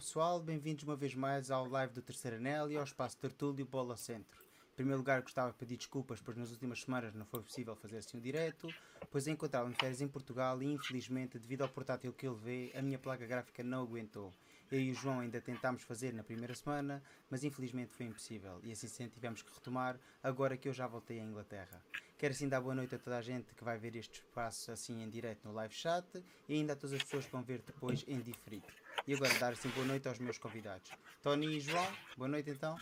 [0.00, 3.98] pessoal, bem-vindos uma vez mais ao live do Terceiro Anel e ao espaço Tertúlio Bola
[3.98, 4.42] Centro.
[4.72, 7.98] Em primeiro lugar gostava de pedir desculpas, pois nas últimas semanas não foi possível fazer
[7.98, 8.72] assim o direto,
[9.10, 12.98] pois encontrava-me férias em Portugal e infelizmente, devido ao portátil que ele vê, a minha
[12.98, 14.32] placa gráfica não aguentou.
[14.72, 18.72] Eu e o João ainda tentámos fazer na primeira semana, mas infelizmente foi impossível e
[18.72, 21.84] assim sendo tivemos que retomar agora que eu já voltei à Inglaterra.
[22.16, 25.02] Quero assim dar boa noite a toda a gente que vai ver este espaço assim
[25.02, 26.06] em direto no live chat
[26.48, 28.66] e ainda a todas as pessoas que vão ver depois em diferido.
[29.10, 30.88] E agora dar assim boa noite aos meus convidados.
[31.20, 31.84] Tony e João,
[32.16, 32.78] boa noite então.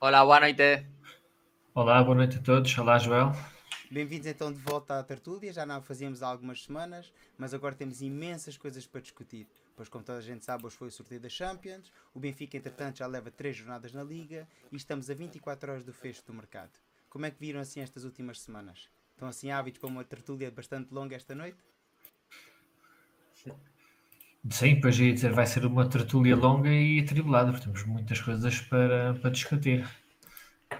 [0.00, 0.86] Olá, boa noite.
[1.74, 2.78] Olá, boa noite a todos.
[2.78, 3.32] Olá, Joel.
[3.90, 5.52] Bem-vindos então de volta à Tertúlia.
[5.52, 9.46] Já não fazíamos há algumas semanas, mas agora temos imensas coisas para discutir.
[9.76, 11.92] Pois, como toda a gente sabe, hoje foi o sorteio da Champions.
[12.14, 15.92] O Benfica, entretanto, já leva 3 jornadas na Liga e estamos a 24 horas do
[15.92, 16.72] fecho do mercado.
[17.10, 18.88] Como é que viram assim estas últimas semanas?
[19.10, 21.58] Estão assim ávidos para uma tertúlia bastante longa esta noite?
[24.50, 28.60] Sim, pois ia dizer, vai ser uma tertúlia longa e atribulada, porque temos muitas coisas
[28.60, 29.88] para, para discutir.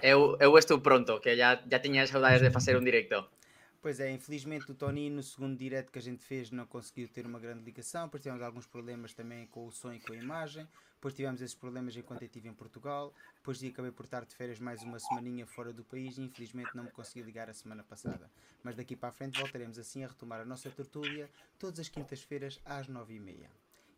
[0.01, 3.25] Eu, eu estou pronto, que já, já tinha saudades de fazer um directo.
[3.81, 7.25] Pois é, infelizmente o Tony no segundo direto que a gente fez não conseguiu ter
[7.25, 10.67] uma grande ligação, depois tivemos alguns problemas também com o som e com a imagem,
[11.03, 14.57] depois tivemos esses problemas enquanto eu estive em Portugal, depois acabei por estar de férias
[14.57, 18.31] mais uma semaninha fora do país e infelizmente não me consegui ligar a semana passada.
[18.63, 21.29] Mas daqui para a frente voltaremos assim a retomar a nossa tertúlia
[21.59, 23.49] todas as quintas-feiras às nove e meia.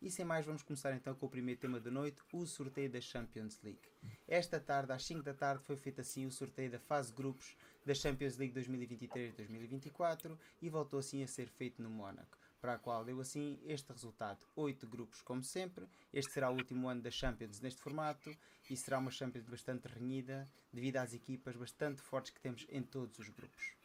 [0.02, 3.00] E sem mais, vamos começar então com o primeiro tema da noite, o sorteio da
[3.00, 3.88] Champions League.
[4.26, 7.56] Esta tarde, às 5 da tarde, foi feito assim o sorteio da fase de grupos
[7.84, 13.04] da Champions League 2023-2024 e voltou assim a ser feito no Mónaco, para a qual
[13.04, 15.86] deu assim este resultado: 8 grupos, como sempre.
[16.12, 18.36] Este será o último ano da Champions neste formato
[18.68, 23.20] e será uma Champions bastante renhida, devido às equipas bastante fortes que temos em todos
[23.20, 23.76] os grupos.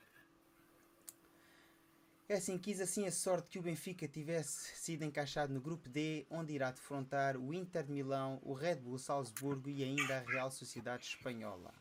[2.28, 6.26] É assim, quis assim a sorte que o Benfica tivesse sido encaixado no grupo D,
[6.28, 10.50] onde irá defrontar o Inter de Milão, o Red Bull Salzburgo e ainda a Real
[10.50, 11.72] Sociedade Espanhola.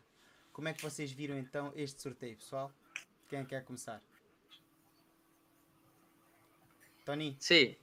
[0.52, 2.70] Como é que vocês viram então este sorteio, pessoal?
[3.26, 4.02] Quem quer começar?
[7.38, 7.78] Sí,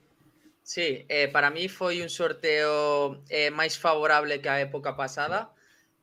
[0.63, 5.51] sí, eh, para mí foi un sorteo eh, máis favorable que a época pasada,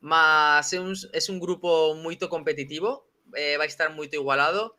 [0.01, 4.75] mas é un, é un grupo moito competitivo, eh, vai estar moito igualado,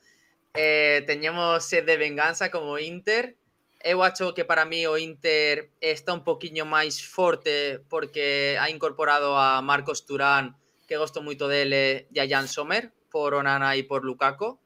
[0.55, 3.37] teñemos sed de venganza como Inter.
[3.85, 9.37] Eu acho que para mí o Inter está un poquinho máis forte porque ha incorporado
[9.37, 10.57] a Marcos Turán,
[10.89, 14.59] que gosto moito dele, e a Jan Sommer, por Onana e por Lukaku.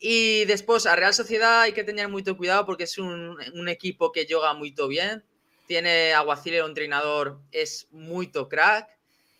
[0.00, 4.26] E despois a Real Sociedad hai que teñer moito cuidado porque é un, equipo que
[4.28, 5.22] joga moito bien.
[5.66, 8.90] Tiene Aguacile, un entrenador, es moito crack.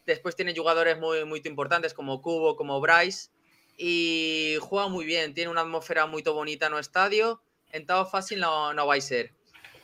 [0.07, 3.35] Despois tiene jugadores moi moito importantes como Cubo, como Bryce
[3.77, 7.43] y juega muy bien, tiene una atmósfera muy bonita en el estadio,
[7.73, 9.33] en todo fácil no, no va a ser.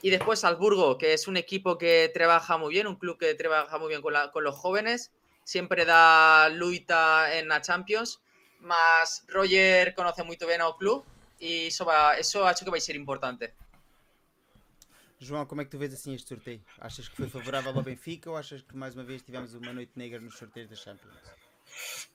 [0.03, 3.79] Y después Salzburgo, que es un equipo que trabaja muy bien, un club que trabaja
[3.79, 5.13] muy bien con, la, con los jóvenes,
[5.45, 8.23] siempre da luita en la Champions,
[8.61, 11.05] más Roger conoce muy bien al club
[11.39, 13.53] y eso, va, eso ha hecho que va a ser importante.
[15.23, 16.62] João, como é que tu vês assim este sorteio?
[16.81, 19.93] Achas que foi favorável ao Benfica ou achas que mais uma vez tivemos uma noite
[19.95, 21.15] negra nos sorteios da Champions?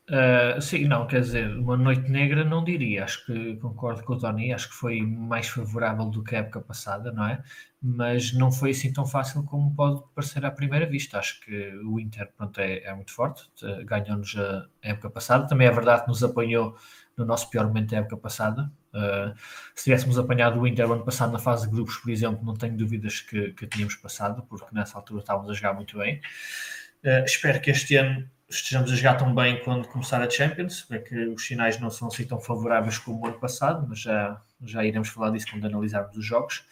[0.10, 4.20] Uh, sim, não, quer dizer, uma noite negra não diria, acho que concordo com o
[4.20, 7.44] Tony, acho que foi mais favorável do que a época passada, não é?
[7.88, 11.20] Mas não foi assim tão fácil como pode parecer à primeira vista.
[11.20, 13.48] Acho que o Inter pronto, é, é muito forte,
[13.86, 16.76] ganhou-nos a época passada, também é verdade que nos apanhou
[17.16, 18.72] no nosso pior momento da época passada.
[18.94, 19.36] Uh,
[19.76, 22.76] se tivéssemos apanhado o Inter ano passado na fase de grupos, por exemplo, não tenho
[22.76, 26.22] dúvidas que, que tínhamos passado, porque nessa altura estávamos a jogar muito bem.
[27.04, 31.00] Uh, espero que este ano estejamos a jogar tão bem quando começar a Champions, é
[31.00, 34.84] que os sinais não são assim tão favoráveis como o ano passado, mas já, já
[34.84, 36.66] iremos falar disso quando analisarmos os jogos.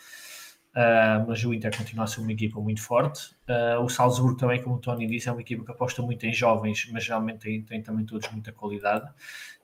[0.75, 3.35] Uh, mas o Inter continua a ser uma equipa muito forte.
[3.47, 6.33] Uh, o Salzburgo também, como o Tony disse, é uma equipa que aposta muito em
[6.33, 9.07] jovens, mas realmente tem, tem também todos muita qualidade.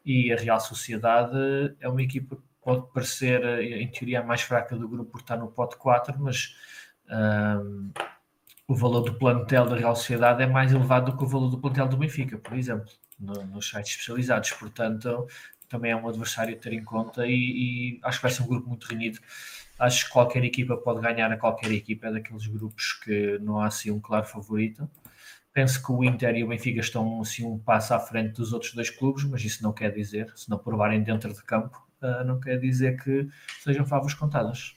[0.05, 1.35] E a Real Sociedade
[1.79, 5.37] é uma equipa que pode parecer, em teoria, a mais fraca do grupo por estar
[5.37, 6.55] no pote 4, mas
[7.07, 7.91] uh,
[8.67, 11.57] o valor do plantel da Real Sociedade é mais elevado do que o valor do
[11.57, 12.87] plantel do Benfica, por exemplo,
[13.19, 14.51] no, nos sites especializados.
[14.51, 15.27] Portanto,
[15.67, 18.47] também é um adversário a ter em conta e, e, acho que vai ser um
[18.47, 19.19] grupo muito reunido.
[19.79, 23.67] Acho que qualquer equipa pode ganhar a qualquer equipa, é daqueles grupos que não há
[23.67, 24.89] assim um claro favorito.
[25.53, 28.73] Penso que o Inter e o Benfica estão assim um passo à frente dos outros
[28.73, 32.39] dois clubes, mas isso não quer dizer, se não provarem dentro de campo, uh, não
[32.39, 33.27] quer dizer que
[33.61, 34.75] sejam favos contadas.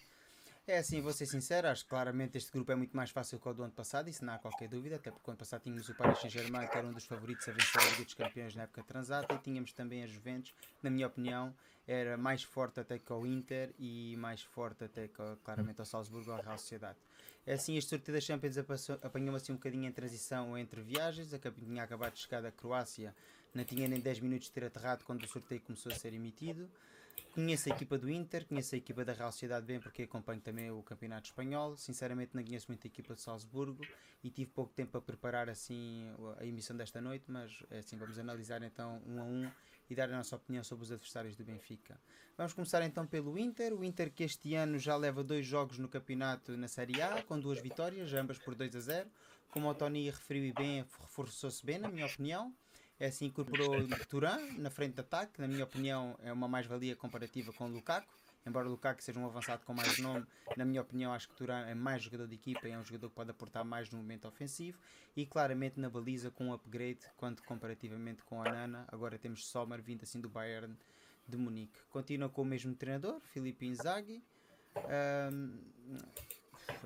[0.72, 3.46] É assim, vou ser sincero, acho que claramente este grupo é muito mais fácil que
[3.46, 5.86] o do ano passado, isso não há qualquer dúvida, até porque o ano passado tínhamos
[5.90, 8.62] o Paris Saint-Germain, que era um dos favoritos a vencer a Liga dos Campeões na
[8.62, 11.54] época transata, e tínhamos também a Juventus, na minha opinião,
[11.86, 16.30] era mais forte até que o Inter e mais forte até que claramente ao Salzburgo
[16.30, 16.98] ou à Real Sociedade.
[17.46, 21.38] É assim, este sorteio da Champions apanhou-me assim um bocadinho em transição entre viagens, a
[21.38, 23.14] tinha acabado de chegar da Croácia,
[23.52, 26.66] não tinha nem 10 minutos de ter aterrado quando o sorteio começou a ser emitido.
[27.32, 30.70] Conheço a equipa do Inter, conheço a equipa da Real Sociedade bem porque acompanho também
[30.70, 31.78] o Campeonato Espanhol.
[31.78, 33.82] Sinceramente não conheço muito a equipa de Salzburgo
[34.22, 36.04] e tive pouco tempo para preparar assim
[36.38, 39.50] a emissão desta noite, mas é assim vamos analisar então um a um
[39.88, 41.98] e dar a nossa opinião sobre os adversários do Benfica.
[42.36, 43.72] Vamos começar então pelo Inter.
[43.72, 47.40] O Inter que este ano já leva dois jogos no campeonato na Série A, com
[47.40, 49.10] duas vitórias, ambas por 2 a 0.
[49.50, 52.54] Como o Tony referiu bem, reforçou-se bem, na minha opinião.
[53.02, 53.74] É assim, incorporou
[54.08, 58.06] Turan na frente de ataque, na minha opinião é uma mais-valia comparativa com o Lukaku.
[58.46, 60.24] Embora o Lukaku seja um avançado com mais nome,
[60.56, 63.08] na minha opinião acho que Turan é mais jogador de equipa e é um jogador
[63.08, 64.78] que pode aportar mais no momento ofensivo
[65.16, 68.84] e claramente na baliza com um upgrade quanto comparativamente com a Nana.
[68.86, 70.78] Agora temos Sommer vindo assim do Bayern
[71.26, 71.80] de Munique.
[71.90, 74.22] Continua com o mesmo treinador, Filipe Inzaghi.
[75.32, 75.58] Um,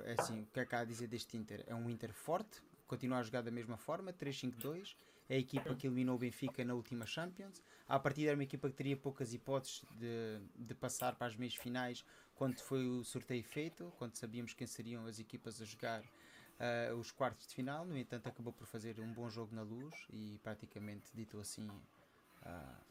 [0.02, 1.62] é assim, o que é que há a dizer deste Inter?
[1.66, 5.86] É um Inter forte, continua a jogar da mesma forma, 3-5-2 é a equipa que
[5.86, 7.62] eliminou o Benfica na última Champions.
[7.88, 11.54] A partir era uma equipa que teria poucas hipóteses de, de passar para as meias
[11.54, 12.04] finais
[12.34, 17.10] quando foi o sorteio feito, quando sabíamos quem seriam as equipas a jogar uh, os
[17.10, 17.84] quartos de final.
[17.84, 22.86] No entanto, acabou por fazer um bom jogo na luz e praticamente dito assim uh,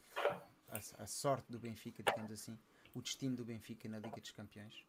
[0.68, 2.58] a, a sorte do Benfica, digamos assim,
[2.94, 4.84] o destino do Benfica na Liga dos Campeões.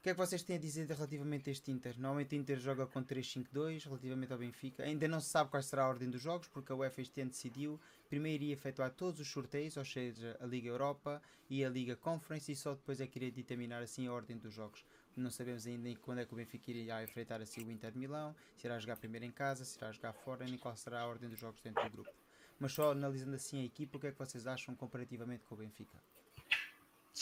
[0.00, 1.92] O que é que vocês têm a dizer relativamente a este Inter?
[1.98, 4.82] Normalmente o Inter joga com 3-5-2 relativamente ao Benfica.
[4.82, 7.30] Ainda não se sabe qual será a ordem dos jogos, porque a UEFA este ano
[7.30, 7.78] decidiu
[8.08, 12.50] primeiro iria efetuar todos os sorteios, ou seja, a Liga Europa e a Liga Conference,
[12.50, 14.86] e só depois é que iria determinar assim a ordem dos jogos.
[15.14, 18.34] Não sabemos ainda quando é que o Benfica iria enfrentar assim o Inter de Milão,
[18.56, 21.28] se irá jogar primeiro em casa, se irá jogar fora, nem qual será a ordem
[21.28, 22.10] dos jogos dentro do grupo.
[22.58, 25.58] Mas só analisando assim a equipa, o que é que vocês acham comparativamente com o
[25.58, 25.98] Benfica?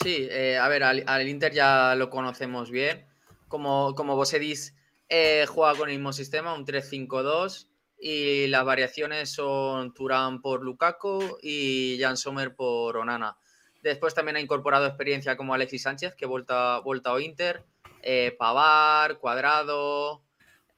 [0.01, 3.05] Sí, eh, a ver, al, Inter ya lo conocemos bien.
[3.49, 4.73] Como, como vos decís,
[5.09, 7.67] eh, juega con el mismo sistema, un 3-5-2,
[7.99, 13.37] y las variaciones son Turán por Lukaku y Jan Sommer por Onana.
[13.83, 17.63] Después también ha incorporado experiencia como Alexis Sánchez, que vuelta, vuelta ao Inter,
[18.01, 20.23] eh, Pavar, Cuadrado...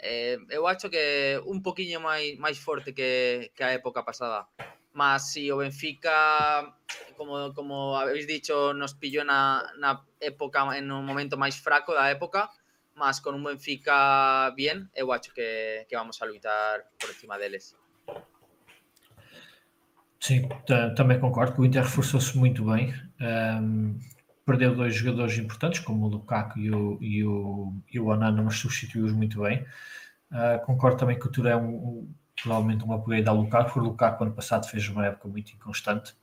[0.03, 0.39] Eh,
[0.71, 4.49] hecho que un poquillo más, más fuerte que, que a época pasada.
[4.93, 6.75] Más si o Benfica,
[7.15, 12.11] como, como habéis dicho, nos pilló en una época, en un momento más fraco la
[12.11, 12.49] época,
[12.95, 17.75] más con un Benfica bien, eu acho que, que vamos a lutar por encima deles.
[20.19, 20.47] Sim,
[20.95, 22.93] também concordo que o Inter reforçou-se muito bem.
[23.19, 23.99] Um,
[24.45, 28.57] perdeu dois jogadores importantes, como o Lukaku e o, e o, e o Onana, mas
[28.57, 29.65] substituiu-os muito bem.
[30.31, 33.83] Uh, concordo também que o Touré é um, provavelmente um upgrade ao Lukaku, porque o
[33.83, 36.13] Lukaku ano passado fez uma época muito inconstante.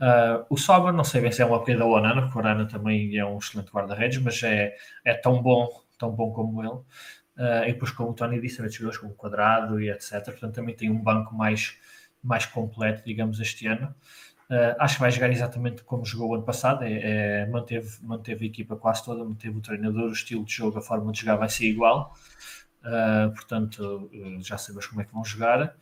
[0.00, 2.66] Uh, o Sober, não sei bem se é um upgrade ao Onana, porque o Onana
[2.66, 4.74] também é um excelente guarda-redes, mas é,
[5.04, 6.80] é tão bom, tão bom como ele.
[7.40, 10.24] Uh, e depois, como o Tony disse, também jogadores como Quadrado e etc.
[10.24, 11.76] Portanto, também tem um banco mais,
[12.22, 13.94] mais completo, digamos, este ano.
[14.50, 18.48] Uh, acho que vai jogar exatamente como jogou ano passado, é, é, manteve, manteve a
[18.48, 21.48] equipa quase toda, manteve o treinador, o estilo de jogo, a forma de jogar vai
[21.48, 22.12] ser igual.
[22.82, 24.10] Uh, portanto,
[24.40, 25.76] já sabemos como é que vão jogar,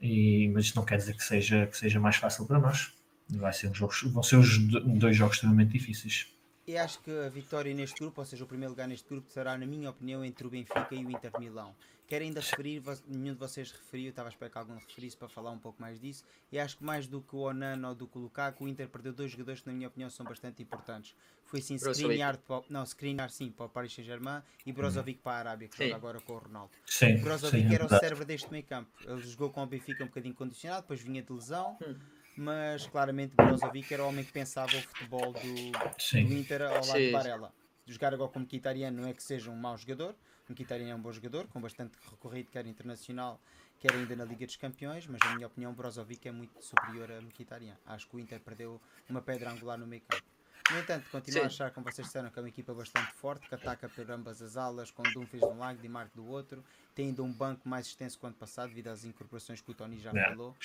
[0.00, 2.94] e, mas não quer dizer que seja, que seja mais fácil para nós.
[3.28, 4.58] Vai ser um jogo, vão ser os
[4.98, 6.32] dois jogos extremamente difíceis.
[6.66, 9.56] E acho que a vitória neste grupo, ou seja, o primeiro lugar neste grupo, será,
[9.56, 11.74] na minha opinião, entre o Benfica e o Inter Milão.
[12.06, 15.50] Quero ainda referir, nenhum de vocês referiu, estava a esperar que algum referisse para falar
[15.50, 16.24] um pouco mais disso.
[16.52, 18.88] E acho que mais do que o Onana ou do que o Lukaku, o Inter
[18.88, 21.16] perdeu dois jogadores que, na minha opinião, são bastante importantes.
[21.44, 22.38] Foi sim Skriniar,
[22.70, 25.84] não, Skriniar sim, para o Paris Saint-Germain e Brozovic para a Arábia, que sim.
[25.84, 26.70] joga agora com o Ronaldo.
[26.86, 28.90] Sim, Brozovic sim, era o cérebro deste meio campo.
[29.04, 31.76] Ele jogou com o Benfica um bocadinho condicionado, depois vinha de lesão.
[31.84, 31.96] Hum
[32.36, 36.84] mas claramente Brozovic era o homem que pensava o futebol do, do Inter ao lado
[36.84, 37.06] Sim.
[37.06, 37.52] de Varela.
[37.86, 40.14] Jogar agora como Mkhitaryan não é que seja um mau jogador,
[40.48, 43.40] Mkhitaryan é um bom jogador, com bastante recorrido, quer internacional,
[43.78, 47.20] quer ainda na Liga dos Campeões, mas na minha opinião Brozovic é muito superior a
[47.20, 47.76] Mkhitaryan.
[47.86, 50.24] Acho que o Inter perdeu uma pedra angular no meio campo.
[50.70, 51.44] No entanto, continuo Sim.
[51.44, 54.42] a achar, como vocês disseram, que é uma equipa bastante forte, que ataca por ambas
[54.42, 56.64] as alas, com Dumfries de um lado e Marco do outro.
[56.92, 59.74] Tem ainda um banco mais extenso que o ano passado, devido às incorporações que o
[59.74, 60.28] Tony já é.
[60.30, 60.56] falou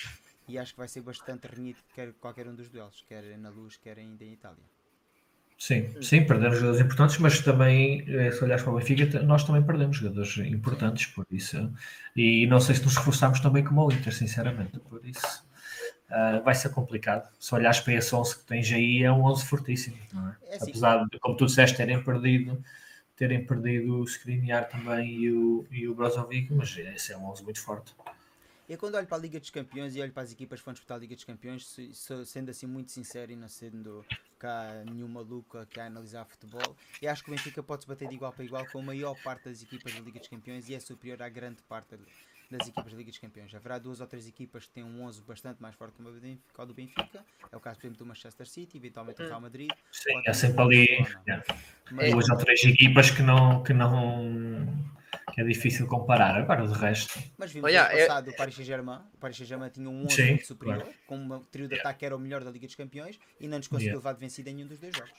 [0.48, 3.76] e acho que vai ser bastante renhido quer qualquer um dos duelos, quer na luz,
[3.76, 4.64] quer ainda em Itália.
[5.62, 9.62] Sim, sim, perdemos jogadores importantes, mas também, eh, se olhares para o Benfica, nós também
[9.62, 11.72] perdemos jogadores importantes, por isso.
[12.16, 15.46] E não sei se nos reforçamos também como o Inter, sinceramente, por isso.
[16.10, 17.30] Uh, vai ser complicado.
[17.38, 20.54] Se olhares para esse 11 que tens aí, é um 11 fortíssimo, é?
[20.54, 22.60] É assim, Apesar de, como tu disseste, terem perdido
[23.14, 27.44] terem perdido o Skriniar também e o, e o Brozovic, mas esse é um 11
[27.44, 27.94] muito forte.
[28.72, 30.72] Eu quando olho para a Liga dos Campeões e olho para as equipas que vão
[30.72, 31.76] disputar a Liga dos Campeões,
[32.24, 34.02] sendo assim muito sincero e não sendo
[34.38, 38.08] cá nenhum maluco que a analisar futebol, eu acho que o Benfica pode se bater
[38.08, 40.74] de igual para igual com a maior parte das equipas da Liga dos Campeões e
[40.74, 41.98] é superior à grande parte
[42.50, 43.54] das equipas da Liga dos Campeões.
[43.54, 46.72] Haverá duas ou três equipas que têm um 11 bastante mais forte que o do
[46.72, 47.26] Benfica.
[47.52, 49.70] É o caso, por exemplo, do Manchester City, eventualmente o Real Madrid.
[49.90, 51.06] Sim, é sempre ali
[52.10, 54.66] duas ou três equipas que não, que não
[55.32, 56.36] que é difícil comparar.
[56.36, 57.18] Agora, de resto.
[57.38, 58.32] Mas vimos Olha, no passado eu...
[58.32, 59.00] o Paris Saint-Germain.
[59.14, 60.94] O Paris Saint-Germain tinha um 11 muito superior, claro.
[61.06, 63.58] com um trio de ataque que era o melhor da Liga dos Campeões e não
[63.58, 63.98] nos conseguiu yeah.
[63.98, 65.12] levar de vencida em nenhum dos dois jogos.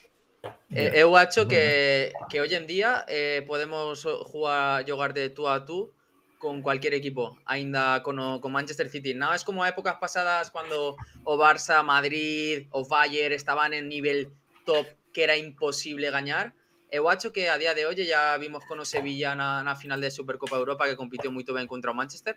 [0.70, 0.98] Yeah.
[0.98, 5.92] Eu acho que, que hoy en día eh, podemos jugar, jugar de tú a tú
[6.38, 9.14] con cualquier equipo, ainda con, con Manchester City.
[9.14, 14.30] No es como épocas pasadas cuando o Barça, Madrid o Bayern estaban en nivel
[14.66, 16.52] top que era imposible ganar.
[16.90, 20.00] Eu acho que a día de hoy ya vimos con o Sevilla na, na final
[20.00, 22.36] de Supercopa Europa que compitió muy bien contra o Manchester.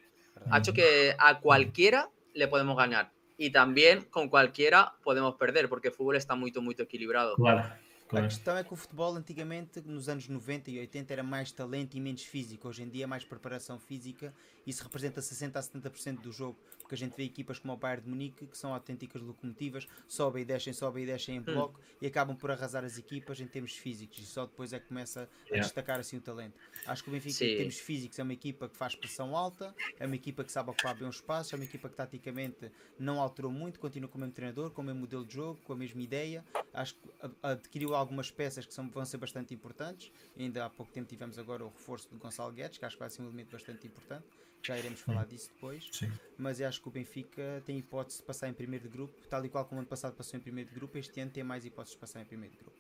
[0.50, 3.12] Acho que a cualquiera le podemos ganar.
[3.38, 7.36] Y también con cualquiera podemos perder, porque el fútbol está muy, muy equilibrado.
[7.36, 7.64] Claro.
[8.08, 8.26] Claro.
[8.26, 11.98] A questão é que o futebol antigamente, nos anos 90 e 80, era mais talento
[11.98, 12.70] e menos físico.
[12.70, 14.34] Hoje em dia é mais preparação física.
[14.68, 16.60] Isso representa 60 a 70% do jogo.
[16.80, 20.44] Porque a gente vê equipas como o Bayern de Munique, que são autênticas locomotivas, sobem
[20.44, 21.44] e descem, sobem e descem em hum.
[21.44, 21.98] bloco hum.
[22.02, 24.20] e acabam por arrasar as equipas em termos físicos.
[24.20, 26.60] E só depois é que começa a destacar assim o talento.
[26.86, 27.46] Acho que o Benfica, Sim.
[27.46, 30.70] em termos físicos, é uma equipa que faz pressão alta, é uma equipa que sabe
[30.70, 32.70] ocupar bem os espaços, é uma equipa que taticamente
[33.00, 35.74] não alterou muito, continua com o mesmo treinador, com o mesmo modelo de jogo, com
[35.74, 36.44] a mesma ideia.
[36.74, 37.10] Acho que
[37.42, 40.12] adquiriu algumas peças que são, vão ser bastante importantes.
[40.38, 43.10] Ainda há pouco tempo tivemos agora o reforço do Gonçalo Guedes, que acho que vai
[43.10, 44.26] ser um elemento bastante importante.
[44.68, 45.30] Já iremos falar hum.
[45.30, 45.88] disso depois.
[45.94, 46.12] Sim.
[46.38, 49.46] Mas eu acho que o Benfica tem hipótese de passar em primeiro de grupo, tal
[49.46, 51.94] e qual como ano passado passou em primeiro de grupo, este ano tem mais hipóteses
[51.94, 52.78] de passar em primeiro de grupo.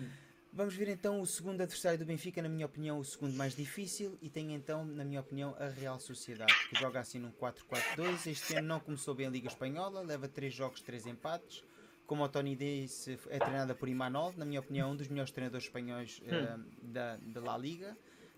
[0.00, 0.08] Hum.
[0.52, 4.18] Vamos ver então o segundo adversário do Benfica, na minha opinião, o segundo mais difícil,
[4.20, 8.26] e tem então, na minha opinião, a Real Sociedade, que joga assim num 4-4-2.
[8.26, 11.62] Este ano não começou bem a Liga Espanhola, leva 3 jogos, 3 empates
[12.06, 15.66] como o Tony disse, é treinada por Imanol, na minha opinião, um dos melhores treinadores
[15.66, 16.60] espanhóis hum.
[16.60, 17.96] uh, da, da La Liga,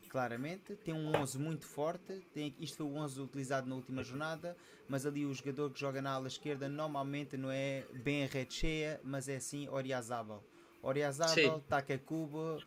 [0.08, 0.74] claramente.
[0.84, 4.56] Tem um 11 muito forte, tem, isto foi o 11 utilizado na última jornada,
[4.88, 8.54] mas ali o jogador que joga na ala esquerda normalmente não é bem a rede
[8.54, 10.42] cheia, mas é sim Oriazábal.
[10.82, 12.58] Oriazábal, Takekubo,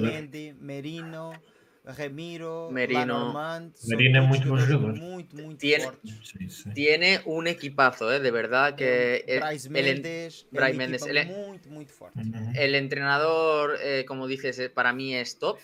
[0.00, 1.32] Mendy, Merino
[1.96, 3.32] Remiro, Merino.
[3.86, 4.96] Merino es muy buen jugador.
[4.96, 5.86] Muy, muy tiene,
[6.22, 6.70] sí, sí.
[6.74, 8.20] tiene un equipazo, ¿eh?
[8.20, 12.20] de verdad que Bryce Méndez, el, Bryce Méndez, el, muy, muy fuerte.
[12.56, 15.58] El entrenador, eh, como dices, eh, para mí es top.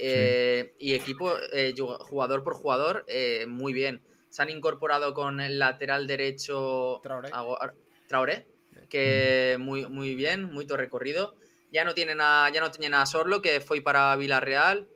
[0.00, 4.00] Eh, y equipo, eh, jugador por jugador, eh, muy bien.
[4.28, 7.30] Se han incorporado con el lateral derecho Traoré,
[8.06, 8.46] Traoré
[8.88, 11.34] que muy, muy bien, muy recorrido.
[11.72, 14.88] Ya no tienen a, ya no tienen a Sorlo, que fue para Villarreal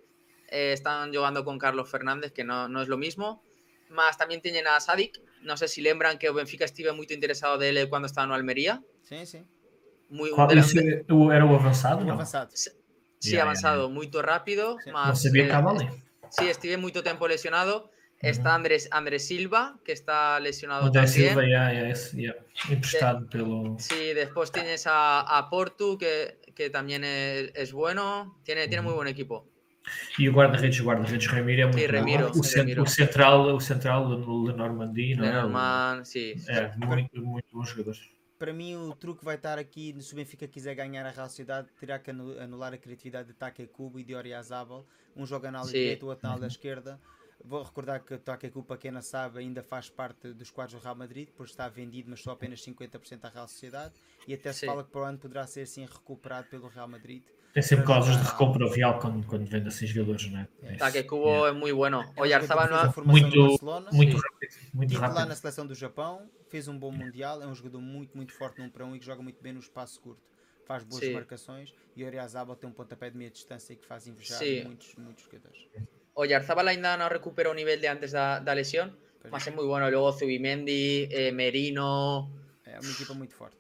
[0.49, 3.43] eh, están jugando con Carlos Fernández, que no, no es lo mismo.
[3.89, 5.21] Más también tienen a Sadik.
[5.43, 8.83] No sé si lembran que Benfica estuve muy interesado de él cuando estaba en Almería.
[9.03, 9.43] Sí, sí.
[10.09, 12.05] Muy, ese, ¿Era o avanzado?
[12.05, 12.13] No?
[12.13, 12.51] avanzado.
[13.23, 14.79] Sí, yeah, avanzado, muy rápido.
[14.85, 14.91] Sí.
[14.91, 15.91] Más, no eh.
[16.29, 17.91] Sí, estuve mucho tiempo lesionado.
[18.19, 21.29] Está Andrés, Andrés Silva, que está lesionado Andrés también.
[21.31, 22.35] Silva, ya, ya, es, ya.
[22.69, 23.77] Emprestado de, pelo...
[23.79, 28.41] Sí, después tienes a, a Portu, que, que también es, es bueno.
[28.45, 29.49] Tiene, tiene muy buen equipo.
[30.19, 32.39] E o guarda-redes, o guarda-redes Ramiro é muito sim, Ramiro, bom.
[32.39, 32.83] O, Ramiro.
[32.83, 35.29] o, central, o central do Lenormandi, não é?
[35.29, 36.35] Lenormand, sim.
[36.49, 38.01] É, muito, muito bons jogadores.
[38.43, 39.95] Para mim, o truque vai estar aqui.
[40.03, 43.69] Se o Benfica quiser ganhar a Real Sociedade, terá que anular a criatividade de Take
[43.69, 44.85] Cubo e de Oriazabal.
[45.15, 47.01] Um joga na ala direita, o outro na ala esquerda.
[47.45, 50.83] Vou recordar que o Takeku, para quem não sabe, ainda faz parte dos quadros do
[50.83, 53.95] Real Madrid, por estar vendido, mas só apenas 50% à Real Sociedade.
[54.27, 54.67] E até se Sim.
[54.67, 57.23] fala que para o ano poderá ser assim recuperado pelo Real Madrid.
[57.53, 60.49] Tem sempre cláusulas de recompra real quando, quando vende assim jogadores, não é?
[60.63, 61.49] é Takeku yeah.
[61.49, 62.11] é muito bueno.
[62.17, 63.59] O Yarzabal não muito,
[63.93, 64.53] muito rápido.
[64.73, 65.17] Muito rápido.
[65.17, 68.61] lá na seleção do Japão, fez um bom Mundial, é um jogador muito, muito forte
[68.61, 70.23] num para um e que joga muito bem no espaço curto.
[70.65, 71.13] Faz boas Sim.
[71.13, 74.65] marcações e o Oriazabal tem um pontapé de meia distância que faz invejar Sim.
[74.65, 75.67] muitos, muitos jogadores.
[76.15, 78.55] Oyarzabal ainda no recuperó nivel de antes da, da
[79.23, 79.89] pues mas é moi bueno.
[79.91, 82.29] Logo Zubimendi, eh, Merino...
[82.65, 83.57] É uma equipa muito forte.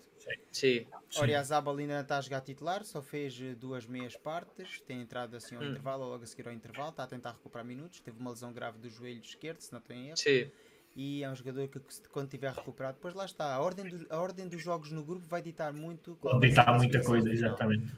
[0.50, 0.86] Sim.
[1.16, 5.54] Oriazabal ainda está a jogar titular, só fez eh, duas meias partes, tem entrado assim
[5.54, 5.70] ao hum.
[5.70, 8.78] intervalo, logo a seguir ao intervalo, está a tentar recuperar minutos, teve uma lesão grave
[8.78, 10.16] do joelho esquerdo, se não estou em erro.
[10.16, 10.50] Sim
[10.94, 13.54] e é um jogador que quando tiver recuperado, depois lá está.
[13.54, 16.18] A ordem, do, a ordem dos jogos no grupo vai ditar muito.
[16.22, 17.92] Vai ditar muita coisa, exatamente.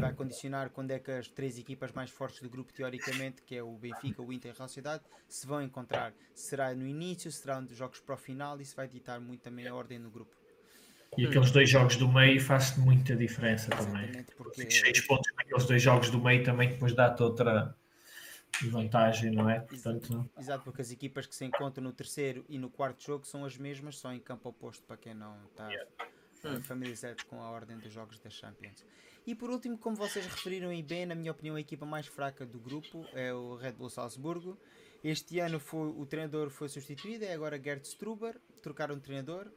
[0.00, 3.62] Vai condicionar quando é que as três equipas mais fortes do grupo, teoricamente, que é
[3.62, 6.14] o Benfica, o Inter e a Real Sociedade, se vão encontrar.
[6.32, 9.74] Será no início, será nos jogos para o final, isso vai ditar muito também a
[9.74, 10.39] ordem no grupo.
[11.18, 14.22] E aqueles dois jogos do meio faz muita diferença também.
[14.36, 17.74] Porque- Seis pontos naqueles dois jogos do meio também depois dá-te outra
[18.70, 19.60] vantagem, não é?
[19.60, 23.44] Portanto, Exato, porque as equipas que se encontram no terceiro e no quarto jogo são
[23.44, 25.68] as mesmas, só em campo oposto para quem não está
[26.44, 26.62] Hum.
[26.62, 28.84] familiarizado com a ordem dos jogos da Champions.
[29.26, 32.46] E por último, como vocês referiram e bem, na minha opinião, a equipa mais fraca
[32.46, 34.56] do grupo é o Red Bull Salzburgo.
[35.04, 39.50] Este ano foi, o treinador foi substituído, é agora Gerd Struber, trocaram de treinador.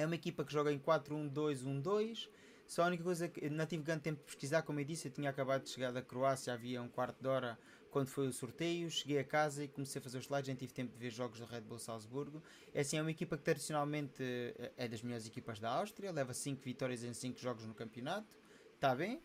[0.00, 2.30] É uma equipa que joga em 4-1-2-1-2.
[2.66, 5.12] Só a única coisa que não tive grande tempo de pesquisar, como eu disse, eu
[5.12, 7.58] tinha acabado de chegar da Croácia, havia um quarto de hora
[7.90, 8.90] quando foi o sorteio.
[8.90, 11.38] Cheguei a casa e comecei a fazer os slides, nem tive tempo de ver jogos
[11.38, 12.42] do Red Bull Salzburgo.
[12.72, 16.32] É assim, é uma equipa que tradicionalmente eh, é das melhores equipas da Áustria, leva
[16.32, 18.38] 5 vitórias em 5 jogos no campeonato,
[18.76, 19.22] está bem.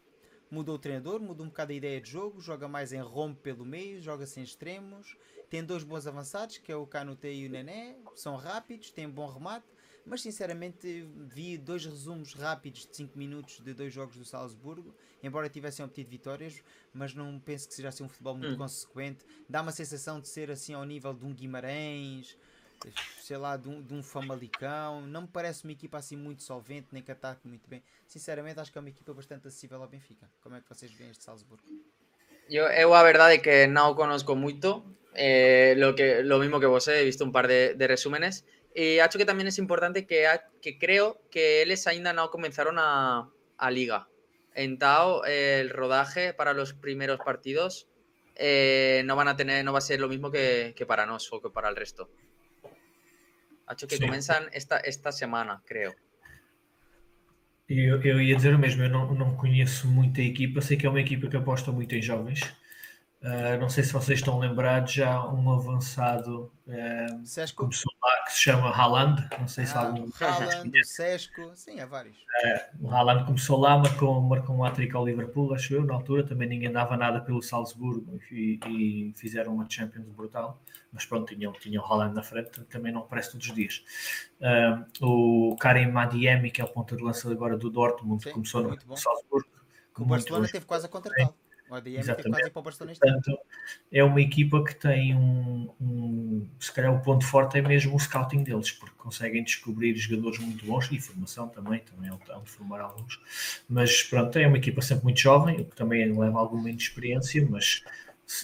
[0.52, 3.66] Mudou o treinador, mudou um bocado a ideia de jogo, joga mais em rompe pelo
[3.66, 5.16] meio, joga sem extremos.
[5.50, 9.26] Tem dois bons avançados, que é o Canute e o Nené, são rápidos, têm bom
[9.26, 9.75] remate.
[10.06, 15.50] Mas sinceramente vi dois resumos rápidos de 5 minutos de dois jogos do Salzburgo, embora
[15.50, 16.62] tivessem obtido vitórias,
[16.94, 18.58] mas não penso que seja assim um futebol muito Hum.
[18.58, 19.26] consequente.
[19.50, 22.38] Dá uma sensação de ser assim ao nível de um Guimarães,
[23.22, 25.02] sei lá, de um, de um Famalicão.
[25.08, 27.82] Não me parece uma equipa assim muito solvente, nem que ataque muito bem.
[28.08, 30.30] Sinceramente, acho que é uma equipa bastante acessível ao Benfica.
[30.41, 31.63] Como é que vocês veem este Salzburgo?
[32.48, 34.86] Yo, eu a verdade é que non o conozco moito,
[35.18, 38.46] eh, lo, que, lo mismo que vos, eh, he visto un par de, de resúmenes,
[38.76, 40.28] e acho que tamén é importante que,
[40.60, 43.24] que creo que eles aínda non comenzaron a,
[43.56, 44.12] a liga.
[44.52, 47.88] Entao, eh, el rodaje para los primeros partidos
[48.36, 51.32] eh, no van a tener, no va a ser lo mismo que, que para nos
[51.32, 52.12] o que para el resto.
[53.66, 54.04] Acho que Sí.
[54.04, 55.96] comenzan esta, esta semana, creo.
[57.68, 60.90] eu, eu ia dizer o mesmo, eu não, não conheço muita equipa, sei que é
[60.90, 62.42] uma equipa que aposta muito em jovens.
[63.26, 66.52] Ah, não sei se vocês estão lembrados, já um avançado
[67.24, 67.64] Sesco?
[67.64, 71.88] começou lá que se chama Haaland, não sei se Ah, algum Haaland, Sesco, sim, há
[71.88, 72.16] vários.
[72.80, 76.24] O Haaland começou lá, marcou, marcou um hat-trick ao Liverpool, acho eu, na altura.
[76.24, 80.62] Também ninguém dava nada pelo Salzburgo e, e fizeram uma Champions brutal.
[80.94, 83.84] Mas pronto, tinham, tinham o Haaland na frente, também não aparece todos os dias.
[84.40, 88.62] Ah, o Karim Madiemi, que é o ponta de lança agora do Dortmund, Sim, começou
[88.62, 88.96] no bom.
[88.96, 89.50] Salzburgo.
[89.96, 91.34] Que o Barcelona teve quase a contratá-lo.
[91.69, 92.30] O Exatamente.
[92.30, 93.21] quase para o Barcelona este ano.
[93.21, 93.39] Portanto,
[93.91, 97.99] é uma equipa que tem um, um- Se calhar o ponto forte é mesmo o
[97.99, 102.82] scouting deles, porque conseguem descobrir jogadores muito bons e formação também, também é de formar
[102.82, 103.19] alguns.
[103.67, 107.82] Mas pronto, é uma equipa sempre muito jovem, o que também leva alguma inexperiência, mas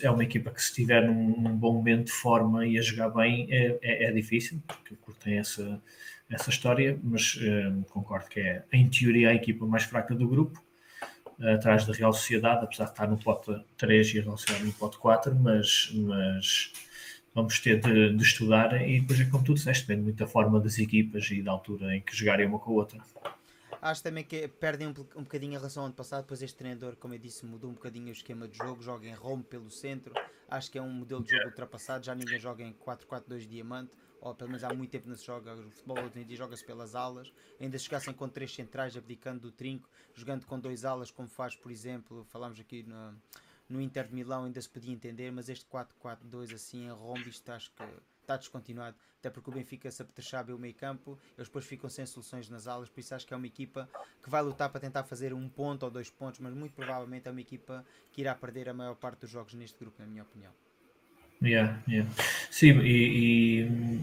[0.01, 3.09] é uma equipa que se estiver num, num bom momento de forma e a jogar
[3.09, 5.81] bem é, é- é difícil, porque curtem essa,
[6.29, 10.63] essa história, mas eh, concordo que é, em teoria, a equipa mais fraca do grupo
[11.55, 14.73] atrás da Real Sociedade, apesar de estar no pote 3 e a Real Sociedade no
[14.73, 16.73] pote 4, mas, mas
[17.33, 20.59] vamos ter de, de estudar e depois é como tu disseste, depende muito da forma
[20.59, 22.99] das equipas e da altura em que jogarem uma com a outra.
[23.81, 26.95] Acho também que perdem um, um bocadinho a relação ao ano passado, depois este treinador,
[26.97, 30.13] como eu disse, mudou um bocadinho o esquema de jogo, joga em Rome pelo centro.
[30.47, 34.35] Acho que é um modelo de jogo ultrapassado, já ninguém joga em 4-4-2 diamante, ou
[34.35, 35.53] pelo menos há muito tempo não se joga.
[35.55, 37.33] O futebol hoje em dia joga-se pelas alas.
[37.59, 41.55] Ainda se jogassem com três centrais, abdicando do trinco, jogando com dois alas, como faz,
[41.55, 43.15] por exemplo, falámos aqui no,
[43.67, 47.49] no Inter de Milão, ainda se podia entender, mas este 4-4-2 assim em Rome, isto
[47.51, 47.83] acho que
[48.21, 52.05] está descontinuado, até porque o Benfica se apetrechar o meio campo, eles depois ficam sem
[52.05, 53.89] soluções nas alas, por isso acho que é uma equipa
[54.21, 57.31] que vai lutar para tentar fazer um ponto ou dois pontos, mas muito provavelmente é
[57.31, 60.53] uma equipa que irá perder a maior parte dos jogos neste grupo, na minha opinião.
[61.41, 62.09] Yeah, yeah.
[62.51, 64.01] Sim, e, e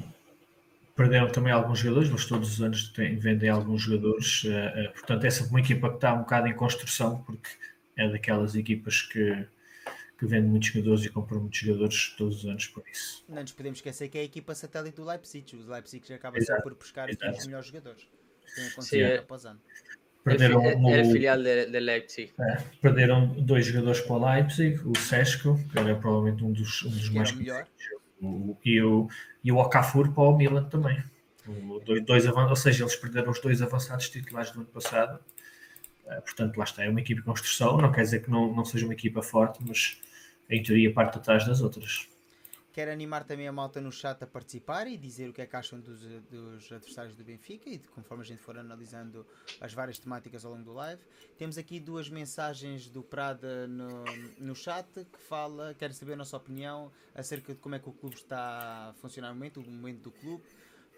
[0.96, 5.24] perderam também alguns jogadores, eles todos os anos têm, vendem alguns jogadores, uh, uh, portanto
[5.24, 7.48] é sempre uma equipa que está um bocado em construção, porque
[7.96, 9.46] é daquelas equipas que,
[10.18, 13.24] que vende muitos jogadores e compra muitos jogadores todos os anos por isso.
[13.28, 15.56] Não nos podemos esquecer que é a equipa satélite do Leipzig.
[15.56, 18.06] O Leipzig acaba sempre por buscar os melhores jogadores.
[18.54, 19.60] Tem acontecido ano após ano.
[20.28, 22.32] Perderam el, o, el filial de, de Leipzig.
[22.38, 26.90] é, perderam dois jogadores para o Leipzig, o Sesco, que era provavelmente um dos, um
[26.90, 27.36] dos mais o
[28.20, 29.08] o, e, o,
[29.44, 31.02] e o Okafor para o Milan também.
[31.46, 35.20] O, dois, dois ou seja, eles perderam os dois avançados titulares do ano passado.
[36.06, 37.78] Eh, portanto, lá está, é uma equipa de construção.
[37.78, 39.98] Não quer dizer que não, não seja uma equipa forte, mas
[40.50, 42.08] em teoria parte atrás das outras.
[42.78, 45.56] Quero animar também a malta no chat a participar e dizer o que é que
[45.56, 49.26] acham dos, dos adversários do Benfica e de, conforme a gente for analisando
[49.60, 51.02] as várias temáticas ao longo do live.
[51.36, 54.04] Temos aqui duas mensagens do Prada no,
[54.38, 57.92] no chat que fala, quer saber a nossa opinião acerca de como é que o
[57.92, 60.44] clube está a funcionar no momento, o momento do clube,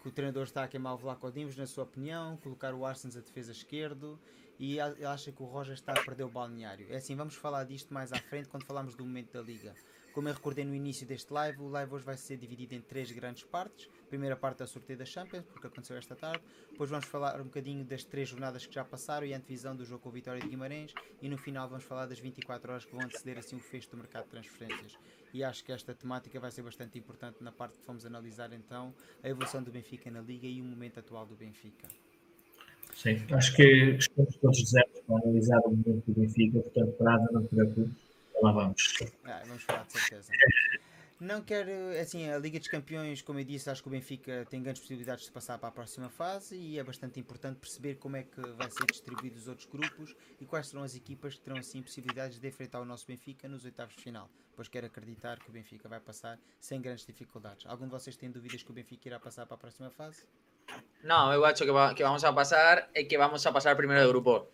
[0.02, 3.16] que o treinador está a queimar o Vlaco Dimos, na sua opinião, colocar o Arsens
[3.16, 4.20] a defesa esquerdo
[4.58, 6.86] e ele acha que o Roger está a perder o balneário.
[6.90, 9.74] É assim, vamos falar disto mais à frente quando falarmos do momento da liga.
[10.12, 13.10] Como eu recordei no início deste live, o live hoje vai ser dividido em três
[13.12, 13.88] grandes partes.
[14.08, 16.42] Primeira parte é o sorteio da Champions, porque aconteceu esta tarde.
[16.70, 19.84] Depois vamos falar um bocadinho das três jornadas que já passaram e a antevisão do
[19.84, 20.92] jogo com o Vitória de Guimarães.
[21.22, 23.96] E no final vamos falar das 24 horas que vão anteceder assim o fecho do
[23.96, 24.98] mercado de transferências.
[25.32, 28.92] E acho que esta temática vai ser bastante importante na parte que vamos analisar então
[29.22, 31.88] a evolução do Benfica na Liga e o momento atual do Benfica.
[32.96, 37.46] Sim, acho que estamos todos desertos para analisar o momento do Benfica, portanto, nada, não
[37.46, 38.09] te.
[38.42, 38.94] Lá vamos.
[39.24, 40.32] Ah, vamos falar de certeza.
[41.20, 44.62] Não quero, assim, a Liga dos Campeões, como eu disse, acho que o Benfica tem
[44.62, 48.22] grandes possibilidades de passar para a próxima fase e é bastante importante perceber como é
[48.22, 51.82] que vai ser distribuído os outros grupos e quais serão as equipas que terão, assim,
[51.82, 54.30] possibilidades de enfrentar o nosso Benfica nos oitavos de final.
[54.56, 57.66] Pois quero acreditar que o Benfica vai passar sem grandes dificuldades.
[57.66, 60.24] Algum de vocês tem dúvidas que o Benfica irá passar para a próxima fase?
[61.04, 64.04] Não, eu acho que, va que vamos a passar e que vamos a passar primeiro
[64.04, 64.48] do grupo.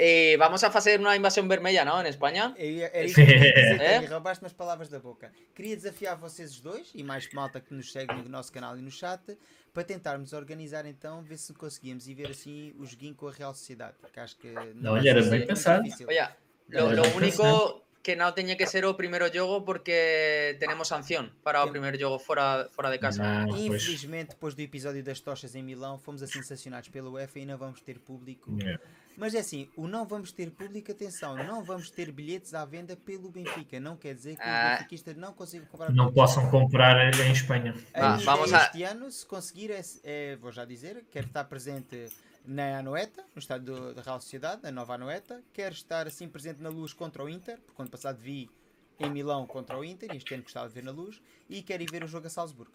[0.00, 2.00] Eh, vamos a fazer uma invasão vermelha, não?
[2.00, 2.54] Em Espanha?
[2.56, 3.98] Era isso que eu queria dizer, é?
[4.06, 5.32] roubaste umas palavras da boca.
[5.56, 8.80] Queria desafiar vocês os dois, e mais malta que nos segue no nosso canal e
[8.80, 9.36] no chat,
[9.74, 13.52] para tentarmos organizar então, ver se conseguimos e ver assim o joguinho com a Real
[13.52, 13.96] Sociedade.
[14.00, 15.82] Porque acho que não, olha, era bem pensado.
[16.06, 16.36] Olha,
[16.68, 21.64] lo, lo único que no tenía que ser o primeiro jogo porque tenemos sanción para
[21.64, 23.22] o primeiro jogo fora, fora de casa.
[23.22, 27.46] Não, Infelizmente, depois do episódio das tochas em Milão, fomos assim sancionados pelo UEFA e
[27.46, 28.50] não vamos ter público.
[28.58, 28.80] Yeah.
[29.18, 32.96] Mas é assim, o não vamos ter público, atenção, não vamos ter bilhetes à venda
[32.96, 33.80] pelo Benfica.
[33.80, 34.74] Não quer dizer que ah.
[34.74, 37.74] os benfiquistas não consigam comprar Não possam comprar em Espanha.
[37.92, 38.90] Ah, vamos este a...
[38.90, 42.06] ano, se conseguir, é, é, vou já dizer, quero estar presente
[42.48, 45.42] na Anoeta, no estádio da Real Sociedade, na nova Anoeta.
[45.52, 48.50] Quero estar assim presente na luz contra o Inter, porque ano passado vi
[48.98, 51.90] em Milão contra o Inter, este ano gostava de ver na luz, e quero ir
[51.90, 52.72] ver o jogo a Salzburgo.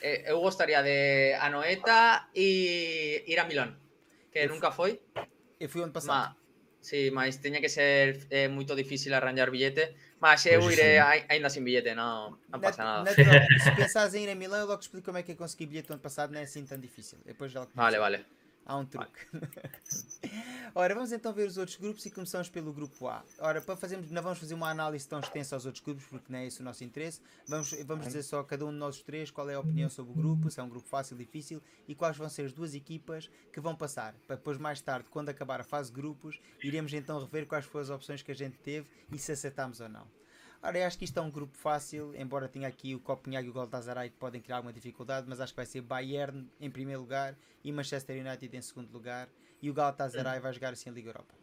[0.00, 3.76] Eh, eu gostaria de Anoeta e ir a Milão,
[4.32, 5.02] que eu nunca foi.
[5.60, 6.34] Eu fui ano passado.
[6.34, 6.36] Ma,
[6.80, 9.94] sí, mas tinha que ser é, muito difícil arranjar bilhete.
[10.24, 13.10] Mas eu irei ainda sem bilhete, não, não passa nada.
[13.62, 15.92] Se pensares em ir a Milão, eu logo explico como é que eu consegui bilhete
[15.92, 17.18] ano passado, não é assim tão difícil.
[17.26, 18.24] Depois já vale, vale.
[18.66, 19.20] Há um truque.
[20.74, 23.22] Ora, vamos então ver os outros grupos e começamos pelo grupo A.
[23.38, 26.38] Ora, para fazermos, não vamos fazer uma análise tão extensa aos outros grupos, porque não
[26.38, 27.20] é esse o nosso interesse.
[27.46, 30.14] Vamos, vamos dizer só cada um de nós três qual é a opinião sobre o
[30.14, 33.60] grupo, se é um grupo fácil, difícil e quais vão ser as duas equipas que
[33.60, 34.14] vão passar.
[34.26, 37.82] Para depois, mais tarde, quando acabar a fase de grupos, iremos então rever quais foram
[37.82, 40.08] as opções que a gente teve e se acertamos ou não.
[40.64, 43.50] Ora, eu acho que isto é um grupo fácil, embora tenha aqui o Copenhague e
[43.50, 47.02] o Galatasaray que podem criar alguma dificuldade, mas acho que vai ser Bayern em primeiro
[47.02, 49.28] lugar e Manchester United em segundo lugar
[49.60, 51.34] e o Galatasaray vai jogar assim a Liga Europa.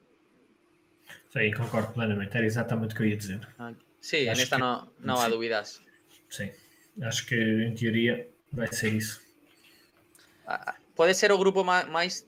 [1.30, 3.48] Sim, concordo plenamente, era exatamente o que eu ia dizer.
[3.60, 4.62] Ah, sim, nesta que...
[4.62, 5.84] não, não há dúvidas.
[6.28, 6.52] Sim,
[7.04, 9.22] acho que em teoria vai ser isso.
[10.48, 12.28] Ah, pode ser o grupo mais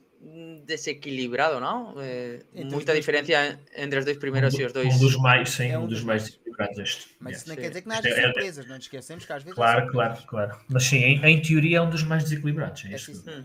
[0.64, 1.94] desequilibrado, não?
[2.00, 4.94] É, muita diferença entre os dois primeiros um, e os dois.
[4.94, 7.16] Um dos mais, sim, é um, um dos mais desequilibrados este.
[7.20, 9.42] Mas isso não quer dizer que não haja é, surpresas, não nos esquecemos que às
[9.42, 9.54] vezes.
[9.54, 10.60] Claro, claro, claro.
[10.68, 12.84] Mas sim, em, em, teoria é um dos mais desequilibrados.
[12.84, 13.12] É, é este.
[13.12, 13.44] Hum.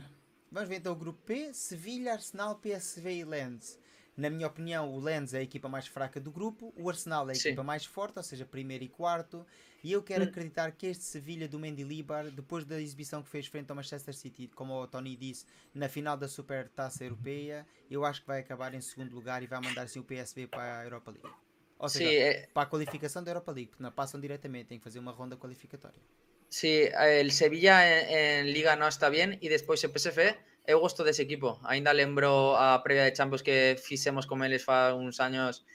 [0.51, 3.77] Vamos ver então o grupo P: Sevilha, Arsenal, PSV e Lens.
[4.19, 7.31] Na minha opinião, o Lens é a equipa mais fraca do grupo, o Arsenal é
[7.31, 7.49] a sim.
[7.49, 9.45] equipa mais forte, ou seja, primeiro e quarto,
[9.81, 10.27] e eu quero hum.
[10.27, 14.49] acreditar que este Sevilha do Mendilibar, depois da exibição que fez frente ao Manchester City,
[14.53, 18.73] como o Tony disse, na final da Super Taça Europeia, eu acho que vai acabar
[18.73, 21.29] em segundo lugar e vai mandar assim o PSV para a Europa League.
[21.77, 22.47] Ou seja, Sim, é...
[22.53, 25.37] para a qualificação da Europa League, porque não passam diretamente, tem que fazer uma ronda
[25.37, 26.01] qualificatória.
[26.49, 31.03] Sí, el Sevilla en, en, Liga no está bien y después el PSV, eu gosto
[31.03, 31.59] desse equipo.
[31.63, 35.65] Ainda lembro a previa de Champions que fixemos con eles fa uns años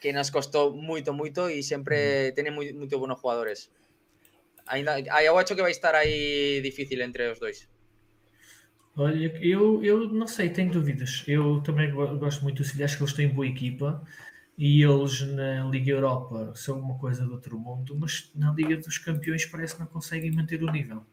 [0.00, 3.70] que nos costou moito, moito e sempre ten moi, moito buenos jugadores.
[4.68, 7.68] Ainda, eu acho que vai estar aí difícil entre os dois.
[8.96, 11.22] Olha, eu, eu não sei, tenho dúvidas.
[11.26, 14.02] Eu também gosto muito do Sevilha, acho que eles têm boa equipa
[14.58, 18.98] e eles na Liga Europa são uma coisa do outro mundo, mas na Liga dos
[18.98, 21.06] Campeões parece que não conseguem manter o nível.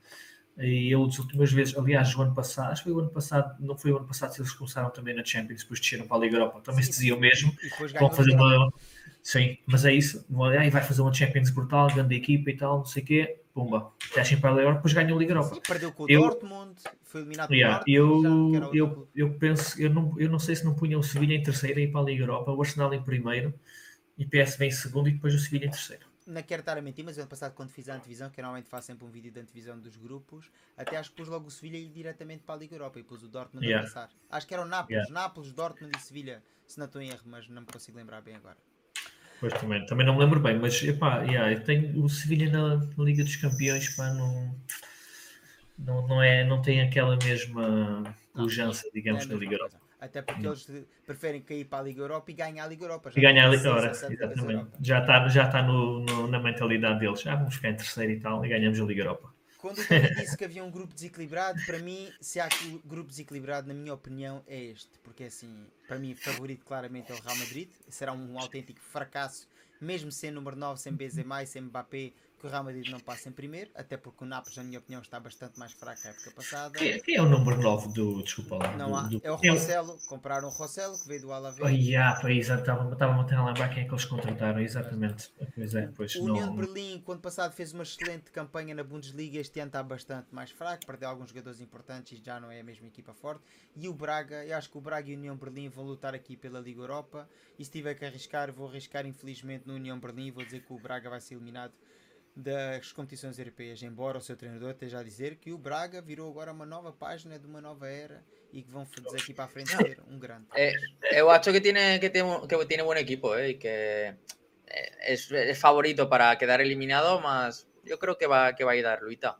[0.58, 3.56] E eu, das últimas vezes, aliás, o ano passado, acho que foi o ano passado,
[3.60, 6.20] não foi o ano passado, se eles começaram também na Champions, depois desceram para a
[6.22, 7.54] Liga Europa, também Sim, se diziam mesmo,
[8.00, 8.72] vão fazer uma.
[9.22, 10.26] Sim, mas é isso,
[10.58, 13.91] aí vai fazer uma Champions brutal, grande equipa e tal, não sei o quê, pumba,
[14.13, 15.56] descem para a Liga Europa, depois ganham a Liga Europa.
[15.56, 19.89] Sim, perdeu com o eu, Dortmund, foi eliminado yeah, Dortmund, eu, eu, eu penso, eu
[19.89, 22.04] não, eu não sei se não punham o Sevilha em terceiro e ir para a
[22.06, 23.54] Liga Europa, o Arsenal em primeiro,
[24.18, 27.06] e PSV em segundo e depois o Sevilha em terceiro não quero estar a mentir,
[27.06, 29.80] mas ano passado quando fiz a antevisão, que normalmente faço sempre um vídeo de antevisão
[29.80, 33.00] dos grupos, até acho que pus logo o Sevilha e diretamente para a Liga Europa
[33.00, 33.86] e pus o Dortmund yeah.
[33.86, 34.10] a passar.
[34.30, 35.14] Acho que era o Nápoles, yeah.
[35.14, 38.36] Nápoles, Dortmund e Sevilha, se não estou em erro, mas não me consigo lembrar bem
[38.36, 38.58] agora.
[39.40, 42.78] Pois também, também não me lembro bem, mas epá, yeah, eu tenho o Sevilha na,
[42.78, 44.56] na, Liga dos Campeões, pá, não,
[45.78, 49.85] não, não, é, não tem aquela mesma pujança, digamos, é na Liga Europa.
[49.99, 50.67] Até porque eles
[51.05, 53.12] preferem cair para a Liga Europa e ganhar a Liga Europa.
[53.15, 54.67] e ganhar a Liga Europa, exatamente.
[54.81, 57.21] Já está, já está no, no, na mentalidade deles.
[57.21, 59.34] Já ah, vamos ficar em terceiro e tal e ganhamos a Liga Europa.
[59.58, 62.47] Quando o Tony disse que havia um grupo desequilibrado, para mim, se há
[62.86, 64.91] grupo desequilibrado, na minha opinião, é este.
[65.03, 67.69] Porque assim, para mim, favorito claramente é o Real Madrid.
[67.89, 69.47] Será um autêntico fracasso,
[69.81, 73.30] mesmo sem número 9, sem Benzema e sem Mbappé, que o Real Madrid não passa
[73.30, 76.32] em primeiro, até porque o Nápoles, na minha opinião, está bastante mais fraco a época
[76.32, 76.78] passada.
[76.78, 78.24] Quem, quem é o número 9 do.
[78.24, 78.78] Desculpa lá.
[78.78, 79.02] Não do, há.
[79.04, 79.98] Do, é o Rossello.
[80.08, 81.65] Compraram o Rossello, que veio do Alavés.
[81.65, 82.93] Oh, yeah, foi, exatamente.
[82.93, 85.32] Estava-me a lembrar quem é que eles contrataram, exatamente.
[85.56, 89.39] Pois é, pois o União de Berlim, quando passado, fez uma excelente campanha na Bundesliga.
[89.39, 92.63] Este ano está bastante mais fraco, perdeu alguns jogadores importantes e já não é a
[92.63, 93.41] mesma equipa forte.
[93.76, 96.36] E o Braga, eu acho que o Braga e o União Berlim vão lutar aqui
[96.36, 97.28] pela Liga Europa.
[97.58, 100.32] E se tiver que arriscar, vou arriscar infelizmente no União Berlim.
[100.32, 101.74] Vou dizer que o Braga vai ser eliminado
[102.36, 106.52] das competições europeias, embora o seu treinador esteja a dizer que o Braga virou agora
[106.52, 109.71] uma nova página de uma nova era e que vão fazer aqui para a frente
[109.71, 110.45] ser um grande.
[110.54, 110.74] É,
[111.13, 114.15] eu acho que tiene, que tiene, que tiene buen equipo eh, y que
[115.08, 119.38] es, es, favorito para quedar eliminado, mas eu creo que vai, que vai dar luta.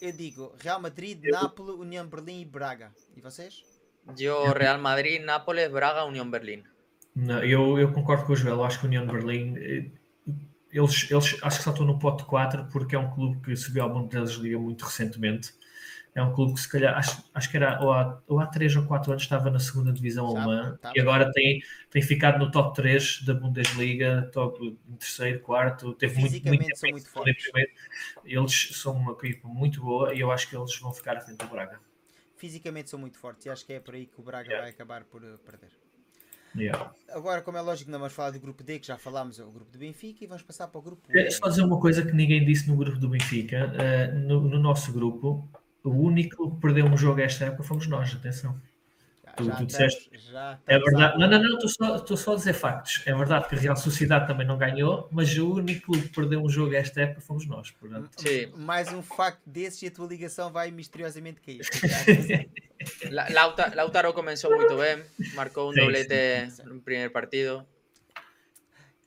[0.00, 2.94] Eu digo Real Madrid, Nápoles, União Berlim e Braga.
[3.14, 3.62] E vocês?
[4.18, 6.64] Eu Real Madrid, Nápoles, Braga, União Berlim.
[7.14, 9.90] Não, eu, eu concordo com o Joel, acho que União Berlim eh,
[10.76, 13.84] eles, eles acho que só estão no pote 4 porque é um clube que subiu
[13.84, 15.54] ao Bundesliga muito recentemente.
[16.14, 18.76] É um clube que se calhar, acho, acho que era ou há, ou há 3
[18.76, 22.50] ou 4 anos estava na segunda divisão alemã tá e agora tem, tem ficado no
[22.50, 27.50] top 3 da Bundesliga, top terceiro, quarto, teve muito, muito, são muito fortes.
[28.24, 31.36] Eles são uma equipa muito boa e eu acho que eles vão ficar à frente
[31.38, 31.78] do Braga.
[32.36, 34.62] Fisicamente são muito fortes e acho que é por aí que o Braga yeah.
[34.62, 35.70] vai acabar por uh, perder.
[36.56, 36.90] Yeah.
[37.10, 39.50] Agora, como é lógico, não vamos falar do grupo D, que já falámos, é o
[39.50, 41.30] grupo do Benfica, e vamos passar para o grupo E.
[41.30, 44.92] Só dizer uma coisa que ninguém disse no grupo do Benfica: uh, no, no, nosso
[44.92, 45.48] grupo,
[45.84, 48.60] o único que perdeu um jogo esta época fomos nós, atenção.
[49.36, 50.10] Tu, já tu disseste.
[50.66, 51.18] é verdade.
[51.18, 53.02] Não, não, não, estou só, estou só a dizer factos.
[53.04, 56.48] É verdade que a Real Sociedade também não ganhou, mas o único que perdeu um
[56.48, 57.70] jogo esta época fomos nós.
[57.70, 58.10] Portanto.
[58.16, 58.52] Sim.
[58.56, 61.60] Mais um facto desses e a tua ligação vai misteriosamente cair.
[63.74, 66.62] Lautaro começou muito bem, marcou um sim, doblete sim.
[66.64, 67.66] no primeiro partido.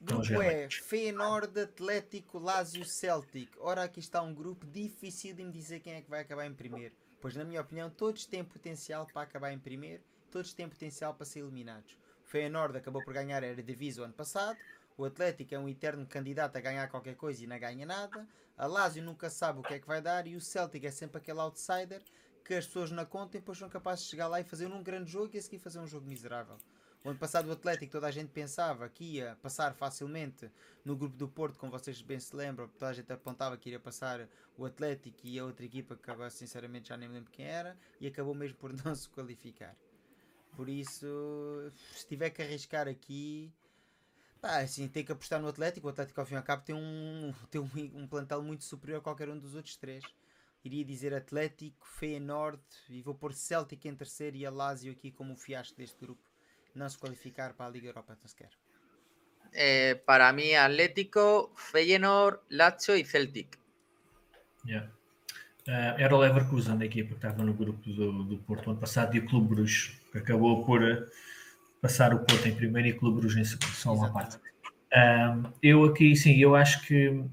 [0.02, 3.50] Grupo E, Feyenoord, Atlético, Lazio, Celtic.
[3.60, 6.54] Ora, aqui está um grupo difícil de me dizer quem é que vai acabar em
[6.54, 6.96] primeiro.
[7.20, 11.26] Pois, na minha opinião, todos têm potencial para acabar em primeiro todos têm potencial para
[11.26, 11.98] ser eliminados.
[12.24, 14.58] O Feyenoord acabou por ganhar a Eredivisie o ano passado,
[14.98, 18.68] o Atlético é um eterno candidato a ganhar qualquer coisa e não ganha nada, a
[18.68, 21.40] Lazio nunca sabe o que é que vai dar e o Celtic é sempre aquele
[21.40, 22.02] outsider
[22.44, 24.84] que as pessoas não contam e depois são capazes de chegar lá e fazer um
[24.84, 26.58] grande jogo e a seguir fazer um jogo miserável.
[27.02, 30.52] O ano passado o Atlético toda a gente pensava que ia passar facilmente
[30.84, 33.80] no grupo do Porto, como vocês bem se lembram, toda a gente apontava que iria
[33.80, 37.46] passar o Atlético e a outra equipa que agora sinceramente já nem me lembro quem
[37.46, 39.78] era e acabou mesmo por não se qualificar.
[40.60, 43.50] Por isso, se tiver que arriscar aqui,
[44.42, 45.88] pá, assim, tem que apostar no Atlético.
[45.88, 49.00] O Atlético, ao fim e ao cabo, tem um, tem um, um plantel muito superior
[49.00, 50.04] a qualquer um dos outros três.
[50.62, 55.32] Iria dizer Atlético, Feyenoord e vou pôr Celtic em terceiro e a Lazio aqui como
[55.32, 56.22] o fiasco deste grupo.
[56.76, 58.52] Não se qualificar para a Liga Europa, não sequer.
[59.54, 63.58] Eh, para mim, Atlético, Feyenoord, Lazio e Celtic.
[64.66, 64.92] Yeah.
[65.70, 69.16] Uh, era o Leverkusen, a equipa que estava no grupo do, do Porto ano passado,
[69.16, 71.06] e o Clube Bruges, que acabou por eh,
[71.80, 74.38] passar o Porto em primeiro e o Clube Bruges em segundo, só uma parte.
[74.38, 77.24] Uh, eu aqui, sim, eu acho que,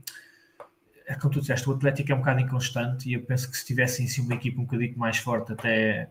[1.06, 3.64] é como tu disseste, o Atlético é um bocado inconstante e eu penso que se
[3.64, 6.10] tivesse em si uma equipa um bocadinho mais forte, até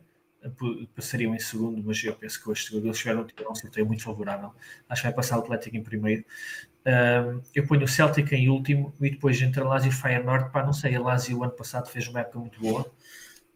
[0.96, 4.52] passariam em segundo, mas eu penso que hoje eles tiveram, um sorteio muito favorável.
[4.90, 6.26] Acho que vai passar o Atlético em primeiro.
[6.86, 10.52] Um, eu ponho o Celtic em último e depois entre a Lazio e o Feyenoord,
[10.52, 12.86] pá, não sei, a Lazio o ano passado fez uma época muito boa,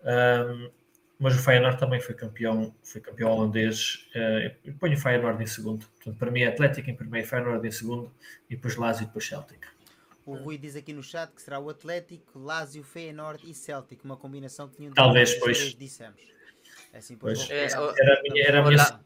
[0.03, 0.71] um,
[1.19, 4.07] mas o Feyenoord também foi campeão, foi campeão holandês.
[4.15, 5.85] Uh, eu ponho o Feyenoord em segundo.
[5.85, 8.11] Portanto, para mim é Atlético em primeiro, Feyenoord em segundo
[8.49, 9.59] e depois Lazio e depois Celtic.
[10.25, 14.15] O Rui diz aqui no chat que será o Atlético, Lazio, Feyenoord e Celtic, uma
[14.15, 15.75] combinação que nenhum Talvez, pois.
[15.75, 16.21] dissemos.
[16.93, 17.51] É assim, pois, pois.
[17.51, 19.01] Eh, era a minha, era a minha la,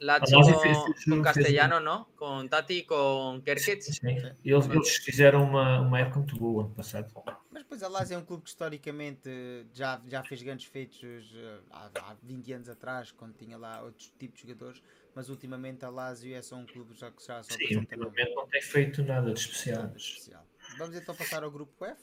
[0.00, 2.04] Lazio com, com Castellano, não?
[2.16, 3.86] Com Tati e com Kerkets.
[3.86, 4.32] Sim, sim.
[4.42, 7.12] Eles, eles fizeram uma, uma época muito boa ano passado.
[7.50, 9.28] Mas depois a Lazio é um clube que historicamente
[9.74, 14.10] já, já fez grandes feitos eh, há, há 20 anos atrás, quando tinha lá outros
[14.18, 14.82] tipos de jogadores,
[15.14, 18.46] mas ultimamente a Lazio é só um clube já que já só Sim, ultimamente não
[18.46, 19.82] tem feito nada de especial.
[19.82, 20.46] Nada de especial.
[20.78, 22.00] Vamos então passar ao grupo F.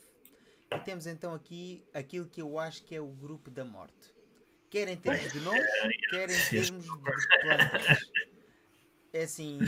[0.69, 4.16] E temos então aqui aquilo que eu acho que é o grupo da morte
[4.69, 5.65] quer em termos de nome,
[6.09, 8.11] quer em termos de plantas.
[9.13, 9.59] É assim,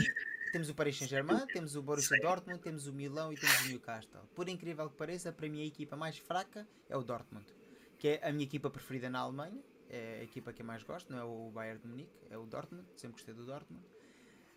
[0.52, 4.20] temos o Paris Saint-Germain, temos o Borussia Dortmund, temos o Milão e temos o Newcastle.
[4.34, 7.46] Por incrível que pareça, para mim a equipa mais fraca é o Dortmund,
[7.98, 9.62] que é a minha equipa preferida na Alemanha.
[9.88, 12.46] é a equipa que eu mais gosto, não é o Bayern de Munique, é o
[12.46, 13.84] Dortmund, sempre gostei do Dortmund.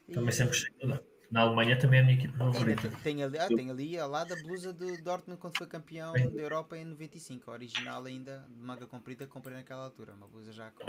[0.08, 0.14] E...
[0.14, 1.13] Também sempre gostei do Dortmund.
[1.34, 2.92] Na Alemanha também é a minha equipa favorita.
[3.02, 6.40] Tem ali, ah, tem ali ao lado a blusa do Dortmund quando foi campeão da
[6.40, 10.70] Europa em 95, a original ainda, de manga comprida, comprei naquela altura, uma blusa já
[10.70, 10.86] com,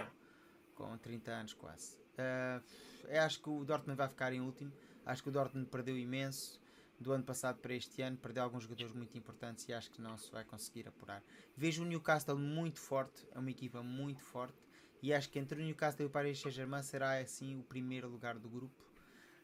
[0.75, 1.97] com 30 anos quase.
[2.19, 2.63] Uh,
[3.09, 4.71] eu acho que o Dortmund vai ficar em último,
[5.07, 6.61] acho que o Dortmund perdeu imenso
[7.01, 10.19] do ano passado para este ano, perdeu alguns jogadores muito importantes e acho que não
[10.19, 11.23] se vai conseguir apurar.
[11.57, 14.63] Vejo o Newcastle muito forte, é uma equipa muito forte,
[15.03, 18.39] e acho que entre o Newcastle e o Paris Saint-Germain será assim o primeiro lugar
[18.39, 18.84] do grupo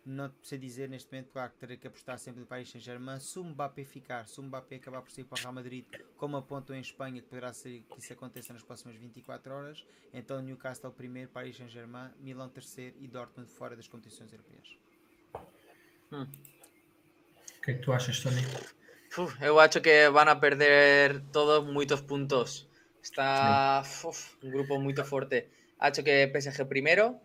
[0.05, 3.21] não sei dizer neste momento, claro que terei que apostar sempre no Paris Saint-Germain.
[3.21, 5.85] Se o Mbappé ficar, se o Mbappé acabar por sair para o Real Madrid,
[6.17, 10.41] como apontam em Espanha, que poderá ser que isso aconteça nas próximas 24 horas, então
[10.41, 14.79] Newcastle primeiro, Paris Saint-Germain, Milão terceiro e Dortmund fora das competições europeias.
[16.13, 16.27] Hum.
[17.59, 18.43] O que é que tu achas, Tony?
[19.19, 22.67] Uf, eu acho que vão a perder todos muitos pontos.
[23.03, 25.47] Está uf, um grupo muito forte.
[25.79, 27.19] Acho que PSG primeiro,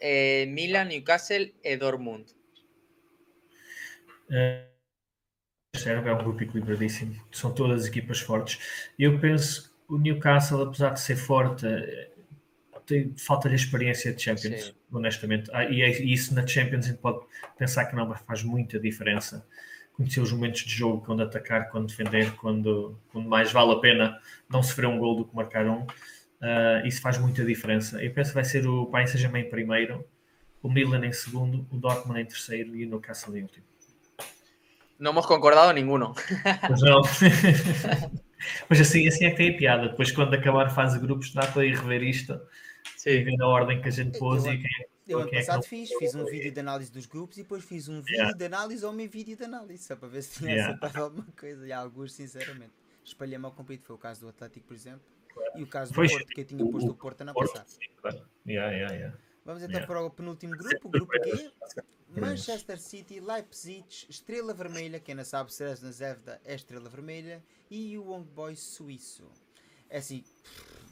[0.00, 2.26] eh, Milan, Newcastle e Dortmund.
[4.30, 4.66] É,
[5.86, 8.90] é um grupo equilibradíssimo, são todas equipas fortes.
[8.98, 11.66] Eu penso que o Newcastle, apesar de ser forte,
[13.16, 14.74] falta-lhe experiência de Champions, Sim.
[14.92, 15.50] honestamente.
[15.52, 17.24] Ah, e, é, e, isso na Champions a gente pode
[17.56, 19.46] pensar que não, mas faz muita diferença.
[19.92, 24.18] Conhecer os momentos de jogo, quando atacar, quando defender, quando, quando mais vale a pena
[24.48, 25.86] não sofrer um gol do que marcar um.
[26.40, 28.02] Uh, isso faz muita diferença.
[28.02, 30.04] Eu penso que vai ser o Paris Saint-Germain em primeiro,
[30.62, 33.66] o Milan em segundo, o Dortmund em terceiro e o Newcastle em último.
[34.98, 36.14] Não hemos concordado ninguno.
[36.68, 37.02] Mas não.
[38.68, 39.88] Mas assim, assim é que tem a piada.
[39.88, 42.40] Depois, quando acabar a fase de grupos, dá para ir rever isto
[42.96, 43.10] Sim.
[43.10, 45.38] e ver a ordem que a gente pôs eu, e quem é eu ano é
[45.38, 48.16] passado é fiz, fiz um vídeo de análise dos grupos e depois fiz um vídeo
[48.16, 48.36] yeah.
[48.36, 50.72] de análise ao meu vídeo de análise, só para ver se tinha yeah.
[50.72, 51.66] acertado alguma coisa.
[51.66, 52.72] E alguns, sinceramente,
[53.04, 53.86] espalhei-me ao compito.
[53.86, 55.17] Foi o caso do Atlético, por exemplo
[55.56, 57.66] e o caso do Porto, que eu tinha posto o, Porto na passada.
[58.46, 59.18] Yeah, yeah, yeah.
[59.44, 61.52] Vamos então para o penúltimo grupo, o grupo G.
[62.10, 68.14] Manchester City, Leipzig, Estrela Vermelha, quem não sabe, Cesna Zevda é Estrela Vermelha, e o
[68.14, 69.30] Young Boys Suíço.
[69.90, 70.24] É assim,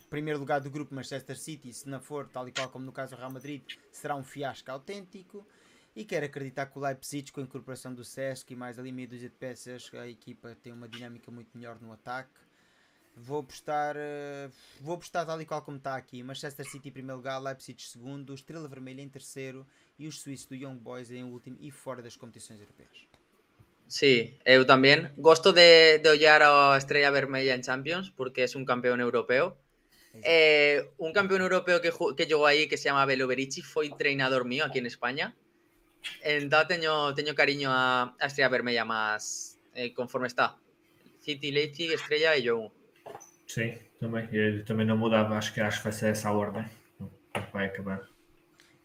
[0.09, 3.15] primeiro lugar do grupo Manchester City, se não for, tal e qual como no caso
[3.15, 5.47] do Real Madrid, será um fiasco autêntico.
[5.95, 9.09] E quero acreditar que o Leipzig, com a incorporação do Sesc e mais ali meia
[9.09, 12.29] dúzia de peças, a equipa tem uma dinâmica muito melhor no ataque.
[13.19, 16.23] Vou apostar, uh, vou apostar tal e qual como está aqui.
[16.23, 19.67] Manchester City em primeiro lugar, Leipzig segundo, Estrela Vermelha em terceiro
[19.99, 23.09] e os suíços do Young Boys em último e fora das competições europeias.
[23.89, 25.13] Sí, eu también.
[25.17, 29.57] Gosto de, de olhar a Estrella Vermella en Champions porque es un campeón europeo.
[30.23, 34.45] Eh, un campeón europeo que, que llegó ahí que se llama Belo Berici foi treinador
[34.45, 35.35] mío aquí en España.
[36.23, 40.59] Entón teño, teño cariño a, a Estrella Vermella más eh, conforme está.
[41.21, 42.71] City, Leipzig, Estrella e Young.
[43.47, 44.29] Sim, também.
[44.33, 46.65] Eu também não mudava, acho que acho que vai ser essa a ordem.
[47.53, 48.07] Vai acabar.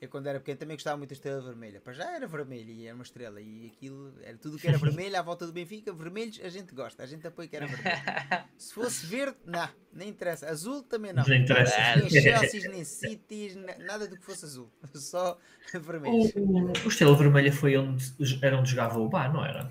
[0.01, 1.79] Eu quando era pequeno também gostava muito da estrela vermelha.
[1.79, 3.39] Para já era vermelha e era uma estrela.
[3.39, 5.93] E aquilo era tudo que era vermelho à volta do Benfica.
[5.93, 7.97] Vermelhos a gente gosta, a gente apoia que era vermelho.
[8.57, 10.49] Se fosse verde, não, nem interessa.
[10.49, 11.23] Azul também não.
[11.23, 11.77] Não interessa.
[12.01, 14.71] Nem Chelsea, nem Cities, nada do que fosse azul.
[14.95, 15.37] Só
[15.71, 16.33] vermelhos.
[16.35, 18.03] O, o, o Estrela Vermelha foi onde
[18.41, 19.69] era onde jogava o Bar, não era?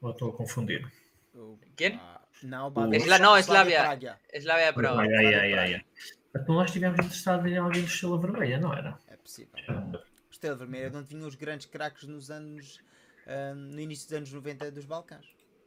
[0.00, 0.90] Ou estou a confundir?
[1.76, 2.00] Quem?
[2.42, 4.18] Não, Esla, não, Slavia.
[4.34, 4.94] Slavia Praga.
[4.94, 5.84] Praga, yeah, yeah, yeah.
[6.34, 8.98] Então nós estivemos interessados em alguém do Estrela Vermelha, não era?
[9.06, 9.52] É possível.
[10.30, 12.80] Estrela Vermelha, não tinha os grandes craques nos anos.
[13.26, 15.24] Uh, no início dos anos 90 dos Balcãs.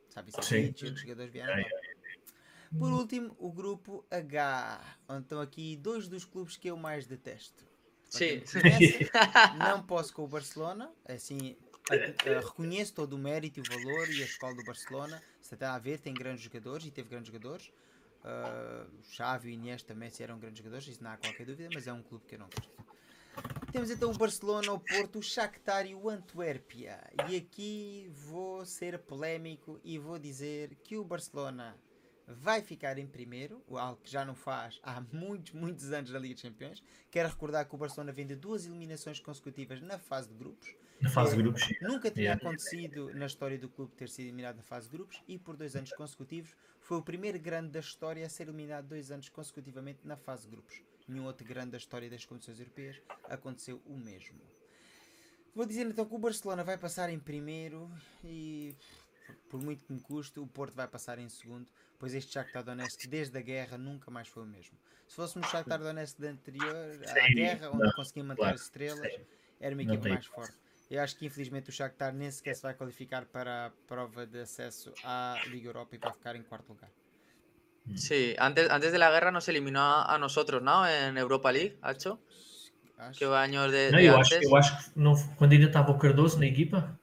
[0.09, 0.73] Sabe, isso Sim.
[0.93, 1.53] os jogadores vieram.
[1.53, 1.69] Yeah.
[2.77, 7.63] Por último, o grupo H, onde estão aqui dois dos clubes que eu mais detesto.
[8.09, 8.41] Sim.
[9.57, 11.57] não posso com o Barcelona, assim,
[11.91, 15.21] uh, reconheço todo o mérito e o valor e a escola do Barcelona.
[15.45, 17.71] Se está a ver, tem grandes jogadores e teve grandes jogadores.
[18.23, 21.93] Uh, Xavi e Iniesta também eram grandes jogadores, isso não há qualquer dúvida, mas é
[21.93, 22.71] um clube que eu não gosto.
[23.71, 26.99] Temos então o Barcelona, o Porto, o Shakhtar e o Antuérpia.
[27.29, 31.77] E aqui vou ser polémico e vou dizer que o Barcelona
[32.27, 36.33] vai ficar em primeiro, algo que já não faz há muitos, muitos anos na Liga
[36.33, 36.81] dos Campeões.
[37.11, 40.73] Quero recordar que o Barcelona vem de duas eliminações consecutivas na fase de grupos.
[41.01, 41.61] Na fase de grupos.
[41.81, 42.41] Nunca tinha yeah.
[42.41, 45.75] acontecido na história do clube ter sido eliminado na fase de grupos e por dois
[45.75, 50.15] anos consecutivos foi o primeiro grande da história a ser eliminado dois anos consecutivamente na
[50.15, 50.81] fase de grupos.
[51.07, 54.39] Nenhum outro grande da história das competições europeias aconteceu o mesmo.
[55.53, 57.89] Vou dizer então que o Barcelona vai passar em primeiro
[58.23, 58.75] e
[59.49, 63.07] por muito que me custe, o Porto vai passar em segundo, pois este Shakhtar Donetsk
[63.07, 64.77] desde a guerra nunca mais foi o mesmo.
[65.07, 66.75] Se fôssemos Shakhtar Donetsk de anterior
[67.07, 69.11] à guerra, onde conseguia manter as estrelas,
[69.59, 70.64] era uma equipa mais forte.
[70.89, 74.39] Eu acho que infelizmente o Shakhtar nem sequer se vai qualificar para a prova de
[74.41, 76.91] acesso à Liga Europa e vai ficar em quarto lugar.
[77.95, 80.87] Sí, antes, antes de la guerra nos eliminó a, a nosotros, ¿no?
[80.87, 82.19] En Europa League, Hacho.
[82.97, 83.19] Acho.
[83.19, 84.39] Que años de, Não, de eu, antes.
[84.39, 86.99] acho, eu acho que não, quando ainda estava o Cardoso na equipa,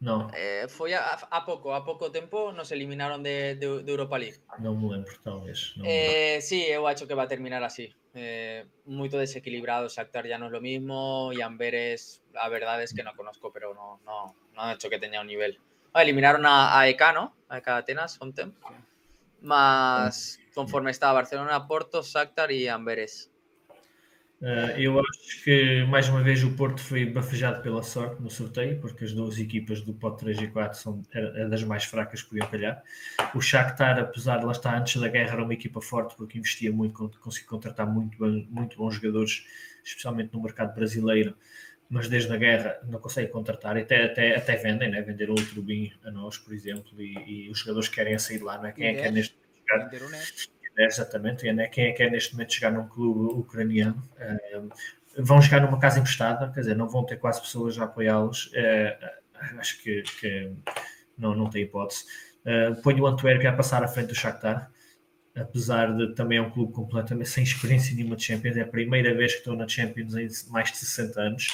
[0.00, 4.18] não, Eh, fue a, a poco, a poco tiempo nos eliminaron de, de- de Europa
[4.22, 4.38] League.
[4.58, 5.74] não me lembro, talvez.
[5.76, 6.20] Não me lembro.
[6.24, 7.86] Eh, sí, eu acho que va a terminar así.
[8.18, 13.02] Eh, muy desequilibrado, Shakhtar ya no es lo mismo y Amberes, la verdad es que
[13.02, 15.60] no conozco, pero no, no, no han hecho que tenga un nivel.
[15.92, 17.36] Ah, eliminaron a, a EK, ¿no?
[17.50, 18.54] A EK Atenas, Fontem.
[19.42, 23.30] Más conforme estaba Barcelona, Porto, Shakhtar y Amberes.
[24.40, 28.78] Uh, eu acho que mais uma vez o Porto foi bafejado pela sorte no sorteio,
[28.80, 31.02] porque as duas equipas do pote 3 e 4 são
[31.48, 32.82] das mais fracas que podiam calhar.
[33.34, 36.70] O Shakhtar, apesar de lá estar antes da guerra, era uma equipa forte porque investia
[36.70, 38.16] muito, con- conseguiu contratar muito,
[38.50, 39.46] muito bons jogadores,
[39.82, 41.34] especialmente no mercado brasileiro,
[41.88, 45.00] mas desde a guerra não consegue contratar, e até, até, até vendem, né?
[45.00, 48.66] venderam o Trubin a nós, por exemplo, e, e os jogadores querem sair lá, não
[48.66, 48.72] é?
[48.72, 49.46] Quem é que é neste momento
[49.90, 50.48] Vender o Neto.
[50.78, 51.68] É, exatamente, né?
[51.68, 54.02] quem é que é neste momento jogar num clube ucraniano?
[55.18, 58.50] Vão jogar numa casa emprestada, quer dizer, não vão ter quase pessoas a apoiá-los.
[58.54, 58.98] Eh,
[59.58, 60.52] acho que, que
[61.16, 62.04] não, não tem hipótese.
[62.44, 64.70] Eh, ponho o Antuérpia a passar à frente do Shakhtar,
[65.34, 68.56] apesar de também é um clube completamente sem experiência nenhuma de Champions.
[68.58, 71.48] É a primeira vez que estão na Champions em mais de 60 anos.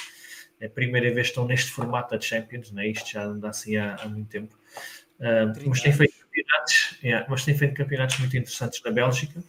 [0.59, 2.87] É a primeira vez que estão neste formato da Champions, né?
[2.87, 4.57] isto já anda assim há, há muito tempo.
[5.19, 9.43] Uh, 30 mas tem feito campeonatos, yeah, mas tem feito campeonatos muito interessantes na Bélgica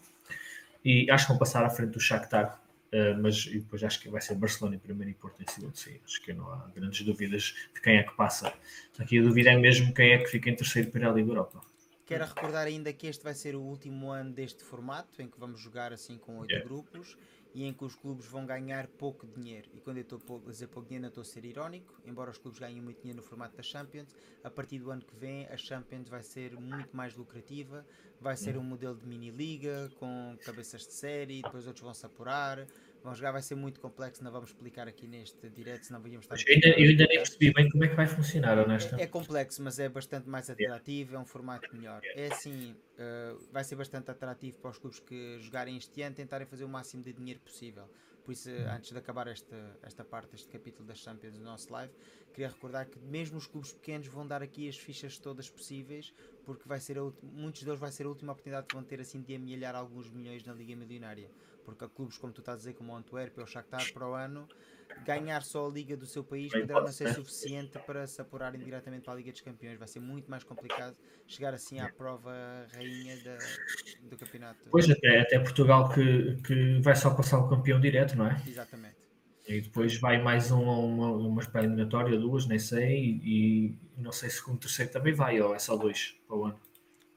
[0.85, 2.61] e acho que vão passar à frente do Shakhtar,
[2.93, 5.99] uh, mas depois acho que vai ser Barcelona em primeiro e Porto em segundo, sim,
[6.05, 8.53] acho que não há grandes dúvidas de quem é que passa.
[8.99, 11.61] Aqui a dúvida é mesmo quem é que fica em terceiro para a Liga Europa.
[12.07, 15.59] Quero recordar ainda que este vai ser o último ano deste formato, em que vamos
[15.59, 16.69] jogar assim com oito Yeah.
[16.69, 17.17] grupos
[17.55, 19.71] e em que os clubes vão ganhar pouco dinheiro.
[19.73, 22.37] E quando eu estou a dizer pouco dinheiro, não estou a ser irónico, embora os
[22.37, 25.57] clubes ganhem muito dinheiro no formato da Champions, a partir do ano que vem a
[25.57, 27.87] Champions vai ser muito mais lucrativa,
[28.21, 32.67] vai ser um modelo de mini-liga com cabeças de série, depois outros vão se apurar,
[33.05, 36.37] vão jogar, vai ser muito complexo, não vamos explicar aqui neste direto, senão podíamos estar
[36.37, 38.97] aqui ainda, eu ainda nem percebi bem como é que vai funcionar, honesta.
[38.99, 42.01] É complexo, mas é bastante mais atrativo, é um formato melhor.
[42.17, 46.47] É assim, eh, vai ser bastante atrativo para os clubes que jogarem este ano tentarem
[46.47, 47.91] fazer o máximo de dinheiro possível.
[48.25, 51.71] Por isso, eh, antes de acabar esta, esta parte, este capítulo das Champions do nosso
[51.71, 51.93] live,
[52.33, 56.67] queria recordar que mesmo os clubes pequenos vão dar aqui as fichas todas possíveis, porque
[56.67, 59.35] vai ser a muitos deles vai ser a última oportunidade que vão ter assim de
[59.37, 61.31] amelhar alguns milhões na Liga Milionária.
[61.65, 64.09] Porque há clubes, como tu estás a dizer, como o Antuérpia ou o Shakhtar, para
[64.09, 64.51] o ano,
[64.97, 68.63] ganhar só a Liga do seu país Bem, poderá não ser suficiente para se apurarem
[68.63, 69.79] diretamente para a Liga dos Campeões.
[69.79, 70.97] Vai ser muito mais complicado
[71.27, 72.33] chegar assim à prova
[72.73, 73.57] rainha da-
[73.99, 74.71] do campeonato.
[74.71, 78.37] Pois até, até Portugal que, que vai só passar o campeão direto, não é?
[78.47, 78.97] Exatamente.
[79.47, 84.31] E depois vai mais um, uma, uma pré-eliminatória, duas, nem sei, e, e não sei
[84.31, 86.61] se com o terceiro também vai, ou é só dois para o ano.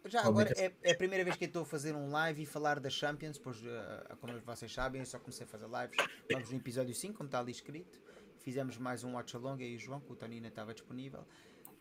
[0.07, 2.79] Já agora é, é a primeira vez que estou a fazer um live e falar
[2.79, 5.97] das Champions, pois eh, como vocês sabem, eu só comecei a fazer lives.
[6.31, 7.99] Vamos no episódio 5, como está ali escrito.
[8.39, 11.25] Fizemos mais um watch along, e o João, que o Tony ainda estava disponível.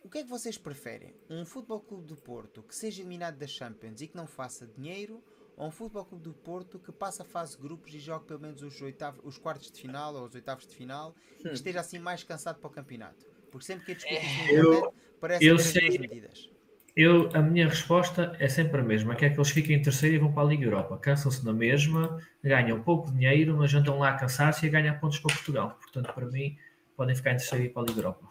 [0.03, 1.15] O que é que vocês preferem?
[1.31, 5.23] Um Futebol Clube do Porto que seja eliminado das Champions e que não faça dinheiro?
[5.57, 8.41] Ou um Futebol Clube do Porto que passe a fase de grupos e jogue pelo
[8.41, 11.15] menos os, oitavos, os quartos de final ou os oitavos de final
[11.45, 13.27] e esteja assim mais cansado para o campeonato?
[13.51, 14.05] Porque sempre que
[14.53, 16.51] Eu- internet, parece eu duas sei- medidas.
[16.97, 20.17] Eu, a minha resposta é sempre a mesma, que é que eles fiquem em terceiro
[20.17, 20.97] e vão para a Liga Europa.
[20.97, 25.19] Cansam-se na mesma, ganham pouco dinheiro, mas andam lá a cansar-se e a ganhar pontos
[25.19, 25.79] para Portugal.
[25.79, 26.57] Portanto, para mim,
[26.97, 28.27] podem ficar em terceiro e ir para a Liga Europa.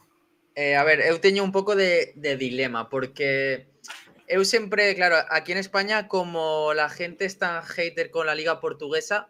[0.55, 3.67] Eh, a ver, eu teño un pouco de, de dilema, porque
[4.27, 8.59] eu sempre, claro, aquí en España, como la gente es tan hater con la liga
[8.59, 9.29] portuguesa,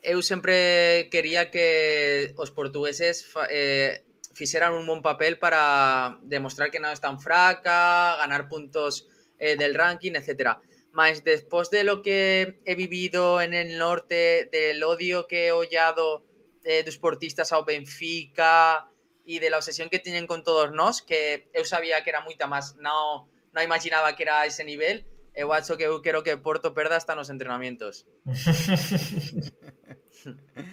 [0.00, 6.94] eu sempre quería que os portugueses eh, fixeran un bon papel para demostrar que non
[6.94, 9.06] es tan fraca, ganar puntos
[9.38, 10.58] eh, del ranking, etc.
[10.92, 16.24] Mas despois de lo que he vivido en el norte, del odio que he ollado
[16.64, 18.90] eh, dos portistas ao Benfica,
[19.30, 22.50] y de la obsesión que tienen con todos nos, que eu sabía que era moita
[22.50, 25.06] máis, non, non imaginaba que era a ese nivel,
[25.38, 28.10] eu acho que eu quero que Porto perda hasta nos entrenamientos.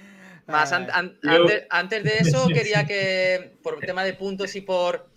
[0.48, 4.62] Más an- an- Yo- antes, antes de eso quería que por tema de puntos y
[4.62, 5.10] por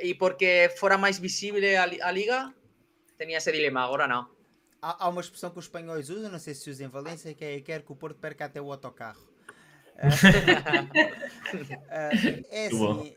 [0.00, 2.54] y porque fuera máis visible a, li- a liga,
[3.18, 4.30] tenía ese dilema, agora non.
[4.80, 7.34] Há, há uma expressão que os espanhóis usam, não sei se se usa em Valência,
[7.34, 9.20] que é quer que o Porto perca até o autocarro.
[9.98, 10.08] Ah,
[12.48, 13.00] é Muito bom.
[13.00, 13.14] assim,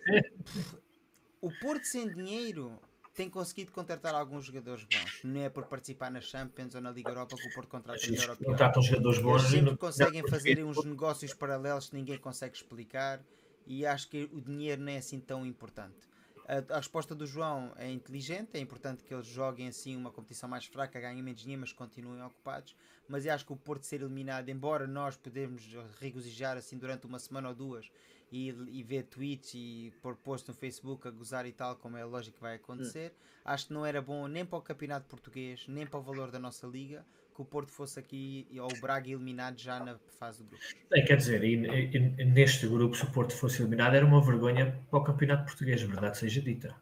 [1.40, 2.78] o Porto sem dinheiro
[3.14, 5.22] tem conseguido contratar alguns jogadores bons.
[5.24, 8.32] Não é por participar na Champions ou na Liga Europa que o Porto contrata melhor
[8.32, 8.50] ou pior.
[8.52, 9.42] Contratam jogadores bons.
[9.42, 13.22] Eles sempre conseguem fazer uns negócios paralelos que ninguém consegue explicar
[13.68, 16.12] e acho que o dinheiro não é assim tão importante.
[16.48, 20.50] A, a, resposta do João é inteligente, é importante que eles joguem assim uma competição
[20.50, 22.76] mais fraca, ganhem menos dinheiro, mas continuem ocupados.
[23.08, 25.64] Mas eu acho que o Porto ser eliminado, embora nós podemos
[26.00, 27.90] regozijar assim durante uma semana ou duas
[28.34, 32.04] e, e ver tweets e pôr post no Facebook a gozar e tal, como é
[32.04, 33.42] lógico que vai acontecer, hum.
[33.46, 36.40] acho que não era bom nem para o campeonato português, nem para o valor da
[36.40, 37.06] nossa liga,
[37.36, 40.64] que o Porto fosse aqui ou o Braga eliminado já na fase do grupo.
[40.92, 44.80] É, quer dizer, e, e, neste grupo, se o Porto fosse eliminado, era uma vergonha
[44.90, 46.76] para o campeonato português, verdade seja dita.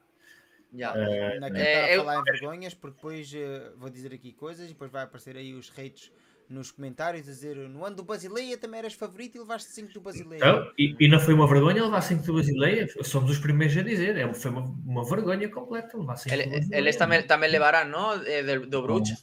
[0.74, 0.98] Yeah.
[0.98, 2.22] Uh, não quero é, a falar eu...
[2.22, 5.70] em vergonhas, porque depois uh, vou dizer aqui coisas e depois vai aparecer aí os
[5.78, 6.12] hates
[6.52, 10.02] nos comentários a dizer no ano do Basileia também eras favorito e levaste 5 do
[10.02, 10.38] Basileia.
[10.38, 12.88] Então, e, e, não foi uma vergonha levar 5 do Basileia?
[13.04, 16.36] Somos os primeiros a dizer, é, foi uma, uma vergonha completa levar 5
[16.72, 18.14] Eles também, também levarán, ¿no?
[18.26, 19.14] Eh, do Bruch,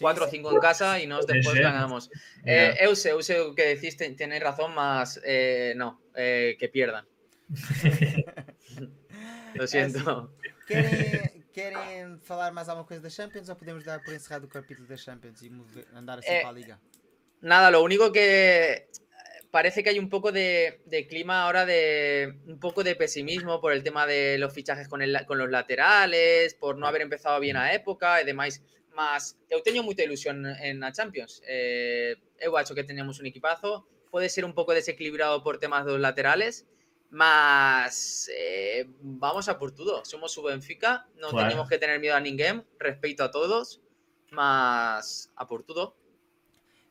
[0.00, 2.08] 4 ou 5 em casa e nós depois ganamos.
[2.44, 6.68] Eh, eu sei, eu sei o que decís, tenéis razão, mas eh, não, eh, que
[6.68, 7.04] pierdan.
[9.54, 10.30] Lo siento.
[10.66, 14.88] Querem, Querem falar mais alguma coisa da Champions ou podemos dar por encerrado o capítulo
[14.88, 15.48] da Champions y
[15.94, 16.80] andar así eh, para la liga?
[17.40, 18.88] Nada, lo único que
[19.52, 23.72] parece que hay un poco de, de, clima ahora de un poco de pesimismo por
[23.72, 27.56] el tema de los fichajes con, el, con los laterales, por no haber empezado bien
[27.56, 28.60] a época y demás.
[28.94, 31.42] Más, eu teño moita ilusión en la Champions.
[31.46, 33.86] Eh, eu acho que teníamos un equipazo.
[34.10, 36.66] Puede ser un poco desequilibrado por temas de los laterales,
[37.14, 40.04] más eh, vamos a por todo.
[40.04, 43.80] Somos su Benfica, no tenemos que tener miedo a ninguém, respeto a todos,
[44.30, 45.94] mas a por todo.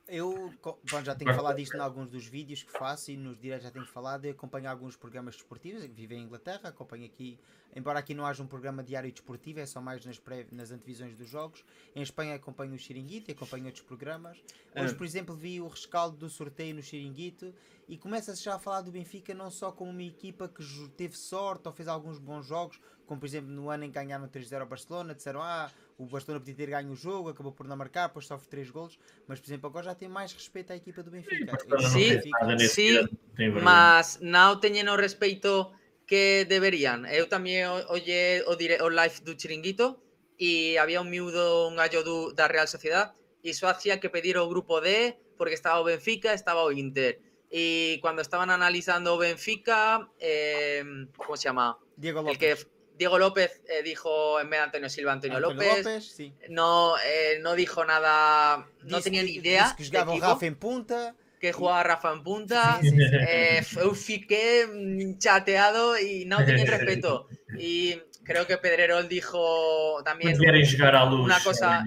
[0.07, 3.65] Eu bom, já tenho falado disto em alguns dos vídeos que faço e nos direitos
[3.65, 4.25] já tenho falado.
[4.25, 7.39] Eu acompanho alguns programas desportivos, vivo em Inglaterra, acompanho aqui,
[7.73, 11.15] embora aqui não haja um programa diário desportivo, é só mais nas, pré, nas antevisões
[11.17, 11.63] dos jogos.
[11.95, 14.37] Em Espanha acompanho o Xiringuito e acompanho outros programas.
[14.75, 14.95] Hoje, é.
[14.97, 17.53] por exemplo, vi o rescaldo do sorteio no Xiringuito
[17.87, 20.63] e começa-se já a falar do Benfica não só como uma equipa que
[20.95, 24.27] teve sorte ou fez alguns bons jogos, como por exemplo no ano em que ganharam
[24.27, 27.75] 3-0 ao Barcelona, disseram ah, o Barcelona podia ter ganho o jogo, acabou por não
[27.75, 31.03] marcar, depois sofre 3 golos, mas por exemplo agora já tem mais respeito à equipa
[31.03, 31.57] do Benfica.
[31.89, 32.21] Sim,
[32.59, 35.71] sim, mas não têm o respeito
[36.07, 37.05] que deveriam.
[37.07, 39.97] Eu também olhei o, dire o live do Chiringuito
[40.39, 43.13] e havia um miúdo, um gallo do, da Real Sociedade
[43.43, 47.19] e só hacía que pedir o grupo D porque estaba o Benfica, estaba o Inter.
[47.55, 50.83] Y cuando estaban analizando Benfica, eh,
[51.15, 51.77] ¿cómo se llama?
[51.95, 52.33] Diego López.
[52.33, 52.57] El que
[52.97, 56.03] Diego López eh, dijo en vez de Antonio Silva, Antonio, López.
[56.03, 56.33] sí.
[56.49, 59.75] no, eh, no dijo nada, no tenía ni idea.
[59.77, 61.15] que jugaba Rafa en punta.
[61.39, 62.79] Que jugaba Rafa en punta.
[62.81, 67.27] Sí, sí, eh, chateado y no tenía respeto.
[67.59, 71.85] Y creo que Pedrerol dijo también una cosa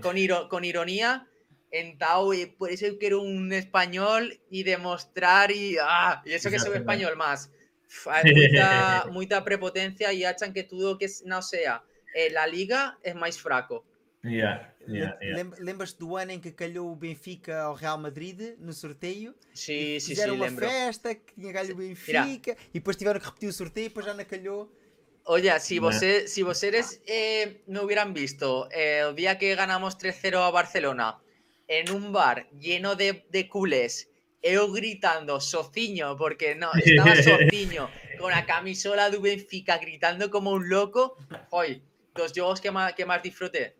[0.00, 1.26] con, con ironía
[1.70, 6.58] en Tau y por eso quiero un español y demostrar y, ah, y eso que
[6.58, 7.50] soy español más.
[8.06, 11.82] Hay mucha, mucha prepotencia y achan que todo que no sea
[12.14, 13.84] eh, la liga es más fraco.
[14.22, 15.44] Yeah, yeah, yeah.
[15.60, 19.32] Lembras do ano em que calhou o Benfica ao Real Madrid no sorteio?
[19.54, 20.68] Sim, sim, Fizeram sim, uma lembro.
[20.68, 22.56] festa que tinha ganho o Benfica Mira.
[22.70, 24.72] e depois tiveram que repetir o sorteio e depois já não calhou.
[25.24, 30.36] Oye, si vosotros, si vosotros eh, me hubieran visto eh, el día que ganamos 3-0
[30.40, 31.20] a Barcelona
[31.68, 34.10] en un bar lleno de, de culés,
[34.42, 40.68] eu gritando Sociño, porque no, estaba Sociño con la camisola de Benfica gritando como un
[40.68, 41.16] loco.
[41.50, 41.82] Hoy,
[42.14, 43.76] dos jogos que más, que más disfruté.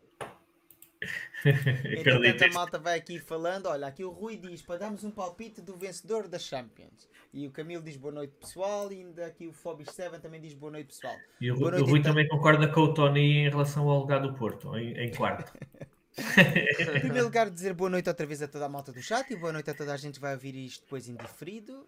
[1.43, 3.67] Entretanto, a malta vai aqui falando.
[3.67, 7.09] Olha, aqui o Rui diz para darmos um palpite do vencedor da Champions.
[7.33, 8.91] E o Camilo diz boa noite pessoal.
[8.91, 11.15] E ainda aqui o Fobis 7 também diz boa noite pessoal.
[11.39, 12.11] E o, o Rui então.
[12.11, 15.53] também concorda com o Tony em relação ao lugar do Porto, em, em quarto.
[16.95, 19.35] em primeiro lugar, dizer boa noite outra vez a toda a malta do chat e
[19.35, 21.87] boa noite a toda a gente que vai ouvir isto depois indiferido.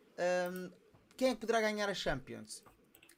[0.51, 0.71] Um,
[1.17, 2.63] quem é que poderá ganhar a Champions?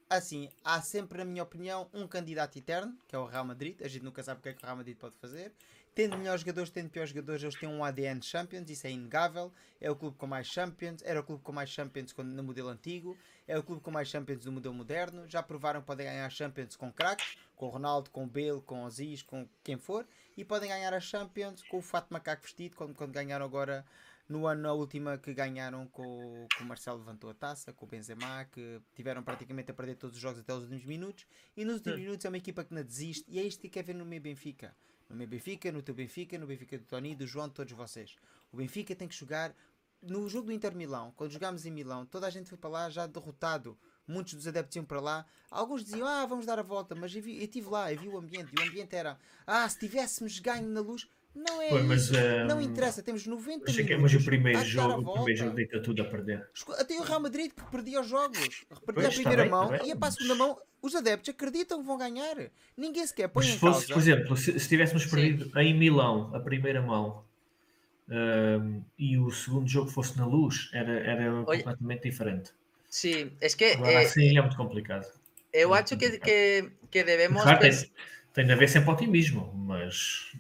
[0.10, 3.82] Assim, há sempre, na minha opinião, um candidato eterno, que é o Real Madrid.
[3.82, 5.52] A gente nunca sabe o que é que o Real Madrid pode fazer.
[5.96, 9.52] Tendo melhores jogadores, tendo piores jogadores, eles têm um ADN Champions, isso é inegável.
[9.80, 12.70] É o clube com mais Champions, era o clube com mais Champions quando, no modelo
[12.70, 13.18] antigo,
[13.48, 15.28] é o clube com mais Champions no modelo moderno.
[15.28, 19.48] Já provaram que podem ganhar Champions com craques, com Ronaldo, com Bale, com Aziz, com
[19.64, 20.06] quem for
[20.38, 23.86] e podem ganhar a Champions com o fato de macaco vestido, quando, quando ganharam agora
[24.28, 27.90] no ano, na última que ganharam com, com o Marcelo levantou a taça, com o
[27.90, 31.26] Benzema, que tiveram praticamente a perder todos os jogos até os últimos minutos,
[31.56, 33.84] e nos últimos minutos é uma equipa que não desiste, e é isto que quer
[33.84, 34.76] ver no meu Benfica.
[35.10, 38.16] No meu Benfica, no teu Benfica, no Benfica do Tony, do João, de todos vocês.
[38.52, 39.54] O Benfica tem que jogar
[40.04, 42.90] no jogo do Inter Milão, quando jogámos em Milão, toda a gente foi para lá
[42.90, 43.78] já derrotado
[44.08, 45.26] muitos dos adeptos iam para lá.
[45.50, 48.52] Alguns diziam, ah, vamos dar a volta, mas eu, estive lá, eu vi o ambiente,
[48.54, 52.14] e o ambiente era, ah, se tivéssemos ganho na luz, Não é mas, isso.
[52.48, 54.14] Não hum, interessa, temos 90 Achei que minutos.
[54.14, 56.48] mas o primeiro jogo, o primeiro jogo deita tudo a perder.
[56.78, 58.66] Até o Real Madrid que perdia os jogos.
[58.86, 60.60] Perdia a primeira bem, mão bem, e a para a mas- segunda mão.
[60.80, 62.36] Os adeptos acreditam que vão ganhar.
[62.78, 63.94] Ninguém sequer põe Mas se fosse, causa.
[63.94, 65.10] por exemplo, se, se tivéssemos Sim.
[65.10, 67.24] perdido em Milão a primeira mão
[68.98, 72.52] e o segundo jogo fosse na luz, era, era Olha- completamente diferente.
[72.90, 75.06] Sí, es que Agora eh, assim é muito complicado.
[75.52, 77.72] eu acho que, que, que debemos Claro, tem,
[78.34, 80.32] tem de haver sempre otimismo, mas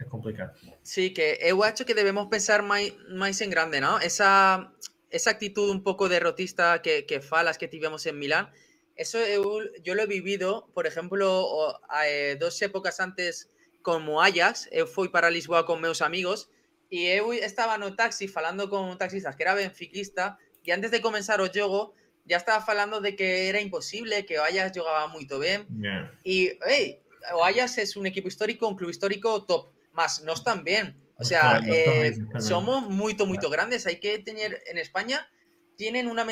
[0.00, 0.52] é complicado.
[0.82, 3.98] Sí, que eu acho que debemos pensar máis, máis en grande, ¿no?
[4.00, 4.72] Esa,
[5.10, 8.50] esa actitud un pouco derrotista que, que falas que tivemos en Milán,
[8.96, 13.48] eso eu, yo lo he vivido, por ejemplo, eh, dos épocas antes
[13.82, 16.48] como Ajax, eu fui para Lisboa con meus amigos
[16.90, 21.00] e eu estaba no taxi falando con un taxista que era benfiquista e antes de
[21.00, 25.38] comenzar o jogo ya estaba falando de que era imposible, que o Ajax jogaba moito
[25.38, 26.12] ben, Yeah.
[26.24, 27.02] Y, hey,
[27.34, 30.96] o Ajax es un equipo histórico, un club histórico top, más no están bien.
[31.16, 32.42] O sea, Claro, eh, bien.
[32.42, 33.86] somos muy, muy grandes.
[33.86, 35.28] Hay que tener en España,
[35.76, 36.26] tienen una,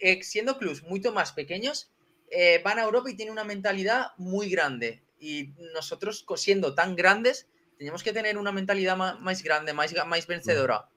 [0.00, 1.90] eh, siendo clubs mucho más pequeños,
[2.30, 5.02] eh, van a Europa y tienen una mentalidad muy grande.
[5.20, 7.46] Y nosotros, siendo tan grandes,
[7.76, 10.88] tenemos que tener una mentalidad ma- más, grande, más vencedora.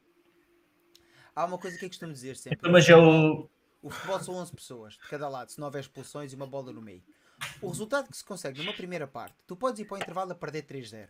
[1.33, 2.57] Há uma coisa que eu costumo dizer sempre.
[2.59, 3.49] Então, mas eu.
[3.83, 6.71] O futebol são 11 pessoas de cada lado, se não houver expulsões e uma bola
[6.71, 7.01] no meio.
[7.61, 10.35] O resultado que se consegue numa primeira parte, tu podes ir para o intervalo a
[10.35, 11.07] perder 3-0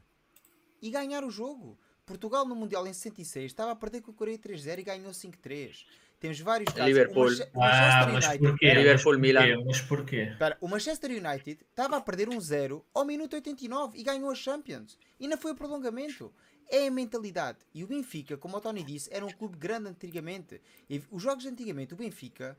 [0.82, 1.78] e ganhar o jogo.
[2.06, 5.86] Portugal no Mundial em 66 estava a perder com a Coreia 3-0 e ganhou 5-3.
[6.22, 6.86] Temos vários casos.
[6.88, 7.28] Liverpool.
[7.56, 8.76] O Ah, Manchester United.
[8.78, 9.42] Liverpool, mas Milan.
[9.42, 9.64] porquê?
[9.66, 10.22] Mas porquê?
[10.32, 14.36] Espera, o Manchester United estava a perder um 0 ao minuto 89 e ganhou a
[14.36, 14.98] Champions.
[15.20, 16.32] E não foi o prolongamento.
[16.70, 17.58] É a mentalidade.
[17.74, 20.62] E o Benfica, como o Tony disse, era um clube grande antigamente.
[20.90, 22.56] E os jogos de antigamente, o Benfica,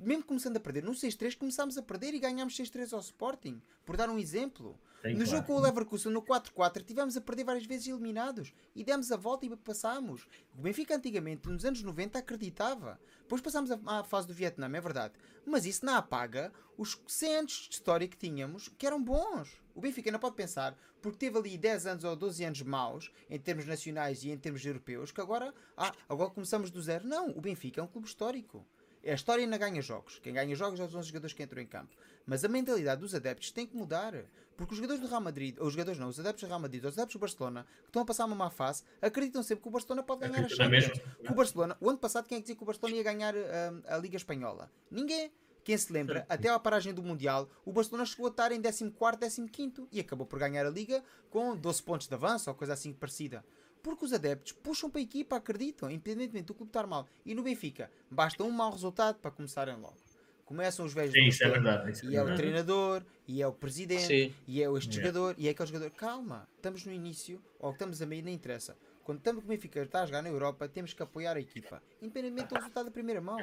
[0.00, 3.60] mesmo começando a perder no 6-3, começámos a perder e ganhámos 6-3 ao Sporting.
[3.84, 4.78] Por dar um exemplo.
[5.02, 5.30] Tem no claro.
[5.30, 8.52] jogo com o Leverkusen, no 4-4, tivemos a perder várias vezes eliminados.
[8.74, 10.26] E demos a volta e passámos.
[10.56, 13.00] O Benfica antigamente, nos anos 90, acreditava.
[13.20, 15.14] Depois passámos à fase do Vietnã, é verdade.
[15.46, 19.60] Mas isso não apaga os 100 anos de história que tínhamos, que eram bons.
[19.74, 23.38] O Benfica não pode pensar, porque teve ali 10 anos ou 12 anos maus, em
[23.38, 27.06] termos nacionais e em termos europeus, que agora, ah, agora começamos do zero.
[27.06, 28.66] Não, o Benfica é um clube histórico.
[29.06, 30.18] A história ainda ganha jogos.
[30.18, 31.96] Quem ganha jogos são os 11 jogadores que entram em campo.
[32.26, 34.14] Mas a mentalidade dos adeptos tem que mudar.
[34.56, 36.84] Porque os jogadores do Real Madrid, ou os jogadores não, os adeptos do Real Madrid,
[36.84, 39.68] ou os adeptos do Barcelona, que estão a passar uma má fase, acreditam sempre que
[39.68, 41.00] o Barcelona pode ganhar a Acreditam na Champions.
[41.30, 43.82] o Barcelona, o ano passado, quem é que dizia que o Barcelona ia ganhar hum,
[43.86, 44.70] a Liga Espanhola?
[44.90, 45.32] Ninguém.
[45.64, 49.48] Quem se lembra, até à paragem do Mundial, o Barcelona chegou a estar em 14,
[49.48, 52.92] 15 e acabou por ganhar a Liga com 12 pontos de avanço ou coisa assim
[52.92, 53.44] parecida.
[53.82, 57.06] Porque os adeptos puxam para a equipa, acreditam, independentemente do clube estar mal.
[57.24, 59.96] E no Benfica, basta um mau resultado para começarem logo.
[60.44, 61.92] Começam os velhos Sim, isso é verdade.
[61.92, 62.42] Isso é e é o verdade.
[62.42, 64.34] treinador, e é o presidente, Sí.
[64.48, 64.92] e é este Yeah.
[64.94, 65.90] jogador, e é aquele jogador.
[65.92, 68.76] Calma, estamos no início, ou estamos a meio, nem interessa.
[69.04, 71.80] Quando estamos com o Benfica está a jogar na Europa, temos que apoiar a equipa,
[72.02, 73.36] independentemente do resultado da primeira mão.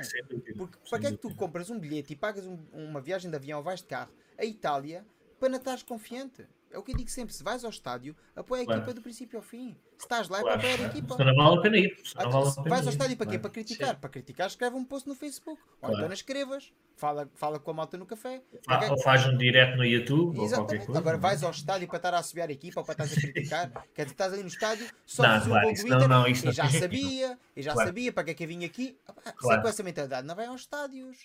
[0.58, 3.36] Porque para que é que tu compras um bilhete e pagas um- uma viagem de
[3.38, 5.06] avião ou vais de carro a Itália
[5.40, 6.46] para não estares confiante?
[6.72, 8.82] É o que eu digo sempre: se vais ao estádio, apoia a Claro.
[8.82, 9.76] equipa do princípio ao fim.
[9.98, 11.16] Se estás lá, é Claro, para apoiar a equipa.
[11.16, 11.98] Senão não vale a pena ir.
[11.98, 13.40] Ah, senão vale a pena vais ao estádio para quê?
[13.40, 13.96] Para criticar.
[14.00, 15.60] Para criticar, escreve um post no Facebook.
[15.82, 16.72] Ou então não escrevas.
[16.96, 18.42] Fala, fala com a malta no café.
[18.52, 20.86] Que- Ou faz um direto no YouTube Exatamente.
[20.86, 21.00] coisa.
[21.00, 21.30] Agora não é?
[21.30, 23.72] vais ao estádio para estar a assobiar a equipa ou para estás a criticar.
[23.96, 26.44] Quer dizer, estás ali no estádio, só Não, um claro, do isso não- não, isso
[26.44, 28.98] e não já sabia, e já sabia para que é que eu vim aqui.
[29.08, 29.62] Ah, Se é Claro.
[29.64, 31.18] com essa mentalidade, não vai aos estádios.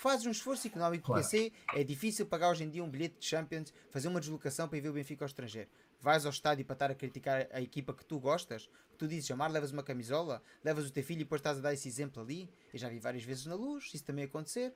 [0.00, 1.26] Fazes um esforço económico, porque Claro.
[1.36, 4.78] assim é difícil pagar hoje em dia um bilhete de Champions, fazer uma deslocação para
[4.78, 5.68] ir ver o Benfica ao estrangeiro.
[6.00, 9.26] Vais ao estádio para estar a criticar a equipa que tu gostas, que tu dizes
[9.26, 12.22] chamar, levas uma camisola, levas o teu filho e depois estás a dar esse exemplo
[12.22, 12.48] ali.
[12.72, 14.72] Eu já vi várias vezes na luz, isso também acontecer.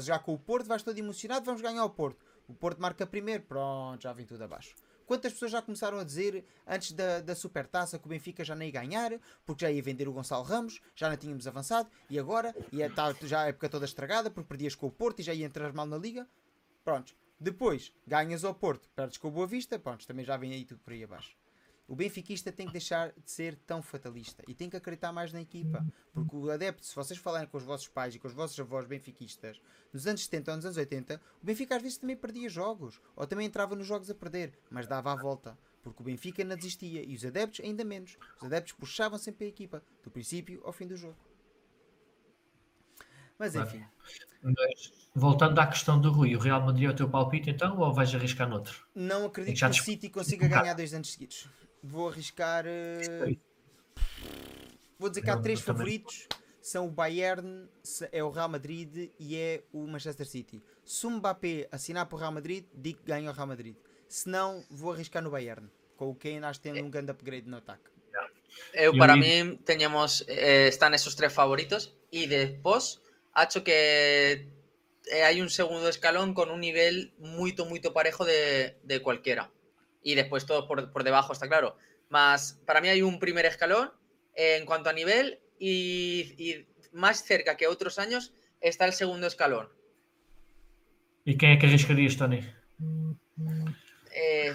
[0.00, 2.24] Já com o Porto, vais todo emocionado, vamos ganhar o Porto.
[2.48, 4.74] O Porto marca primeiro, pronto, já vem tudo abaixo.
[5.06, 8.68] Quantas pessoas já começaram a dizer antes da, da supertaça que o Benfica já nem
[8.68, 9.12] ia ganhar,
[9.44, 13.14] porque já ia vender o Gonçalo Ramos, já não tínhamos avançado, e agora ia estar
[13.22, 15.86] já a época toda estragada, porque perdias com o Porto e já ia entrar mal
[15.86, 16.26] na Liga.
[16.84, 17.14] Prontos.
[17.38, 20.80] Depois, ganhas ao Porto, perdes com o Boa Vista, pronto, também já vem aí tudo
[20.80, 21.36] por aí abaixo.
[21.88, 25.40] O benfiquista tem que deixar de ser tão fatalista e tem que acreditar mais na
[25.42, 25.84] equipa.
[26.12, 28.86] Porque o adepto, se vocês falarem com os vossos pais e com os vossos avós
[28.86, 29.60] benfiquistas,
[29.92, 33.26] nos anos 70 ou nos anos 80, o Benfica às vezes também perdia jogos, ou
[33.26, 35.58] também entrava nos jogos a perder, mas dava a volta.
[35.82, 38.16] Porque o Benfica não desistia e os adeptos ainda menos.
[38.38, 41.16] Os adeptos puxavam sempre a equipa, do princípio ao fim do jogo.
[43.38, 43.84] Mas enfim,
[44.40, 47.92] Mas, voltando à questão do Rui, o Real Madrid é o teu palpite então ou
[47.92, 48.86] vais arriscar noutro?
[48.94, 51.48] não acredito Já que o City consiga ganhar dois anos seguidos.
[51.82, 52.64] Vou arriscar.
[52.66, 53.36] eh,
[54.98, 56.28] Vou dizer que há três favoritos.
[56.60, 57.68] São o Bayern,
[58.12, 60.62] é o Real Madrid e é o Manchester City.
[60.84, 63.74] Se o Mbappé assinar para o Real Madrid, digo que ganha o Real Madrid.
[64.08, 65.68] Se não, vou arriscar no Bayern.
[66.02, 67.84] com o Kane acho que tem um grande upgrade no ataque.
[68.74, 73.00] Eu, para mí teníamos, eh, están esos tres favoritos y después
[73.34, 74.48] ha hecho que
[75.06, 79.50] eh, hay un segundo escalón con un nivel muy, muy parejo de, de cualquiera.
[80.02, 81.76] Y después todos por, por, debajo, está claro.
[82.08, 83.90] Más, para mí hay un primer escalón
[84.34, 89.26] eh, en cuanto a nivel y, y, más cerca que otros años está el segundo
[89.26, 89.68] escalón.
[91.24, 92.40] ¿Y qué, qué arriscarías, Tony?
[94.14, 94.52] Eh...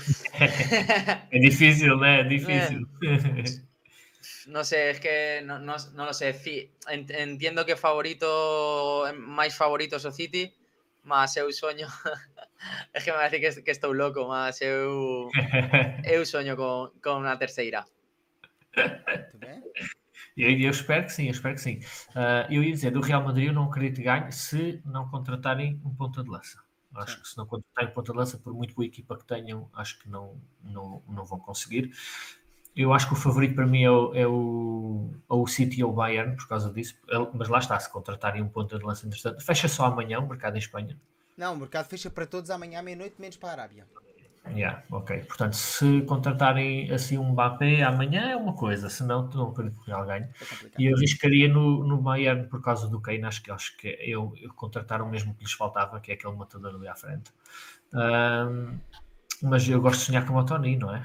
[1.31, 2.05] es difícil, ¿no?
[2.05, 2.87] Es difícil.
[4.47, 6.39] No sé, es que no, no, no lo sé.
[6.87, 10.53] Entiendo que favorito, máis favorito o City,
[11.03, 11.87] mas eu soño
[12.93, 15.29] es que me parece que, que estou loco, mas eu
[16.03, 17.85] eu soño con, con unha terceira.
[20.35, 21.79] Eu, eu, espero que sim, eu espero que sim.
[22.13, 25.81] Uh, eu ia dizer, do Real Madrid eu não acredito que ganhe se não contratarem
[25.83, 26.61] um ponta de lança.
[26.95, 27.21] Acho sim.
[27.21, 30.09] que se não contratarem ponta de lança, por muito boa equipa que tenham, acho que
[30.09, 31.93] não, não, não vão conseguir
[32.77, 35.93] eu acho que o favorito para mim é o, é o, o City ou o
[35.95, 36.95] Bayern, por causa disso,
[37.33, 39.43] mas lá está, se contratarem um ponto de lança interessante.
[39.43, 40.95] Fecha só amanhã o mercado em Espanha?
[41.37, 43.85] Não, o mercado fecha para todos amanhã à meia-noite, menos para a Arábia.
[44.49, 45.19] Yeah, ok.
[45.25, 50.21] Portanto, se contratarem assim um Mbappé amanhã é uma coisa, senão não acredito que alguém
[50.21, 50.31] ganhe.
[50.31, 53.87] É e eu arriscaria no, no Bayern por causa do Kane, acho que, acho que
[54.01, 57.31] eu, eu contratar o mesmo que lhes faltava, que é aquele matador ali à frente.
[57.93, 58.79] Um,
[59.43, 61.03] mas eu gosto de sonhar com o Tony, não é?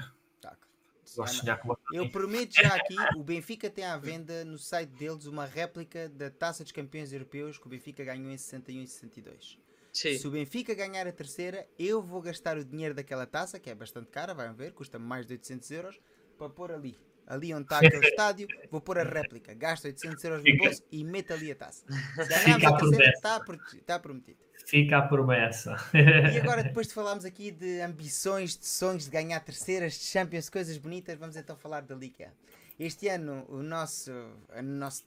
[1.91, 6.31] Eu prometo já aqui, o Benfica tem à venda no site deles uma réplica da
[6.31, 9.62] Taça dos Campeões Europeus que o Benfica ganhou em 61 e 62.
[9.93, 10.17] Sim.
[10.17, 13.75] Se o Benfica ganhar a terceira, eu vou gastar o dinheiro daquela taça, que é
[13.75, 16.01] bastante cara, vai ver, custa mais de 800 euros,
[16.35, 16.97] para pôr ali.
[17.27, 19.53] Ali onde está aquele estádio, vou pôr a réplica.
[19.53, 21.85] Gasto 800 euros no bolso e meto ali a taça.
[21.87, 24.39] Se ganharmos a terceira, está, está prometido.
[24.65, 25.75] Fica a promessa.
[25.93, 30.49] E agora, depois de falarmos aqui de ambições, de sonhos de ganhar terceiras, de Champions,
[30.49, 32.33] coisas bonitas, vamos então falar da Liga.
[32.79, 35.05] Este ano, o nosso, o nosso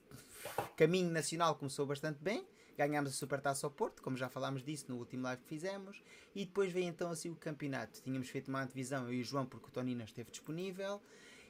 [0.76, 2.46] caminho nacional começou bastante bem.
[2.76, 6.02] Ganhámos a Supertaça ao Porto, como já falámos disso no último live que fizemos.
[6.34, 8.02] E depois veio então assim o campeonato.
[8.02, 11.00] Tínhamos feito uma antevisão, eu e o João, porque o Tonina esteve disponível.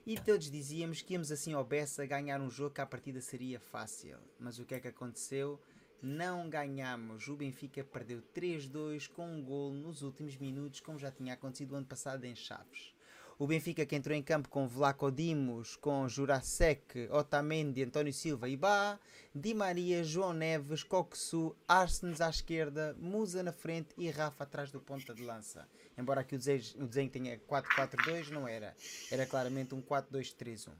[0.06, 3.58] E todos dizíamos que íamos assim ao Bessa ganhar um jogo que à partida seria
[3.58, 4.18] fácil.
[4.38, 5.60] Mas o que é que aconteceu?
[6.02, 7.28] não ganhamos.
[7.28, 11.76] O Benfica perdeu 3-2 com um gol nos últimos minutos, como já tinha acontecido o
[11.76, 12.94] ano passado em Chaves.
[13.38, 18.56] O Benfica que entrou em campo com Vlaco Dimos, com Jurasek, Otamendi, António Silva e
[18.56, 18.98] Bá,
[19.34, 24.80] Di Maria, João Neves, Coxu, Arsens à esquerda, Musa na frente e Rafa atrás do
[24.80, 25.68] ponta de lança.
[25.98, 28.74] Embora aqui o desenho, o desenho tenha 4-4-2, não era.
[29.10, 30.70] Era claramente um 4-2-3-1.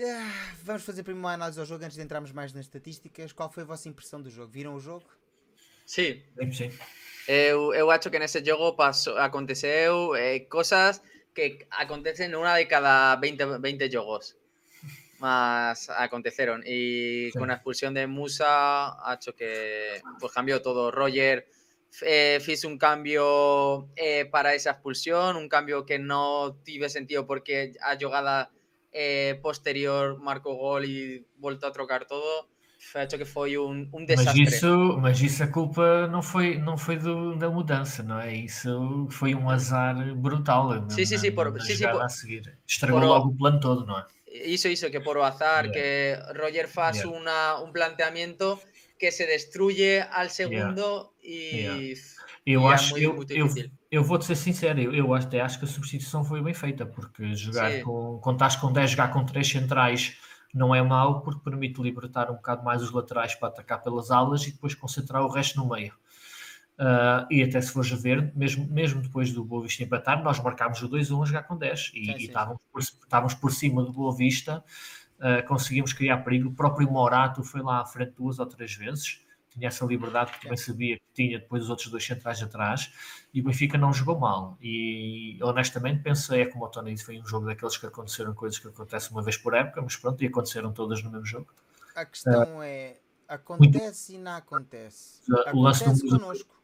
[0.00, 3.32] Ah, vamos fazer primeiro uma análise ao jogo antes de entrarmos mais nas estatísticas.
[3.32, 4.52] Qual foi a vossa impressão do jogo?
[4.52, 5.06] Viram o jogo?
[5.86, 6.22] Sim.
[6.52, 6.70] Sim.
[7.28, 11.02] Eu, eu acho que nesse jogo passou, aconteceu eh, coisas
[11.34, 14.34] que acontecem uma de cada 20, 20 jogos.
[15.20, 16.62] Mas aconteceron.
[16.64, 17.38] Y sí.
[17.38, 20.90] con la expulsión de Musa, ha hecho que pues cambió todo.
[20.90, 21.46] Roger
[22.00, 27.74] eh, hizo un cambio eh, para esa expulsión, un cambio que no tiene sentido porque
[27.82, 28.50] a jugada
[28.90, 32.48] eh, posterior marcou gol e voltou a trocar todo.
[33.18, 34.44] Que foi um, um desastre.
[34.44, 38.32] Mas isso, mas isso a culpa não foi, não foi do, da mudança, não é?
[38.32, 40.88] Isso foi um azar brutal.
[40.88, 41.32] Sim, sim, sim.
[41.32, 42.56] Por, sim, sim, por, a seguir.
[42.66, 44.06] Estragou por, logo o plano todo, não é?
[44.26, 45.72] Isso, isso, que por o azar, yeah.
[45.72, 47.18] que Roger faz yeah.
[47.18, 48.60] una, un planteamiento
[48.98, 51.80] que se destruye al segundo yeah.
[51.80, 51.94] y,
[52.44, 55.40] eu e acho, é muito, eu, muito eu, eu vou-te ser sincero, eu, eu até
[55.40, 57.82] acho que a substituição foi bem feita, porque jogar Sim.
[57.82, 60.16] com, quando estás com 10, jogar com 3 centrais
[60.54, 64.46] não é mau, porque permite libertar um bocado mais os laterais para atacar pelas alas
[64.46, 65.92] e depois concentrar o resto no meio.
[66.78, 70.40] Uh, e até se fores a ver, mesmo, mesmo depois do Boa Vista empatar, nós
[70.40, 72.12] marcámos o 2-1 a jogar com 10 e, sim, sim.
[72.12, 74.64] e estávamos, por, estávamos por cima do Boa Vista,
[75.18, 76.50] uh, conseguimos criar perigo.
[76.50, 79.20] O próprio Morato foi lá à frente duas ou três vezes
[79.58, 82.92] tinha essa liberdade que também sabia que tinha depois os outros dois centrais atrás
[83.34, 87.18] e o Benfica não jogou mal e honestamente pensei, é como o Tony disse, foi
[87.18, 90.26] um jogo daqueles que aconteceram coisas que acontecem uma vez por época, mas pronto, e
[90.26, 91.48] aconteceram todas no mesmo jogo.
[91.94, 92.96] A questão uh, é,
[93.26, 94.20] acontece muito...
[94.20, 95.20] e não acontece.
[95.52, 96.56] O lance do connosco.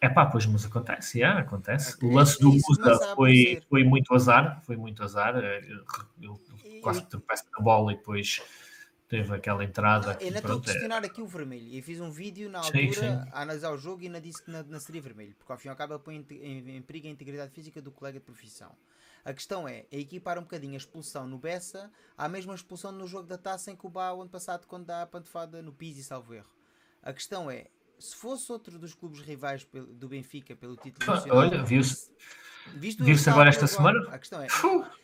[0.00, 1.94] É pá, pois, mas acontece, yeah, acontece.
[1.96, 2.08] Okay.
[2.10, 5.34] O lance do Musa foi, foi muito azar, foi muito azar.
[5.36, 5.82] Eu,
[6.20, 8.42] eu, eu quase tropeço na bola e depois
[9.08, 10.16] teve aquela entrada.
[10.20, 11.06] Eu ainda estou a questionar é...
[11.06, 11.74] aqui o vermelho.
[11.74, 13.30] Eu fiz um vídeo na altura sim, sim.
[13.32, 15.68] a analisar o jogo e ainda disse que não, não seria vermelho, porque ao fim
[15.68, 18.24] e ao cabo ele põe em, em, em perigo a integridade física do colega de
[18.24, 18.74] profissão.
[19.24, 23.06] A questão é, é equipar um bocadinho a expulsão no Bessa à mesma expulsão no
[23.06, 26.34] jogo da taça em Cuba o ano passado quando dá a pantofada no Pizzi, salvo
[26.34, 26.50] erro.
[27.02, 31.62] A questão é, se fosse outro dos clubes rivais do Benfica pelo título nacional, olha,
[31.62, 32.10] viu-se
[32.72, 33.98] Viu-se agora esta agora?
[33.98, 34.14] semana?
[34.14, 34.48] A questão é...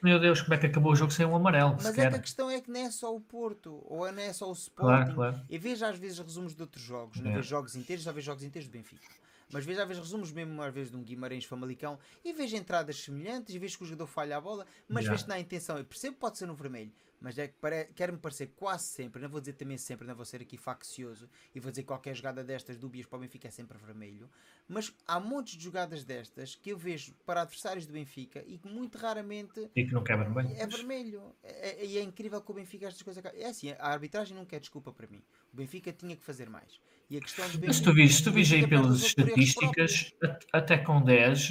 [0.02, 1.76] meu Deus, como é que acabou o jogo sem um amarelo?
[1.76, 4.32] Mas é que a questão é que não é só o Porto, ou não é
[4.32, 5.12] só o Sporting.
[5.12, 5.40] Claro, claro.
[5.48, 7.34] Eu vejo às vezes resumos de outros jogos, não é.
[7.34, 9.06] vejo jogos inteiros, já vejo jogos inteiros do Benfica.
[9.52, 13.02] Mas vejo às vezes resumos mesmo às vezes de um Guimarães Famalicão e vejo entradas
[13.02, 15.10] semelhantes e vejo que o jogador falha a bola, mas yeah.
[15.10, 15.76] vejo que há intenção.
[15.76, 17.54] Eu percebo que pode ser no vermelho, mas é que
[17.94, 21.60] quer-me parecer quase sempre, não vou dizer também sempre, não vou ser aqui faccioso e
[21.60, 24.28] vou dizer que qualquer jogada destas dúbias para o Benfica é sempre vermelho,
[24.66, 28.68] mas há montes de jogadas destas que eu vejo para adversários do Benfica e que
[28.68, 30.54] muito raramente e que não é vermelho.
[30.56, 31.36] É vermelho.
[31.42, 33.22] É, é, é incrível que o Benfica estas coisas.
[33.34, 35.22] É assim, a arbitragem não quer desculpa para mim.
[35.52, 36.80] O Benfica tinha que fazer mais.
[37.08, 40.12] E a questão Benfica, Mas tu vês, tu vês aí pelas estatísticas,
[40.52, 41.50] até com 10,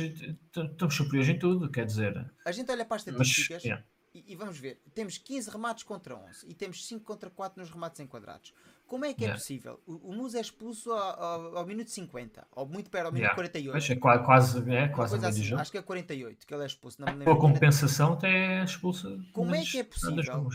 [0.55, 2.32] estamos superiores em tudo, quer dizer.
[2.45, 3.55] A gente olha para as estatísticas.
[3.57, 3.84] Mas, yeah
[4.28, 7.70] e, e, vamos ver, temos 15 remates contra 11 e temos 5 contra 4 nos
[7.70, 8.53] remates enquadrados.
[8.88, 9.36] Como é que é yeah.
[9.36, 9.80] é possível?
[9.86, 13.26] O, o Musa é expulso ao, ao, ao, minuto 50, ou muito perto, ao minuto
[13.26, 13.36] yeah.
[13.36, 13.74] 48.
[13.74, 16.97] Mas é quase, é, quase assim, Acho que é 48 que ele é expulso.
[17.01, 19.24] Não a compensação até é expulso.
[19.32, 20.49] Como é que é possível?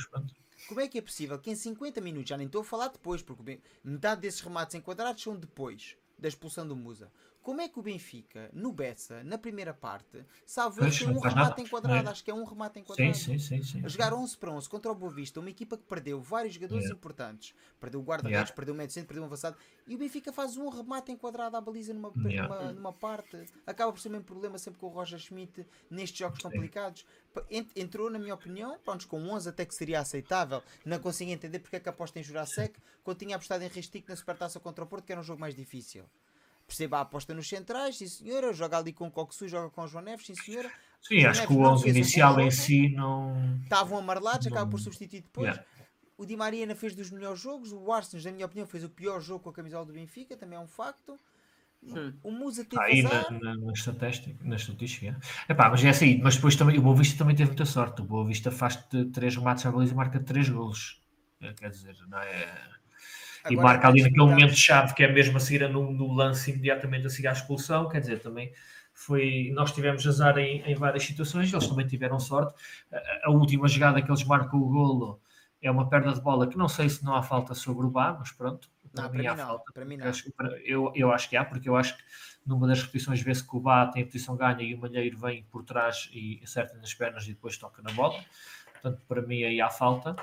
[0.69, 3.23] Como é que é possível que em 50 minutos, já nem estou a falar depois,
[3.23, 7.13] porque metade desses remates enquadrados são depois da expulsão do Musa.
[7.45, 12.09] Como é que o Benfica, no Bessa, na primeira parte, salvo tem um remate enquadrado?
[12.09, 12.11] É.
[12.11, 13.15] Acho que é um remate enquadrado.
[13.15, 13.85] Sim, sim, sim, sim.
[13.85, 16.85] A jogar 11 para 11 contra o Boa Vista, uma equipa que perdeu vários jogadores
[16.85, 16.99] yeah.
[16.99, 17.55] importantes.
[17.79, 18.57] Perdeu o guarda-redes, yeah.
[18.57, 19.59] perdeu o meio centro, perdeu o avançado.
[19.87, 22.49] E o Benfica faz um remate enquadrado à baliza numa, yeah.
[22.49, 23.45] numa, numa, parte.
[23.67, 26.45] Acaba por ser o mesmo problema sempre com o Roger Schmidt nestes jogos sim.
[26.45, 27.05] complicados.
[27.77, 30.63] Entrou, na minha opinião, pronto, com 11 até que seria aceitável.
[30.83, 34.17] Não consigo entender porque é que aposta em Jurasek quando tinha apostado em Ristic na
[34.17, 36.07] Supertaça contra o Porto, que era um jogo mais difícil.
[36.67, 38.53] Perceba a aposta nos centrais, sim senhora.
[38.53, 40.71] Joga ali com o Coxu, joga com o João Neves, sim senhora.
[41.01, 43.61] Sim, acho Neves que o 11 inicial em si não.
[43.63, 45.49] Estavam amarelados, acaba por substituir depois.
[45.49, 45.65] Yeah.
[46.17, 47.73] O Di Maria ainda fez dos melhores jogos.
[47.73, 50.57] O Arsenal, na minha opinião, fez o pior jogo com a camisola do Benfica, também
[50.57, 51.19] é um facto.
[51.83, 52.15] Hum.
[52.23, 55.21] O Musa teve Aí na, na, na, estatística, na estatística.
[55.49, 58.01] Epá, mas é assim, mas depois também o Boa Vista também teve muita sorte.
[58.01, 58.79] O Boa Vista faz
[59.13, 61.03] três remates à baliza e marca três golos.
[61.41, 62.75] É, quer dizer, não é
[63.51, 67.11] e marca ali naquele momento-chave que é mesmo a seguir no, no, lance imediatamente a
[67.11, 68.53] seguir à expulsão, quer dizer, também
[68.93, 72.55] foi, nós tivemos azar em, em várias situações, eles também tiveram sorte,
[72.93, 75.21] a, a, última jogada que eles marcam o golo
[75.61, 78.17] é uma perda de bola que não sei se não há falta sobre o Bá,
[78.19, 79.73] mas pronto, para, não, mim, para há mim falta.
[79.73, 80.07] Para mim não.
[80.65, 82.03] Eu, eu acho que há, porque eu acho que
[82.47, 85.43] numa das repetições vê-se que o Bá tem a posição ganha e o Malheiro vem
[85.45, 88.23] por trás e acerta nas pernas e depois toca na bola.
[88.73, 90.15] Portanto, para mim aí há falta.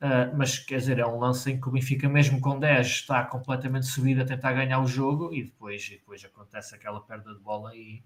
[0.00, 3.22] Uh, mas quer dizer, é um lance em que o Benfica, mesmo com 10, está
[3.22, 7.40] completamente subido a tentar ganhar o jogo e depois, e depois acontece aquela perda de
[7.40, 8.02] bola e,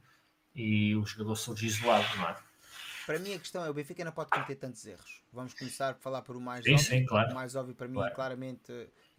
[0.55, 2.37] e o jogador surge isolado, não é?
[3.07, 5.23] Para mim a questão é o Benfica não pode cometer tantos erros.
[5.33, 6.89] Vamos começar a falar por o mais sim, óbvio.
[6.89, 7.31] Sim, claro.
[7.31, 8.15] O mais óbvio para mim, claro.
[8.15, 8.73] claramente,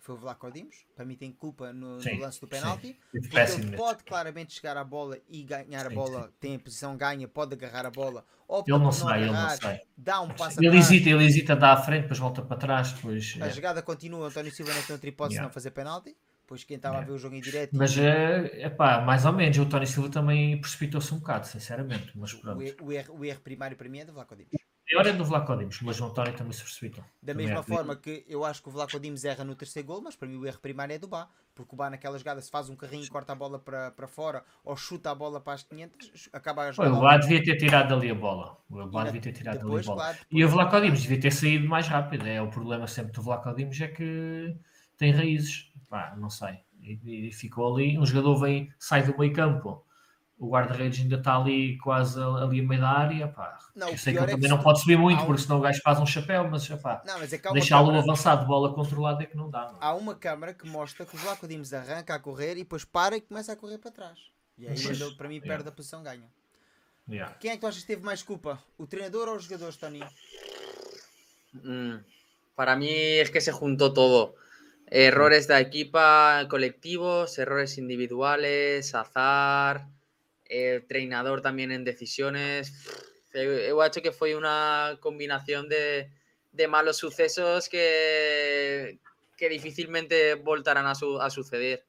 [0.06, 0.86] foi o Vlaco Dimos.
[0.95, 2.95] Para mim tem culpa no, sim, no lance do penalti.
[3.12, 7.28] Porque ele pode claramente chegar à bola e ganhar a bola, tem a posição ganha,
[7.28, 8.24] pode agarrar a bola.
[8.47, 9.82] Ou ele não, sai, ele não sai.
[9.97, 10.91] Dá um passo ele atrás.
[10.91, 12.91] hesita, ele hesita, dá à frente, depois volta para trás.
[12.91, 13.49] Depois, a é.
[13.49, 15.47] jogada continua, António Silva não tem outra hipótese yeah.
[15.47, 16.16] não fazer penalti.
[16.45, 17.08] Pois quem estava yeah.
[17.08, 17.76] a ver o jogo em direto.
[17.76, 19.58] Mas é, é pá, mais ou menos.
[19.58, 22.12] O Tony Silva também precipitou-se um bocado, sinceramente.
[22.14, 22.60] Mas pronto.
[22.60, 25.25] O, o, erro, o erro primário para mim é do Vlaco Dimos pior é do
[25.25, 27.03] Vlaco Dimos, mas o António também se precipitou.
[27.21, 29.88] Da também mesma é forma que eu acho que o Vlaco Dimos erra no terceiro
[29.88, 32.39] gol, mas para mim o erro primário é do Bá, porque o Bá naquela jogada
[32.41, 35.41] se faz um carrinho e corta a bola para, para fora ou chuta a bola
[35.41, 36.95] para as 500, acaba a jogada.
[36.95, 38.57] O Bá devia ter tirado ali a bola.
[38.69, 40.03] O Bá devia ter tirado depois, ali a bola.
[40.03, 42.27] Claro, e o Vlaco Dimos devia ter saído mais rápido.
[42.27, 44.55] É o problema sempre do Vlaco Dimos é que
[44.97, 45.71] tem raízes.
[45.89, 46.59] Pá, não sei.
[46.81, 49.83] E, e ficou ali, um jogador vem, sai do meio campo
[50.38, 53.57] o guarda-redes ainda está ali quase ali a meio da área, pá.
[53.73, 55.81] Não, eu sei que ele é também não pode subir muito, porque senão o gajo
[55.81, 58.03] faz um chapéu, mas pá, é deixá-lo câmara...
[58.03, 59.71] avançar de bola controlada é que não dá.
[59.71, 59.77] Não.
[59.79, 63.15] Há uma câmara que mostra que o Vlaco Dimos arranca a correr e depois para
[63.15, 64.19] e começa a correr para trás.
[64.57, 66.29] E aí ele, para mim, perde a posição, ganha.
[67.07, 67.36] Yeah.
[67.36, 68.61] Quem é que tu achas que teve mais culpa?
[68.77, 70.03] O treinador ou os jogadores, Tony?
[71.53, 71.99] Mm,
[72.55, 74.36] para mí es que se juntó todo.
[74.88, 79.88] Errores da equipa, colectivos, errores individuales, azar,
[80.45, 82.73] el treinador también en decisiones.
[83.33, 86.09] Yo hecho que fue una combinación de,
[86.53, 88.99] de malos sucesos que,
[89.37, 91.83] que dificilmente voltarán a, su, a suceder.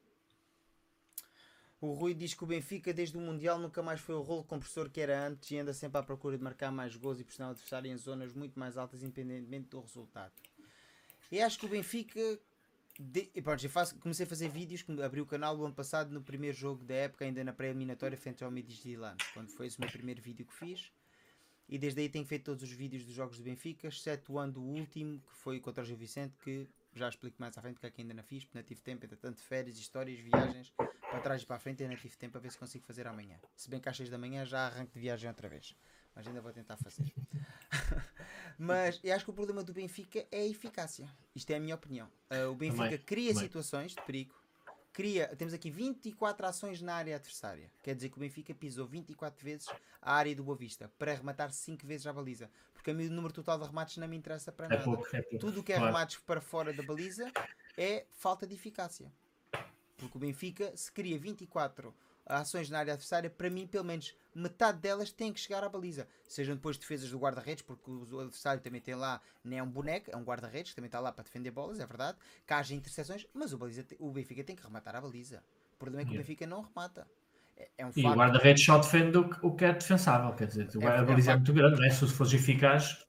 [1.78, 4.90] O Rui diz que o Benfica, desde o Mundial, nunca mais foi o rolo compressor
[4.90, 7.52] que era antes e anda sempre à procura de marcar mais gols e pressionar o
[7.52, 10.32] adversário em zonas muito mais altas, independentemente do resultado.
[11.30, 12.40] E acho que o Benfica
[12.98, 16.22] de, pronto, eu faço, comecei a fazer vídeos, abri o canal o ano passado no
[16.22, 19.90] primeiro jogo da época, ainda na pré-eliminatória frente ao Midtjylland, quando foi esse o meu
[19.90, 20.90] primeiro vídeo que fiz.
[21.68, 24.52] E desde aí tenho feito todos os vídeos dos jogos do Benfica, exceto o ano
[24.52, 27.86] do último, que foi contra o Gil Vicente, que já explico mais à frente porque
[27.86, 31.20] é que ainda não fiz, porque não tive tempo, ainda tanto férias, histórias, viagens, para
[31.20, 33.38] trás e para a frente, ainda tive tempo a ver se consigo fazer amanhã.
[33.56, 35.76] Se bem que às 6 da manhã já arranco de viagem outra vez,
[36.16, 37.12] mas ainda vou tentar fazer.
[38.58, 41.06] mas eu acho que o problema do Benfica é a eficácia.
[41.34, 42.08] Isto é a minha opinião.
[42.30, 43.46] Uh, o Benfica também, cria também.
[43.46, 44.34] situações de perigo,
[44.94, 47.70] cria, temos aqui 24 ações na área adversária.
[47.82, 49.68] Quer dizer que o Benfica pisou 24 vezes
[50.00, 52.50] a área do Boa Vista para arrematar 5 vezes a baliza.
[52.72, 54.84] Porque a mim o número total de remates não me interessa para é nada.
[54.84, 55.38] Pouco, é pouco.
[55.38, 55.92] Tudo o que é claro.
[55.92, 57.30] remates para fora da baliza
[57.76, 59.12] é falta de eficácia.
[59.98, 61.94] Porque o Benfica, se cria 24
[62.26, 66.06] ações na área adversária, para mim, pelo menos metade delas tem que chegar à baliza.
[66.28, 70.10] Sejam depois defesas do guarda-redes, porque o adversário também tem lá, nem é um boneco,
[70.12, 72.18] é um guarda-redes, também está lá para defender bolas, é verdade.
[72.46, 75.42] Que haja interseções, mas o, baliza, o Benfica tem que rematar a baliza.
[75.74, 76.22] O problema é que yeah.
[76.22, 77.06] o Benfica não remata.
[77.56, 80.82] É, é um e o guarda-redes só defende o que é defensável, quer dizer, o
[80.82, 81.90] é, baliza é, é muito grande, não é?
[81.90, 83.06] Se fosse eficaz,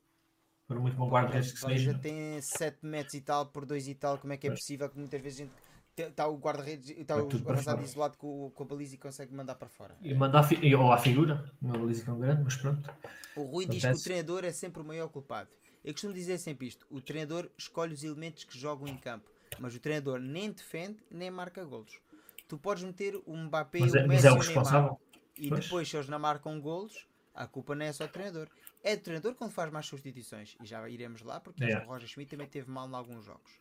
[0.68, 1.93] por muito bom guarda-redes que seja.
[1.97, 4.97] tem 7 metros e tal por 2 e tal, como é que é possível que
[4.97, 5.66] muitas vezes a gente
[6.03, 9.55] está o guarda-redes, está é o avançado isolado com, com a baliza e consegue mandar
[9.55, 9.95] para fora.
[10.01, 12.89] E mandar ou à figura, uma baliza tão grande, mas pronto.
[13.35, 13.69] O Rui Acontece.
[13.69, 15.49] diz que o treinador é sempre o maior culpado.
[15.83, 19.29] Eu costumo dizer sempre isto: o treinador escolhe os elementos que jogam em campo,
[19.59, 21.99] mas o treinador nem defende nem marca golos.
[22.47, 24.99] Tu podes meter o Mbappé mas é, o Messi é o responsável.
[25.37, 25.63] e pois.
[25.63, 28.47] depois, se eles não marcam golos, a culpa não é só do treinador.
[28.83, 30.55] É do treinador quando faz mais substituições.
[30.61, 31.77] E já iremos lá, porque é.
[31.79, 33.51] o Roger Schmidt também teve mal em alguns jogos.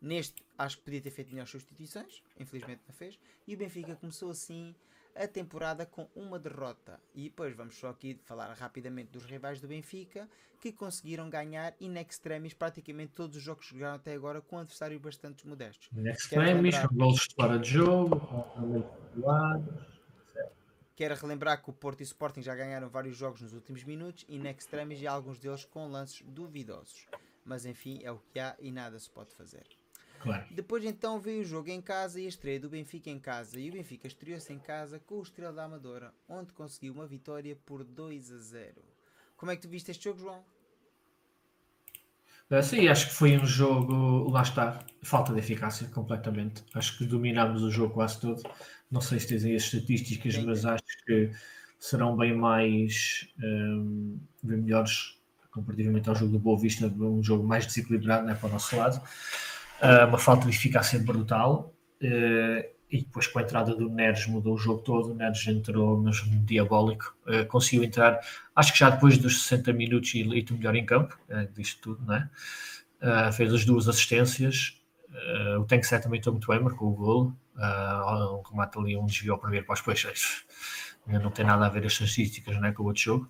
[0.00, 3.18] Neste, acho que podia ter feito melhores substituições, infelizmente não fez.
[3.46, 4.74] E o Benfica começou assim
[5.14, 7.00] a temporada com uma derrota.
[7.14, 10.28] E depois vamos só aqui falar rapidamente dos rivais do Benfica
[10.60, 15.00] que conseguiram ganhar in extremis praticamente todos os jogos que jogaram até agora com adversários
[15.00, 15.88] bastante modestos.
[15.92, 18.16] In extremis, gols fora de jogo,
[20.94, 24.24] Quero relembrar que o Porto e o Sporting já ganharam vários jogos nos últimos minutos,
[24.30, 27.06] in extremis e alguns deles com lances duvidosos.
[27.44, 29.66] Mas enfim, é o que há e nada se pode fazer.
[30.20, 30.44] Claro.
[30.50, 33.58] Depois então veio o jogo em casa e a estreia do Benfica em casa.
[33.58, 37.56] E o Benfica estreou-se em casa com o Estrela da Amadora, onde conseguiu uma vitória
[37.64, 38.74] por 2 a 0.
[39.36, 40.44] Como é que tu viste este jogo, João?
[42.50, 46.64] Uh, sim, acho que foi um jogo, lá está, falta de eficácia completamente.
[46.74, 48.42] Acho que dominámos o jogo quase todo.
[48.90, 50.46] Não sei se tens aí as estatísticas, Sim.
[50.46, 51.30] mas acho que
[51.78, 55.18] serão bem mais, um, bem melhores
[55.50, 59.02] comparativamente ao jogo do Boa Vista, um jogo mais desequilibrado né, para o nosso lado
[60.08, 61.72] uma falta de eficácia brutal.
[62.02, 65.98] Uh, e depois com a entrada do Neres mudou o jogo todo, o Neres entrou
[65.98, 68.20] mesmo diabólico, uh, conseguiu entrar,
[68.54, 72.30] acho que já depois dos 60 minutos eleito melhor em campo, uh, tudo, né?
[73.02, 76.94] Uh, fez as duas assistências, uh, o Tank 7 também estou muito bem, marcou o
[76.94, 80.44] gol, uh, um remate ali, um desvio ao primeiro para os peixes,
[81.06, 83.28] não tem nada a ver as estatísticas né, com o outro jogo.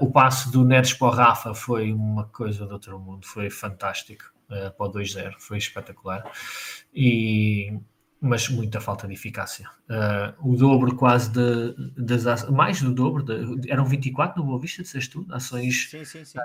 [0.00, 4.35] o passe do Neres para o Rafa foi uma coisa de outro mundo, foi fantástico
[4.50, 6.30] uh, para o 2-0, foi espetacular.
[6.94, 7.78] E,
[8.20, 9.68] mas muita falta de eficácia.
[9.88, 14.82] Uh, o dobro quase de, das mais do dobro, de, eram 24 no Boa Vista,
[14.82, 15.90] disseste tu, ações.
[15.90, 16.38] Sim, sim, sim.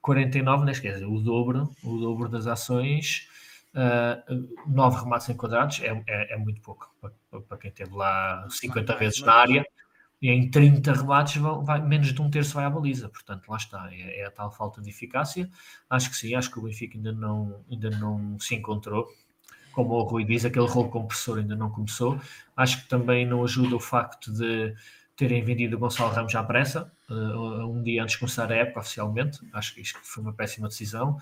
[0.00, 3.28] 49, não esquece, o dobro, o dobro das ações,
[3.74, 8.92] uh, 9 remates enquadrados, é, é, é muito pouco para, para quem teve lá 50
[8.92, 9.66] mas, vezes mas, na área
[10.20, 14.20] em 30 remates vai, menos de um terço vai à baliza, portanto lá está, é,
[14.20, 15.48] é, a tal falta de eficácia.
[15.88, 19.08] Acho que sim, acho que o Benfica ainda não, ainda não se encontrou.
[19.72, 22.20] Como o Rui diz, aquele rolo compressor ainda não começou.
[22.56, 24.74] Acho que também não ajuda o facto de
[25.14, 28.80] terem vendido o Gonçalo Ramos à pressa, uh, um dia antes de começar a época
[28.80, 29.40] oficialmente.
[29.52, 31.18] Acho que isto foi uma péssima decisão.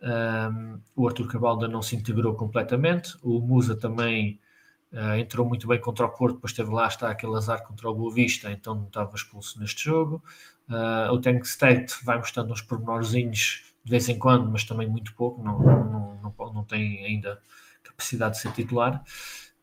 [0.00, 3.16] Um, o Arthur Cabal ainda não se integrou completamente.
[3.22, 4.40] O Musa também
[4.92, 7.94] Uh, entrou muito bem contra o Porto, depois teve lá, está aquele azar contra o
[7.94, 10.22] Boa Vista, então não estava expulso neste jogo.
[10.68, 15.14] Uh, o Tank State vai mostrando uns pormenorzinhos de vez em quando, mas também muito
[15.14, 17.40] pouco, não, não, não, não tem ainda
[17.82, 19.02] capacidade de ser titular.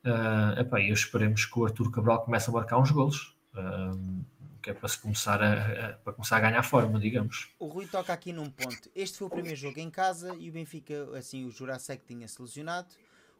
[0.04, 3.36] Uh, epá, e esperemos que o Arthur Cabral comece a marcar uns golos.
[3.54, 4.26] Uh,
[4.66, 7.50] que é para se começar a, a, para começar a ganhar forma, digamos.
[7.60, 8.90] O Rui toca aqui num ponto.
[8.96, 12.42] Este foi o primeiro jogo em casa e o Benfica, assim, o Jurassic tinha se
[12.42, 12.88] lesionado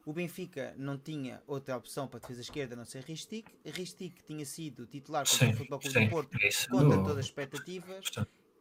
[0.06, 3.48] o Benfica não tinha outra opção para a defesa esquerda a não ser Ristic.
[3.64, 6.68] Ristic tinha sido titular contra sim, o Futebol Clube do Porto isso.
[6.68, 8.06] contra todas as expectativas.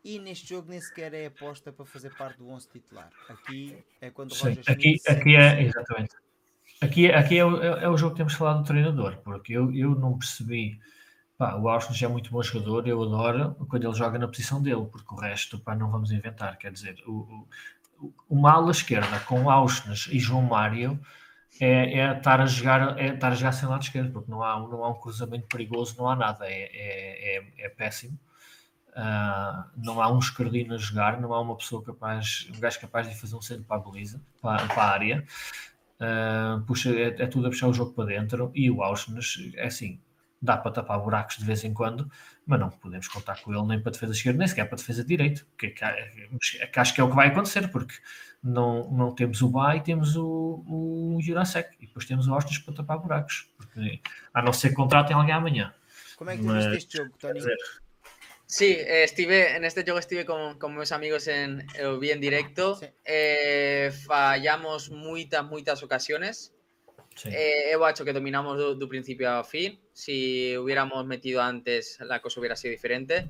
[0.03, 3.11] E neste jogo nem sequer é aposta para fazer parte do 11 titular.
[3.29, 6.15] Aqui é quando o Roger aqui, aqui é, exatamente.
[6.81, 9.71] Aqui, aqui é, o, é, é, o jogo que temos falado do treinador, porque eu,
[9.71, 10.79] eu não percebi.
[11.37, 14.61] Pá, o Austin já é muito bom jogador, eu adoro quando ele joga na posição
[14.61, 16.57] dele, porque o resto pá, não vamos inventar.
[16.57, 17.47] Quer dizer, o,
[17.99, 20.99] o, uma ala esquerda com Austin e João Mário
[21.59, 24.59] é, é, estar a jogar é estar a jogar sem lado esquerdo, porque não há,
[24.59, 28.17] não há um cruzamento perigoso, não há nada, é, é, é, é péssimo.
[28.95, 33.09] Uh, não há um escardino a jogar, não há uma pessoa capaz, um gajo capaz
[33.09, 35.25] de fazer um centro para a baliza, para, para a área.
[35.99, 38.51] Uh, puxa, é, é, tudo a puxar o jogo para dentro.
[38.55, 39.99] E o Auschwitz, é assim,
[40.45, 42.09] dá para tapar buracos de vez em quando,
[42.45, 45.45] mas não podemos contar com ele nem para defesa esquerda, nem sequer para defesa direito,
[45.57, 45.85] que, que,
[46.71, 47.95] que, acho que é o que vai acontecer, porque
[48.43, 52.75] não, não temos o Bay, temos o, o Jurasek, e depois temos o Austin para
[52.75, 53.99] tapar buracos, porque,
[54.33, 55.73] a não ser que contratem alguém amanhã.
[56.15, 57.41] Como é que mas, viste este jogo, Tony?
[58.47, 61.65] Sí, eh, estive, en este juego estuve con, con meus amigos en,
[61.99, 62.75] vi en directo.
[62.75, 62.85] Sí.
[63.03, 66.54] Eh, fallamos muchas, muchas ocasiones.
[67.16, 67.30] Sí.
[67.32, 69.80] Eh, hecho que dominamos do, do principio a fin.
[69.93, 73.28] Si hubiéramos metido antes, la cosa hubiera sido diferente.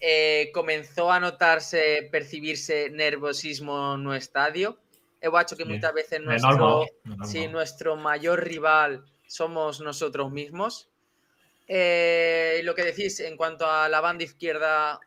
[0.00, 4.78] Eh, comenzó a notarse, percibirse nerviosismo no estadio.
[5.20, 5.68] He hecho que sí.
[5.68, 7.28] muchas veces nuestro, normal, normal.
[7.28, 10.88] Sí, nuestro mayor rival somos nosotros mismos.
[11.66, 15.00] Eh, lo que decís en cuanto a la banda izquierda,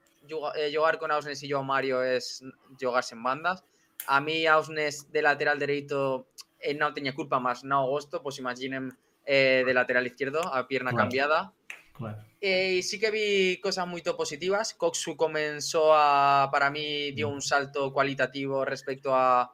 [0.55, 2.43] eh, jugar con Ausnes y yo Mario es
[2.79, 3.63] jugarse en bandas.
[4.07, 6.27] A mí Ausnes de lateral derecho
[6.61, 10.91] eh, no tenía culpa más, no agosto, pues imaginen eh, de lateral izquierdo a pierna
[10.91, 11.03] claro.
[11.03, 11.53] cambiada.
[11.93, 12.23] Claro.
[12.39, 14.73] Eh, y sí que vi cosas muy positivas.
[14.73, 19.51] Coxu comenzó a, para mí, dio un salto cualitativo respecto a,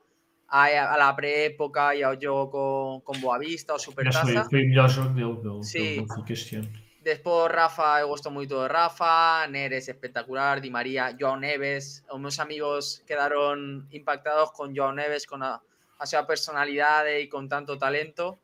[0.48, 4.48] a, a la pré-época e ao jogo con, con Boavista ou Supertaça.
[4.48, 6.06] Foi, o melhor jogo dele, dele, sí.
[6.30, 6.70] este ano.
[7.04, 12.40] Despois Rafa, eu gosto moito de Rafa, Neres espectacular, Di María, Joao Neves, os meus
[12.40, 15.62] amigos quedaron impactados con Joao Neves, con a,
[16.00, 18.40] a súa personalidade e con tanto talento.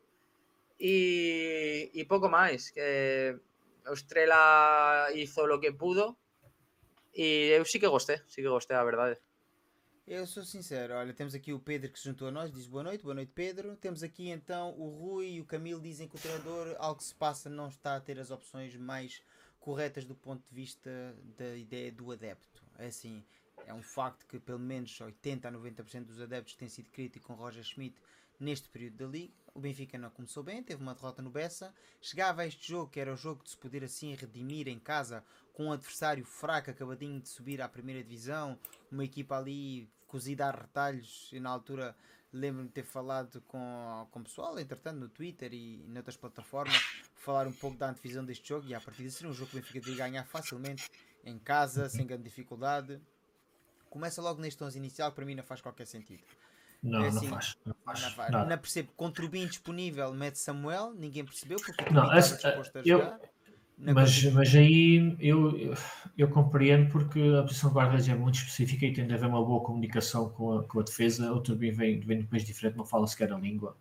[0.78, 3.38] E, e pouco máis, que
[3.86, 6.18] o Estrela hizo lo que pudo
[7.14, 9.16] e eu sí que gostei, sí que gostei, a verdade.
[10.06, 12.82] Eu sou sincero, olha, temos aqui o Pedro que se juntou a nós, diz boa
[12.82, 13.76] noite, boa noite Pedro.
[13.76, 17.48] Temos aqui então o Rui e o Camilo dizem que o treinador, algo se passa,
[17.48, 19.22] não está a ter as opções mais
[19.60, 20.90] corretas do ponto de vista
[21.38, 22.62] da ideia do adepto.
[22.78, 23.24] É assim,
[23.66, 27.34] é um facto que pelo menos 80 a 90% dos adeptos têm sido críticos com
[27.34, 27.96] Roger Schmidt
[28.38, 29.32] neste período da liga.
[29.54, 31.72] O Benfica não começou bem, teve uma derrota no Bessa.
[32.00, 35.24] Chegava a este jogo, que era o jogo de se poder assim redimir em casa
[35.52, 38.58] com um adversário fraco, acabadinho de subir à primeira divisão,
[38.90, 41.30] uma equipa ali cozida a retalhos.
[41.32, 41.96] E na altura
[42.32, 46.76] lembro-me de ter falado com, com o pessoal, entretanto, no Twitter e noutras plataformas,
[47.14, 48.66] falar um pouco da antevisão deste jogo.
[48.66, 50.90] E a partir ser um jogo que o Benfica devia ganhar facilmente
[51.24, 53.00] em casa, sem grande dificuldade.
[53.94, 56.24] Começa logo neste 11 inicial, para mim não faz qualquer sentido.
[56.82, 57.56] Não, é assim, não faz.
[57.64, 58.90] Não, faz, não, não percebo.
[58.96, 63.12] Contra o bem disponível, mete Samuel, ninguém percebeu porque não, essa, disposto a eu,
[63.78, 65.76] Mas, mas aí eu,
[66.18, 69.44] eu compreendo porque a posição de guarda é muito específica e tem de haver uma
[69.44, 71.32] boa comunicação com a, com a defesa.
[71.32, 73.76] O Turbin vem, vem de um país diferente, não fala sequer a língua.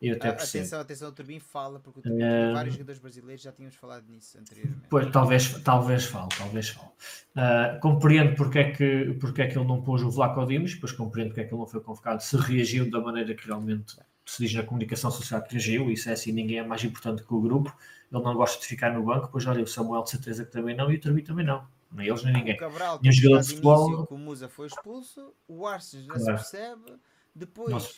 [0.00, 0.62] Eu até percebo.
[0.62, 4.08] Atenção, atenção, o Turbin fala, porque o Turbin uh, vários jogadores brasileiros já tínhamos falado
[4.08, 4.86] nisso anteriormente.
[4.88, 6.88] Pois, talvez, talvez fale, talvez fale.
[6.88, 10.92] Uh, compreendo porque é, que, porque é que ele não pôs o Vlaco Dimos, depois
[10.92, 14.44] compreendo porque é que ele não foi convocado, se reagiu da maneira que realmente se
[14.44, 17.40] diz na comunicação social que reagiu, isso é assim, ninguém é mais importante que o
[17.40, 17.74] grupo,
[18.12, 20.76] ele não gosta de ficar no banco, pois olha, o Samuel de certeza que também
[20.76, 21.66] não, e o Turbin também não.
[21.90, 22.54] Nem eles nem ninguém.
[22.54, 24.06] O Cabral, e jogador de futebol.
[24.10, 26.24] o Musa foi expulso, o Arces já claro.
[26.24, 26.98] se percebe
[27.38, 27.96] depois,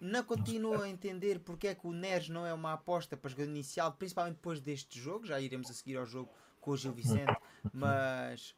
[0.00, 3.50] não continuo a entender porque é que o Neres não é uma aposta para jogador
[3.50, 5.26] inicial, principalmente depois deste jogo.
[5.26, 6.30] Já iremos a seguir ao jogo
[6.60, 7.34] com o Gil Vicente,
[7.72, 8.54] mas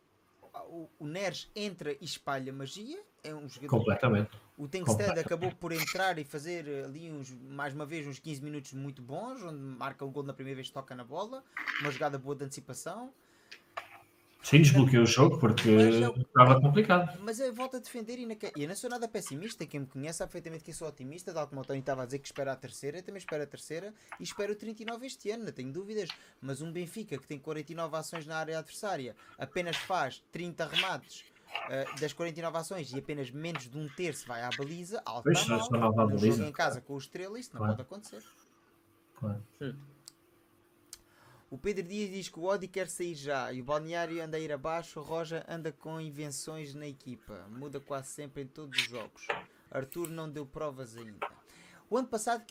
[0.69, 3.01] o, o Neres entra e espalha magia.
[3.23, 3.79] É um jogador.
[3.79, 4.31] Completamente.
[4.57, 8.73] O Tenkstead acabou por entrar e fazer ali uns, mais uma vez uns 15 minutos
[8.73, 11.45] muito bons, onde marca o gol na primeira vez que toca na bola,
[11.81, 13.13] uma jogada boa de antecipação.
[14.43, 17.17] Sim, desbloqueou o jogo porque estava complicado.
[17.21, 19.65] Mas eu volto a defender e, na, e eu não sou nada pessimista.
[19.65, 21.33] Quem me conhece sabe perfeitamente que eu sou otimista.
[21.33, 23.47] Tal como o Tony estava a dizer que espera a terceira, eu também espero a
[23.47, 26.09] terceira e espero o 39 este ano, não tenho dúvidas.
[26.41, 31.25] Mas um Benfica que tem 49 ações na área adversária apenas faz 30 remates.
[31.53, 35.47] Uh, das 49 ações e apenas menos de um terço vai à baliza, alta pois,
[35.47, 37.77] mal, jogo em casa com o Estrela, isso não claro.
[37.77, 38.23] pode acontecer.
[39.17, 39.43] Claro.
[39.61, 39.75] Hum.
[41.53, 44.41] O Pedro Dias diz que o Odi quer sair já e o Balneário anda a
[44.41, 44.99] ir abaixo.
[44.99, 49.27] O Roja anda com invenções na equipa, muda quase sempre em todos os jogos.
[49.71, 51.27] Arthur não deu provas ainda.
[51.91, 52.43] O ano passado,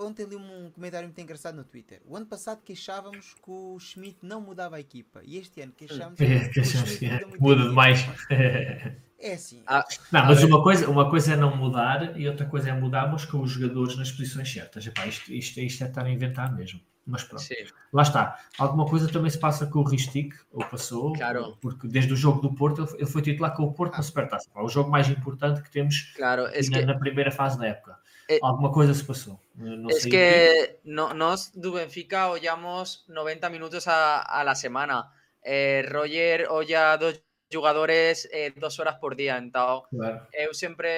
[0.00, 2.02] ontem li um comentário muito engraçado no Twitter.
[2.04, 6.18] O ano passado queixávamos que o Schmidt não mudava a equipa e este ano queixámos
[6.20, 8.00] é, que o Schmidt muda, muda demais.
[9.20, 9.64] É assim.
[9.66, 13.24] Ah, não, mas uma coisa, uma coisa é não mudar e outra coisa é mudarmos
[13.24, 14.86] com os jogadores nas posições certas.
[14.86, 16.80] Epá, isto, isto, isto é estar a inventar mesmo.
[17.08, 17.54] Mas pronto, Sim.
[17.90, 18.38] lá está.
[18.58, 21.56] Alguma coisa também se passa com o Ristic, ou passou, claro.
[21.58, 23.96] porque desde o jogo do Porto ele foi titular com o Porto ah.
[23.96, 24.50] na Supertaça.
[24.54, 26.84] O jogo mais importante que temos claro, na, que...
[26.84, 27.98] na, primeira fase da época.
[28.28, 28.38] É...
[28.42, 29.40] Alguma coisa se passou.
[29.54, 35.10] Não es que no, nós do Benfica olhamos 90 minutos a, a la semana.
[35.42, 39.38] Eh, Roger olla dos jugadores eh, dos horas por día.
[39.38, 40.26] Então, Claro.
[40.32, 40.88] eu sempre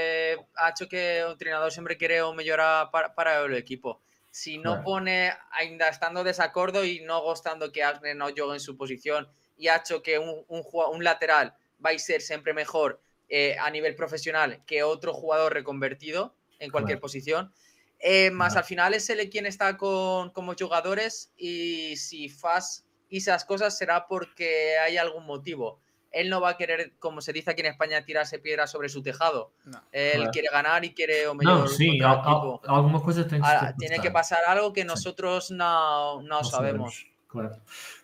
[0.56, 4.00] acho que o treinador sempre quere o mellor a- para, para o equipo.
[4.30, 8.76] Si no pone, ainda estando desacuerdo y no gustando que Agne no juegue en su
[8.76, 11.54] posición y ha hecho que un, un, lateral
[11.84, 17.00] va a ser siempre mejor eh, a nivel profesional que otro jugador reconvertido en cualquier
[17.00, 17.52] posición.
[17.98, 23.44] Eh, más al final es él quien está con como jugadores y si faz esas
[23.44, 25.80] cosas será porque hay algún motivo.
[26.12, 29.00] Él no va a querer, como se dice aquí en España, tirarse piedras sobre su
[29.02, 29.52] tejado.
[29.64, 29.80] Não.
[29.92, 30.30] Él Claro.
[30.32, 33.46] quiere ganar y quiere o mejor Não, sim, contra el al- al- coisa tem de
[33.46, 37.06] se Ahora, tiene que pasar algo que nosotros no, no Não sabemos.
[37.28, 37.54] Claro.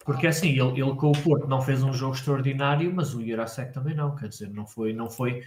[0.05, 3.73] Porque assim, ele, ele com o Porto não fez um jogo extraordinário, mas o Jurasek
[3.73, 4.15] também não.
[4.15, 5.43] Quer dizer, não foi, não foi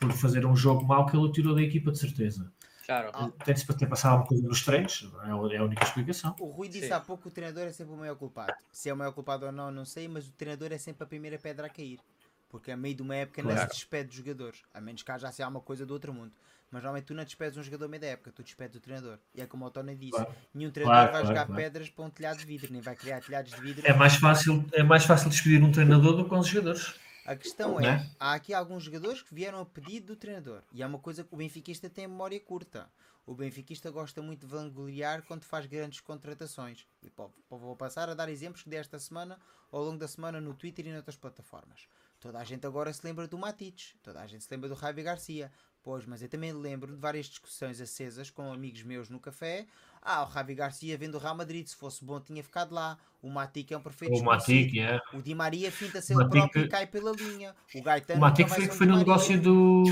[0.00, 2.50] por fazer um jogo mau que ele o tirou da equipa, de certeza.
[2.88, 3.10] Claro.
[3.12, 3.30] Ah.
[3.44, 6.34] Tem-se para ter passado alguma coisa nos treinos, é a é a única explicação.
[6.40, 6.94] O Rui disse Sim.
[6.94, 8.54] há pouco que o treinador é sempre o maior culpado.
[8.72, 11.06] Se é o maior culpado ou não, não sei, mas o treinador é sempre a
[11.06, 12.00] primeira pedra a cair.
[12.48, 13.70] Porque a meio de uma época não se Claro.
[13.72, 14.62] despede dos jogadores.
[14.72, 16.32] A menos que haja assim alguma coisa do outro mundo.
[16.70, 19.18] Mas normalmente tu não despedes um jogador meio da época, tu despedes o treinador.
[19.34, 20.34] E é como o Tony disse: Claro.
[20.54, 21.62] nenhum treinador Claro, vai claro, jogar claro.
[21.62, 23.86] pedras para um telhado de vidro, nem vai criar telhados de vidro.
[23.86, 26.94] É mais fácil, é mais fácil despedir um treinador do que os jogadores.
[27.28, 28.10] A questão é, é?
[28.18, 30.62] há aqui alguns jogadores que vieram a pedido do treinador.
[30.72, 32.90] E é uma coisa que o benfiquista tem a memória curta.
[33.26, 36.86] O benfiquista gosta muito de vangloriar quando faz grandes contratações.
[37.02, 39.38] E pô, vou passar a dar exemplos que desta semana,
[39.70, 41.86] ao longo da semana, no Twitter e noutras plataformas.
[42.18, 45.02] Toda a gente agora se lembra do Matites, toda a gente se lembra do Javi
[45.02, 45.52] Garcia.
[45.82, 49.66] Pois, mas eu também lembro de várias discussões acesas com amigos meus no café.
[50.02, 52.96] Ah, o Javi Garcia vendo o Real Madrid, se fosse bom tinha ficado lá.
[53.20, 55.00] O Matic é um perfeito O Matic, é.
[55.12, 57.54] o Di Maria finta-se O ele Matic- próprio e cai pela linha.
[57.74, 59.82] O Gaetano O Matic foi ser que foi no negócio do,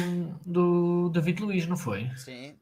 [0.44, 2.08] do David Luiz, não foi?
[2.16, 2.54] Sim.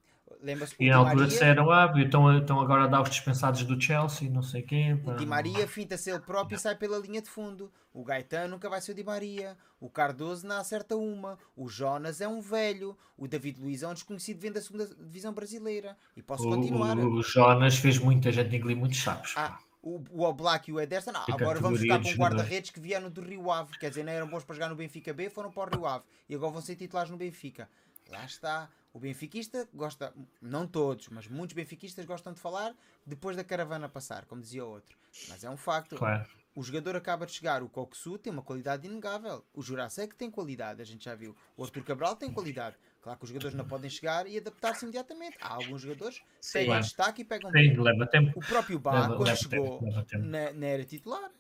[0.45, 3.81] Lembra-se E o na altura disseram, ah, estão, estão agora a dar os dispensados do
[3.81, 4.93] Chelsea, não sei quê.
[4.93, 5.15] o pá.
[5.15, 7.73] Di Maria finta-se ele próprio e sai pela linha de fundo.
[7.95, 9.57] O Gaetano nunca vai ser o Di Maria.
[9.81, 11.39] O Cardoso não acerta uma.
[11.57, 12.95] O Jonas é um velho.
[13.17, 15.97] O David Luiz é um desconhecido vindo da segunda divisão brasileira.
[16.15, 16.99] E posso O, continuar.
[16.99, 19.33] o, o Jonas fez muita gente engolir muitos sapos.
[19.37, 22.37] Ah, o, o Oblak e o Ederson, não, agora vamos ficar com jogador.
[22.37, 25.13] guarda-redes que vieram do Rio Ave, quer dizer, não eram bons para jogar no Benfica
[25.13, 27.69] B, foram para o Rio Ave e agora vão ser titulares no Benfica.
[28.11, 28.69] Lá está.
[28.95, 32.73] O benfiquista gosta, não todos, mas muitos benfiquistas gostam de falar
[33.05, 34.97] depois da caravana passar, como dizia outro.
[35.29, 35.97] Mas é um facto.
[35.97, 36.25] Claro.
[36.55, 39.45] O jogador acaba de chegar, o Coxu tem uma qualidade inegável.
[39.53, 41.35] O Jurasek tem qualidade, a gente já viu.
[41.57, 42.77] O Arthur Cabral tem qualidade.
[43.03, 45.37] Claro que os jogadores não podem chegar e adaptar-se imediatamente.
[45.41, 46.83] Há alguns jogadores que pegam Claro.
[46.85, 47.75] destaque e pegam Sim,
[48.13, 48.39] tempo.
[48.39, 50.25] O próprio Bá, Leva- quando leva chegou, tempo, leva tempo.
[50.25, 51.31] na, na era titular.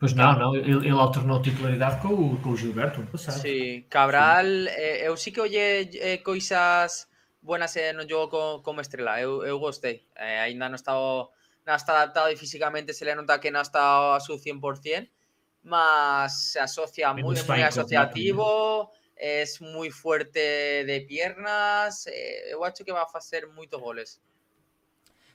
[0.00, 3.40] Pois não, não, ele, ele alternou titularidade com o, com o Gilberto ano passado.
[3.42, 7.08] Sí, Cabral, eh, eu sí que oye eh, coisas
[7.42, 9.96] buenas eh, no jogo co- como estrela, eu, eu gostei.
[10.16, 14.16] Eh, ainda non está, non está adaptado e físicamente se le nota que non está
[14.16, 15.06] a su 100%,
[15.62, 22.92] mas se asocia muy, muy asociativo, es muy fuerte de piernas, eh, eu acho que
[22.96, 24.18] va a facer moitos goles.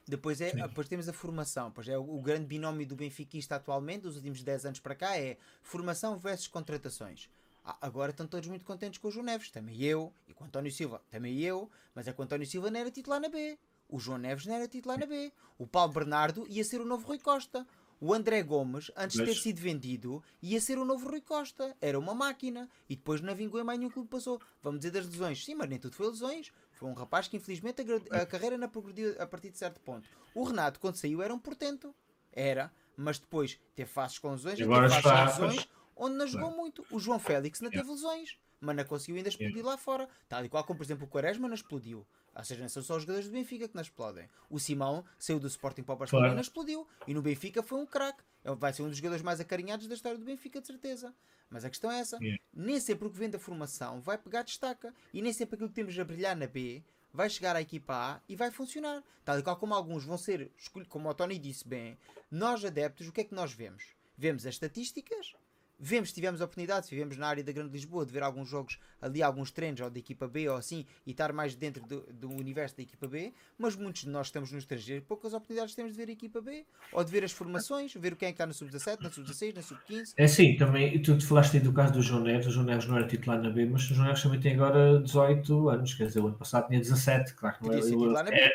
[0.07, 0.57] Depois, é, Sim.
[0.57, 1.71] depois temos a formação.
[1.71, 5.17] Pois é, o, o grande binómio do benfiquista atualmente, dos últimos 10 anos para cá,
[5.17, 7.29] é formação versus contratações.
[7.63, 10.47] Ah, agora estão todos muito contentes com o João Neves, também eu, e com o
[10.47, 13.57] António Silva, também eu, mas é que o António Silva não era titular na B.
[13.89, 15.31] O João Neves não era titular na B.
[15.57, 17.65] O Paulo Bernardo ia ser o novo Rui Costa.
[17.99, 21.75] O André Gomes, antes de ter Mas- sido vendido, ia ser o novo Rui Costa.
[21.79, 22.69] Era uma máquina.
[22.89, 24.39] E depois não vingou em mais nenhum clube passou.
[24.61, 25.43] Vamos dizer das lesões.
[25.45, 26.51] Sim, mas nem tudo foi lesões.
[26.75, 27.81] Foi um rapaz que infelizmente
[28.11, 30.07] a, a carreira não progrediu a partir de certo ponto.
[30.33, 31.93] O Renato, quando saiu, era um portento.
[32.31, 32.71] Era.
[32.97, 36.85] Mas depois teve fases com lesões, teve está- com lesões, onde não jogou muito.
[36.91, 38.37] O João Félix não teve lesões.
[38.59, 40.07] Mas não conseguiu ainda explodir lá fora.
[40.29, 42.05] Tal e qual como, por exemplo, o Quaresma não explodiu.
[42.35, 44.29] Ou seja, não são só os jogadores do Benfica que não explodem.
[44.49, 46.33] O Simão saiu do Sporting para o Barcelona Claro.
[46.33, 46.87] e não explodiu.
[47.07, 48.23] E no Benfica foi um craque.
[48.43, 51.13] Vai ser um dos jogadores mais acarinhados da história do Benfica, de certeza.
[51.49, 52.17] Mas a questão é essa.
[52.17, 52.41] Yeah.
[52.53, 54.93] Nem sempre o que vem da formação vai pegar destaca.
[55.13, 56.83] E nem sempre aquilo que temos a brilhar na B
[57.13, 59.01] vai chegar à equipa A e vai funcionar.
[59.23, 60.51] Tal e qual como alguns vão ser,
[60.89, 61.97] como o Tony disse bem,
[62.29, 63.95] nós adeptos, o que é que nós vemos?
[64.17, 65.33] Vemos as estatísticas,
[65.79, 68.79] vemos, tivemos a oportunidade, se vivemos na área da Grande Lisboa, de ver alguns jogos
[69.01, 72.29] ali, alguns treinos, ou da equipa B, ou assim, e estar mais dentro do, do
[72.29, 75.97] universo da equipa B, mas muitos de nós estamos no estrangeiro, poucas oportunidades temos de
[75.97, 78.45] ver a equipa B, ou de ver as formações, ver o quem é que está
[78.45, 80.13] no sub-17, na sub-16, na sub-15.
[80.17, 82.65] É sim, também, e tu te falaste aí do caso do João Neves, o João
[82.65, 85.93] Neves não era titular na B, mas o João Neves também tem agora 18 anos,
[85.93, 88.53] quer dizer, o ano passado tinha 17, claro que não Podia era,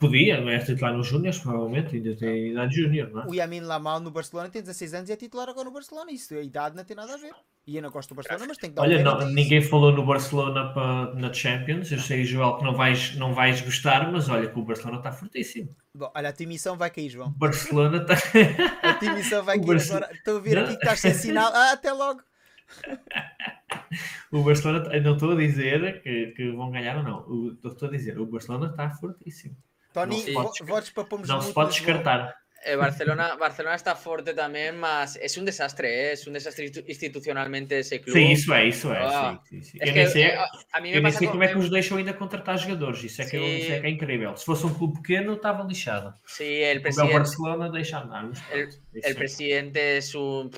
[0.00, 3.26] podia, mas era titular nos Júniors, provavelmente, ainda tem idade júnior, não é?
[3.26, 6.10] O Yamin Lamal no Barcelona tem 16 anos e é titular agora no Barcelona.
[6.10, 7.32] Isso, a idade não tem nada a ver.
[7.66, 9.92] E eu não gosto do Barcelona, mas tem que dar Olha, um não, ninguém falou
[9.92, 14.28] no Barcelona pa- na Champions, eu sei, Joel, que não vais, não vais gostar, mas
[14.28, 15.76] olha que o Barcelona está fortíssimo.
[15.94, 17.28] Bom, olha, a tua emissão vai cair, João.
[17.28, 18.14] O Barcelona está...
[18.82, 20.10] A tua emissão vai O cair agora.
[20.12, 20.62] Estou a ver Não.
[20.62, 21.52] aqui que estás sem sinal.
[21.54, 22.22] Ah, até logo.
[24.32, 27.52] o Barcelona, não estou a dizer que, que vão ganhar ou não.
[27.64, 29.56] Estou a dizer, o Barcelona está fortíssimo.
[29.92, 32.40] Tony, votos para pomos Não se pode descartar.
[32.62, 36.12] Eh, Barcelona, Barcelona está fuerte también, más es un desastre, ¿eh?
[36.12, 38.14] es un desastre institucionalmente ese club.
[38.14, 38.98] Sim, isso é, isso é.
[38.98, 39.78] Ah, sim, sim, sim.
[39.80, 42.12] Eu, nem sei, a, a mim eu nem sei como é que os deixam ainda
[42.12, 43.58] contratar jogadores, isso é, que, sí.
[43.60, 44.36] isso é, que é incrível.
[44.36, 46.12] Se fosse um clube pequeno, estava lixado.
[46.26, 47.14] Sí, el presidente.
[47.14, 48.30] O Barcelona deixa andar.
[48.52, 50.50] El, el presidente es un.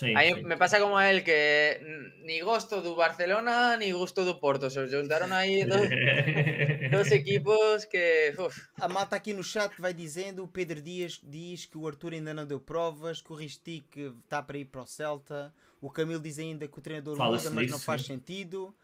[0.00, 0.42] Sí, sí.
[0.44, 1.78] me pasa como a él que
[2.24, 4.70] ni gosto do Barcelona ni gusto do Porto.
[4.70, 5.90] Se juntaram aí dois,
[6.90, 8.34] dois equipos que.
[8.38, 8.56] Uf.
[8.80, 12.32] A malta aqui no chat vai dizendo: o Pedro Dias diz que o Arthur ainda
[12.32, 13.84] não deu provas, que o Ristic
[14.24, 15.52] está para ir para o Celta.
[15.82, 18.74] O Camilo diz ainda que o treinador muda, mas não faz sentido.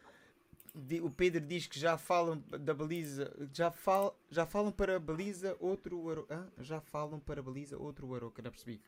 [1.02, 5.56] O Pedro diz que já falam da baliza, já, fal, já falam para a baliza
[5.58, 6.26] outro.
[6.28, 8.82] Ah, já falam para a baliza outro euro, que não percebi.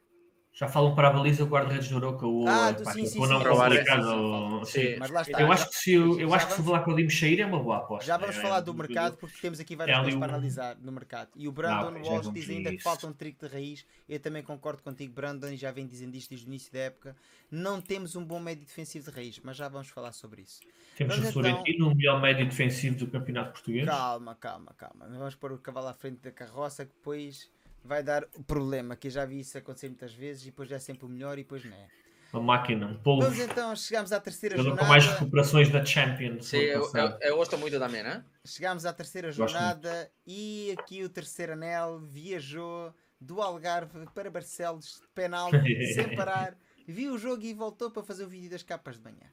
[0.52, 3.38] Já falam para a baliza o guarda-redes do Oroca, o ah, pá, sim, sim, não
[3.38, 4.66] sim, complicado.
[4.66, 5.40] Sim, sim, mas lá está.
[5.40, 7.62] Eu acho que se eu, eu acho que se falar com o Dimcheira é uma
[7.62, 8.04] boa aposta.
[8.04, 10.20] Já vamos é, falar do mercado porque temos aqui várias é coisas um...
[10.20, 11.30] para analisar no mercado.
[11.36, 13.86] E o Brandon não, Walsh diz ainda que falta um trick de raiz.
[14.08, 17.14] Eu também concordo contigo, Brandon, e já vem dizendo isto desde o início da época.
[17.50, 20.60] Não temos um bom médio defensivo de raiz, mas já vamos falar sobre isso.
[20.96, 21.92] Temos mas, o Florentino, então...
[21.92, 23.86] o melhor médio defensivo do Campeonato Português.
[23.86, 25.06] Calma, calma, calma.
[25.08, 27.48] Vamos pôr o cavalo à frente da carroça que depois
[27.84, 31.06] vai dar problema, que eu já vi isso acontecer muitas vezes e depois é sempre
[31.06, 31.86] o melhor e depois não é.
[32.32, 33.22] Uma máquina, um polvo.
[33.22, 34.82] Vamos então, chegamos à terceira eu jornada.
[34.82, 36.46] com mais recuperações da Champions.
[36.46, 38.22] Sim, eu, eu, eu, gosto muito também, né?
[38.44, 45.50] Chegamos à terceira jornada e aqui o terceiro anel viajou do Algarve para Barcelos, penal,
[45.94, 46.54] sem parar.
[46.86, 49.26] Viu o jogo e voltou para fazer o vídeo das capas de manhã.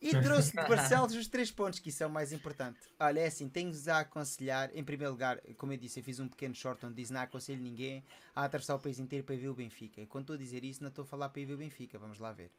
[0.00, 2.78] E trouxe de Barcelos os três pontos, que isso é o mais importante.
[2.98, 6.28] Olha, é assim, tenho-vos a aconselhar, em primeiro lugar, como eu disse, eu fiz um
[6.28, 8.04] pequeno short onde diz não aconselho ninguém
[8.34, 10.00] a atravessar o país inteiro para ver o Benfica.
[10.00, 11.98] E quando estou a dizer isso, não estou a falar para ir ver o Benfica,
[11.98, 12.50] vamos lá ver.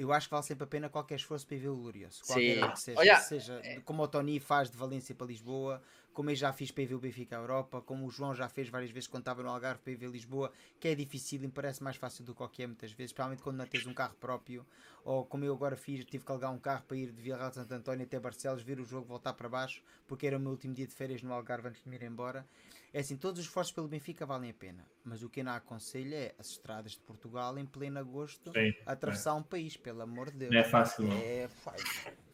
[0.00, 2.24] Eu acho que vale sempre a pena qualquer esforço para ir ver o Glorioso.
[2.24, 3.80] Qualquer que seja, Olha, seja é...
[3.80, 5.82] como o Tony faz de Valência para Lisboa,
[6.14, 8.48] como eu já fiz para ir ver o Benfica à Europa, como o João já
[8.48, 10.50] fez várias vezes quando estava no Algarve para ir ver Lisboa,
[10.80, 13.58] que é difícil e me parece mais fácil do que qualquer muitas vezes, especialmente quando
[13.58, 14.64] não tens um carro próprio,
[15.04, 17.50] ou como eu agora fiz, tive que alugar um carro para ir de Vila Real
[17.50, 20.52] de Santo António até Barcelos, ver o jogo, voltar para baixo, porque era o meu
[20.52, 22.46] último dia de férias no Algarve antes de me ir embora.
[22.92, 25.52] É assim, todos os esforços pelo Benfica valem a pena, mas o que eu não
[25.52, 29.34] aconselho é as estradas de Portugal em pleno agosto Sim, atravessar é.
[29.34, 30.52] um país, pelo amor de Deus.
[30.52, 31.08] Não é fácil.
[31.12, 31.74] É, foi,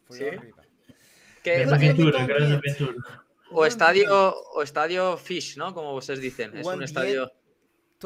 [0.06, 0.54] foi horrível.
[1.42, 2.96] Que, aventura, grande aventura.
[3.50, 5.72] O estadio, o estadio Fish, não?
[5.72, 6.50] Como vocês dizem.
[6.52, 7.30] É um estádio.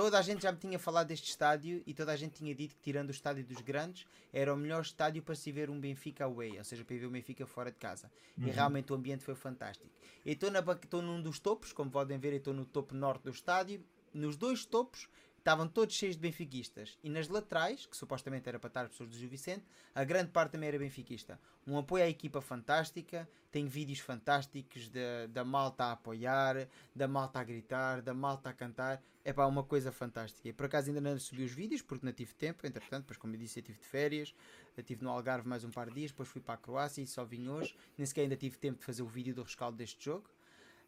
[0.01, 2.74] Toda a gente já me tinha falado deste estádio e toda a gente tinha dito
[2.74, 6.24] que, tirando o estádio dos grandes, era o melhor estádio para se ver um Benfica
[6.24, 8.10] away, ou seja, para ver o Benfica fora de casa.
[8.39, 8.48] Uhum.
[8.48, 9.90] E realmente o ambiente foi fantástico.
[10.24, 13.85] Estou num dos topos, como podem ver, estou no topo norte do estádio.
[14.14, 15.06] Nos dois topos
[15.41, 16.99] estavam todos cheios de benfiquistas.
[17.03, 19.65] E nas laterais, que supostamente era para estar pessoas do Gil Vicente,
[19.95, 21.41] a grande parte também era benfiquista.
[21.67, 24.91] Um apoio à equipa fantástica, tem vídeos fantásticos
[25.29, 29.03] da, malta a apoiar, da malta a gritar, da malta a cantar.
[29.25, 30.49] É pá, uma coisa fantástica.
[30.49, 33.35] E por acaso ainda não subi os vídeos, porque não tive tempo, entretanto, depois como
[33.35, 34.35] eu disse, eu tive de férias,
[34.77, 37.07] eu estive no Algarve mais um par de dias, depois fui para a Croácia e
[37.07, 37.75] só vim hoje.
[37.99, 40.29] Nem sequer ainda tive tempo de fazer o vídeo do rescaldo deste jogo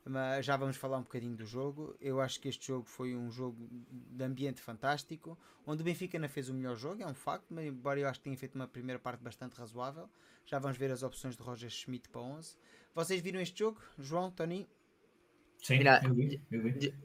[0.05, 1.97] mas já vamos falar um bocadinho do jogo.
[2.01, 6.29] Eu acho que este jogo foi um jogo de ambiente fantástico, onde o Benfica não
[6.29, 8.67] fez o melhor jogo, é um facto, mas embora eu acho que tenha feito uma
[8.67, 10.09] primeira parte bastante razoável.
[10.45, 12.57] Já vamos ver as opções de Roger Schmidt para 11.
[12.95, 14.69] Vocês viram este jogo, João, Tony?
[15.59, 16.03] Sí, Mira,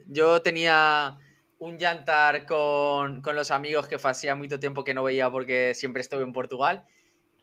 [0.07, 1.17] yo, tenía
[1.59, 6.01] un jantar con, con, los amigos que hacía mucho tiempo que no veía porque siempre
[6.01, 6.83] estuve en Portugal.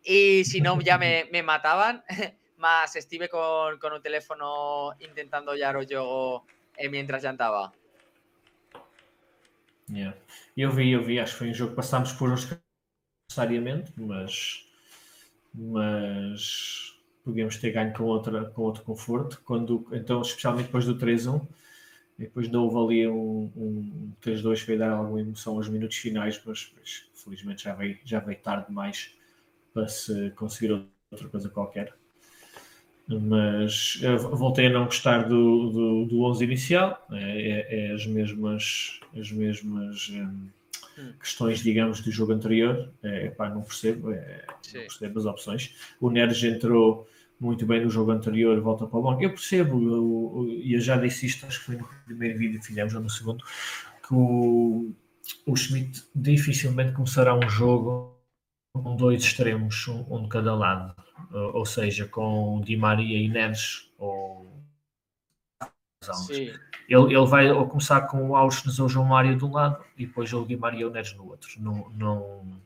[0.02, 2.02] Y si no, ya me, me mataban.
[2.64, 6.46] Más estive con, con un teléfono intentando o jogo
[6.78, 7.70] eh, mientras jantava.
[9.90, 10.16] Yeah.
[10.56, 12.48] Eu vi, eu vi, acho que foi um jogo que passámos por uns
[13.28, 14.66] necessariamente, mas,
[15.52, 19.42] mas podíamos ter ganho com, outra, com outro conforto.
[19.44, 21.46] Quando, então, especialmente depois do 3-1,
[22.18, 25.98] e depois não houve ali um, um 3-2 que veio dar alguma emoção aos minutos
[25.98, 29.14] finais, mas, mas felizmente já veio, já veio tarde demais
[29.74, 30.72] para se conseguir
[31.10, 31.94] outra coisa qualquer
[33.08, 34.00] mas
[34.32, 39.30] voltei a não gostar do, do, do 11 inicial, é, é, é, as mesmas, as
[39.30, 40.48] mesmas hum,
[40.98, 41.12] hum.
[41.20, 45.74] questões, digamos, do jogo anterior, é, pá, não percebo, é, não percebo as opções.
[46.00, 47.06] O Neres entrou
[47.38, 49.22] muito bem no jogo anterior, volta para o banco.
[49.22, 52.94] Eu percebo, e eu, já disse isto, acho que foi no primeiro vídeo que fizemos,
[52.94, 53.44] ou no segundo,
[54.06, 54.94] que o,
[55.44, 58.14] o Schmidt dificilmente começará um jogo
[58.72, 63.90] com dois extremos, um, um de cada lado ou seja, com Di Maria e Neres
[63.98, 64.52] ou
[66.88, 70.06] ele, ele vai ou começar com o Auschwitz ou João Mário de um lado e
[70.06, 71.50] depois o Di Maria e o Neres no outro.
[71.58, 72.60] Não, não,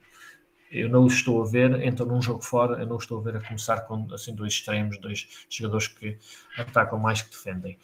[0.70, 3.36] eu não o estou a ver, então num jogo fora, eu não estou a ver
[3.36, 6.18] a começar com assim, dois extremos, dois jogadores que
[6.56, 7.78] atacam mais que defendem.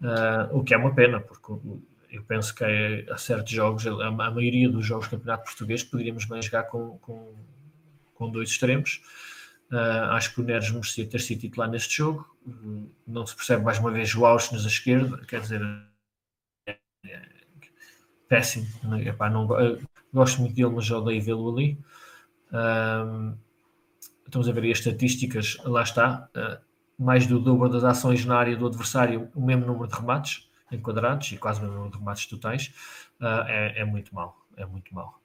[0.00, 1.52] Uh, o que é uma pena, porque
[2.10, 5.82] eu penso que é, há certos jogos, a, a, maioria dos jogos do Campeonato Português,
[5.82, 7.34] poderíamos bem jogar com, com,
[8.14, 9.02] com dois extremos.
[9.70, 12.26] Uh, acho que o Neres merecia ter sido titular neste jogo.
[13.06, 15.60] Não se percebe mais uma vez o Auschwitz à esquerda, quer dizer,
[16.66, 17.28] é, é,
[18.28, 18.66] péssimo.
[19.04, 19.46] Epá, não,
[20.12, 21.78] gosto muito dele, mas odeio vê-lo ali.
[22.50, 23.36] Uh,
[24.24, 26.28] estamos a ver as estatísticas, lá está.
[26.34, 26.68] Uh,
[26.98, 31.30] mais do dobro das ações na área do adversário, o mesmo número de remates enquadrados
[31.30, 32.72] e quase o mesmo número de remates totais.
[33.20, 35.20] É, é, muito mal, é muito mal.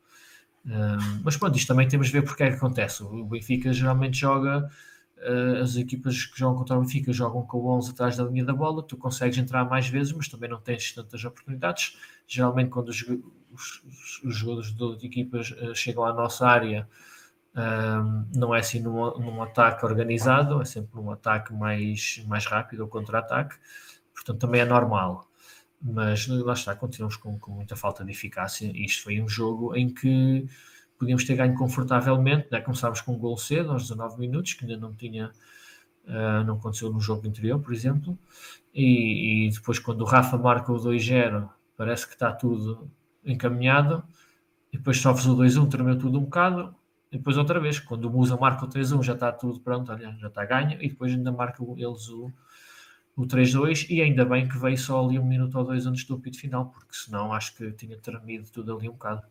[1.23, 3.03] Mas pronto, isto também temos de ver porque é que acontece.
[3.03, 4.69] O Benfica geralmente joga
[5.17, 8.53] uh, as equipas que jogam contra o Benfica jogam com 11 atrás da linha da
[8.53, 11.97] bola, tu consegues entrar mais vezes, mas também não tens tantas oportunidades.
[12.27, 16.87] Geralmente, quando os, os, os jogadores de equipas uh, chegam à nossa área,
[18.35, 22.87] não é assim num, num, ataque organizado, é sempre num ataque mais, mais rápido ou
[22.87, 23.55] contra-ataque,
[24.13, 25.27] portanto também é normal.
[25.83, 28.71] Mas lá está, continuamos com, com muita falta de eficácia.
[28.73, 30.47] Isto foi um jogo em que
[30.97, 32.61] podíamos ter ganho confortavelmente, né?
[32.61, 35.31] começámos com um gol cedo, aos 19 minutos, que ainda não tinha,
[36.05, 38.17] uh, não aconteceu no jogo anterior, por exemplo,
[38.73, 42.89] e, e depois quando o Rafa marca o 2-0, parece que está tudo
[43.25, 44.03] encaminhado,
[44.71, 46.73] e depois sofres o 2-1, tremeu tudo um bocado,
[47.11, 50.27] e depois outra vez, quando o Musa marca o 3-1, já está tudo pronto, já
[50.27, 52.31] está ganho, e depois ainda marca eles o,
[53.15, 56.19] o 3-2, e ainda bem que veio só ali um minuto ou dois antes do
[56.19, 59.23] pito final, porque senão acho que tinha tremido tudo ali um bocado.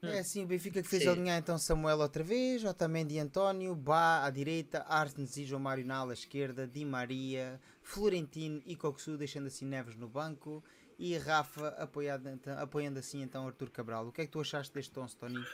[0.00, 1.08] É assim, o Benfica que fez Sim.
[1.08, 5.96] alinhar então Samuel outra vez, Otamendi António, Bá à direita, Arnes e João Mário na
[5.96, 10.62] ala esquerda, Di Maria, Florentino e Coxu deixando assim Neves no banco
[10.98, 14.06] e Rafa apoiado, então, apoiando assim então Artur Cabral.
[14.06, 15.44] O que é que tu achaste deste 11, Tony?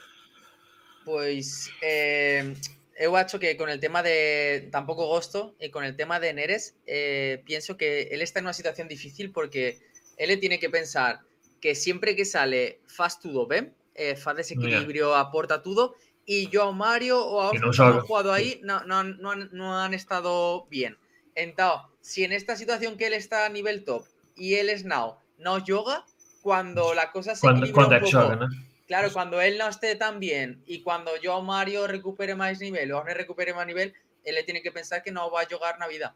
[1.03, 2.53] Pois eh,
[2.95, 6.75] eu acho que con el tema de tampouco gosto e con el tema de Neres
[6.87, 9.79] eh, pienso que él está en una situación difícil porque
[10.17, 11.21] él tiene que pensar
[11.59, 15.19] que siempre que sale faz tudo ben eh, fa desequilibrio, yeah.
[15.19, 15.95] aporta todo.
[16.25, 19.31] Y yo a Mario o a otros que no han jugado ahí no, no, no,
[19.31, 20.97] han, no han estado bien.
[21.35, 24.05] Entonces, si en esta situación que él está a nivel top
[24.35, 26.05] y él es now, no yoga,
[26.41, 28.47] cuando la cosa se cuando, equilibra un poco, ¿no?
[28.87, 32.91] Claro, cuando él no esté tan bien y cuando yo a Mario recupere más nivel
[32.91, 33.93] o no recupere más nivel,
[34.23, 36.13] él le tiene que pensar que no va a jugar Navidad.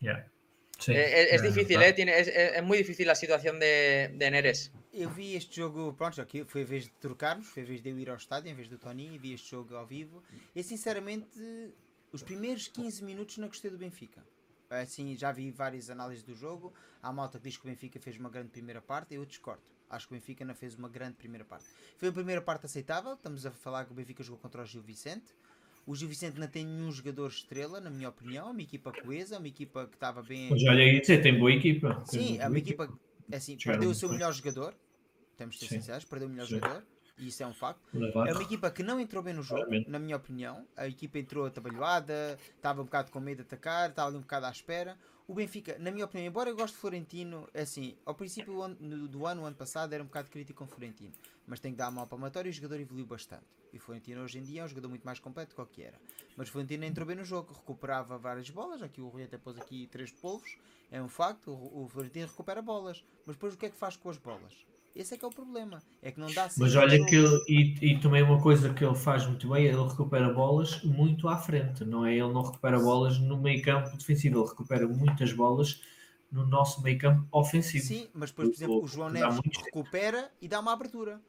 [0.00, 0.28] Yeah.
[0.78, 1.92] Sí, es, es, difícil, ¿eh?
[1.92, 4.72] Tiene, es, es, muy difícil la situación de, de Neres.
[4.92, 7.88] Eu vi este jogo, pronto, aqui foi a vez de trocarmos, foi a vez de
[7.88, 10.22] eu ir ao estádio em vez do Tony e vi este jogo ao vivo.
[10.54, 11.30] E sinceramente,
[12.12, 14.22] os primeiros 15 minutos não gostei do Benfica.
[14.68, 16.74] Assim, já vi várias análises do jogo.
[17.00, 19.62] Há malta que diz que o Benfica fez uma grande primeira parte, eu discordo.
[19.92, 21.66] Acho que o Benfica não fez uma grande primeira parte.
[21.98, 23.12] Foi a primeira parte aceitável.
[23.12, 25.34] Estamos a falar que o Benfica jogou contra o Gil Vicente.
[25.86, 28.48] O Gil Vicente não tem nenhum jogador estrela, na minha opinião.
[28.48, 30.48] É uma equipa coesa, uma equipa que estava bem.
[30.48, 32.02] Mas olha aí, você tem boa equipa.
[32.06, 32.88] Sim, é uma equipa.
[33.30, 34.74] é assim, perdeu o seu melhor jogador,
[35.36, 35.80] temos de ser Sim.
[35.80, 36.54] sinceros, perdeu o melhor Sim.
[36.54, 36.82] jogador,
[37.18, 37.82] e isso é um facto.
[38.26, 40.66] É uma equipa que não entrou bem no jogo, na minha opinião.
[40.74, 44.46] A equipa entrou atabalhoada, estava um bocado com medo de atacar, estava ali um bocado
[44.46, 44.96] à espera.
[45.28, 48.54] O Benfica, na minha opinião, embora eu goste de Florentino, é assim, ao princípio
[49.08, 51.12] do ano, ano, passado, era um bocado crítico com Florentino,
[51.46, 53.44] mas tem que dar a mão palmatória e o jogador evoluiu bastante.
[53.72, 55.98] E Florentino hoje em dia é um jogador muito mais completo do que era.
[56.36, 58.82] Mas Florentino entrou bem no jogo, recuperava várias bolas.
[58.82, 60.58] Aqui o Rui até pôs aqui três polvos,
[60.90, 61.52] é um facto.
[61.52, 64.66] O Florentino recupera bolas, mas depois o que é que faz com as bolas?
[64.94, 65.82] Esse é que é o problema.
[66.02, 68.94] É que não dá Mas olha que ele, e, e também uma coisa que ele
[68.94, 72.12] faz muito bem, ele recupera bolas muito à frente, não é?
[72.12, 75.80] Ele não recupera bolas no meio campo defensivo, ele recupera muitas bolas
[76.30, 77.84] no nosso meio campo ofensivo.
[77.84, 81.20] Sim, mas depois, por exemplo, o, João Neves recupera e dá uma abertura.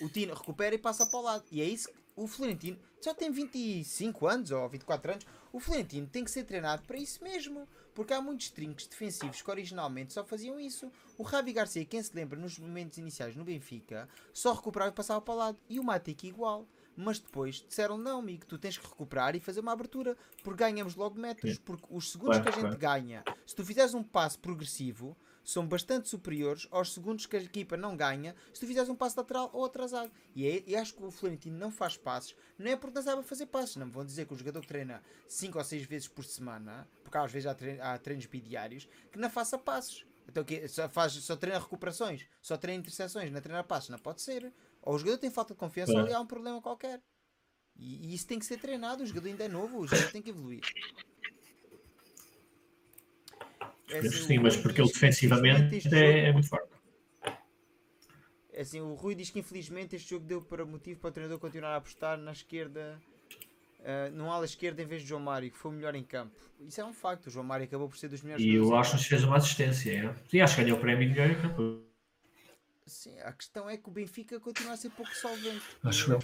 [0.00, 1.44] O Tino recupera e passa para o lado.
[1.50, 5.26] E é isso que o Florentino já tem 25 anos ou 24 anos.
[5.52, 7.68] O Florentino tem que ser treinado para isso mesmo.
[7.94, 10.90] Porque há muitos trinques defensivos que originalmente só faziam isso.
[11.18, 15.20] O Ravi Garcia, quem se lembra nos momentos iniciais no Benfica, só recuperava e passava
[15.20, 15.58] para o lado.
[15.68, 16.66] E o Matic igual.
[16.96, 20.16] Mas depois disseram: não, amigo, tu tens que recuperar e fazer uma abertura.
[20.42, 21.58] Porque ganhamos logo metros.
[21.58, 26.08] Porque os segundos que a gente ganha, se tu fizeres um passo progressivo, são bastante
[26.08, 29.64] superiores aos segundos que a equipa não ganha se tu fizeres um passo lateral ou
[29.64, 30.10] atrasado.
[30.34, 33.22] E, é, e acho que o Florentino não faz passos, não é porque não sabe
[33.22, 33.76] fazer passos.
[33.76, 37.18] Não me vão dizer que o jogador treina 5 ou 6 vezes por semana, porque
[37.18, 40.06] às vezes há, treino, há treinos bidiários, que não faça passos.
[40.28, 43.90] Então que só, faz, só treina recuperações, só treina interseções, não treina passos.
[43.90, 44.52] Não pode ser.
[44.80, 46.02] Ou o jogador tem falta de confiança é.
[46.02, 47.00] ou há um problema qualquer.
[47.76, 49.02] E, e, isso tem que ser treinado.
[49.02, 50.62] O jogador ainda é novo, o jogador tem que evoluir.
[53.92, 56.72] É Sim, mas porque ele defensivamente é, é, muito forte.
[58.52, 61.38] É assim, o Rui diz que infelizmente este jogo deu para motivo para o treinador
[61.38, 63.00] continuar a apostar na esquerda,
[63.80, 66.34] uh, no ala esquerda em vez de João Mário, que foi o melhor em campo.
[66.60, 68.44] Isso é um facto, o João Mário acabou por ser dos melhores.
[68.44, 70.14] E o Arsenal fez uma assistência, é?
[70.28, 71.82] Sim, acho que ganhou o prémio de melhor em campo.
[72.86, 75.64] Sim, a questão é que o Benfica continua a ser pouco solvente.
[75.84, 76.18] Acho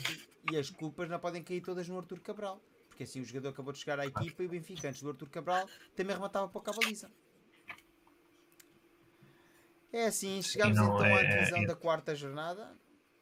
[0.50, 2.60] e, e as culpas não podem cair todas no Artur Cabral.
[2.88, 5.30] Porque assim o jogador acabou de chegar à equipa e o Benfica, antes do Artur
[5.30, 7.10] Cabral, também rematava pouco a baliza.
[9.92, 12.76] É assim, chegamos então é, à divisão é, da quarta jornada.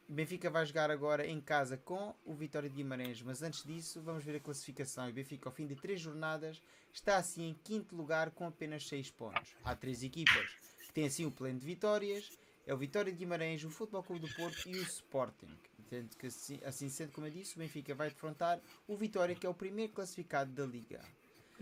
[0.09, 4.25] Benfica vai jogar agora em casa com o Vitória de Guimarães, mas antes disso vamos
[4.25, 5.09] ver a classificação.
[5.09, 6.63] O Benfica, ao fim de três jornadas,
[6.93, 9.55] está assim em quinto lugar com apenas seis pontos.
[9.65, 10.49] Há três equipas
[10.87, 12.31] que têm assim o pleno de vitórias.
[12.67, 15.57] É o Vitória de Guimarães, o Futebol Clube do Porto e o Sporting.
[15.79, 19.47] Entendo que assim, assim sendo como eu disse, o Benfica vai defrontar o Vitória, que
[19.47, 21.01] é o primeiro classificado da Liga.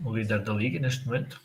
[0.03, 1.39] O líder da Liga neste momento.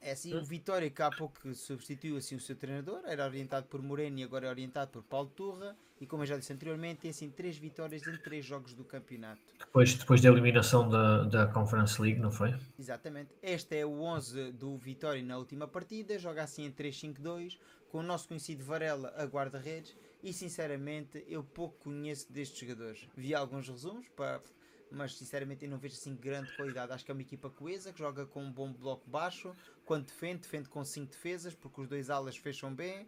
[0.00, 3.82] É assim, o Vitória que há pouco substituiu assim, o seu treinador, era orientado por
[3.82, 5.76] Moreno e agora é orientado por Paulo Turra.
[6.00, 9.40] E como eu já disse anteriormente, tem assim três vitórias em três jogos do campeonato.
[9.58, 12.54] Depois, depois da eliminação da, da Conference League, não foi?
[12.78, 13.30] Exatamente.
[13.42, 17.58] Este é o 11 do Vitória na última partida, joga assim em 3-5-2,
[17.90, 19.96] com o nosso conhecido Varela a guarda-redes.
[20.22, 23.08] E sinceramente, eu pouco conheço destes jogadores.
[23.16, 24.40] Vi alguns resumos para
[24.90, 26.92] mas sinceramente eu não vejo assim grande qualidade.
[26.92, 29.54] Acho que é uma equipa coesa que joga com um bom bloco baixo,
[29.84, 33.06] quando defende, defende com 5 defesas, porque os dois alas fecham bem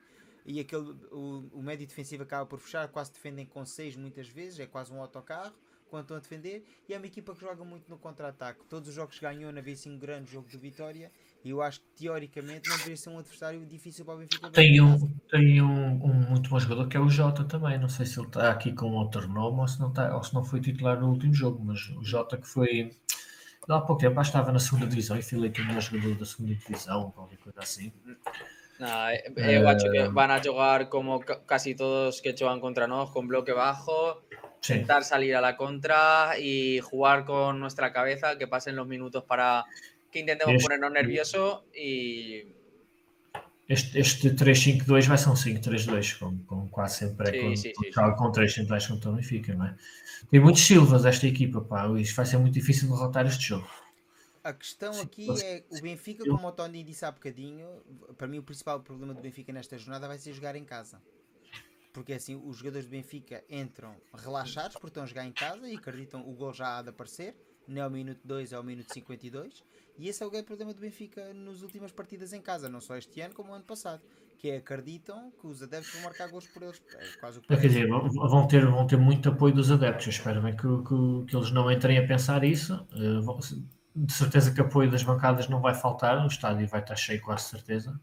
[0.48, 4.59] e aquele, o, o médio defensivo acaba por fechar, quase defendem com 6 muitas vezes,
[4.59, 5.55] é quase um autocarro
[5.90, 8.60] quando estão a defender, e é uma equipa que joga muito no contra-ataque.
[8.68, 11.10] Todos os jogos que ganhou, havia assim um grande jogo de vitória,
[11.48, 14.50] e eu acho que teoricamente não deveria ser um adversário difícil para o Benfica.
[14.50, 17.78] Tem um, tem um, um, muito bom jogador que é o Jota também.
[17.78, 20.34] Não sei se ele está aqui com outro nome ou se não, está, ou se
[20.34, 22.94] não foi titular no último jogo, mas o Jota que foi.
[23.66, 26.54] Há pouco tempo estava na segunda divisão e foi eleito o melhor jogador da segunda
[26.54, 27.92] divisão, ou qualquer coisa assim.
[28.78, 33.26] Nah, eu acho que van a jugar como casi todos que juegan contra nós, con
[33.26, 34.22] bloque bajo,
[34.60, 34.74] sí.
[34.74, 39.64] intentar salir a la contra y jugar con nuestra cabeza, que pasen los minutos para
[40.10, 42.47] que intentemos este, ponernos nerviosos e.
[43.68, 47.72] Este, este 3-5-2 vai ser um 5-3-2, como, como, quase sempre é sim, quando, sim,
[47.93, 49.76] sim, com 3 centrais contra o Benfica, não é?
[50.30, 53.68] Tem muitos Silvas esta equipa, pá, isto vai ser muito difícil derrotar este jogo.
[54.43, 57.68] A questão aqui é o Benfica, como o Tony disse há bocadinho,
[58.16, 61.02] para mim o principal problema do Benfica nesta jornada vai ser jogar em casa.
[61.93, 65.76] Porque assim, os jogadores do Benfica entram relaxados porque estão a jogar em casa e
[65.76, 67.36] acreditam o gol já há de aparecer,
[67.66, 69.62] não é o minuto 2, é o minuto 52
[69.98, 72.96] e esse é o grande problema do Benfica nas últimas partidas em casa, não só
[72.96, 74.00] este ano como o ano passado.
[74.38, 76.80] Que é acreditam que os adeptos vão marcar gols por eles.
[76.94, 80.06] É quase o que Quer dizer, vão ter, vão ter muito apoio dos adeptos.
[80.06, 82.86] Eu espero bem que, que, que eles não entrem a pensar isso.
[82.92, 83.56] Eh,
[83.96, 86.24] de certeza que apoio das bancadas não vai faltar.
[86.24, 88.00] O estádio vai estar cheio, quase certeza.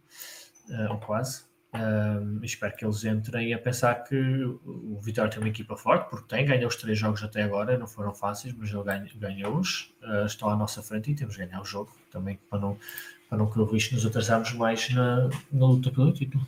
[0.69, 1.45] Eh, ou quase.
[1.75, 6.27] Um, espero que eles entrem a pensar que o Vitória tem uma equipa forte, porque
[6.27, 10.49] tem, ganhou os três jogos até agora, não foram fáceis, mas ele ganhou-os, uh, estão
[10.49, 12.77] à nossa frente e temos que ganhar o jogo também para não,
[13.27, 16.45] para não correr o risco de nos atrasarmos mais na, na luta pelo título.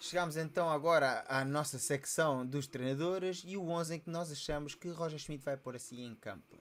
[0.00, 4.74] Chegamos então agora à nossa secção dos treinadores e o 11 em que nós achamos
[4.74, 6.56] que Roger Schmidt vai pôr assim em campo.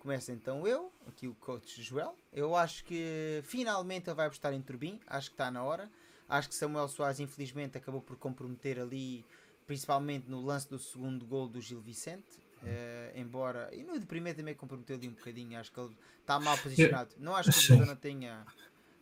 [0.00, 2.14] Começa então eu, aqui o coach Joel.
[2.30, 5.90] Eu acho que finalmente ele vai apostar em Turbin, acho que está na hora.
[6.28, 9.24] Acho que Samuel Soares, infelizmente, acabou por comprometer ali,
[9.66, 12.44] principalmente no lance do segundo gol do Gil Vicente.
[12.62, 13.68] Uh, embora.
[13.74, 15.58] E no de primeiro também comprometeu ali um bocadinho.
[15.60, 17.10] Acho que ele está mal posicionado.
[17.18, 18.42] Não acho que o não tenha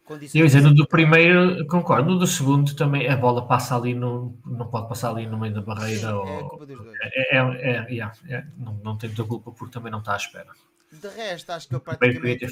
[0.04, 0.54] condições.
[0.54, 2.10] Eu no do primeiro, concordo.
[2.10, 5.54] No do segundo também a bola passa ali, no, não pode passar ali no meio
[5.54, 6.08] da barreira.
[6.08, 6.98] Sim, ou, é culpa dos dois.
[7.00, 10.16] É, é, é, yeah, é, não, não tem muita culpa porque também não está à
[10.16, 10.50] espera.
[10.90, 12.46] De resto, acho que ele praticamente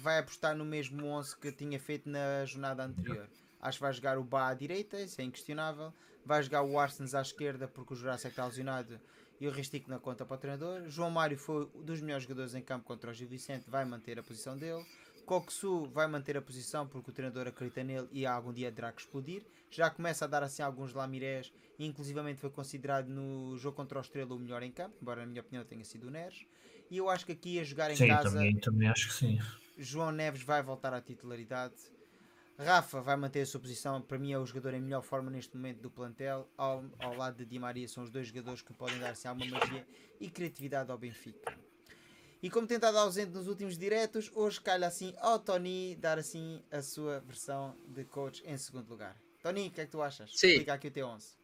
[0.00, 3.26] vai apostar no mesmo 11 que tinha feito na jornada anterior.
[3.66, 5.92] Acho que vai jogar o Bá à direita, isso é inquestionável.
[6.24, 9.00] Vai jogar o Arsens à esquerda porque o Jurassic está lesionado
[9.40, 10.88] e o Restico na conta para o treinador.
[10.88, 14.20] João Mário foi um dos melhores jogadores em campo contra o Gil Vicente, vai manter
[14.20, 14.86] a posição dele.
[15.24, 19.00] Coxu vai manter a posição porque o treinador acredita nele e algum dia terá que
[19.00, 19.42] explodir.
[19.68, 24.00] Já começa a dar assim alguns lamirés e inclusivamente foi considerado no jogo contra o
[24.00, 26.46] Estrela o melhor em campo, embora na minha opinião tenha sido o Neres.
[26.88, 28.30] E eu acho que aqui a jogar em sim, casa.
[28.30, 29.40] Também, também acho que sim.
[29.76, 31.74] João Neves vai voltar à titularidade.
[32.58, 35.54] Rafa vai manter a sua posição, para mim é o jogador em melhor forma neste
[35.54, 38.98] momento do plantel, ao, ao lado de Di Maria são os dois jogadores que podem
[38.98, 39.86] dar assim, alguma magia
[40.18, 41.54] e criatividade ao Benfica.
[42.42, 46.62] E como tem estado ausente nos últimos diretos, hoje calha assim ao Tony dar assim
[46.70, 49.16] a sua versão de coach em segundo lugar.
[49.42, 50.30] Tony, o que é que tu achas?
[50.34, 50.48] Sim.
[50.48, 51.36] Explica aqui o teu 11.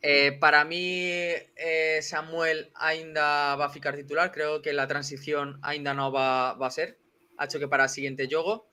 [0.00, 1.10] Eh, para mí,
[1.56, 4.30] eh, Samuel ainda va a ficar titular.
[4.32, 6.98] Creo que la transición ainda no va, va a ser.
[7.36, 8.71] Ha hecho que para el siguiente juego.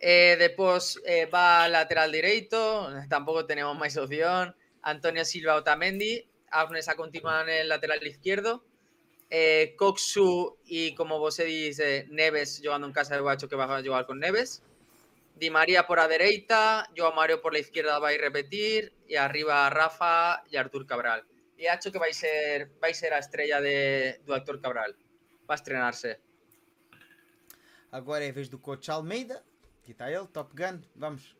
[0.00, 0.56] Eh,
[1.04, 4.56] eh, va lateral derecho, tampoco tenemos más opción.
[4.82, 8.64] Antonio Silva Otamendi, Agnes a continuar en el lateral izquierdo,
[9.28, 13.82] eh, Coxu y como vos dice, Neves jugando en casa de Bacho que va a
[13.82, 14.62] jugar con Neves,
[15.40, 19.70] Di María por la derecha, Joao Mario por la izquierda va a repetir y arriba
[19.70, 21.24] Rafa y Artur Cabral.
[21.56, 24.94] Y ha hecho que va a ser, a ser la estrella de, do Artur Cabral.
[25.48, 26.20] Va a estrenarse.
[27.90, 29.42] Agora é a vez do coach Almeida.
[29.82, 30.80] Aqui está ele, Top Gun.
[30.94, 31.36] Vamos.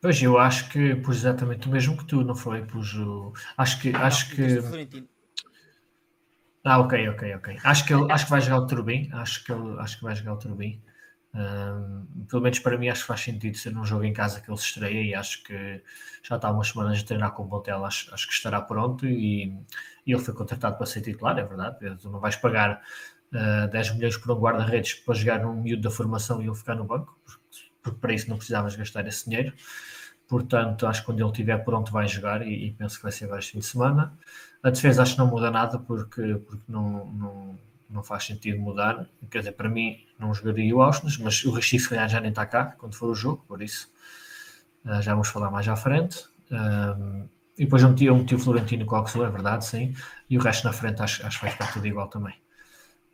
[0.00, 2.64] Pois eu acho que pus exatamente o mesmo que tu, não foi?
[2.64, 3.32] Pus o.
[3.56, 3.94] Acho que.
[3.94, 4.42] Acho Não, que...
[4.42, 5.08] deste Florentino.
[6.64, 7.58] Ah, ok, ok, ok.
[7.64, 9.10] Acho que, ele, acho que vai jogar o Turbin.
[9.12, 10.82] Acho que, ele, acho que vai jogar o Turbin.
[11.34, 14.50] Ahm, pelo menos para mim acho que faz sentido ser num jogo em casa que
[14.50, 15.82] ele se estreia e acho que
[16.22, 19.06] já está há umas semanas a treinar com o Montel, acho, acho que estará pronto
[19.06, 19.46] e,
[20.06, 21.96] e ele foi contratado para ser titular, é verdade.
[21.96, 22.82] Tu não vais pagar
[23.34, 26.74] ah, 10 milhões por um guarda-redes para jogar num miúdo da formação e ele ficar
[26.74, 27.18] no banco,
[27.82, 29.52] porque, para isso não precisavas gastar esse dinheiro.
[30.28, 33.30] Portanto, acho que quando ele estiver pronto vai jogar e, e penso que vai ser
[33.38, 34.16] este fim de semana.
[34.62, 37.58] A defesa acho que não muda nada porque, porque não, não,
[37.90, 39.06] não faz sentido mudar.
[39.30, 42.30] Quer dizer, para mim não jogaria o Austin, mas o Recife se calhar já nem
[42.30, 43.90] está cá quando for o jogo, por isso
[44.84, 46.24] ah, já vamos falar mais à frente.
[46.50, 47.26] Ahm,
[47.58, 49.94] e depois eu meti, eu meti o Florentino com o Oxo, é verdade, sim.
[50.28, 52.34] E o resto na frente acho, acho que vai ficar tudo igual também.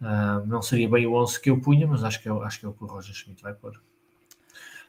[0.00, 2.60] Ahm, não seria bem o 11 que eu punha, mas acho que é, o- acho
[2.60, 3.80] que é o que o Roger Schmidt vai pôr.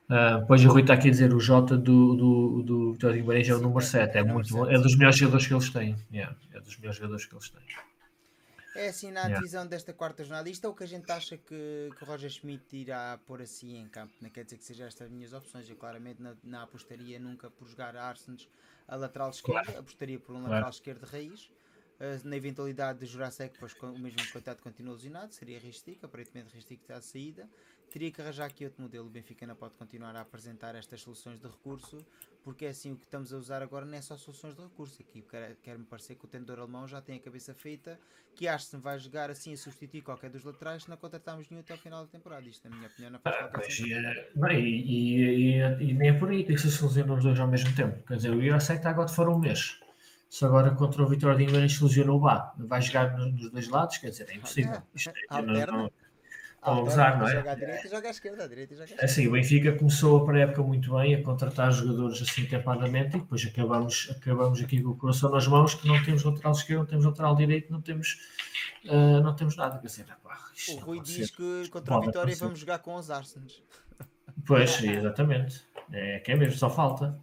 [0.07, 3.21] Ah, depois o Rui está aqui a dizer o Jota do, do, do Vitória de
[3.21, 5.69] Guimarães é o número é- 7, é, muito bom, é dos melhores jogadores que eles
[5.69, 5.95] têm.
[6.11, 7.61] Yeah, é dos melhores jogadores que eles têm.
[8.75, 9.35] É assim na Yeah.
[9.37, 10.49] divisão desta quarta jornada.
[10.49, 13.77] Isto é o que a gente acha que, que o Roger Schmidt irá pôr assim
[13.77, 14.13] em campo.
[14.21, 15.69] Não quer dizer que sejam estas as minhas opções.
[15.69, 18.39] Eu claramente na, na apostaria nunca por jogar Arsenal
[18.87, 19.79] a lateral esquerda.
[19.79, 20.51] Apostaria por um Claro.
[20.53, 21.49] lateral esquerdo de raiz.
[21.99, 26.53] Uh, na eventualidade de Jurassic, pois com- o mesmo coitado continua lesionado, seria Ristic, aparentemente
[26.55, 27.49] Ristic está à saída.
[27.91, 29.07] Teria que arranjar aqui outro modelo.
[29.07, 31.97] O Benfica não pode continuar a apresentar estas soluções de recurso,
[32.43, 35.01] porque é assim o que estamos a usar agora não é só soluções de recurso.
[35.01, 37.99] Aqui quer- quer-me parecer que o tendedor alemão já tem a cabeça feita
[38.35, 41.73] que Arsenal vai jogar assim a substituir qualquer dos laterais se não contratarmos nenhum até
[41.73, 42.47] ao final da temporada.
[42.47, 43.87] Isto, na minha opinião, não faz Ah, qualquer sentido.
[43.89, 47.23] e, eh, e, e, e- e nem é por aí, tem que ser solucionado os
[47.23, 48.01] dois ao mesmo tempo.
[48.07, 49.79] Quer dizer, o Jurasek está agora de fora um mês.
[50.29, 53.67] Se agora contra o Vitória de Guimarães se lesionou o Bá, vai jogar nos, dois
[53.67, 54.81] lados, quer dizer, é impossível.
[54.93, 55.91] Isto é- não- não-
[56.61, 57.37] Ah, a usar, não é?
[57.37, 59.05] Joga à direita e joga à esquerda, à direita e joga à É esquerda.
[59.05, 63.45] Assim, o Benfica começou a pré-época muito bem a contratar jogadores assim tempadamente e depois
[63.45, 67.05] acabamos, acabamos aqui com o coração nas mãos que não temos lateral esquerdo, não temos
[67.05, 68.19] lateral direito, não temos,
[68.89, 69.79] ah, não temos nada.
[69.79, 70.37] Quer dizer, pá,
[70.67, 72.43] O não Rui diz que contra a Pode Vitória acontecer.
[72.43, 73.63] vamos jogar com os Arsenals.
[74.45, 75.63] Pois, exatamente.
[75.93, 77.17] É que é mesmo, só falta.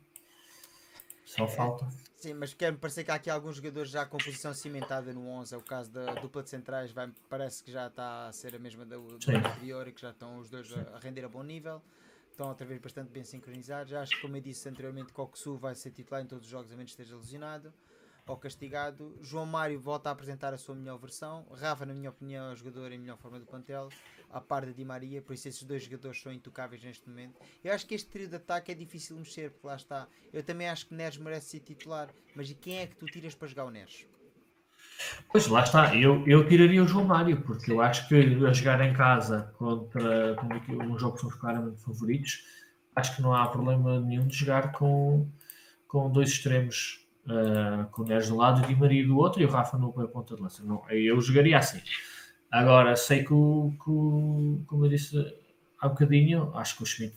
[1.27, 1.87] Só falta.
[2.27, 5.55] Sim, mas quer-me parecer que há aqui alguns jogadores já com posição cimentada no 11.
[5.55, 8.59] É o caso da dupla de centrais, vai, parece que já está a ser a
[8.59, 9.37] mesma do Sim.
[9.37, 11.81] anterior e que já estão os dois a, a render a bom nível.
[12.29, 13.93] Estão outra vez bastante bem sincronizados.
[13.93, 16.77] Acho que, como eu disse anteriormente, Coxu vai ser titular em todos os jogos, a
[16.77, 17.73] menos que esteja lesionado
[18.27, 19.17] ou castigado.
[19.23, 21.47] João Mário volta a apresentar a sua melhor versão.
[21.53, 23.89] Rafa, na minha opinião, é o jogador em melhor forma do plantel,
[24.31, 25.23] a par de Di Maria.
[25.23, 27.41] Por isso, esses dois jogadores são intocáveis neste momento.
[27.63, 30.09] Eu acho que este trio de ataque é difícil mexer, porque lá está.
[30.33, 32.09] Eu também acho que Neres merece ser titular.
[32.35, 34.07] Mas e quem é que tu tiras para jogar o Neres?
[35.31, 38.81] Pois lá está, eu, eu tiraria o João Mário, porque eu acho que a jogar
[38.81, 42.45] em casa contra, contra um jogo que somos claramente favoritos,
[42.95, 45.31] acho que não há problema nenhum de jogar com,
[45.87, 49.17] com dois extremos, ah, com o Neres de um lado e o Di Maria do
[49.17, 50.63] outro e o Rafa no ponta de lança.
[50.65, 51.81] Não, eu jogaria assim.
[52.51, 55.17] Agora, sei que, o, que como eu disse
[55.81, 57.17] há bocadinho, acho que o Schmidt,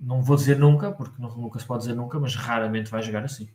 [0.00, 3.24] não vou dizer nunca, porque não- nunca se pode dizer nunca, mas raramente vai jogar
[3.24, 3.48] assim.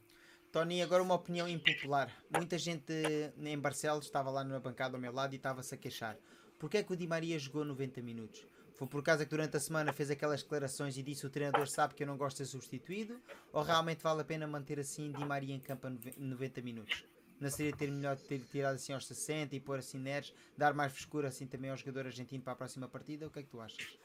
[0.52, 2.10] Tony, agora uma opinião impopular.
[2.30, 2.94] Muita gente
[3.40, 6.18] em Barcelos estava lá na bancada ao meu lado e estava-se a queixar.
[6.60, 8.44] Porquê é que o Di Maria jogou 90 minutos?
[8.82, 11.94] Foi por causa que durante a semana fez aquelas declarações e disse o treinador sabe
[11.94, 13.22] que eu não gosto de ser substituído?
[13.54, 17.06] Ou realmente vale a pena manter assim Di Maria em campo a nove- 90 minutos?
[17.40, 20.92] Não seria ter melhor ter tirado assim aos 60 e pôr assim Neres, dar mais
[20.94, 23.28] frescura assim também ao jogador argentino para a próxima partida?
[23.28, 24.00] O que é que tu achas?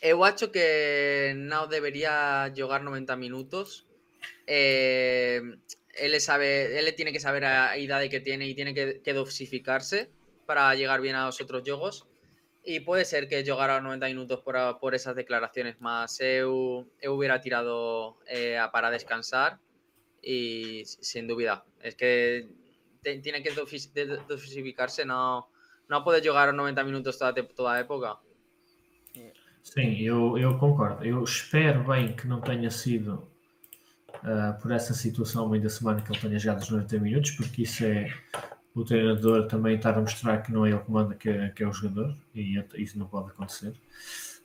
[0.00, 3.68] Eu acho que no debería jugar 90 minutos.
[4.46, 5.42] Eh,
[5.94, 9.12] él, sabe, él le tiene que saber a idade que tiene y tiene que, que
[9.12, 10.10] dosificarse
[10.46, 12.09] para llegar bien a los otros juegos.
[12.62, 16.20] Y puede ser que jugara 90 minutos por, a- por esas declaraciones más.
[16.20, 19.58] Eu, eu hubiera tirado eh, a- para descansar
[20.22, 21.64] y sin duda.
[21.82, 22.48] Es que
[23.02, 23.50] te- tiene que
[24.28, 25.48] dosificarse, no,
[25.88, 28.18] no puede jugar 90 minutos toda, toda a época.
[29.62, 31.04] Sim, eu, eu concordo.
[31.04, 33.26] Eu espero bem que não tenha sido
[34.22, 37.62] ah, por essa situação meio da semana que ele tenha jogado os 90 minutos, porque
[37.62, 38.12] isso é
[38.74, 41.62] o treinador também estar a mostrar que não é ele que manda, que é, que
[41.62, 43.74] é o jogador, e isso não pode acontecer.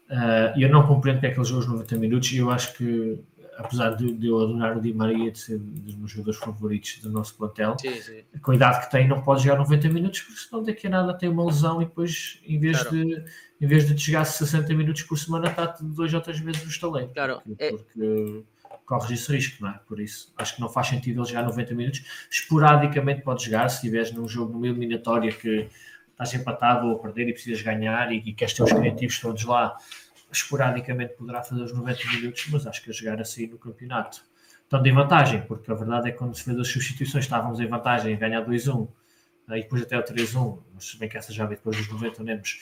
[0.10, 2.74] Ah, eu não compreendo porque é que ele jogou os 90 minutos e eu acho
[2.74, 3.20] que
[3.58, 7.10] apesar de, de, eu adorar o Di Maria de ser dos meus jogadores favoritos do
[7.10, 8.24] nosso plantel, sim, sim.
[8.42, 11.14] com a idade que tem, não pode jogar 90 minutos, porque senão daqui a nada
[11.14, 12.98] tem uma lesão e depois, em vez, claro.
[12.98, 13.26] de,
[13.62, 17.12] em vez de jogar 60 minutos por semana, está dois ou três meses no estaleiro.
[17.14, 17.42] Claro.
[17.46, 17.72] Porque, é...
[17.72, 18.44] porque
[18.86, 19.80] corres esse risco, não é?
[19.88, 22.04] Por isso, acho que não faz sentido ele jogar 90 minutos.
[22.30, 25.70] Esporadicamente pode jogar, se estiveres num jogo, numa eliminatória que
[26.12, 29.44] estás empatado ou a perder e precisas ganhar e, e queres ter os criativos todos
[29.44, 29.76] lá,
[30.32, 34.24] esporadicamente poderá fazer os 90 minutos, mas acho que a jogar assim no campeonato
[34.66, 37.68] estando em vantagem, porque a verdade é que quando se fez as substituições estávamos em
[37.68, 38.88] vantagem ganhar 2-1
[39.50, 42.24] e depois até o 3-1, mas se bem que essa já veio depois dos 90
[42.24, 42.60] menos.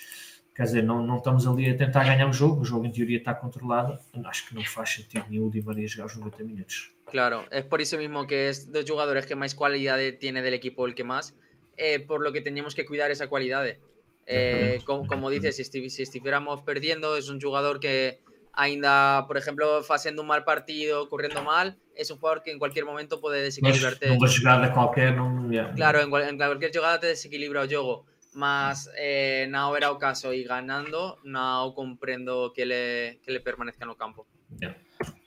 [0.55, 3.17] Quer dizer, não, não estamos ali a tentar ganhar o jogo, o jogo em teoria
[3.17, 3.97] está controlado.
[4.25, 6.91] Acho que não faz sentido nenhum Di Maria jogar os 90 minutos.
[7.09, 10.85] Claro, es por eso mismo que es dos jugadores que más cualidad tiene del equipo
[10.85, 11.35] el que más,
[11.75, 13.65] eh, por lo que teníamos que cuidar esa cualidad.
[14.25, 18.19] Eh, como, como, dices, si, si estuviéramos perdiendo, es un jugador que
[18.53, 22.85] ainda, por ejemplo, haciendo un mal partido, corriendo mal, es un jugador que en cualquier
[22.85, 24.07] momento puede desequilibrarte.
[24.09, 25.49] Numa jogada qualquer, não...
[25.75, 28.05] Claro, en, en, cualquier jugada te desequilibra o jogo.
[28.35, 33.85] Mas eh, no era o caso y ganando, no comprendo que le, que le permanezca
[33.85, 34.25] no campo.
[34.59, 34.79] Yeah.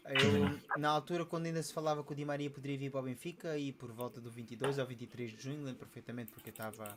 [0.08, 3.02] Eu, na altura, quando ainda se falava que o Di Maria poderia vir para o
[3.02, 6.94] Benfica, e por volta do 22 ou 23 de junho, lembro perfeitamente porque estava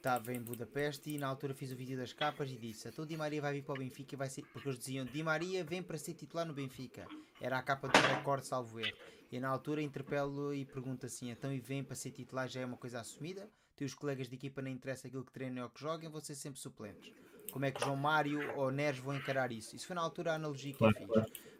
[0.00, 3.06] estava em Budapeste e na altura fiz o vídeo das capas e disse então o
[3.06, 5.62] Di Maria vai vir para o Benfica e vai ser porque eles diziam Di Maria
[5.62, 7.06] vem para ser titular no Benfica
[7.38, 8.96] era a capa do recorde salvo erro
[9.30, 12.64] e na altura interpelo e pergunto assim então e vem para ser titular já é
[12.64, 13.46] uma coisa assumida
[13.80, 16.34] tem os colegas de equipa não interessa aquilo que treinem ou que joguem vão ser
[16.34, 17.10] sempre suplentes
[17.50, 20.34] como é que João Mário ou Neres vão encarar isso isso foi na altura a
[20.34, 21.08] analogia que eu fiz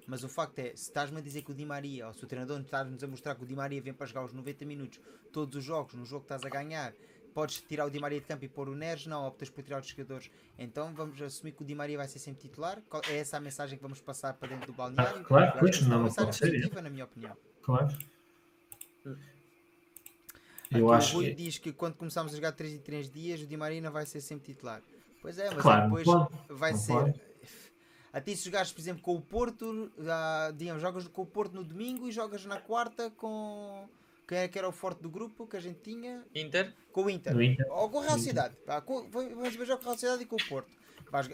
[0.06, 2.26] mas o facto é, se estás-me a dizer que o Di Maria, ou se o
[2.26, 5.00] treinador está-nos a mostrar que o Di Maria vem para jogar os 90 minutos
[5.32, 6.92] todos os jogos, no jogo que estás a ganhar,
[7.32, 9.80] podes tirar o Di Maria de campo e pôr o Neres, não, optas por tirar
[9.80, 10.28] os jogadores.
[10.58, 12.82] Então vamos assumir que o Di Maria vai ser sempre titular.
[13.08, 15.22] É essa a mensagem que vamos passar para dentro do balneário?
[15.22, 17.36] Claro, pois, é não, uma mensagem positiva, na minha opinião.
[17.62, 17.96] Claro.
[20.70, 21.34] Aqui Eu acho o Rui que...
[21.34, 24.06] diz que quando começamos a jogar 3 e 3 dias, o Di Maria não vai
[24.06, 24.82] ser sempre titular.
[25.20, 26.92] Pois é, mas claro, depois pode, vai ser.
[26.92, 27.20] Pode.
[28.12, 31.64] Até se jogares, por exemplo, com o Porto, já, digamos, jogas com o Porto no
[31.64, 33.88] domingo e jogas na quarta com
[34.30, 36.24] quem é que era o forte do grupo que a gente tinha?
[36.32, 36.72] Inter.
[36.92, 37.40] Com o Inter.
[37.40, 37.66] Inter.
[37.68, 38.56] Ou com a Real Cidade.
[39.10, 40.70] vamos ver com a Real Cidade e com o Porto.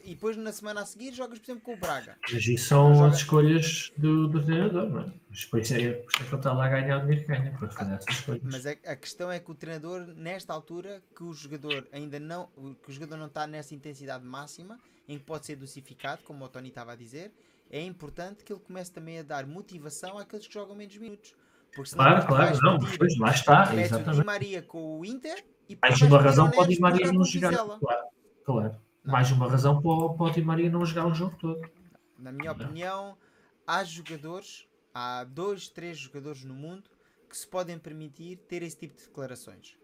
[0.05, 2.17] E depois na semana a seguir jogas, por exemplo, com o Braga.
[2.33, 3.09] Mas isso são Joga...
[3.09, 5.13] as escolhas do, do treinador, não é?
[5.29, 7.69] Mas depois é, é que ele está lá a ganhar o dinheiro que ganha para
[7.69, 8.43] fazer essas escolhas.
[8.45, 12.49] Mas a, a, questão é que o treinador, nesta altura, que o jogador ainda não.
[12.83, 14.79] que o jogador não está nessa intensidade máxima,
[15.09, 17.33] em que pode ser dosificado, como o Tony estava a dizer,
[17.71, 21.35] é importante que ele comece também a dar motivação àqueles que jogam menos minutos.
[21.75, 24.09] Porque claro, claro, não, pois lá está, exatamente.
[24.09, 27.53] O Di Maria com o Inter e mais uma razão o Di Maria não jogar.
[27.53, 28.07] Claro,
[28.45, 28.86] claro.
[29.07, 31.71] Mais uma razão para o, para o Di Maria não jogar o jogo todo.
[32.19, 33.17] Na minha opinião,
[33.65, 36.91] há jogadores, há dois, três jogadores no mundo
[37.29, 39.79] que se podem permitir ter esse tipo de declarações.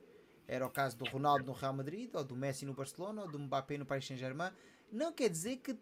[0.49, 3.39] Era o caso do Ronaldo no Real Madrid, ou do Messi no Barcelona, ou do
[3.39, 4.51] Mbappé no Paris Saint-Germain.
[4.91, 5.73] Não quer dizer que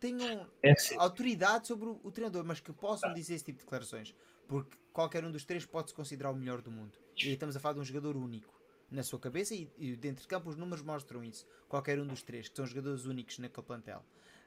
[0.00, 4.14] tenham é autoridade sobre o, o treinador, mas que possam dizer esse tipo de declarações.
[4.48, 6.98] Porque qualquer um dos três pode se considerar o melhor do mundo.
[7.22, 8.57] E estamos a falar de um jogador único
[8.90, 11.46] na sua cabeça e, e dentro de campo os números mostram isso.
[11.68, 14.04] Qualquer um dos três, que são jogadores únicos naquele plantel.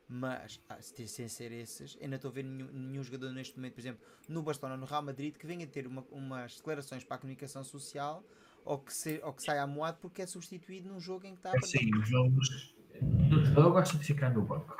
[0.07, 3.79] Mas, ah, sem ser esses, ainda estou a ver nenhum, nenhum, jogador neste momento, por
[3.79, 7.63] exemplo, no Barcelona, no Real Madrid, que venha ter uma, umas declarações para a comunicação
[7.63, 8.21] social
[8.65, 11.51] ou que, se, ou que saia amoado porque é substituído num jogo em que está.
[11.55, 12.75] É sim, jogos.
[13.31, 14.75] O jogador gosta de ficar no banco.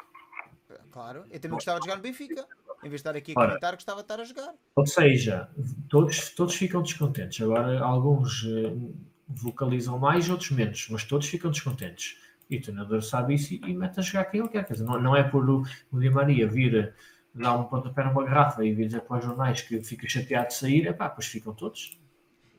[0.92, 2.46] Claro, eu também gostava de jogar no Benfica.
[2.84, 4.56] Em vez de estar aqui a Ora, comentar, gostava de estar a jogar.
[4.76, 5.50] Ou seja,
[5.88, 7.40] todos, todos ficam descontentes.
[7.42, 8.94] Agora, alguns uh,
[9.36, 12.18] vocalizam mais, outros menos, mas todos ficam descontentes.
[12.50, 14.66] E o treinador sabe isso e, e mete a jogar quem ele quer.
[14.66, 16.94] Quer dizer, não, não é por o, o Di Maria vir
[17.34, 20.56] dar um pontapé numa garrafa e vir dizer para os jornais que fica chateado de
[20.56, 21.98] sair, é pá, pois ficam todos.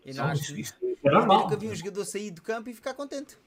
[0.04, 0.74] E não isso, isso
[1.04, 1.42] é normal.
[1.42, 3.38] nunca vi um jogador sair do campo e ficar contente.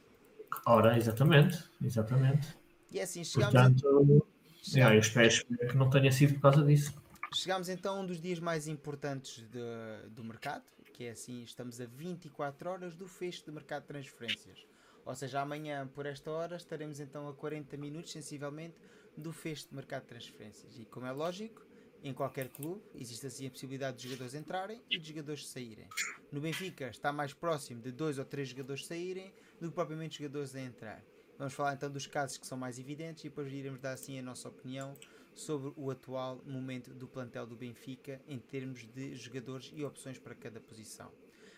[0.65, 2.47] Ora, exatamente, exatamente.
[2.91, 4.35] E é assim, chegamos Portanto, a
[4.73, 6.93] Yeah, eu espero, espero, que não tenha sido por causa disso.
[7.33, 10.63] Chegamos então a um dos dias mais importantes de, do mercado,
[10.95, 14.65] que é assim, estamos a 24 horas do fecho do mercado de transferências.
[15.05, 18.77] Ou seja, amanhã por esta hora estaremos então a 40 minutos sensivelmente
[19.17, 20.79] do fecho de mercado de transferências.
[20.79, 21.61] E como é lógico,
[22.01, 25.89] em qualquer clube existe assim a possibilidade de jogadores entrarem e de jogadores saírem.
[26.31, 30.55] No Benfica está mais próximo de dois ou três jogadores saírem do que propriamente jogadores
[30.55, 31.03] a entrar.
[31.37, 34.23] Vamos falar então dos casos que são mais evidentes e depois iremos dar assim a
[34.23, 34.95] nossa opinião
[35.35, 40.33] sobre o atual momento do plantel do Benfica em termos de jogadores e opções para
[40.33, 41.11] cada posição.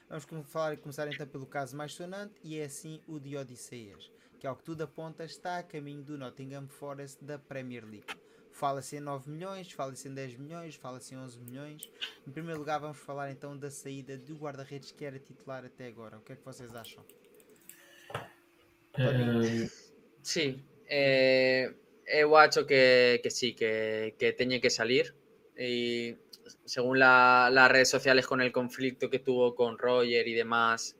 [0.10, 4.48] Vamos falar, começar então pelo caso mais sonante e é assim o de Odisseias, que
[4.48, 8.08] ao que tudo aponta está a caminho do Nottingham Forest da Premier League.
[8.52, 11.88] Fala-se em 9 milhões, fala-se em 10 milhões, fala-se em 11 milhões.
[12.26, 16.18] Em primeiro lugar, vamos falar então da saída do guarda-redes que era titular até agora.
[16.18, 17.06] O que é que vocês acham?
[18.95, 19.70] Eh,
[20.24, 20.60] Sí,
[20.90, 21.74] eh,
[22.08, 25.16] eu acho que, que sí, que, que tiene que salir.
[25.58, 26.16] Y
[26.66, 30.96] según la- las redes sociales con el conflicto que tuvo con Roger y demás,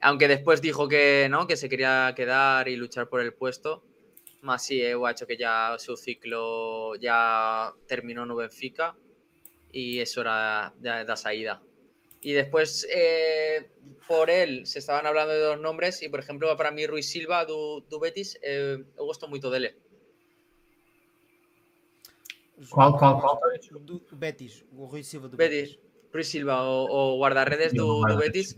[0.00, 3.84] aunque después dijo que no, que se quería quedar y luchar por el puesto,
[4.42, 8.96] más sí, eu acho que ya su ciclo ya terminó no Benfica
[9.72, 11.62] y es hora de, da saída.
[12.22, 13.70] Y después, eh,
[14.08, 17.44] por él, se estaban hablando de dos nombres y, por ejemplo, para mí Ruiz Silva
[17.44, 19.76] do, do Betis, eh, eu gosto moito dele.
[22.70, 23.40] Qual, qual, qual?
[23.80, 25.78] Do do Betis, o Rui Silva do Betis.
[26.12, 28.56] Ruiz Silva o, o guardarredes do, do Betis.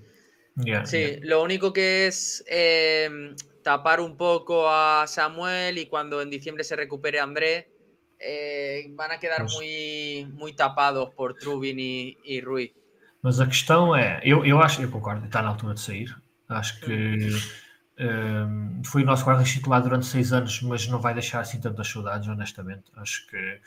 [0.64, 1.20] yeah, Sí, yeah.
[1.22, 3.08] lo único que es eh,
[3.62, 7.68] tapar un poco a Samuel y cuando en diciembre se recupere André,
[8.18, 12.74] eh, van a quedar Pues- muy, muy tapados por Trubin y, y Rui.
[13.22, 16.14] Mas a questão é, eu, eu acho, eu concordo, está na altura de sair.
[16.46, 17.30] Acho que
[17.98, 21.88] hum, foi o nosso guarda titular durante seis anos, mas não vai deixar assim tantas
[21.88, 22.84] saudades, honestamente.
[22.96, 23.60] Acho que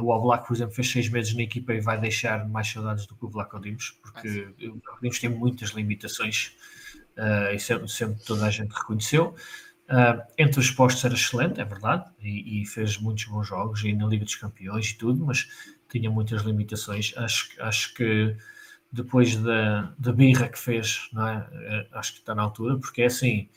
[0.00, 3.14] o Oblak, por exemplo, fez seis meses na equipa e vai deixar mais saudades do
[3.14, 6.56] que o Vlaco Dimos, porque o Vlaco Dimos tem muitas limitações
[7.16, 9.34] eh, e sempre, sempre toda a gente reconheceu.
[9.88, 13.92] Ah, entre os postos era excelente, é verdade, e, e fez muitos bons jogos e
[13.94, 15.48] na Liga dos Campeões e tudo, mas
[15.88, 17.14] tinha muitas limitações.
[17.16, 18.36] Acho, acho que
[18.92, 21.78] depois da, da birra que fez, é?
[21.80, 23.48] Eh, acho que está na altura, porque é assim,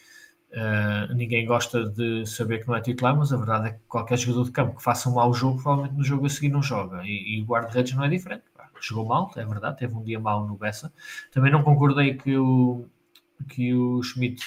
[0.52, 4.18] eh, ninguém gosta de saber que não é titular, mas a verdade é que qualquer
[4.18, 7.02] jogador de campo que faça um mau jogo, provavelmente no jogo a seguir não joga,
[7.06, 8.44] e, e o guarda-redes não é diferente.
[8.56, 8.70] pá.
[8.82, 10.92] Jogou mal, é verdade, teve um dia mau no Bessa.
[11.32, 12.86] Também não concordei que o,
[13.50, 14.44] que o Schmidt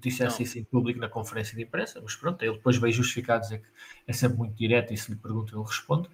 [0.00, 0.42] dissesse Não.
[0.42, 3.66] isso em público na conferência de imprensa, mas pronto, ele depois veio justificar dizer que
[4.06, 6.08] é sempre muito direto e se lhe pergunta ele responde,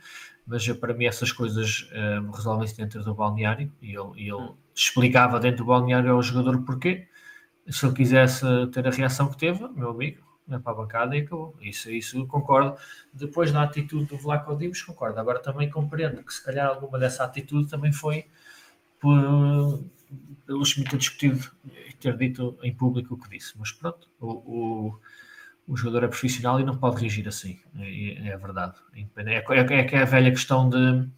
[0.47, 4.55] mas eh, para mim essas coisas eh, resolvem-se dentro do balneário e ele, ele Hum.
[4.75, 7.07] explicava dentro do balneário ao jogador porquê.
[7.69, 11.21] Se ele quisesse ter a reação que teve, meu amigo, é para a bancada e
[11.21, 11.57] acabou.
[11.61, 12.77] Isso, isso concordo.
[13.13, 15.19] Depois da atitude do Vlaco Dimos, concordo.
[15.19, 18.27] Agora também compreendo que se calhar alguma dessa atitude também foi
[19.01, 19.85] por,
[20.47, 23.55] pelo Schmidt ter discutido e ter dito em público o que disse.
[23.59, 25.01] Mas pronto, o, o,
[25.67, 27.59] o jogador é profissional e não pode reagir assim.
[27.79, 28.75] É, é verdade.
[28.95, 31.09] É, é, é é a velha questão de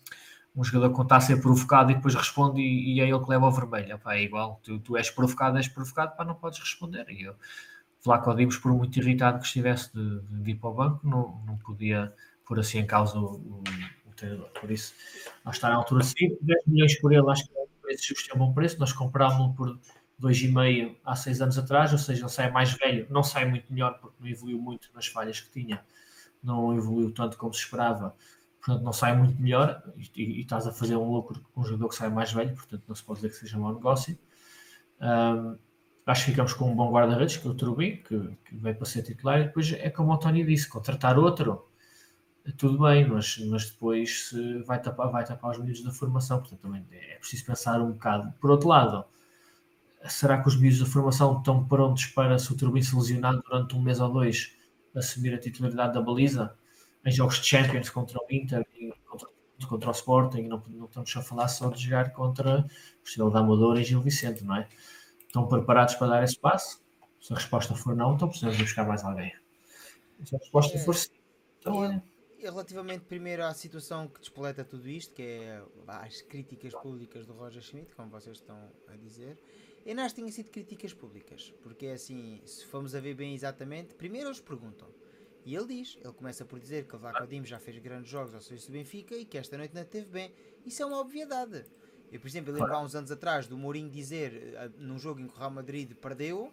[0.57, 3.29] um jogador que está a ser provocado e depois responde e, e é ele que
[3.29, 3.93] leva ao vermelho.
[3.93, 7.05] Epá, é igual, tu, tu és provocado, és provocado, pá, não podes responder.
[7.11, 7.35] E eu,
[8.03, 11.59] Vlaco Dimos, por muito irritado que estivesse de, de ir para o banco, não, não
[11.59, 12.13] podia
[12.47, 13.65] pôr assim em causa o, o,
[14.07, 14.49] o treinador.
[14.61, 14.95] Por isso,
[15.45, 18.33] nós está na altura sair, 10 milhões por ele, acho que é um preço justo,
[18.33, 18.79] é um bom preço.
[18.79, 19.79] Nós comprámos-lo por
[20.23, 23.99] 2,5 há 6 anos atrás, ou seja, ele sai mais velho, não sai muito melhor
[23.99, 25.85] porque não evoluiu muito nas falhas que tinha,
[26.43, 28.15] não evoluiu tanto como se esperava,
[28.67, 31.89] portanto não sai muito melhor e, e, estás a fazer um lucro com um jogador
[31.89, 34.19] que sai mais velho, portanto não se pode dizer que seja um mau negócio.
[35.01, 35.57] Um,
[36.05, 38.85] acho que ficamos com um bom guarda-redes, que é o Turubi, que, que veio para
[38.85, 41.69] ser titular, e depois é como o Tony disse, contratar outro,
[42.57, 44.33] tudo bem, mas, mas depois
[44.67, 48.33] vai, tapar, vai tapar os miúdos da formação, portanto também é preciso pensar um bocado.
[48.41, 49.05] Por outro lado,
[50.05, 53.77] será que os miúdos da formação estão prontos para, se o Turbin se lesionar durante
[53.77, 54.57] um mês ou dois,
[54.95, 56.57] assumir a titularidade da baliza
[57.07, 59.29] em jogos de Champions contra o Inter e contra,
[59.69, 60.43] contra o Sporting?
[60.43, 64.03] Não, não estamos a falar só de jogar contra o Estrela da Amadora e Gil
[64.03, 64.69] Vicente, não é?
[65.27, 66.85] Estão preparados para dar esse passo?
[67.21, 69.33] Se a resposta for não, então precisamos de buscar mais alguém.
[70.25, 70.81] Se a resposta É.
[70.81, 71.11] for sim,
[71.61, 72.03] então olha.
[72.39, 77.63] Relativamente primeiro à situação que despoleta tudo isto, que é as críticas públicas do Roger
[77.63, 79.39] Schmidt, como vocês estão a dizer,
[79.85, 83.15] eu não acho que tenha sido críticas públicas, porque é assim, se formos a ver
[83.15, 84.87] bem exatamente, primeiro eles perguntam,
[85.47, 88.35] e ele diz, ele começa por dizer que o Vlaco Dimos já fez grandes jogos
[88.35, 90.35] ao serviço do Benfica e que esta noite não teve bem.
[90.65, 91.65] Isso é uma obviedade.
[92.11, 95.29] Eu, por exemplo, lembro há uns anos atrás do Mourinho dizer, eh, num jogo em
[95.29, 96.53] que o Real Madrid perdeu,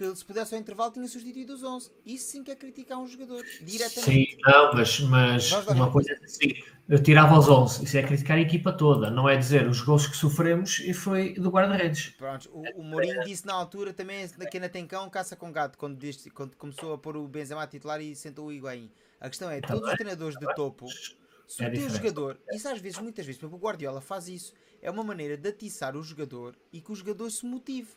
[0.00, 1.90] que se pudesse ao intervalo tinha substituído os 11.
[2.06, 4.00] Isso sim que é criticar um jogador, diretamente.
[4.00, 6.54] Sim, não, mas, mas uma coisa é assim,
[6.88, 10.06] eu tirava os 11, isso é criticar a equipa toda, não é dizer os gols
[10.06, 12.14] que sofremos e foi do guarda-redes.
[12.16, 15.76] Pronto, o, o Mourinho disse na altura também que ainda tem cão, caça com gato,
[15.76, 18.90] quando, disse- quando começou a pôr o Benzema a titular e sentou o Higuaín.
[19.20, 20.86] A questão é, todos os treinadores de topo,
[21.46, 24.90] se É o teu jogador, isso às vezes, muitas vezes, o Guardiola faz isso, é
[24.90, 27.88] uma maneira de atiçar o jogador e que o jogador se motive.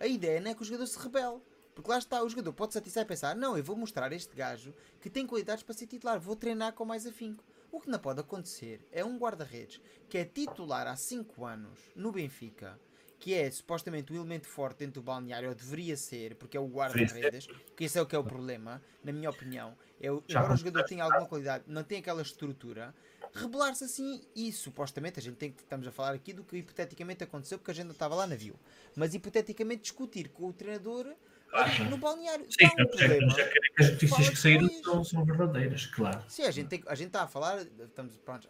[0.00, 1.40] A ideia não é que o jogador se rebele.
[1.74, 4.34] Porque lá está, o jogador pode-se atiçar e pensar, não, eu vou mostrar a este
[4.36, 7.42] gajo que tem qualidades para ser titular, vou treinar com mais afinco.
[7.72, 12.12] O que não pode acontecer é um guarda-redes que é titular há 5 anos no
[12.12, 12.78] Benfica,
[13.24, 16.66] que é supostamente o elemento forte dentro do balneário, ou deveria ser, porque é o
[16.68, 19.74] guarda-redes, porque esse é o que é o problema, na minha opinião.
[19.98, 22.94] É o, embora o jogador tenha alguma qualidade, não tem aquela estrutura,
[23.32, 27.24] rebelar-se assim e supostamente a gente tem que estamos a falar aqui do que hipoteticamente
[27.24, 28.54] aconteceu porque a gente não estava lá na viu
[28.94, 31.12] mas hipoteticamente discutir com o treinador
[31.50, 31.84] Claro.
[31.90, 35.86] no balneário Sim, que- problema- mas é que as notícias que saíram são, são verdadeiras,
[35.86, 36.22] claro.
[36.28, 38.48] Sim, a gente, tem, a gente está a falar, estamos pronto,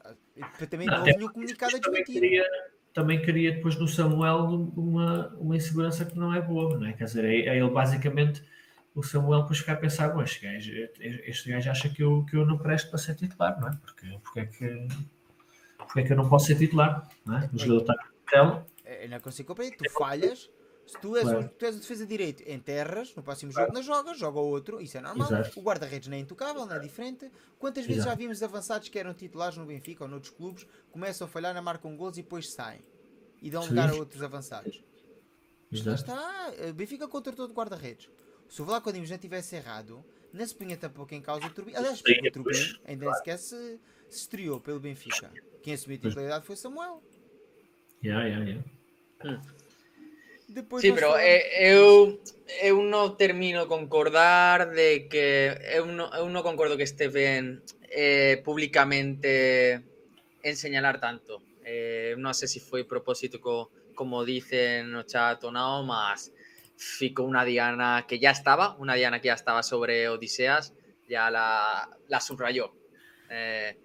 [0.68, 2.14] também Não, não houve nenhum comunicado a desmentir.
[2.20, 2.44] queria,
[2.94, 4.44] também queria depois no Samuel
[4.76, 6.92] uma, uma insegurança que não é boa, não é?
[6.92, 8.42] Quer dizer, é, é ele basicamente
[8.94, 12.36] o Samuel depois ficar a pensar, bom, este gajo, este gajo acha que eu, que
[12.36, 13.72] eu não presto para ser titular, não é?
[13.84, 14.88] Porque, porque, é que,
[15.76, 17.50] porque é que eu não posso ser titular, não é?
[17.52, 19.76] O jogador está na tela, Eu não consigo compreender.
[19.76, 20.48] Tu falhas,
[20.86, 21.40] se tu és, Claro.
[21.46, 24.98] o, tu és o defesa direito, enterras, no próximo jogo não jogas, joga outro, isso
[24.98, 25.26] é normal.
[25.28, 25.58] Exato.
[25.58, 27.30] O guarda-redes não é intocável, não é diferente.
[27.58, 28.10] Quantas vezes Exato.
[28.10, 31.62] já vimos avançados que eram titulares no Benfica ou noutros clubes, começam a falhar, não
[31.62, 32.80] marcam gols e depois saem.
[33.40, 33.70] E dão Sim.
[33.70, 34.82] lugar a outros avançados.
[35.72, 35.94] Exato.
[35.96, 38.08] está, eh, Benfica contratou de guarda-redes.
[38.48, 41.74] Se o Vlaco Dimos não tivesse errado, não se punha tampouco em causa o Turbin.
[41.74, 45.32] Aliás, Sim, o Turbin pois, ainda nem sequer se, se estreou pelo Benfica.
[45.62, 47.02] Quem assumiu a titularidade foi Samuel.
[48.04, 48.62] Yeah, yeah,
[49.24, 49.42] yeah.
[50.48, 52.20] Depois Sí, pero eh, eu,
[52.60, 58.44] eu non termino concordar de que eu non, eu non concordo que este ben eh,
[58.44, 59.80] públicamente
[60.44, 61.40] en señalar tanto.
[61.64, 66.28] Eh, non sei se foi propósito co, como dicen no chat ou non, mas
[66.76, 70.76] ficou unha diana que ya estaba, unha diana que ya estaba sobre Odiseas,
[71.08, 72.68] ya la, la subrayó.
[73.32, 73.80] Eh,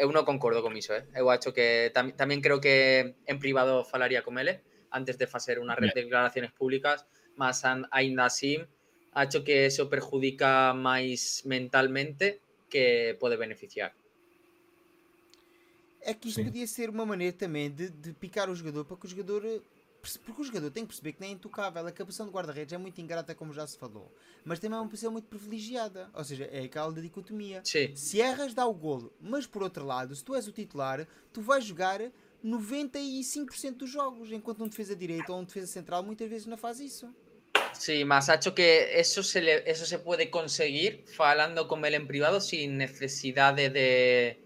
[0.00, 1.04] eu non concordo con iso, eh?
[1.12, 5.58] Eu acho que tam, tamén creo que en privado falaría con ele antes de facer
[5.58, 5.94] unhas Yeah.
[6.00, 7.06] declaraciones públicas,
[7.36, 8.64] mas an, aínda así
[9.14, 13.92] acho que eso perjudica máis mentalmente que pode beneficiar.
[16.00, 16.44] É que isto Sim.
[16.46, 19.62] podia ser uma maneira também de, de picar o jogador para que o jogador.
[20.24, 21.86] Porque o jogador tem que perceber que não é intocável.
[21.86, 24.12] A posição de guarda-redes é muito ingrata, como já se falou.
[24.44, 26.10] Mas também é uma posição muito privilegiada.
[26.12, 27.60] Ou seja, é aquela da dicotomia.
[27.62, 29.12] Sí, Se erras, dá o golo.
[29.20, 32.00] Mas por outro lado, se tu és o titular, tu vais jogar
[32.44, 34.30] 95% dos jogos.
[34.32, 37.08] Enquanto um defesa direito ou um defesa central muitas vezes não faz isso.
[37.72, 42.06] sí, mas acho que eso se, le, eso se puede conseguir falando con él en
[42.06, 44.38] privado sin necesidad de, de,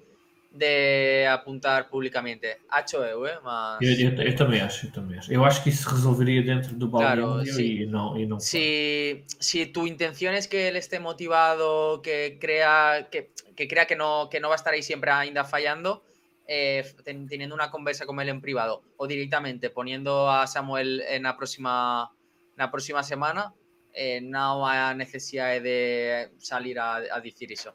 [0.52, 2.59] de apuntar públicamente.
[2.68, 3.39] Acho eu, eh?
[3.43, 3.78] Mas...
[3.82, 5.32] Eu, eu, eu também acho, eu também acho.
[5.32, 7.82] Eu acho que isso se resolveria dentro do Claro, balneário sí.
[7.82, 13.09] e não, e não si, si tu intención es que él esté motivado, que crea
[13.10, 16.02] que, que crea que no, que no va a estar ahí siempre ainda fallando,
[16.48, 21.24] eh, ten- teniendo una conversa con él en privado o directamente poniendo a Samuel en
[21.24, 22.10] la próxima,
[22.52, 23.55] en la próxima semana,
[23.93, 27.74] eh, no há necesidade de salir a, a decir eso.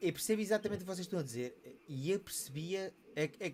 [0.00, 1.56] Eu percebo exatamente o que vocês estão a dizer.
[1.88, 2.92] E eu percebia.
[3.16, 3.52] É, é,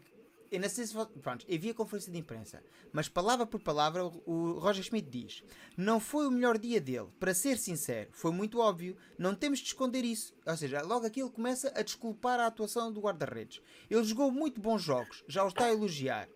[0.51, 0.95] eu não sei se.
[1.23, 2.63] Pronto, eu vi a conferência de imprensa.
[2.93, 5.45] Mas palavra por palavra, o, Roger Schmidt diz:
[5.77, 7.09] Não foi o melhor dia dele.
[7.21, 8.97] Para ser sincero, foi muito óbvio.
[9.17, 10.35] Não temos de esconder isso.
[10.45, 13.63] Ou seja, logo aqui ele começa a desculpar a atuação do guarda-redes.
[13.89, 15.23] Ele jogou muito bons jogos.
[15.29, 16.29] Já o está a elogiar.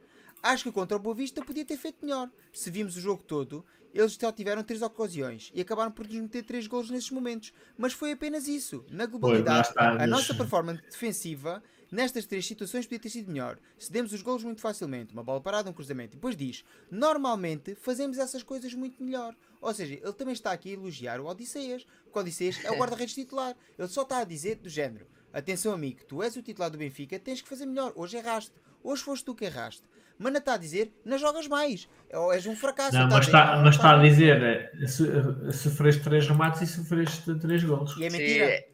[0.43, 2.31] Acho que contra o Boa Vista podia ter feito melhor.
[2.53, 3.65] Se vimos o jogo todo,
[3.95, 7.53] eles só tiveram três ocasiões e acabaram por nos meter três golos nesses momentos.
[7.79, 8.85] Mas foi apenas isso.
[8.91, 11.63] Na globalidade, está, a nossa performance defensiva
[11.95, 13.59] nestas três situações podia ter sido melhor.
[13.79, 16.15] Cedemos os golos muito facilmente, uma bola parada, um cruzamento.
[16.15, 19.35] E depois diz: normalmente fazemos essas coisas muito melhor.
[19.61, 21.87] Ou seja, ele também está aqui a elogiar o Odisseias.
[22.05, 23.55] porque O Odisseias é o guarda-redes titular.
[23.79, 27.19] Ele só está a dizer do género: atenção, amigo, tu és o titular do Benfica,
[27.19, 27.93] tens que fazer melhor.
[27.95, 28.53] Hoje erraste.
[28.83, 29.83] Hoje foste tu que erraste.
[30.19, 31.89] Mas não está a dizer, não jogas mais.
[32.13, 32.93] Ou és um fracasso.
[32.95, 36.61] Não, Ele mas está, "Não, mas está a estás." dizer, eh, so- sofreste três remates
[36.63, 37.97] e sofreste três golos.
[37.97, 38.45] E é mentira.
[38.45, 38.69] eh,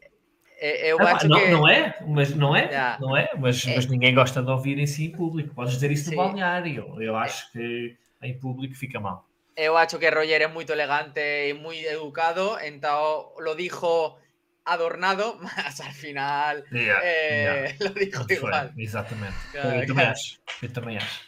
[0.61, 1.47] eu Ah, acho não, que...
[1.49, 2.97] não é, mas não é, Já.
[2.99, 3.75] não é, mas, É.
[3.75, 5.55] mas ninguém gosta de ouvir isso em público.
[5.55, 6.15] Podes dizer isso Sim.
[6.15, 7.01] no balneário.
[7.01, 9.25] Eu acho que em público fica mal.
[9.55, 14.17] Eu acho que Roger es muy elegante y muy educado, entonces lo dijo
[14.63, 18.71] adornado, mas al final Yeah, eh, lo dijo foi, igual.
[18.77, 19.35] Exatamente.
[19.51, 20.11] Claro, eu também claro.
[20.11, 20.39] acho.
[20.61, 21.21] Eu também acho.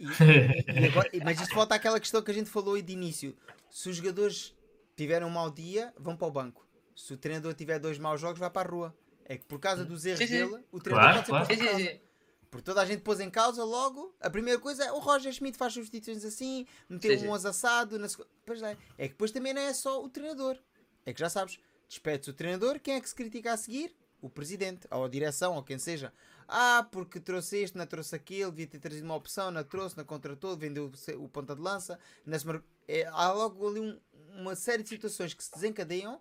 [0.00, 0.06] E-
[0.82, 3.36] E agora- mas isto volta àquela questão que a gente falou aí de início.
[3.70, 4.54] Se os jogadores
[4.96, 6.66] tiverem um mau dia, vão para o banco.
[6.94, 8.96] Se o treinador tiver dois maus jogos, vai para a rua.
[9.24, 10.32] É que por causa dos erros Sim, sim.
[10.48, 11.46] dele, o treinador Claro, pode ser claro.
[11.46, 11.98] posto Sí, em sí, causa.
[11.98, 12.12] sí.
[12.50, 14.14] Porque toda a gente pôs em causa logo.
[14.20, 17.34] A primeira coisa é o Roger Schmidt faz substituições assim, meteu Sim, um sim.
[17.34, 17.98] asassado.
[17.98, 18.06] Na...
[18.44, 18.76] Pois é.
[18.98, 20.58] é que depois também não é só o treinador.
[21.06, 21.58] É que já sabes,
[21.88, 23.96] despede-se o treinador, quem é que se critica a seguir?
[24.20, 26.12] O presidente, ou a direção, ou quem seja.
[26.46, 30.04] Ah, porque trouxe este, não trouxe aquele, devia ter trazido uma opção, não trouxe, não
[30.04, 31.98] contratou, vendeu o ponta de lança.
[32.44, 33.98] Mar- é, há logo ali um-
[34.40, 36.20] uma série de situações que se desencadeiam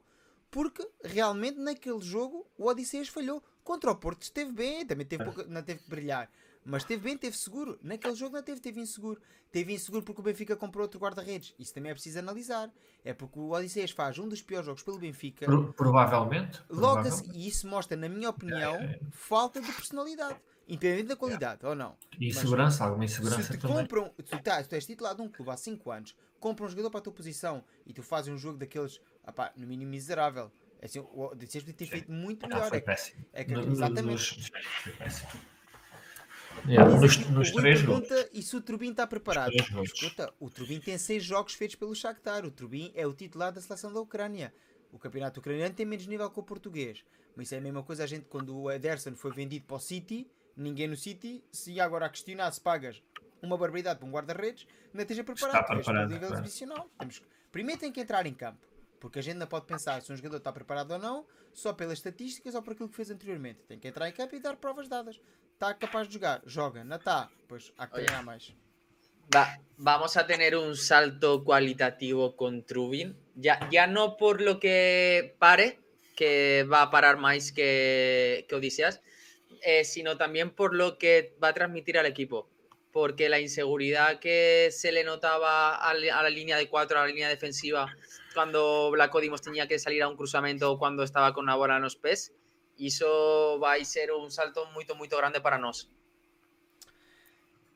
[0.52, 3.42] porque realmente naquele jogo o Odisseias falhou.
[3.64, 6.30] Contra o Porto esteve bem, também teve pouca- não teve que brilhar.
[6.64, 7.80] Mas teve bem, teve seguro.
[7.82, 9.20] Naquele jogo não teve, teve inseguro.
[9.52, 11.56] Teve inseguro porque o Benfica comprou outro guarda-redes.
[11.58, 12.72] Isso também é preciso analisar.
[13.04, 15.46] É porque o Odisseias faz um dos piores jogos pelo Benfica.
[15.46, 16.60] Pro, provavelmente.
[16.70, 17.36] Logo provavelmente.
[17.38, 18.78] e isso mostra, na minha opinião,
[19.12, 20.40] falta de personalidade.
[20.68, 21.98] Independente da qualidade, ou não.
[22.20, 23.78] E Mas insegurança, alguma Se insegurança te também.
[23.78, 26.90] compram, tu, tá, tu és titular de um clube há 5 anos, compra um jogador
[26.92, 30.52] para a tua posição e tu fazes um jogo daqueles, apá, no mínimo miserável.
[30.82, 32.70] É Assim, o Odisseias podia ter feito muito Ah, melhor.
[32.70, 32.92] foi É que-
[33.34, 34.50] é que- exatamente.
[34.84, 35.30] foi péssimo.
[36.68, 39.52] Yeah, nos, nos três pergunta, e se o Turbin está preparado?
[39.84, 42.46] Escuta, o Turbin tem 6 jogos feitos pelo Shakhtar.
[42.46, 44.54] O Turbin é o titular da seleção da Ucrânia.
[44.92, 47.04] O campeonato ucraniano tem menos nível que o português.
[47.36, 49.80] Mas isso é a mesma coisa a gente quando o Ederson foi vendido para o
[49.80, 53.02] City, ninguém no City se ia agora a questionar se pagas
[53.42, 55.62] uma barbaridade para um guarda-redes, não esteja preparado.
[55.62, 56.44] Está preparado, nível claro.
[57.52, 58.60] Primeiro tem que entrar em campo.
[59.02, 61.98] Porque a gente não pode pensar se um jogador está preparado ou não, só pelas
[61.98, 63.60] estatísticas ou por aquilo que fez anteriormente.
[63.68, 65.20] Tem que entrar em campo e dar provas dadas.
[65.54, 68.06] Está capaz de jogar, joga, não está, pois há que Oye.
[68.06, 68.54] treinar mais.
[69.36, 73.16] Va- vamos a tener un salto cualitativo con Trubin.
[73.36, 75.80] Ya, ya no por lo que pare,
[76.16, 79.02] que va a parar más que, que Odiseas,
[79.64, 82.48] eh, sino también por lo que va a transmitir al equipo.
[82.92, 87.30] Porque la inseguridad que se le notaba a, la- línea de cuatro, a la línea
[87.30, 87.88] defensiva,
[88.34, 91.78] cuando Black Odimos tenía que salir a un cruzamiento o cuando estaba con una bola
[91.78, 92.34] en los pies,
[92.78, 95.96] eso va a ser un salto muy, muy grande para nosotros.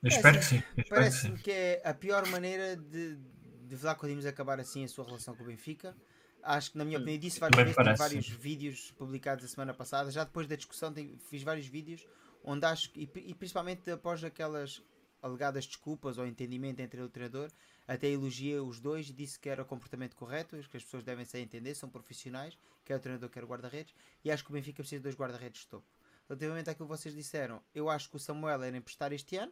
[0.03, 0.55] Eu espero que sim.
[0.77, 1.29] eu espero que sim.
[1.29, 5.35] Parece-me que é a pior maneira de, de Vlaco Dimos acabar assim a sua relação
[5.35, 5.95] com o Benfica.
[6.43, 10.11] Acho que, na minha opinião, disse várias vezes, parece, vários vídeos publicados a semana passada.
[10.11, 12.05] Já depois da discussão, tenho- fiz vários vídeos
[12.43, 14.83] onde acho, que- e, e principalmente após aquelas
[15.25, 17.49] alegadas desculpas ou entendimento entre ele e o treinador,
[17.87, 21.25] até elogiei os dois e disse que era o comportamento correto, que as pessoas devem
[21.25, 24.83] se entender, são profissionais, quer o treinador, quer o guarda-redes, e acho que o Benfica
[24.83, 25.87] precisa de dois guarda-redes de topo.
[26.29, 29.51] Relativamente àquilo que vocês disseram, eu acho que o Samuel era emprestar este ano,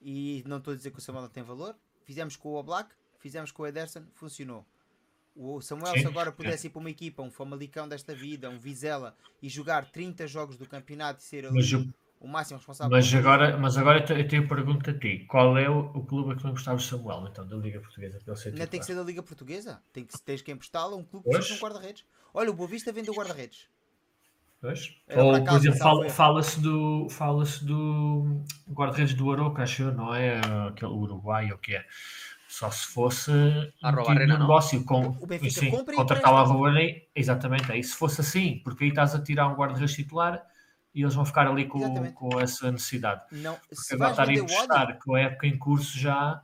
[0.00, 1.74] e não estou a dizer que o Samuel não tem valor.
[2.04, 4.66] Fizemos com o Oblak, fizemos com o Ederson, funcionou.
[5.34, 9.16] O Samuel, se agora pudesse ir para uma equipa, um Famalicão desta vida, um Vizela,
[9.42, 11.62] e jogar 30 jogos do campeonato e ser ali
[12.24, 15.56] o máximo responsável mas agora, mas agora eu te- eu tenho pergunta a ti: qual
[15.58, 18.18] é o, o clube a que não gostava de Samuel, então, da Liga Portuguesa?
[18.26, 19.82] Não tem que ser da Liga Portuguesa.
[19.92, 22.04] Tem que, tens que emprestá-lo a um clube que seja um guarda-redes.
[22.32, 23.68] Olha, o Boa Vista vendeu guarda-redes.
[24.60, 24.96] Pois?
[25.14, 30.38] Ou, por exemplo, fala-se do, fala do guarda-redes do Aroca, acho eu, não é?
[30.68, 31.84] Aquele Uruguai, ou o que é?
[32.48, 33.30] Só se fosse
[33.82, 34.38] Arroba um não?
[34.38, 36.54] negócio com O Benfica sim, compra contratar o empresta.
[36.54, 40.42] Avoane, exatamente, aí se fosse assim, porque aí estás a tirar um guarda-redes titular
[40.94, 42.12] e eles vão ficar ali com, Exatamente.
[42.14, 43.24] com essa necessidade.
[43.32, 46.40] Não, Porque se agora estar a o emprestar com a época em curso já,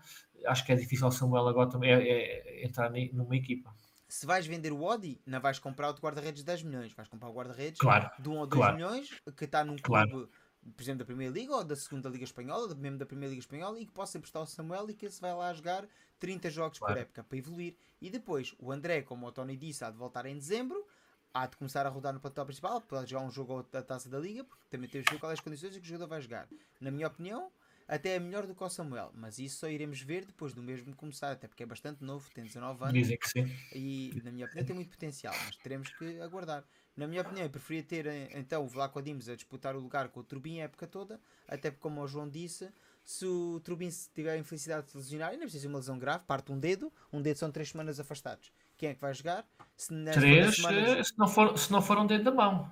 [0.47, 3.73] acho que é difícil ao Samuel agora também é, é- entrar ni- numa equipa.
[4.09, 6.93] se vais vender o Odi, não vais comprar o de guarda-redes de 10 milhões.
[6.95, 8.75] Vais comprar o guarda-redes Claro, de 1 ou 2 claro.
[8.77, 10.29] milhões que está num clube, Claro.
[10.77, 13.41] por exemplo, da Primeira Liga ou da Segunda Liga Espanhola, ou mesmo da Primeira Liga
[13.41, 15.85] Espanhola, e que possa emprestar ao Samuel e que esse vai lá jogar
[16.19, 17.77] 30 jogos por época para evoluir.
[18.03, 20.85] E depois, o André, como o Tony disse, há de voltar em dezembro,
[21.33, 24.09] há de começar a rodar no plantel principal, pode jogar um jogo ou da taça
[24.09, 26.21] da Liga, porque também temos que ver quais as condições em que o jogador vai
[26.21, 26.49] jogar.
[26.81, 27.51] Na minha opinião,
[27.91, 30.95] até é melhor do que o Samuel, mas isso só iremos ver depois do mesmo
[30.95, 33.53] começar, até porque é bastante novo, tem 19 anos dizem que sim.
[33.75, 36.65] e na minha opinião tem muito potencial, mas teremos que aguardar.
[36.97, 40.09] Na minha opinião, eu preferia ter eh, então o Vlaco Dimos a disputar o lugar
[40.09, 42.71] com o Trubin a época toda, até porque, como o João disse,
[43.03, 46.25] se o Trubin se tiver a infelicidade de lesionar, não precisa ser uma lesão grave,
[46.27, 48.53] parte um dedo, um dedo são três semanas afastados.
[48.81, 49.45] Quem é que vai jogar?
[49.77, 52.71] Se Três, eh, se não for, se não for um dedo da mão.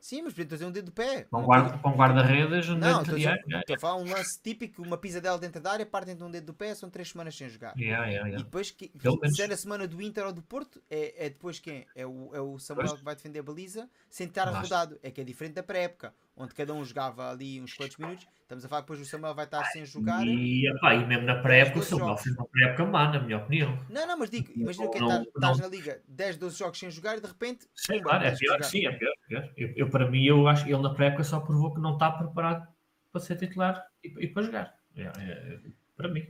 [0.00, 1.24] Sim, mas estou a dizer um dedo do pé.
[1.24, 3.22] Com Uma guarda- coisa- com guarda-redes, um Não, dedo a, de.
[3.24, 6.30] yeah, estou a falar um lance típico, uma pisadela dentro da área, partem de um
[6.30, 7.74] dedo do pé, são três semanas sem jogar.
[7.78, 8.44] yeah, yeah, E yeah.
[8.44, 8.90] depois, que,
[9.34, 11.86] se é na semana do Inter ou do Porto, é, é depois quem?
[11.94, 12.98] É o, é o Samuel Pois.
[12.98, 14.98] que vai defender a baliza sem estar rodado.
[15.02, 18.26] É que é diferente da pré-época, onde cada um jogava ali uns quantos minutos.
[18.42, 20.24] Estamos a falar que depois o Samuel vai estar sem jogar.
[20.26, 23.78] E, epá, e mesmo na pré-época, o Samuel fez uma pré-época má, na minha opinião.
[23.88, 25.32] Não, não, mas digo, imagina que Não, estás, não.
[25.34, 27.66] estás na liga 10, 12 jogos sem jogar e de repente.
[27.74, 29.12] Sim, pumba, claro, é pior, sim, é pior.
[29.12, 29.50] é pior.
[29.56, 32.10] Eu, eu, para mim, eu acho que ele na pré-época só provou que não está
[32.10, 32.68] preparado
[33.10, 34.78] para ser titular e, e para jogar.
[34.96, 35.60] É, é,
[35.96, 36.26] para mim.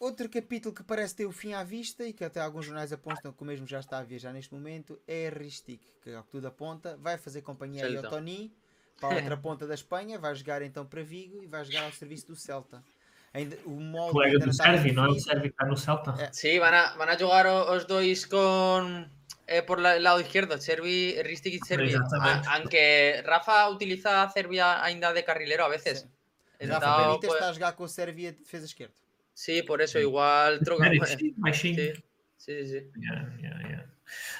[0.00, 3.32] Outro capítulo que parece ter o fim à vista e que até alguns jornais apontam
[3.32, 6.46] que o mesmo já está a viajar neste momento é Ristic, que ao que tudo
[6.46, 8.16] aponta vai fazer companhia aí ao Celta.
[8.16, 8.52] Tony
[9.00, 11.92] para a outra ponta da Espanha, vai jogar então para Vigo e vai jogar ao
[11.92, 12.82] serviço do Celta.
[13.32, 15.18] Ainda, o molde Colega ainda do está Servi, não é o.
[15.20, 16.14] Servi que está no Celta?
[16.22, 16.32] É.
[16.32, 19.10] Sí, van a, van a jugar o- os dois con
[19.46, 21.94] eh, por la- el lado izquierdo, Servi, Ristic y Servi.
[22.48, 26.00] Aunque Rafa utiliza a Serbia ainda de carrilero a veces.
[26.00, 26.08] Sim.
[26.60, 28.94] Então, Rafa Benítez pues, está a jogar com o Sérvia de defesa esquerda.
[29.34, 30.84] sí, por eso igual troca.
[30.84, 31.74] Servi, sim.
[31.74, 31.92] Sí,
[32.38, 32.68] sí, sí.
[32.68, 32.90] sí.
[33.00, 33.84] Yeah, yeah.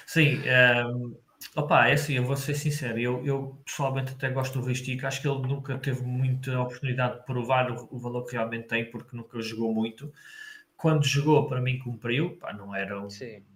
[0.07, 1.17] Sim, ehm,
[1.55, 5.21] Opa, é assim, eu vou ser sincero, eu, eu pessoalmente até gosto do Ristic, acho
[5.21, 9.15] que ele nunca teve muita oportunidade de provar o, o, valor que realmente tem, porque
[9.15, 10.11] nunca jogou muito.
[10.75, 13.07] Quando jogou, para mim cumpriu, pá, não, era um,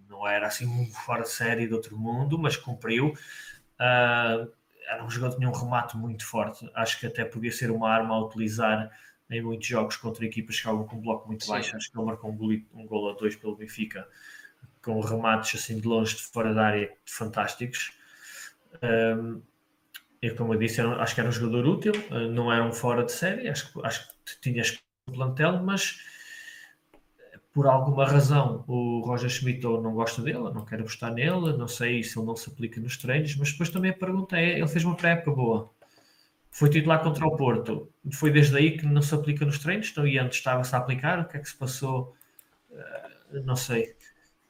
[0.07, 3.09] não era assim um fora de série de outro mundo, mas cumpriu.
[3.09, 4.49] Uh,
[4.87, 7.89] era um jogador que tinha um remate muito forte, acho que até podia ser uma
[7.89, 8.89] arma a utilizar
[9.29, 11.51] em muitos jogos contra equipas que estavam com um bloco muito Sim.
[11.51, 14.07] baixo, acho que ele marcou um gol, um gol a dois pelo Benfica,
[14.83, 17.91] com remates assim de longe, de fora da área, fantásticos.
[18.83, 19.41] Um,
[20.21, 23.03] e como eu disse, acho que era um jogador útil, ah, não era um fora
[23.03, 25.97] de série, acho, acho que tinhas plantel, mas
[27.53, 31.67] por alguma razão o Roger Schmidt ou não gosta dele, não quer apostar nele, não
[31.67, 34.67] sei se ele não se aplica nos treinos, mas depois também a pergunta é, ele
[34.67, 35.71] fez uma pré-época boa,
[36.51, 40.05] foi titular contra o Porto, foi desde aí que não se aplica nos treinos, então
[40.05, 42.15] e antes estava-se a aplicar, o que é que se passou?
[42.69, 43.95] Uh, não sei.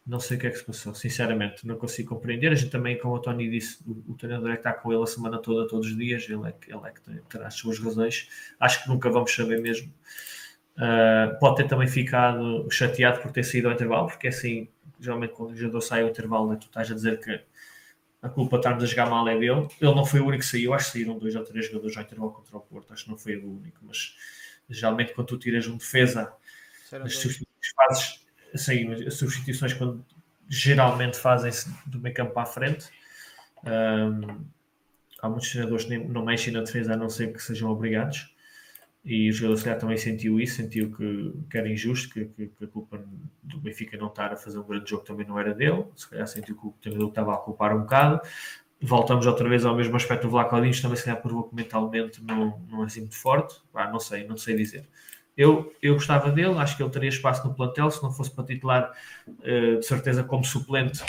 [0.10, 2.52] Não sei o que é que se passou, sinceramente, não consigo compreender.
[2.52, 5.04] A gente também, como o Tony disse, o, o treinador é que está com ele
[5.04, 7.78] a semana toda, todos os dias, ele é que, ele é que terá as suas
[7.78, 8.28] razões.
[8.60, 9.94] Acho que nunca vamos saber mesmo.
[10.76, 14.68] Uh, pode ter também ficado chateado por ter saído ao intervalo, porque assim,
[15.00, 17.40] geralmente quando o jogador sai ao intervalo, né, tu estás a dizer que
[18.20, 19.68] a culpa de estarmos a jogar mal é dele.
[19.80, 22.02] Ele não foi o único que saiu, acho que saíram dois ou três jogadores ao
[22.02, 24.16] intervalo contra o Porto, acho que não foi o único, mas
[24.68, 26.34] geralmente quando tu tiras um defesa,
[26.92, 30.06] as substituições fazes as substituições quando
[30.48, 32.90] geralmente fazem-se do meio campo a frente.
[33.64, 34.46] Um,
[35.22, 38.34] há muitos treinadores que não mexem na defesa a não ser que sejam obrigados.
[39.04, 42.48] E o jogador se calhar também sentiu isso, sentiu que, que era injusto, que, que,
[42.48, 43.02] que, a culpa
[43.42, 46.28] do Benfica não estar a fazer um grande jogo também não era dele, se calhar
[46.28, 48.22] sentiu que o treinador estava a culpar um bocado.
[48.82, 52.60] Voltamos outra vez ao mesmo aspecto do Vlaco também se calhar provou que mentalmente não,
[52.70, 54.88] não é assim muito forte, ah, não sei, não sei dizer.
[55.40, 58.44] Eu, eu gostava dele, acho que ele teria espaço no plantel, se não fosse para
[58.44, 58.92] titular,
[59.26, 61.02] uh, de certeza como suplente,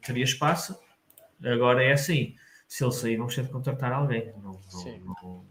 [0.00, 0.80] teria espaço.
[1.44, 2.34] Agora é assim,
[2.66, 4.32] se ele sair, vamos ter de contratar alguém.
[4.42, 5.44] Não, não, não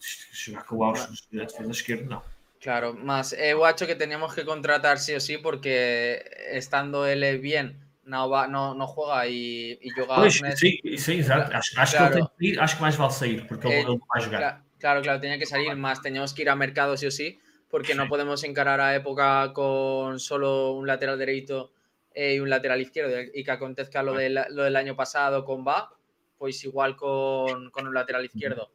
[0.00, 2.22] chegar com o Austin da defesa esquerda, não.
[2.60, 7.76] Claro, mas eu acho que teníamos que contratar sí o sí porque estando ele bien
[8.04, 11.54] no, va, no, no juega e, e joga pois, sim, sim, exato.
[11.54, 12.12] Acho, acho claro.
[12.12, 14.00] que ele tem que ir, acho que mais vale sair porque ele, eh, ele não
[14.08, 14.63] vai jogar.
[14.78, 15.02] Claro.
[15.02, 16.02] Claro, tenía que salir más.
[16.02, 17.38] Teníamos que ir a mercado sí o sí,
[17.70, 21.72] porque no podemos encarar a época con solo un lateral derecho
[22.12, 25.66] eh, y un lateral izquierdo y que acontezca lo, de lo del año pasado con
[25.66, 25.90] Va,
[26.38, 28.70] pues igual con, con un lateral izquierdo.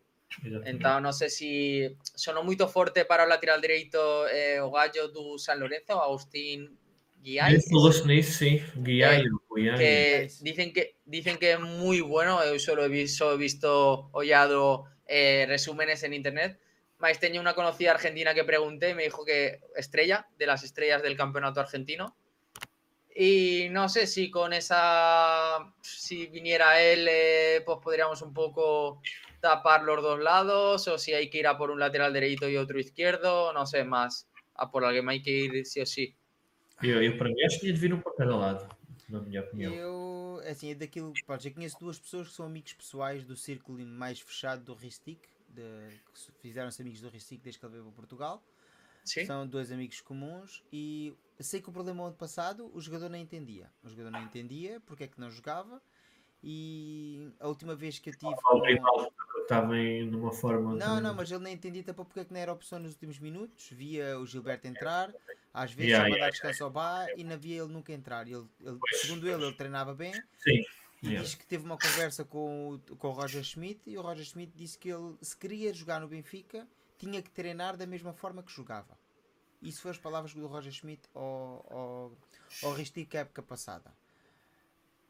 [0.66, 5.40] Entonces, no sé si sonó muy fuerte para el lateral derecho eh, o Gallo du
[5.40, 6.78] San Lorenzo Agustín
[7.22, 7.60] Guiay.
[8.24, 9.24] sí, Guiay.
[9.58, 14.10] Eh, que dicen que dicen que es muy bueno, yo solo he visto, he visto
[14.12, 16.60] hollado eh, resúmenes en internet.
[17.00, 21.02] Más tenía una conocida argentina que pregunté y me dijo que estrella, de las estrellas
[21.02, 22.16] del campeonato argentino.
[23.16, 29.02] Y no sé si con esa, si viniera él, eh, pues podríamos un poco
[29.42, 32.58] tapar los dos lados, o si hay que ir a por un lateral derecho y
[32.58, 34.30] otro izquierdo, no sé, más
[34.60, 36.16] a por alguém hay que ir sí o sí.
[36.84, 38.70] Eu, eu para mim acho que para cada lado,
[39.10, 39.74] na minha opinião.
[39.74, 43.80] Eu, assim, é daquilo, pode eu conheço duas pessoas que são amigos pessoais do círculo
[43.86, 45.20] mais fechado do Ristic,
[45.50, 45.62] de,
[46.14, 48.44] que fizeram-se amigos do Ristic desde que ele veio para Portugal.
[49.04, 49.26] Sim.
[49.26, 53.72] São dois amigos comuns e sei que o problema ano passado o jogador não entendia.
[53.84, 55.82] O jogador não entendia porque é que não jogava
[56.44, 58.34] e a última vez que eu tive.
[59.42, 60.76] Estava em numa forma.
[60.76, 61.02] Não, de...
[61.02, 63.70] não, mas ele nem entendia também porque é que não era opção nos últimos minutos.
[63.72, 65.14] Via o Gilberto entrar,
[65.54, 68.28] às vezes yeah, yeah, dar descanso ao bar e não via ele nunca entrar.
[68.28, 70.14] Ele, ele segundo ele, ele treinava bem.
[70.38, 70.64] Sim.
[71.02, 71.24] E yeah.
[71.24, 74.54] diz que teve uma conversa com o, com o Roger Schmidt e o Roger Schmidt
[74.56, 76.68] disse que ele, se queria jogar no Benfica,
[76.98, 78.98] tinha que treinar da mesma forma que jogava.
[79.62, 82.12] Isso foram as palavras do Roger Schmidt ao, ao,
[82.64, 83.92] ao Ristic época passada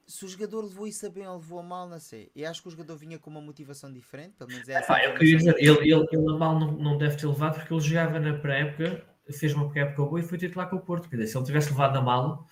[0.09, 2.31] se o jogador levou isso a bem ou levou a mal, não sei.
[2.35, 4.95] Eu acho que o jogador vinha com uma motivação diferente, pelo menos é essa.
[4.95, 7.71] Ah, eu queria dizer, ele, ele, ele a mal não, não deve ter levado porque
[7.71, 11.07] ele jogava na pré-época, fez uma pré-época boa e foi titular com o Porto.
[11.07, 12.47] Quer dizer, se ele tivesse levado a mal,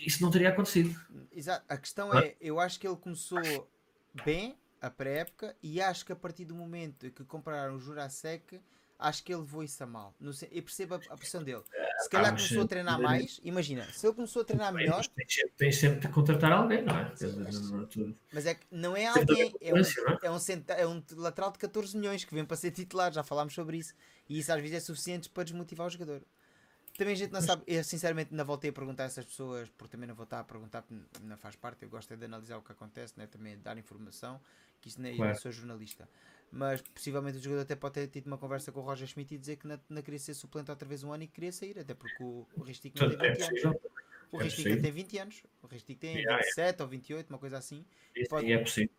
[0.00, 0.98] isso não teria acontecido.
[1.30, 1.66] Exato.
[1.68, 3.68] A questão é, eu acho que ele começou
[4.24, 8.58] bem a pré-época e acho que a partir do momento que compraram o Jurasek
[8.98, 10.14] acho que ele levou isso a mal.
[10.18, 11.62] Não sei, eu percebo a, a pressão dele.
[11.98, 15.04] Se calhar ah, começou a treinar mais, imagina, se ele começou a treinar melhor.
[15.56, 17.12] Tens sempre de contratar alguém, não é?
[18.32, 19.78] Mas, é que não é alguém, é um,
[20.22, 23.54] é, um, é um lateral de 14 milhões que vem para ser titular, já falámos
[23.54, 23.94] sobre isso.
[24.28, 26.22] E isso às vezes é suficiente para desmotivar o jogador.
[26.96, 29.92] Também a gente não sabe, eu sinceramente não voltei a perguntar a essas pessoas, porque
[29.92, 30.82] também não vou estar a perguntar,
[31.22, 33.26] não faz parte, eu gosto é de analisar o que acontece, né?
[33.26, 34.40] também de dar informação,
[34.80, 35.30] que isso nem é, claro.
[35.30, 36.08] eu não sou jornalista
[36.56, 39.38] mas possivelmente o jogador até pode ter tido uma conversa com o Roger Schmidt e
[39.38, 41.92] dizer que não, não queria ser suplente outra vez um ano e queria sair, até
[41.92, 43.80] porque o, o Ristic não tem 20 anos.
[44.32, 45.42] O Ristic tem 20 anos.
[45.62, 46.82] O Ristic tem yeah, 27 yeah.
[46.82, 47.84] ou 28, uma coisa assim.
[48.14, 48.90] Isso pode, é possível.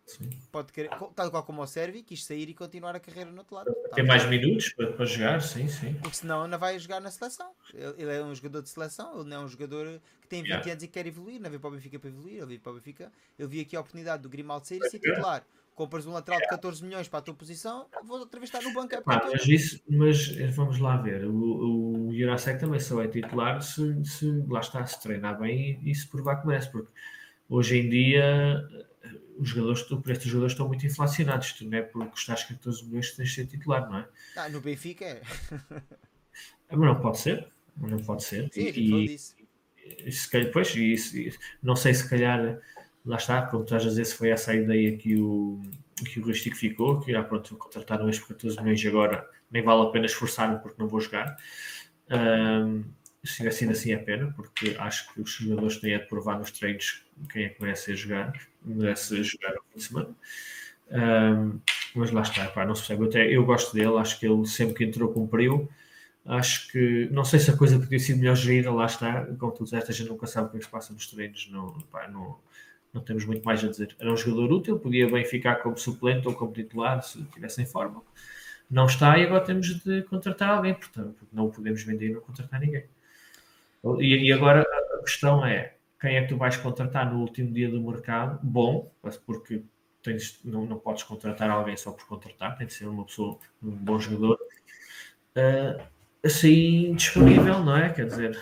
[0.50, 3.56] Pode querer, tal qual como o Servi, quis sair e continuar a carreira no outro
[3.56, 3.74] lado.
[3.94, 5.94] Tem mais minutos para, para, jogar, sim, sim.
[5.94, 7.52] Porque senão não vai jogar na seleção.
[7.74, 10.48] Ele, ele, é um jogador de seleção, ele não é um jogador que tem 20
[10.48, 10.70] yeah.
[10.70, 12.74] anos e quer evoluir, não veio para o Benfica para evoluir, ele veio para o
[12.76, 13.12] Benfica.
[13.38, 15.44] Ele viu aqui a oportunidade do Grimaldo sair e ser titular
[15.78, 18.74] compras um lateral de 14 milhões para a tua posição, vou outra vez estar no
[18.74, 18.92] banco.
[18.96, 23.62] É ah, mas, isso, mas vamos lá ver, o, o Jurasek também só é titular
[23.62, 26.90] se, se lá está, se treinar bem e, e se provar que merece, porque
[27.48, 28.68] hoje em dia
[29.38, 32.84] os jogadores, o preço dos jogadores estão muito inflacionados, tu não é porque custares 14
[32.84, 34.08] milhões que tens de ser titular, não é?
[34.36, 35.22] Ah, no Benfica é.
[36.70, 38.50] mas não pode ser, não pode ser.
[38.52, 39.16] Sim, e,
[40.04, 41.32] e, se, pois, e,
[41.62, 42.60] não sei se calhar
[43.08, 45.60] lá está, como estás a dizer, se foi essa a ideia que o,
[46.04, 49.82] que o Rustico ficou, que ah, pronto, contrataram este por 14 milhões agora nem vale
[49.82, 51.36] a pena esforçar-me porque não vou jogar.
[52.10, 52.84] Um,
[53.24, 56.50] se tivesse sido assim é pena, porque acho que os jogadores têm a provar nos
[56.50, 58.32] treinos quem é que merece jogar,
[58.62, 60.16] merece jogar ao fim de semana.
[60.90, 61.60] Um,
[61.94, 63.04] mas lá está, pá, não se percebe.
[63.04, 65.68] Eu, até, eu gosto dele, acho que ele sempre que entrou cumpriu.
[66.26, 69.24] Acho que não sei se a coisa podia ser melhor gerida, lá está.
[69.38, 71.48] Como tu disseste, a gente nunca sabe o que é se passa nos treinos.
[71.50, 72.38] Não, pá, não,
[72.92, 73.94] não temos muito mais a dizer.
[73.98, 77.66] Era um jogador útil, podia bem ficar como suplente ou como titular se estivesse em
[77.66, 78.02] forma.
[78.70, 82.60] Não está e agora temos de contratar alguém, portanto, não podemos vender e não contratar
[82.60, 82.84] ninguém.
[83.98, 87.70] E, e, agora a questão é quem é que tu vais contratar no último dia
[87.70, 88.38] do mercado?
[88.42, 88.90] Bom,
[89.24, 89.62] porque
[90.02, 93.70] tens, não, não podes contratar alguém só por contratar, tem de ser uma pessoa, um
[93.70, 94.38] bom jogador.
[95.36, 95.82] Uh,
[96.24, 97.90] assim disponível, não é?
[97.90, 98.38] Quer dizer,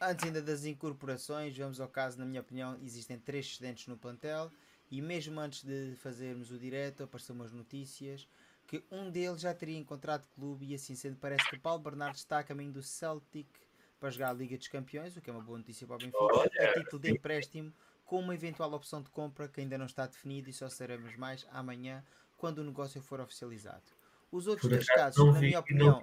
[0.00, 4.50] Antes ainda das incorporações, vamos ao caso, na minha opinião, existem três excedentes no plantel
[4.90, 8.26] e mesmo antes de fazermos o direto, apareceram umas notícias
[8.66, 12.38] que um deles já teria encontrado clube e assim sendo parece que Paulo Bernardo está
[12.38, 13.46] a caminho do Celtic
[13.98, 16.64] para jogar a Liga dos Campeões, o que é uma boa notícia para o Benfica,
[16.64, 17.72] a título de empréstimo
[18.06, 21.46] com uma eventual opção de compra que ainda não está definida e só saberemos mais
[21.52, 22.02] amanhã
[22.36, 23.82] quando o negócio for oficializado.
[24.32, 26.02] Os outros dois casos, na minha opinião,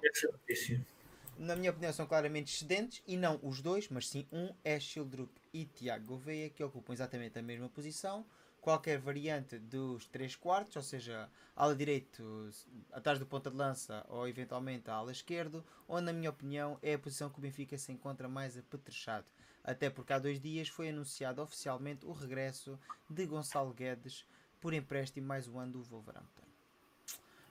[1.38, 5.30] na minha opinião, são claramente excedentes e não os dois, mas sim um é Schildrup
[5.52, 8.26] e Tiago Gouveia, que ocupam exatamente a mesma posição.
[8.60, 12.50] Qualquer variante dos 3 quartos, ou seja, ala direito
[12.92, 16.94] atrás do ponta de lança ou eventualmente a ala esquerdo, onde, na minha opinião, é
[16.94, 19.26] a posição que o Benfica se encontra mais apetrechado.
[19.62, 22.78] Até porque há dois dias foi anunciado oficialmente o regresso
[23.08, 24.26] de Gonçalo Guedes
[24.60, 26.47] por empréstimo mais um ano do Wolverhampton.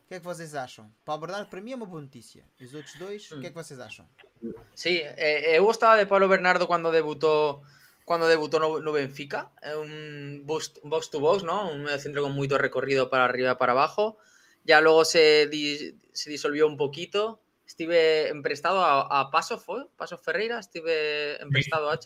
[0.08, 0.90] Que é que vocês acham?
[1.04, 2.46] Paulo Bernardo, para mim, é uma boa notícia.
[2.62, 4.08] Os outros dois, o que é que vocês acham?
[4.74, 7.62] Sí, eh, eu gostaba de Paulo Bernardo quando debutou
[8.06, 11.70] cuando debutó no, no Benfica, un, un box to box, ¿no?
[11.70, 14.18] Un centro con mucho recorrido para arriba y para abajo.
[14.64, 17.42] Ya luego se, di, se disolvió un poquito.
[17.66, 19.90] Estuve emprestado a, a Paso, ¿fue?
[19.98, 22.00] Paso Ferreira, estuve emprestado a...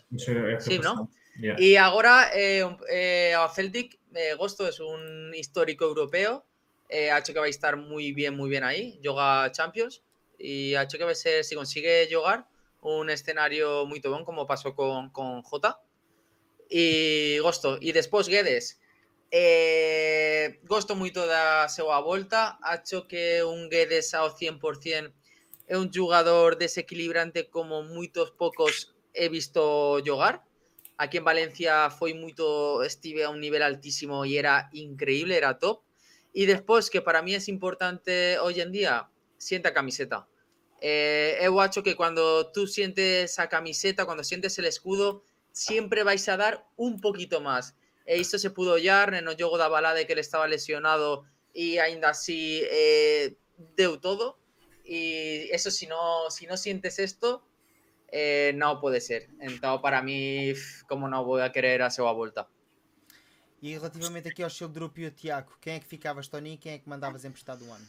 [0.58, 1.08] Sí, ¿no?
[1.40, 1.54] Yeah.
[1.60, 6.44] Y ahora eh, eh, a Celtic, eh, Gosto es un histórico europeo,
[6.92, 8.98] eh, ha hecho que va a estar muy bien, muy bien ahí.
[9.02, 10.02] Yoga Champions.
[10.38, 12.08] Y ha hecho que va a ser, si consigue
[12.82, 15.80] un escenario muy bon como pasó con, con J.
[16.68, 17.78] Y Gosto.
[17.80, 18.78] Y después Guedes.
[19.34, 22.58] Eh, gosto moito da súa volta.
[22.60, 25.14] Acho que un Guedes ao 100%
[25.66, 30.44] é un jugador desequilibrante como moitos poucos he visto jogar.
[30.98, 35.80] Aquí en Valencia foi moito, estive a un nivel altísimo e era increíble, era top.
[36.32, 40.26] Y después, que para mí es importante hoy en día, sienta camiseta.
[40.80, 45.22] Eh, he hecho que cuando tú sientes esa camiseta, cuando sientes el escudo,
[45.52, 47.76] siempre vais a dar un poquito más.
[48.04, 52.10] E esto se pudo hallar, no jogo da balada que él estaba lesionado y ainda
[52.10, 53.36] así eh,
[53.76, 54.38] deu todo.
[54.84, 57.46] Y eso si no, si no sientes esto,
[58.10, 59.28] eh, no puede ser.
[59.40, 60.52] Entonces, para mí,
[60.88, 62.48] como no voy a querer a su vuelta.
[63.62, 66.72] E relativamente aqui ao Schildrup e ao Tiago, quem é que ficavas, Tony, e quem
[66.72, 67.86] é que mandavas emprestado um ano?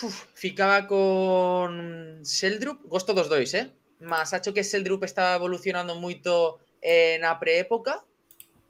[0.00, 3.72] Uf, ficaba con Sheldrup, gosto dos dois, eh?
[4.00, 8.00] Mas acho que Sheldrup está evolucionando moito eh, na pré-época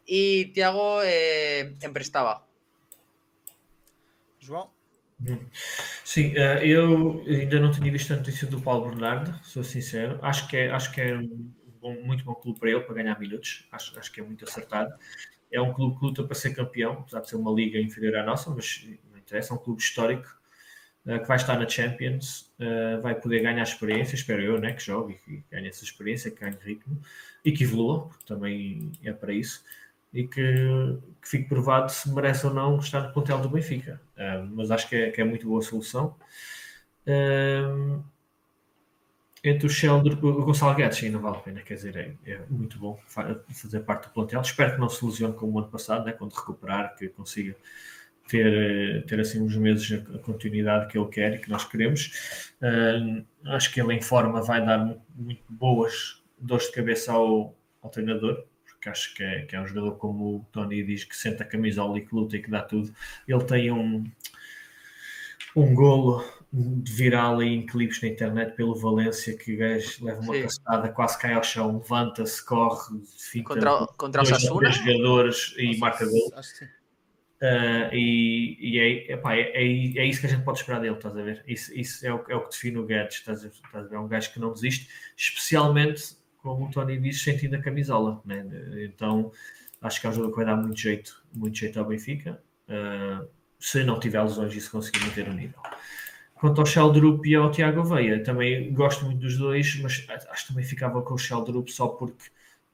[0.09, 2.47] e Tiago eh, emprestaba.
[4.41, 4.71] João?
[6.03, 10.19] Sim, eh, eu ainda não tinha visto a notícia do Paulo Bernardo, sou sincero.
[10.23, 13.19] Acho que é, acho que é um bom, muito bom clube para ele, para ganhar
[13.19, 13.67] minutos.
[13.71, 14.95] Acho, acho que é muito acertado
[15.57, 18.23] é um clube que luta para ser campeão, apesar de ser uma liga inferior à
[18.23, 20.29] nossa, mas não interessa, é um clube histórico
[21.07, 24.83] uh, que vai estar na Champions, uh, vai poder ganhar experiência, espero eu, né, que
[24.83, 27.01] jogue e que ganhe essa experiência, que ganhe ritmo
[27.45, 29.65] e que evolua, porque também é para isso,
[30.13, 30.43] e que,
[31.23, 34.01] que fique provado se merece ou não estar no plantel do Benfica.
[34.17, 36.15] Uh, mas acho que é, que é muito boa solução.
[39.49, 42.79] Entre o Sheldon, o Gonçalo Guedes ainda vale a pena, quer dizer, é, é, muito
[42.79, 44.41] bom fazer parte do plantel.
[44.41, 47.55] Espero que não se lesione como o ano passado, né, quando recuperar, que consiga
[48.29, 52.51] ter, ter assim uns meses a continuidade que ele quer e que nós queremos.
[52.61, 57.55] Uh, acho que ele em forma vai dar muito, muito boas dores de cabeça ao,
[57.83, 61.17] ao treinador, porque acho que é, que é um jogador como o Tony diz, que
[61.17, 62.93] senta a camisola e que luta e que dá tudo.
[63.27, 64.05] Ele tem um,
[65.55, 66.25] um golo
[66.85, 71.19] viral aí em clipes na internet pelo Valência que o gajo leva uma castada, quase
[71.19, 74.71] cai ao chão, levanta-se, corre, fica contra, contra o Sassuna?
[74.71, 76.33] jogadores e marca gol.
[77.37, 80.95] Uh, e, e é, epá, é, é, é, isso que a gente pode esperar dele,
[80.95, 81.45] estás a ver?
[81.47, 83.97] Isso, isso é, o, é o que define o Guedes, estás a, estás a ver?
[83.97, 88.23] É um gajo que não desiste, especialmente, como o Tony disse, sentindo a camisola.
[88.25, 88.47] Né?
[88.85, 89.31] Então
[89.83, 92.43] acho que é um jogo que vai dar muito jeito, muito jeito ao Benfica.
[92.67, 93.29] Uh,
[93.59, 95.61] se não tiver lesões e se conseguir manter o nível.
[96.37, 100.49] Quanto ao Sheldrup e ao Tiago Veia, também gosto muito dos dois, mas acho que
[100.49, 102.25] também ficava com o Sheldrup só porque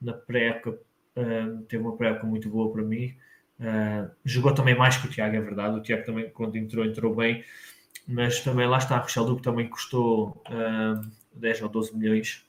[0.01, 0.71] na pré-época
[1.15, 3.15] uh, teve uma pré-época muito boa para mim.
[3.57, 5.77] Uh, jogou também mais que o Tiago, é verdade.
[5.77, 7.45] O Tiago também, quando entrou, entrou bem,
[8.05, 9.01] mas também lá está.
[9.01, 11.01] O Sheldrup também custou uh, ah,
[11.33, 12.45] 10 ou 12 milhões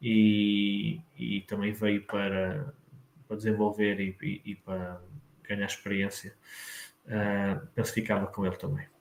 [0.00, 2.72] e, e também veio para,
[3.26, 5.00] para desenvolver e, e, e para
[5.42, 6.32] ganhar experiência.
[7.06, 8.93] Uh, penso que ficava com ele também.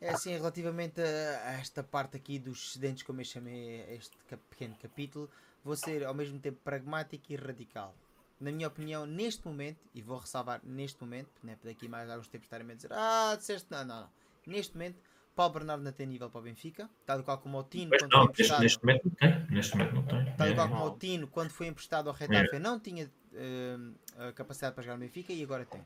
[0.00, 4.16] É assim, relativamente a, esta parte aqui dos excedentes, como eu chamei este
[4.48, 5.30] pequeno capítulo,
[5.62, 7.94] vou ser ao mesmo tempo pragmático e radical.
[8.40, 12.46] Na minha opinião, neste momento, e vou ressalvar neste momento, né, daqui mais alguns tempos
[12.46, 14.10] estarem a dizer, ah, disseste, não, não, não.
[14.46, 14.98] Neste momento,
[15.36, 18.24] Paulo Bernardo não tem nível para o Benfica, tal qual como o Tino quando não,
[18.24, 18.62] foi emprestado.
[18.62, 20.36] Neste momento não tem, neste momento não tem.
[20.36, 20.70] Tal qual é.
[20.70, 22.58] como o Tino quando foi emprestado ao Retafe, é.
[22.58, 25.84] não tinha uh, capacidade para jogar no Benfica e agora tem.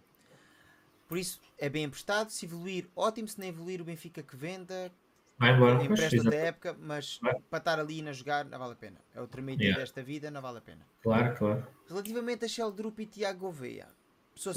[1.09, 2.31] Por isso é bem emprestado.
[2.31, 3.29] Se evoluir, ótimo.
[3.29, 4.91] Se não evoluir, o Benfica que venda.
[5.39, 5.85] Vai embora.
[5.85, 7.35] Empresta da época, mas Vai.
[7.51, 9.01] para estar ali e a jogar não vale a pena.
[9.15, 9.81] É o tremendo yeah.
[9.81, 10.87] desta vida, não vale a pena.
[11.03, 11.67] Claro, claro.
[11.89, 13.89] Relativamente a Shell Drup e Tiago Gouveia.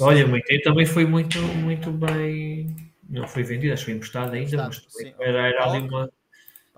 [0.00, 2.92] Olha, o Meite também foi muito, muito bem.
[3.08, 4.86] Não foi vendido, acho que foi emprestado ainda, mas
[5.18, 6.10] era, era ali uma.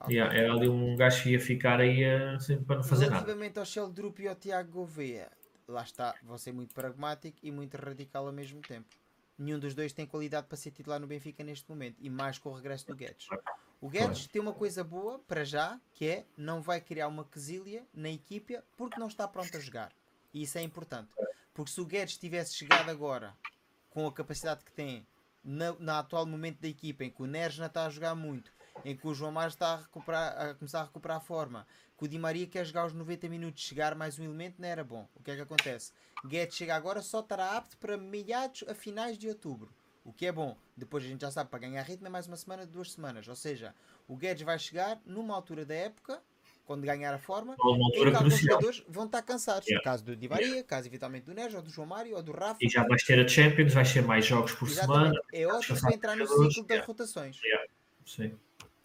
[0.09, 3.17] Yeah, era ali um gajo que ia ficar aí uh, para não fazer nada.
[3.17, 5.31] Relativamente ao Shell Drup e ao Tiago Gouveia,
[5.69, 8.89] lá está, vou ser muito pragmático e muito radical ao mesmo tempo
[9.41, 12.51] nenhum dos dois tem qualidade para ser titular no Benfica neste momento, e mais com
[12.51, 13.27] o regresso do Guedes.
[13.81, 17.87] O Guedes tem uma coisa boa para já, que é não vai criar uma quesilha
[17.95, 19.93] na equipa porque não está pronto a jogar.
[20.35, 21.11] E isso é importante.
[21.55, 23.35] Porque se o Guedes tivesse chegado agora
[23.89, 25.07] com a capacidade que tem
[25.43, 28.53] na, na atual momento da equipa, em que o Neres não está a jogar muito,
[28.85, 31.67] em que o João Mário está a, a começar a recuperar a forma,
[31.99, 34.83] que o Di Maria quer jogar os 90 minutos, chegar mais um elemento, não era
[34.83, 35.09] bom.
[35.15, 35.93] O que é que acontece?
[36.25, 39.71] Guedes chega agora, só estará apto para meados a finais de outubro.
[40.05, 40.57] O que é bom.
[40.77, 43.29] Depois a gente já sabe, para ganhar ritmo é mais uma semana, duas semanas.
[43.29, 43.75] Ou seja,
[44.09, 46.23] o Guedes vai chegar numa altura da época,
[46.65, 49.67] quando ganhar a forma, em que alguns jogadores vão estar cansados.
[49.67, 49.81] Yeah.
[49.81, 50.67] No caso do Di Maria, yeah.
[50.67, 52.59] caso eventualmente do Neres, ou do João Mário, ou do Rafa.
[52.61, 55.17] E já vais ter a Champions, vais ter mais jogos por Exatamente.
[55.17, 55.21] semana.
[55.33, 57.41] É ótimo para entrar no ciclo das rotações.
[58.07, 58.39] Sim.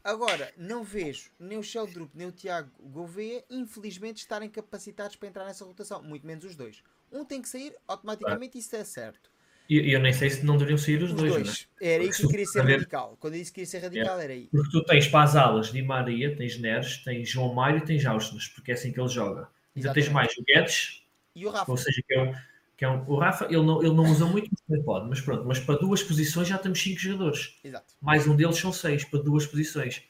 [0.06, 5.46] Agora, não vejo nem o Sheldrup nem o Tiago Gouveia, infelizmente, estarem capacitados para entrar
[5.46, 6.04] nessa rotação.
[6.04, 6.84] Muito menos os dois.
[7.12, 9.32] Um tem que sair, automaticamente isso é certo.
[9.68, 11.34] E eu, eu, nem sei se não deveriam sair os, os dois.
[11.34, 11.68] dois.
[11.82, 11.94] Né?
[11.94, 13.18] Era aí que eu queria ser radical.
[13.20, 14.24] Quando eu disse que queria ser radical, é.
[14.26, 14.48] era aí.
[14.52, 18.06] Porque tu tens para as alas Di Maria, tens Neres, tens João Mário e tens
[18.06, 19.50] Ausnes, porque é assim que ele joga.
[19.76, 21.04] Ainda tens mais o Guedes,
[21.36, 21.70] e o Rafa.
[21.70, 22.34] Ou seja, que é um,
[22.78, 25.46] que é um, o Rafa, ele não, ele não usa muito, mas pode, mas pronto.
[25.46, 27.58] Mas para duas posições já temos cinco jogadores.
[27.64, 27.94] Exato.
[28.02, 30.04] Mais um deles são seis para duas posições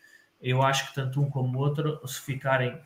[0.46, 2.80] eu acho que tanto um como o outro, se ficarem.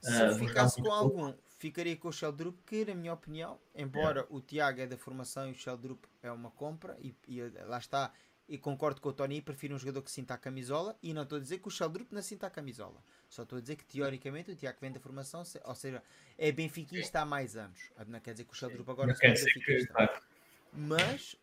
[0.00, 4.42] Se uh, ficasse com algum, ficaria com o Sheldrup, que, na minha opinião, embora o
[4.42, 8.12] Tiago é da formação e o Sheldrup é uma compra, e, e, lá está,
[8.46, 11.38] e concordo com o Tony, prefiro um jogador que sinta a camisola, e não estou
[11.38, 13.02] a dizer que o Sheldrup não sinta a camisola.
[13.28, 16.02] Só estou a dizer que, teoricamente, o Tiago vem da formação, ou seja,
[16.36, 17.90] é benfiquista há mais anos.
[18.06, 20.22] Não quer dizer que o Sheldrup agora seja benfiquista.
[20.72, 21.36] Mas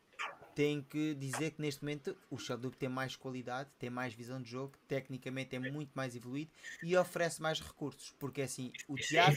[0.55, 4.49] tem que dizer que neste momento o Sheldon tem mais qualidade, tem mais visão de
[4.49, 6.49] jogo, tecnicamente é muito mais evoluído
[6.81, 8.15] e oferece mais recursos.
[8.17, 9.35] Porque assim, o Tiago.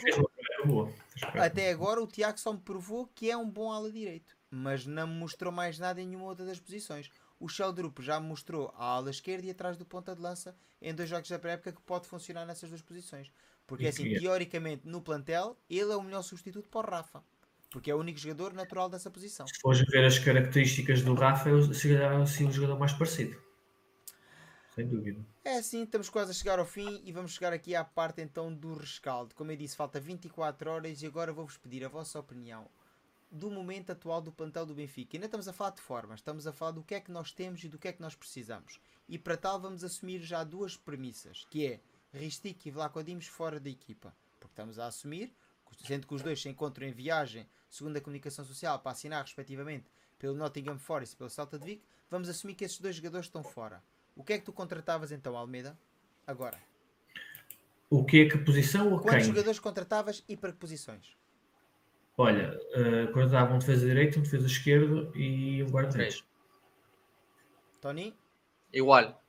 [1.33, 5.07] Até agora o Tiago só me provou que é um bom ala direito, mas não
[5.07, 7.11] me mostrou mais nada em nenhuma outra das posições.
[7.39, 11.09] O Sheldrup já mostrou a ala esquerda e atrás do ponta de lança em dois
[11.09, 13.31] jogos da pré-época que pode funcionar nessas duas posições.
[13.65, 17.23] Porque assim, teoricamente no plantel, ele é o melhor substituto para o Rafa.
[17.71, 19.47] Porque é o único jogador natural dessa posição.
[19.47, 23.39] Se fores ver as características do Rafa, seria assim o jogador mais parecido.
[24.75, 25.23] Sem dúvida.
[25.45, 28.53] É assim, estamos quase a chegar ao fim e vamos chegar aqui à parte então
[28.53, 29.35] do rescaldo.
[29.35, 32.67] Como eu disse, falta 24 horas e agora vou-vos pedir a vossa opinião
[33.31, 35.15] do momento atual do plantel do Benfica.
[35.15, 37.63] Ainda estamos a falar de formas, estamos a falar do que é que nós temos
[37.63, 38.79] e do que é que nós precisamos.
[39.07, 41.79] E para tal vamos assumir já duas premissas, que é
[42.13, 44.13] Ristic e Vlaco Dimos fora da equipa.
[44.39, 45.31] Porque estamos a assumir,
[45.85, 49.85] sendo que os dois se encontram em viagem, segundo a comunicação social, para assinar respectivamente
[50.17, 53.43] pelo Nottingham Forest e pelo Celta de Vigo, vamos assumir que esses dois jogadores estão
[53.43, 53.81] fora.
[54.15, 55.77] O que é que tu contratavas então, Almeida?
[56.25, 56.59] Agora.
[57.89, 59.25] O que é que posição ou Quantos quem?
[59.25, 61.15] jogadores contratavas e para que posições?
[62.21, 63.11] Olha, uh,
[63.55, 66.15] um defesa direito, um defesa esquerdo e um guarda-redes.
[66.17, 66.23] Três.
[67.79, 68.13] Tony?
[68.73, 69.23] Igual,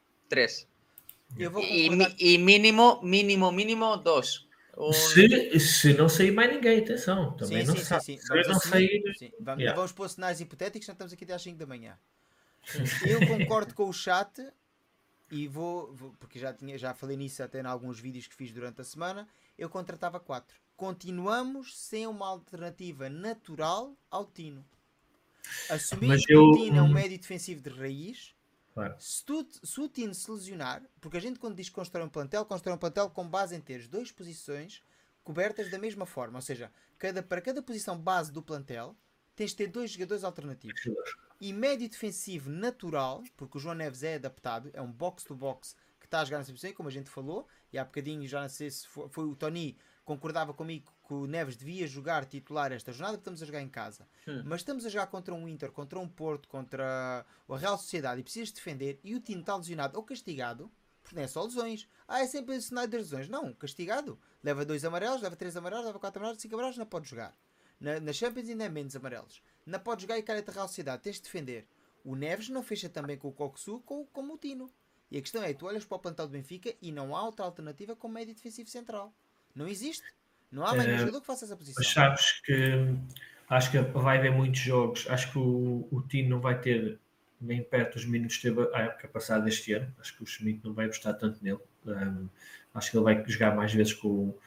[1.84, 2.08] concordar.
[2.08, 3.96] mi- y mínimo, mínimo, mínimo.
[4.76, 8.04] Un- Se, se não sair mais ninguém, atenção, também sim, não sim, sabe.
[8.04, 8.26] sim, sim.
[8.28, 9.32] Vamos, não assumir- sair, sim.
[9.38, 9.76] Vamos, Yeah.
[9.76, 11.96] vamos pôr cenários hipotéticos, não estamos aqui até às 5 da manhã.
[13.06, 14.44] Eu concordo com o chat
[15.30, 18.50] e vou, vou- porque já, tinha, já falei nisso até em alguns vídeos que fiz
[18.52, 19.28] durante a semana.
[19.56, 20.59] Eu contratava 4.
[20.80, 24.64] Continuamos sem uma alternativa natural ao Tino.
[25.68, 28.34] Assumindo que o Tino é um médio defensivo de raiz,
[28.72, 28.96] Claro.
[28.98, 32.08] se, tu, se o Tino se lesionar, porque a gente quando diz que constrói um
[32.08, 34.82] plantel, constrói um plantel com base em teres duas posições
[35.22, 36.38] cobertas da mesma forma.
[36.38, 38.96] Ou seja, cada, para cada posição base do plantel,
[39.36, 40.80] tens de ter dois jogadores alternativos.
[41.38, 46.22] E médio defensivo natural, porque o João Neves é adaptado, é um box-to-box que está
[46.22, 48.86] a jogar nessa posição, como a gente falou, e há bocadinho já não sei se
[48.86, 49.76] foi, foi o Tony
[50.10, 53.68] concordava comigo que o Neves devia jogar titular esta jornada, porque estamos a jogar em
[53.68, 54.08] casa.
[54.26, 54.42] Hum.
[54.44, 58.24] Mas estamos a jogar contra um Inter, contra um Porto, contra a Real Sociedade e
[58.24, 60.68] precisas defender e o time está lesionado ou castigado,
[61.00, 61.86] porque não é só lesões.
[62.08, 63.28] Ah, é sempre o cenário das lesões.
[63.28, 64.18] Não, castigado.
[64.42, 67.32] Leva dois amarelos, leva três amarelos, leva quatro amarelos, cinco amarelos, não pode jogar.
[67.78, 69.40] Na, na Champions ainda é menos amarelos.
[69.64, 71.68] Não pode jogar e cara da Real Sociedade, tens de defender.
[72.04, 74.68] O Neves não fecha também com o Coxu com, como o Tino.
[75.08, 77.44] E a questão é, tu olhas para o plantel do Benfica e não há outra
[77.44, 79.14] alternativa como médio defensivo central.
[79.54, 80.04] Não existe.
[80.50, 81.82] Não há mais Eh, jogador que faça essa posição.
[81.82, 82.94] Mas sabes que
[83.48, 85.06] acho que vai haver muitos jogos.
[85.08, 86.98] Acho que o, o Tino não vai ter
[87.40, 89.92] nem perto os minutos que teve a época passada este ano.
[90.00, 91.58] Acho que o Schmidt não vai gostar tanto nele.
[91.86, 92.28] Um,
[92.74, 94.38] acho que ele vai jogar mais vezes com o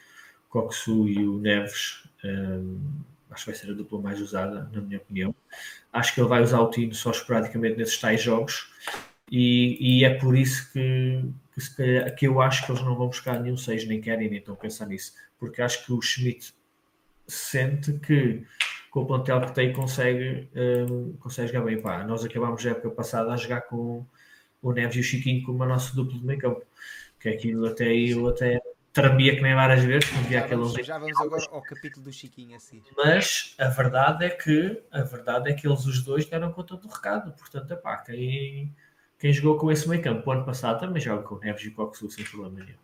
[0.49, 2.03] Coxu e o Neves.
[2.23, 2.79] Um,
[3.31, 5.33] acho que vai ser a dupla mais usada, na minha opinião.
[5.91, 8.71] Acho que ele vai usar o Tino só esporadicamente nesses tais jogos.
[9.31, 11.23] E, e é por isso que,
[11.53, 14.29] que, se calhar- que eu acho que eles não vão buscar nenhum 6, nem querem,
[14.29, 15.13] nem estão a pensar nisso.
[15.39, 16.53] Porque acho que o Schmidt
[17.27, 18.45] sente que
[18.91, 21.81] com o plantel que tem consegue, hum, consegue jogar bem.
[21.81, 24.05] Pá, nós acabámos a época passada a jogar com
[24.61, 26.63] o Neves e o Chiquinho como a nosso duplo de meio campo.
[27.19, 28.59] Que aquilo até eu até
[28.91, 32.55] tremia que nem várias vezes, quando via aquele já vamos agora ao capítulo do Chiquinho
[32.55, 32.91] a seguir.
[32.95, 36.87] Mas a verdade é que a verdade é que eles os dois deram conta do
[36.87, 37.31] recado.
[37.33, 38.75] Portanto, epá, quem,
[39.23, 41.69] quem jogou com esse meio campo o ano passado também joga com o Neves e
[41.69, 42.77] o Coxu sem problema nenhum.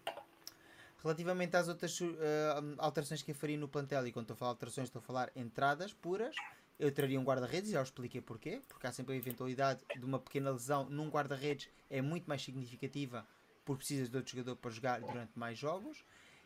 [1.03, 4.51] Relativamente às outras eh, alterações que eu faria no plantel, e quando estou a falar
[4.51, 6.33] alterações, estou a falar entradas puras,
[6.79, 10.17] eu traria um guarda-redes, já os expliquei porquê, porque há sempre a eventualidade de uma
[10.17, 13.27] pequena lesão num guarda-redes é muito mais significativa
[13.65, 16.05] porque precisas de outro jogador para jogar durante mais jogos.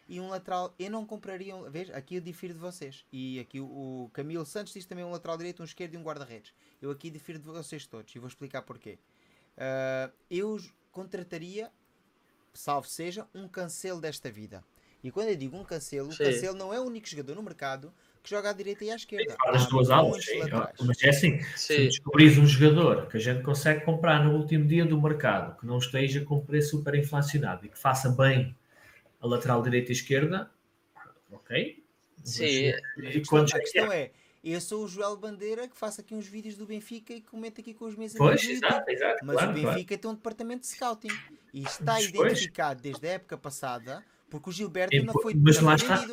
[0.10, 3.06] E um lateral, eu não compraria, um, aqui eu difiro de vocês.
[3.14, 6.04] E aqui o, o Camilo Santos diz também um lateral direito, um esquerdo e um
[6.04, 6.52] guarda-redes.
[6.82, 8.98] Eu aqui difiro de vocês todos e vou explicar porquê.
[9.58, 10.60] Ah, eu
[10.92, 11.72] contrataria
[12.54, 14.64] salvo seja, um cancelo desta vida.
[15.04, 16.24] E quando eu digo um cancelo, o Sim.
[16.26, 19.36] cancelo não é o único jogador no mercado que joga à direita e à esquerda.
[19.44, 20.40] Faz as duas aulas, sim.
[20.82, 24.66] mas é assim, se Sí, descobris um jogador que a gente consegue comprar no último
[24.66, 28.56] dia do mercado, que não esteja com preço super inflacionado e que faça bem
[29.20, 30.50] a lateral direita e esquerda,
[31.32, 31.84] ok?
[32.24, 32.74] Sí.
[32.98, 34.02] Mas a E questão, a é que questão é?
[34.04, 34.12] é,
[34.52, 37.74] eu sou o Joel Bandeira que faço aqui uns vídeos do Benfica e comento aqui
[37.74, 39.68] com os meus Pois, amigos exato, exato, Mas claro, o claro.
[39.76, 41.08] Benfica tem um departamento de scouting
[41.54, 42.10] e está Pois.
[42.10, 46.06] identificado desde a época passada porque o Gilberto E, não foi, mas lá está.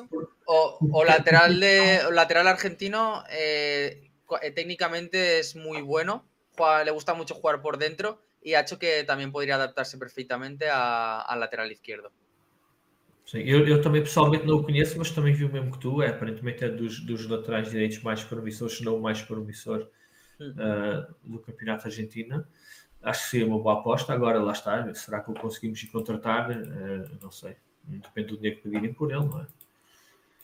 [0.47, 4.11] O, o lateral de o lateral argentino eh,
[4.43, 6.25] eh, técnicamente es muy bueno.
[6.57, 10.69] Juega- le gusta mucho jugar por dentro y ha hecho que también podría adaptarse perfectamente
[10.69, 12.13] a- al lateral izquierdo.
[13.31, 16.03] Sim, eu, eu também pessoalmente não o conheço, mas também vi o mesmo que tu.
[16.03, 19.89] É, aparentemente é dos, dos laterais direitos mais promissores, se não o mais promissor
[20.59, 22.45] ah, do campeonato argentino.
[23.01, 24.13] Acho que seria uma boa aposta.
[24.13, 24.93] Agora lá está.
[24.95, 26.51] Será que o conseguimos ir contratar?
[26.51, 27.55] Ah, não sei.
[27.85, 29.47] Depende do dinheiro que pedirem por ele, não é?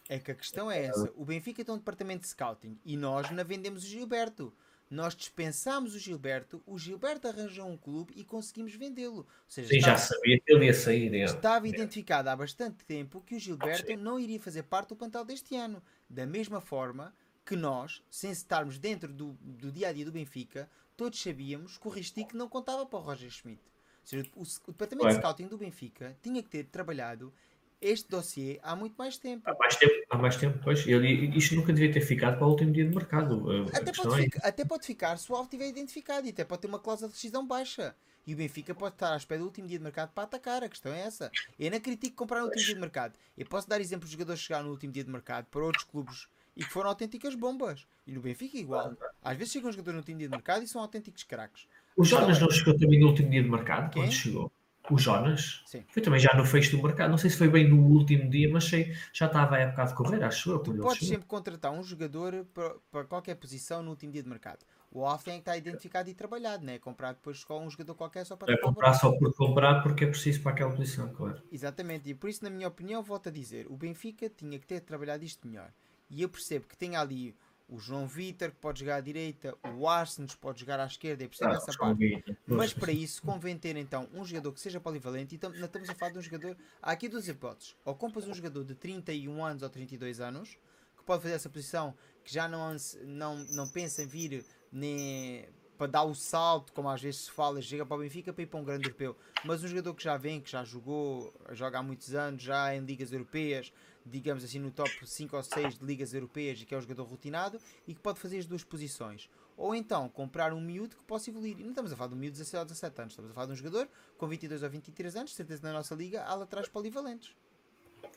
[0.09, 1.13] É que a questão é essa.
[1.17, 4.55] O Benfica tem um departamento de scouting e nós não vendemos o Gilberto.
[4.89, 9.19] Nós dispensámos o Gilberto, o Gilberto arranjou um clube e conseguimos vendê-lo.
[9.19, 11.13] Ou seja, Sim, já estava, sabia que ele ia sair.
[11.15, 11.25] é.
[11.25, 15.57] estava identificado há bastante tempo que o Gilberto não iria fazer parte do plantel deste
[15.57, 15.83] ano.
[16.09, 17.13] Da mesma forma
[17.45, 21.87] que nós, sem estarmos dentro do, do dia a dia do Benfica, todos sabíamos que
[21.89, 23.63] o Ristic não contava para o Roger Schmidt.
[24.03, 25.19] Ou seja, o, o departamento de Claro.
[25.19, 27.35] scouting do Benfica tinha que ter trabalhado
[27.81, 29.49] este dossiê há muito mais tempo.
[29.49, 30.87] Há mais tempo, há mais tempo, pois.
[30.87, 33.45] Ele, isto nunca devia ter ficado para o último dia de mercado.
[33.73, 36.45] A Até pode, é ficar, até pode ficar se o alvo estiver identificado e até
[36.45, 37.95] pode ter uma cláusula de rescisão baixa.
[38.27, 40.65] E o Benfica pode estar à espera do último dia de mercado para atacar.
[40.65, 41.31] A questão é essa.
[41.59, 43.15] Eu não critico comprar no último dia de mercado.
[43.39, 45.85] Eu posso dar exemplos de jogadores que chegaram no último dia de mercado para outros
[45.85, 46.27] clubes
[46.57, 47.87] e que foram autênticas bombas.
[48.05, 48.97] E no Benfica igual.
[49.23, 51.69] Às vezes chegam jogadores no último dia de mercado e são autênticos craques.
[51.97, 54.03] O Jonas não chegou também no último dia de mercado, Quem?
[54.03, 54.53] quando chegou.
[54.91, 55.85] O Jonas Sim.
[55.89, 57.11] foi também já no fecho do mercado.
[57.11, 59.95] Não sei se foi bem no último dia, mas sei, já estava a época de
[59.95, 60.59] correr, acho eu.
[60.61, 61.15] Tu podes chegou.
[61.15, 64.65] sempre contratar um jogador para, para qualquer posição no último dia de mercado.
[64.91, 66.79] O off tem que estar identificado e trabalhado, não é?
[66.79, 70.07] Comprar depois só um jogador qualquer só para É comprar só por comprar porque é
[70.07, 71.43] preciso para aquela posição, claro.
[71.51, 74.81] Exatamente, e por isso, na minha opinião, volto a dizer: o Benfica tinha que ter
[74.81, 75.73] trabalhado isto melhor.
[76.09, 77.37] E eu percebo que tem ali
[77.69, 81.29] o João Vitor, que pode jogar à direita, o Arsens pode jogar à esquerda, eu
[81.29, 82.25] percebo Ah, essa parte.
[82.47, 85.89] Mas para isso convém ter então um jogador que seja polivalente e tam- não estamos
[85.91, 86.57] a falar de um jogador.
[86.81, 87.75] Há aqui duas hipóteses.
[87.85, 90.57] Ou compras um jogador de 31 anos ou 32 anos
[90.97, 91.93] que pode fazer essa posição,
[92.25, 97.03] que já não, não, não pensa em vir nem para dar o salto, como às
[97.03, 99.15] vezes se fala, chega para o Benfica para ir para um grande europeu.
[99.45, 102.81] Mas um jogador que já vem, que já jogou, joga há muitos anos, já em
[102.81, 103.71] ligas europeias,
[104.09, 107.05] digamos assim no top 5 ou 6 de ligas europeias e que é um jogador
[107.05, 109.29] rotinado e que pode fazer as duas posições.
[109.57, 111.59] Ou então comprar um miúdo que possa evoluir.
[111.59, 113.35] E não estamos a falar de um miúdo de 16 ou 17 anos, estamos a
[113.35, 116.45] falar de um jogador com 22 ou 23 anos, certeza na nossa liga, há lá
[116.45, 117.35] atrás polivalentes.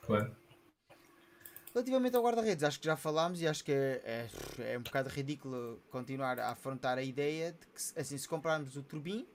[0.01, 0.35] Claro.
[1.73, 4.27] Relativamente ao guarda-redes, acho que já falámos e acho que é,
[4.57, 8.75] é, é um bocado ridículo continuar a afrontar a ideia de que, assim, se comprarmos
[8.75, 9.27] o Turbin,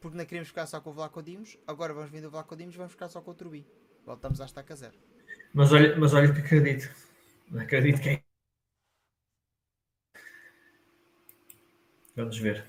[0.00, 2.74] porque não queremos ficar só com o Vlaco Dimos, agora vamos vender o Vlaco Dimos
[2.74, 3.64] vamos ficar só com o Turbin.
[4.06, 4.96] Voltamos à estaca zero.
[5.56, 6.88] Mas olha, mas olha que acredito.
[7.58, 8.22] Acredito que é.
[12.16, 12.64] Vamos ver.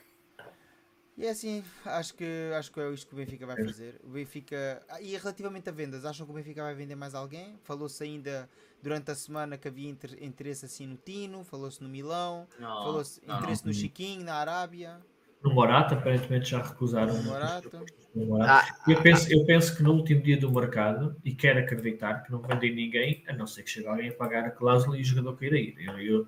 [1.18, 2.26] E é assim, acho que,
[2.56, 4.00] acho que é isto que o Benfica vai fazer.
[4.04, 4.84] O Benfica.
[4.88, 7.58] Ah, e relativamente a vendas, acham que o Benfica vai vender mais alguém?
[7.64, 8.48] Falou-se ainda
[8.84, 12.48] durante a semana que havia inter- interesse assim no Tino, falou-se no Milão,
[12.80, 13.34] falou-se no, no.
[13.34, 15.04] interesse no Chiquinho, na Arábia,
[15.42, 17.14] No Morata, aparentemente já recusaram.
[17.16, 17.72] no Morato.
[18.16, 18.68] no Morata.
[18.70, 22.32] Ah, Eu penso, eu penso que no último dia do mercado, e quero acreditar que
[22.32, 25.06] não vendem ninguém, a não ser que chegue alguém a pagar a cláusula e o
[25.06, 25.76] jogador queira ir.
[25.80, 26.28] Eu, eu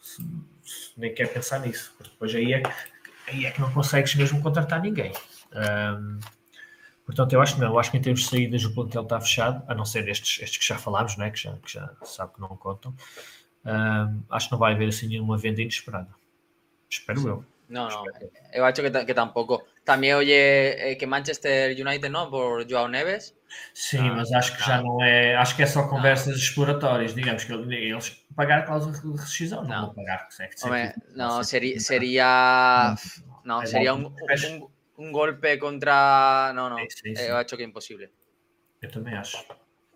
[0.00, 0.22] se-
[0.62, 2.72] se- nem quero pensar nisso, porque depois aí é, que-
[3.28, 5.12] aí é que não consegues mesmo contratar ninguém.
[5.54, 6.20] Ahm,
[7.06, 9.20] portanto, eu acho que não, eu acho que em termos de saídas o plantel está
[9.20, 11.30] fechado, a não ser estes, estes que já falámos, não é?
[11.30, 12.94] que, já, que já sabe que não contam.
[13.64, 16.08] Ahm, acho que não vai haver assim nenhuma venda inesperada.
[16.90, 17.44] Espero eu.
[17.72, 18.04] No, no.
[18.54, 19.64] Yo hecho que, ta- que tampoco.
[19.84, 22.30] También oye eh, que Manchester United, ¿no?
[22.30, 23.34] Por Joao Neves.
[23.74, 24.94] Sim, Ah, mas acho que já não.
[24.98, 25.34] não é.
[25.36, 27.14] Acho que é só conversas exploratórias.
[27.14, 27.66] Digamos que eles
[28.36, 29.86] pagar a cláusula de rescisão, não, Não.
[29.86, 30.28] vão pagar.
[30.28, 31.44] que é que Hombre, sempre- no, sempre-
[31.74, 32.94] seri- sería.
[33.44, 34.48] No, Es sería algo un, que pesa.
[34.48, 36.52] un- un golpe contra.
[36.54, 36.76] No, no.
[36.78, 37.26] Sim, sim, sim.
[37.28, 38.10] Yo hecho que imposible.
[38.80, 39.36] Eu também acho.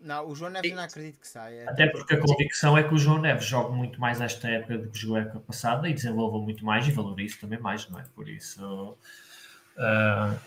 [0.07, 1.67] Não, o João Neves eu não acredito que saia.
[1.67, 4.89] Até porque a convicção é que o João Neves joga muito mais esta época do
[4.89, 8.05] que jogou a época passada e desenvolva muito mais e valoriza também mais, não é?
[8.15, 8.97] Por isso,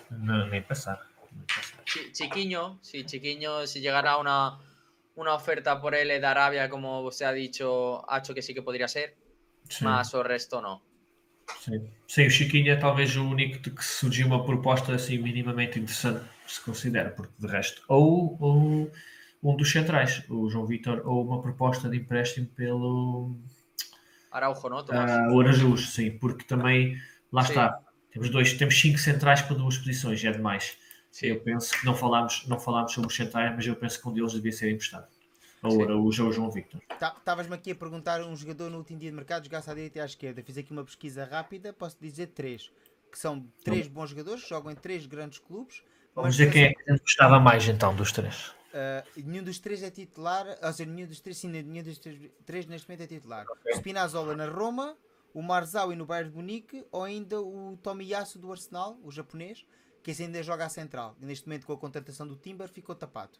[0.10, 1.00] não- nem pensar.
[1.32, 1.84] Nem pensar.
[1.86, 4.60] Chi- Chiquiño, si Chiquiño, si llegara una,
[5.16, 8.62] una oferta por él de Arabia, como usted ha dicho, ha hecho que sí que
[8.62, 9.16] podría ser,
[9.70, 10.82] Sim, más o resto no.
[11.62, 11.90] sim.
[12.08, 16.26] Sim, o Chiquinho é talvez o único de que surgiu uma proposta assim minimamente interessante,
[16.48, 18.92] se considera, porque de resto, ou, ou
[19.42, 23.36] um dos centrais, o João Vitor, ou uma proposta de empréstimo pelo
[24.32, 24.62] Araujo.
[24.62, 25.12] Tomás?
[25.12, 26.98] ah, o Arajus, sim, porque também
[27.32, 27.50] lá Sim.
[27.50, 27.80] está.
[28.12, 30.78] Temos dois, temos cinco centrais para duas posições, é demais.
[31.12, 31.28] Sí.
[31.28, 34.14] Eu penso que não falámos, não falámos sobre os centrais, mas eu penso que um
[34.14, 35.08] deles devia ser emprestado.
[35.62, 35.84] Ou Sim.
[35.84, 36.82] Araújo ou o João Victor.
[36.92, 40.02] Estavas-me aqui a perguntar um jogador no último dia de mercado, jogasse à direita e
[40.02, 40.42] à esquerda.
[40.42, 42.72] Fiz aqui uma pesquisa rápida, posso dizer três.
[43.12, 45.82] Que são três bons jogadores, jogam em três grandes clubes.
[46.16, 48.54] Vamos mas dizer quem é que gostava mais então dos três.
[48.70, 52.32] Uh, nenhum dos três é titular, ou seja, nenhum dos três, sim, nenhum dos três,
[52.46, 53.46] três neste momento é titular.
[53.66, 54.96] O Spinazzola na Roma,
[55.34, 59.66] o Marzaui no Bayern de Munique ou ainda o Tomiyasu do Arsenal, o japonês,
[60.04, 61.16] que esse ainda joga à central.
[61.20, 63.40] E neste momento com a contratação do Timber ficou tapado.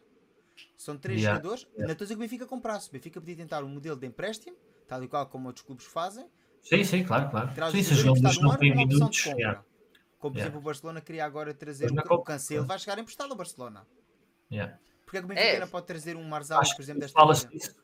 [0.76, 1.66] São três Yeah, jogadores.
[1.76, 2.88] Não estou a dizer que o Benfica comprasse.
[2.88, 4.56] O Benfica podia tentar um modelo de empréstimo,
[4.88, 6.26] tal e qual como outros clubes fazem.
[6.62, 7.54] Sim, sim, claro, claro.
[7.54, 9.22] Traz Sim, o se os jogador jogadores não têm minutos.
[9.22, 9.40] compra.
[9.40, 9.64] yeah,
[10.18, 10.42] Como por Yeah.
[10.42, 13.86] exemplo o Barcelona queria agora trazer o, o Cancelo, vai chegar emprestado ao Barcelona.
[14.52, 14.78] yeah.
[15.10, 15.58] Porque é que o Benfica É.
[15.58, 17.74] não pode trazer um Acho por exemplo, que desta.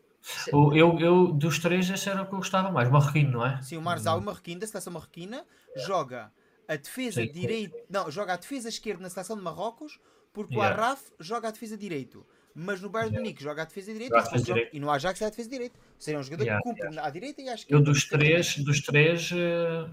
[0.53, 2.89] O- Eu, eu, dos três, esse era o que eu gostava mais.
[2.89, 3.61] Marroquino, não é?
[3.63, 6.33] Sim, o Marzal, o marroquino da seleção marroquina, joga
[6.69, 9.99] a defesa direita, não, joga a defesa esquerda na seleção de Marrocos,
[10.33, 10.63] porque o.
[10.63, 12.25] Arraf joga a defesa direito.
[12.59, 14.77] Mas no Bayern de Munique joga a defesa direita e, joga- direita.
[14.77, 15.79] e no Ajax é a defesa direita.
[16.07, 17.85] É um jogador Yeah, que cumpre à direita e à Eu esquerda.
[17.85, 19.87] dos três, dos três eh,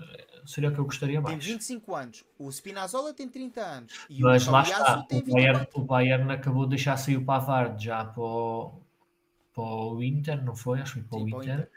[0.45, 1.43] seria o que eu gostaria Tem mais.
[1.45, 2.23] 25 anos.
[2.39, 4.05] O Spinazzola tem 30 anos.
[4.09, 5.81] E Mas o lá está, tem o Bayern, 24.
[5.81, 8.79] o Bayern acabou de deixar sair o Pavard já para o,
[9.53, 10.79] para o Inter, não foi?
[10.79, 11.55] Acho que foi para, Sim, o para o Inter.
[11.55, 11.69] Inter.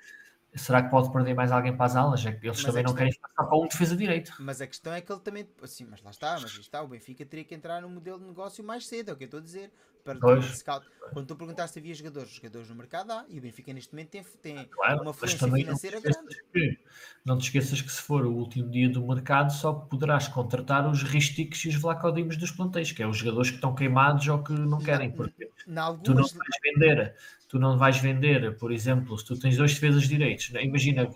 [0.54, 2.24] será que pode perder mais alguém para as alas?
[2.24, 4.32] É que eles Mas também não querem ficar só com um defesa direito.
[4.38, 5.48] Mas a questão é que ele também.
[5.64, 6.80] Sim, mas lá está, mas aí está.
[6.82, 9.26] O Benfica teria que entrar no modelo de negócio mais cedo, é o que eu
[9.26, 9.72] estou a dizer.
[10.06, 10.44] Para Pois.
[10.60, 10.86] scout.
[11.12, 14.10] Quando tu perguntaste se havia jogadores, jogadores no mercado há, e o Benfica neste momento
[14.10, 16.36] tem, tem Claro, uma não te, financeira esqueças grande.
[16.52, 16.78] que,
[17.24, 21.02] não te esqueças que se for o último dia do mercado só poderás contratar os
[21.02, 24.52] Ristics e os Vlacodimos dos plantéis, que é os jogadores que estão queimados ou que
[24.52, 26.32] não querem, porque Em tu não algumas.
[26.36, 27.16] vais vender,
[27.48, 30.64] tu não vais vender, por exemplo, se tu tens dois defesas direitos, né?
[30.64, 31.08] imagina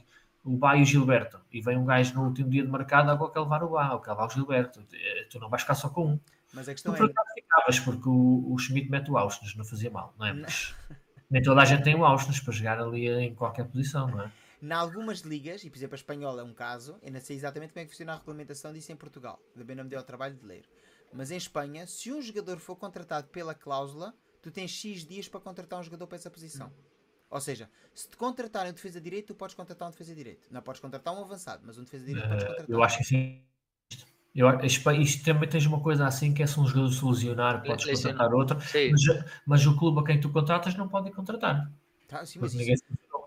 [0.44, 3.32] o Bá e o Gilberto, e vem um gajo no último dia de mercado, agora
[3.32, 5.90] quer levar o Bá, ou quer levar o Gilberto, Eh, tu não vais ficar só
[5.90, 6.20] com um.
[6.52, 7.12] Mas a Tu questão por é.
[7.34, 10.32] ficavas, porque o, o Schmidt mete o Ausnes, não fazia mal, não é?
[10.32, 10.74] Mas
[11.30, 14.32] nem toda a gente tem o Ausnes para jogar ali em qualquer posição, não é?
[14.62, 17.72] Em algumas ligas, e por exemplo a espanhola é um caso, eu não sei exatamente
[17.72, 20.34] como é que funciona a regulamentação disso em Portugal, também não me deu ao trabalho
[20.34, 20.64] de ler.
[21.12, 25.40] Mas em Espanha, se um jogador for contratado pela cláusula, tu tens X dias para
[25.40, 26.70] contratar um jogador para essa posição.
[27.30, 30.48] Ou seja, se te contratarem um defesa direito, tu podes contratar um defesa direito.
[30.50, 32.70] Não podes contratar um avançado, mas um defesa direito podes Eh, contratar.
[32.70, 33.42] eu acho que sim.
[34.34, 37.04] Eu, a Espanha- isto também tens uma coisa assim que é se um jogador se
[37.04, 39.02] lesionar, podes contratar outro, mas,
[39.44, 41.70] mas o clube a quem tu contratas não pode contratar.
[42.06, 42.76] Tá, sim, mas, ninguém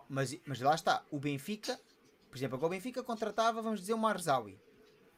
[0.09, 1.79] mas, mas lá está, o Benfica,
[2.29, 4.57] por exemplo, agora o Benfica contratava, vamos dizer, o Marzawi.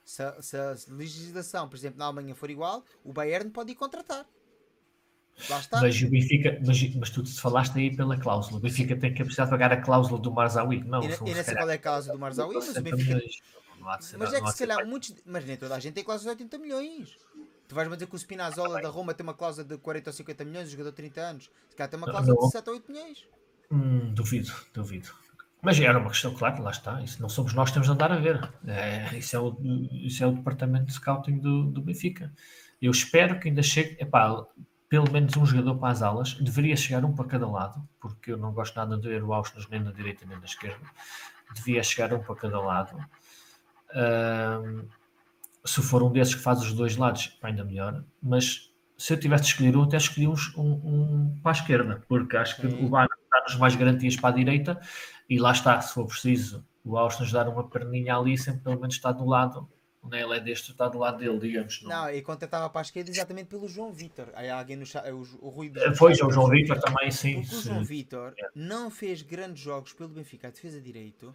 [0.03, 3.75] Se, a- se a legislação, por exemplo, na Alemanha for igual, o Bayern pode ir
[3.75, 4.25] contratar.
[5.49, 5.81] Lá está.
[5.81, 8.57] Mas o Benfica, mas, mas tu te falaste aí pela cláusula.
[8.57, 10.83] O Benfica tem que precisar de pagar a cláusula do Marzawi.
[10.83, 12.67] Não, Eu, são eu não se sei qual é a causa do Marzawi, mas o
[12.67, 13.22] 60 Benfica.
[13.89, 15.14] Há de Mas é que se calhar muitos.
[15.25, 17.17] Mas nem toda a gente tem de 80 milhões.
[17.67, 20.45] Tu vais-me dizer que o Spinazzola da Roma tem uma cláusula de 40 ou 50
[20.45, 21.49] milhões, o jogador de 30 anos.
[21.69, 23.27] Se calhar tem uma Não, cláusula de 7 ou 8 milhões.
[23.72, 25.09] Hum, duvido, duvido.
[25.61, 27.01] Mas era uma questão, claro, lá está.
[27.01, 28.39] Isso não somos nós que temos de andar a ver.
[28.67, 29.57] É, isso, é o,
[29.91, 32.31] isso é o departamento de scouting do, do Benfica.
[32.80, 34.45] Eu espero que ainda chegue, epá,
[34.88, 36.33] pelo menos um jogador para as alas.
[36.35, 39.65] Deveria chegar um para cada lado, porque eu não gosto nada de ver o Austin
[39.72, 40.85] nem da direita nem da esquerda.
[41.55, 43.03] Devia chegar um para cada lado.
[45.64, 48.03] Se for um desses que faz os dois lados, ainda melhor.
[48.22, 52.03] Mas se eu tivesse de escolher um, até escolhi uns- um, um para a esquerda,
[52.07, 52.85] porque acho que Sim.
[52.85, 54.80] o Bana dá-nos mais garantias para a direita
[55.30, 58.80] e lá está, se for preciso, o Austin nos dar uma perninha ali, sempre pelo
[58.80, 59.67] menos está do lado,
[60.03, 60.22] né?
[60.22, 61.81] ele é deste, está do lado dele, digamos.
[61.81, 64.30] não- Não, e contratava para a esquerda exatamente pelo João Vitor.
[64.35, 67.41] Aí alguém no chat, o, o Rui Pois, diz o João Vitor também, sim.
[67.41, 71.33] Porque o João Vitor não fez grandes jogos pelo Benfica a defesa direito,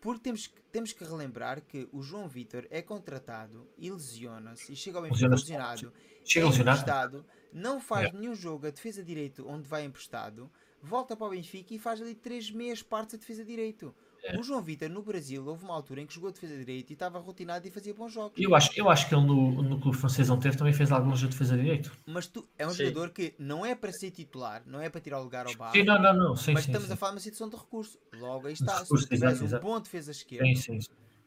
[0.00, 4.76] porque temos, que- temos que relembrar que o João Vitor é contratado e lesiona-se e
[4.76, 5.92] chega ao Benfica lesionado,
[6.24, 6.80] Chega é lesionado.
[6.80, 10.50] emprestado, não faz nenhum jogo a defesa direito onde vai emprestado,
[10.82, 13.94] volta para o Benfica e faz ali 3 meias partes a defesa direito.
[14.28, 14.38] É.
[14.38, 16.92] O João Vitor no Brasil houve uma altura em que jogou a defesa direito e
[16.92, 18.38] estava rotinado e fazia bons jogos.
[18.38, 21.18] Eu acho, eu acho que ele no, no clube francês onde teve também fez alguns
[21.20, 21.90] de defesa direito.
[22.04, 22.86] Mas tu, é um Sim.
[22.86, 25.72] jogador que não é para ser titular, não é para tirar o lugar ao bar.
[25.72, 26.36] Sim, não, não, não.
[26.36, 26.94] Sim, mas sim, estamos sim.
[26.94, 27.98] a falar de uma situação de recurso.
[28.12, 28.80] Logo aí está.
[28.80, 30.78] recurso, se tu tiveres um bom defesa esquerdo, Sim, sim,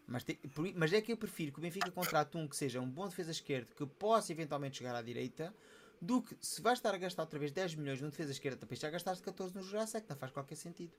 [0.08, 2.80] mas, te- por- mas é que eu prefiro que o Benfica contrate um que seja
[2.80, 5.54] um bom defesa esquerdo que possa eventualmente chegar à direita
[6.02, 8.80] do que se vais estar a gastar outra vez 10 milhões num defesa esquerda, depois
[8.80, 10.92] já gastaste 14 no Jurassic, não faz qualquer sentido.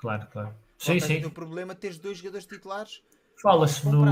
[0.00, 0.54] Claro, claro.
[0.78, 1.24] Sim, sim.
[1.26, 3.02] o problema de teres dois jogadores titulares.
[3.42, 4.04] Fala-se no,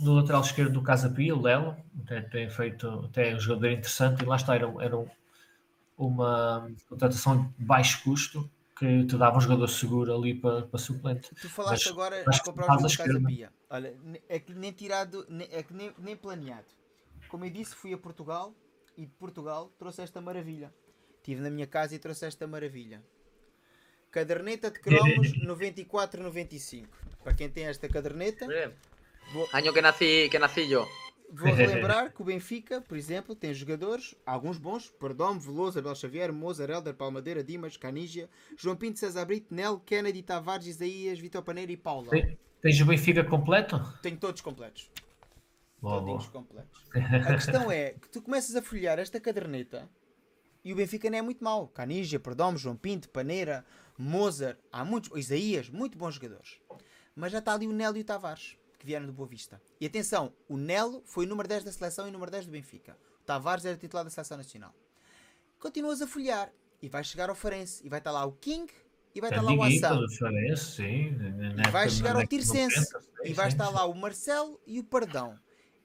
[0.00, 4.22] no lateral esquerdo do Casa Pia, o Lelo, até tem feito até um jogador interessante
[4.22, 5.04] e lá está, era, era
[5.96, 11.34] uma contratação de baixo custo que te dava um jogador seguro ali para, para suplente.
[11.34, 13.26] Tu falaste Mas agora que comprar o jogo Casa esquerda.
[13.26, 13.52] Pia.
[13.70, 13.96] Olha,
[14.28, 16.66] é que nem tirado, é que nem, nem planeado.
[17.28, 18.54] Como eu disse, fui a Portugal
[18.96, 20.72] e de Portugal trouxe esta maravilha.
[21.16, 23.02] Estive na minha casa e trouxe esta maravilha.
[24.20, 26.86] Caderneta de cromos 94,95.
[27.22, 28.46] Para quem tem esta caderneta,
[29.32, 30.86] vou, Año que nací, que nací yo.
[31.30, 36.32] vou relembrar que o Benfica, por exemplo, tem jogadores, alguns bons, Perdomo, Veloso, Abel Xavier,
[36.32, 41.70] Mozart, Helder, Palmadeira, Dimas, Canígia, João Pinto, César Brito, Nel, Kennedy, Tavares, Isaías, Vitor Paneira
[41.72, 42.08] e Paula.
[42.10, 43.78] Tem- Tens o Benfica completo?
[44.02, 44.90] Tenho todos completos.
[45.80, 46.32] Boa, Todinhos boa.
[46.42, 46.80] completos.
[47.28, 49.86] A questão é que tu começas a folhear esta caderneta
[50.64, 51.68] e o Benfica não é muito mau.
[51.68, 53.64] Canígia, Perdomo, João Pinto, Paneira,
[53.98, 56.58] Mozart, há muitos, Isaías, muito bons jogadores.
[57.14, 59.60] Mas já está ali o Nelo e o Tavares, que vieram do Boa Vista.
[59.80, 62.52] E atenção, o Nelo foi o número 10 da seleção e o número 10 do
[62.52, 62.96] Benfica.
[63.20, 64.74] O Tavares era titular da seleção nacional.
[65.58, 66.52] Continuas a folhear
[66.82, 68.70] e vai chegar ao Farense e vai estar lá o King
[69.14, 70.04] e vai estar lá o Assam.
[71.66, 72.92] E vai chegar ao Tirsense.
[73.24, 75.38] E vai estar lá o Marcelo e o Pardão.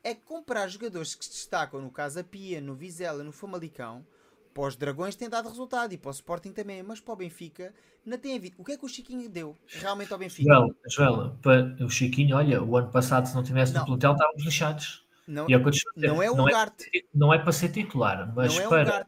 [0.03, 4.05] É comprar jogadores que se destacam no Casa Pia, no Vizela, no Famalicão,
[4.53, 7.73] para os Dragões tem dado resultado e para o Sporting também, mas para o Benfica
[8.05, 8.55] não tem havido.
[8.57, 10.53] O que é que o Chiquinho deu realmente ao Benfica?
[10.53, 13.81] Joel, Joel, para o Chiquinho, olha, o ano passado, se não tivesse Não.
[13.81, 15.05] no plantel, estávamos lixados.
[15.27, 15.57] Não, E é
[15.95, 16.53] não é o não é,
[17.13, 19.07] não é para ser titular, mas Não é para,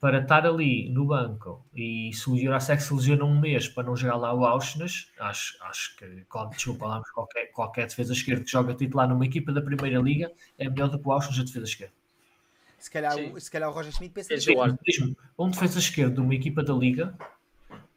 [0.00, 3.96] para estar ali no banco e se o Jurasek se lesiona um mês para não
[3.96, 6.06] jogar lá o Auschwitz, acho, acho que,
[6.52, 10.70] desculpa lá, qualquer, qualquer defesa esquerda que joga titular numa equipa da Primeira Liga é
[10.70, 11.94] melhor do que o Auschwitz a defesa esquerda.
[12.78, 14.68] Se calhar, se calhar o Roger Schmidt pensa é igual.
[15.38, 17.14] Um defesa esquerda de uma equipa da Liga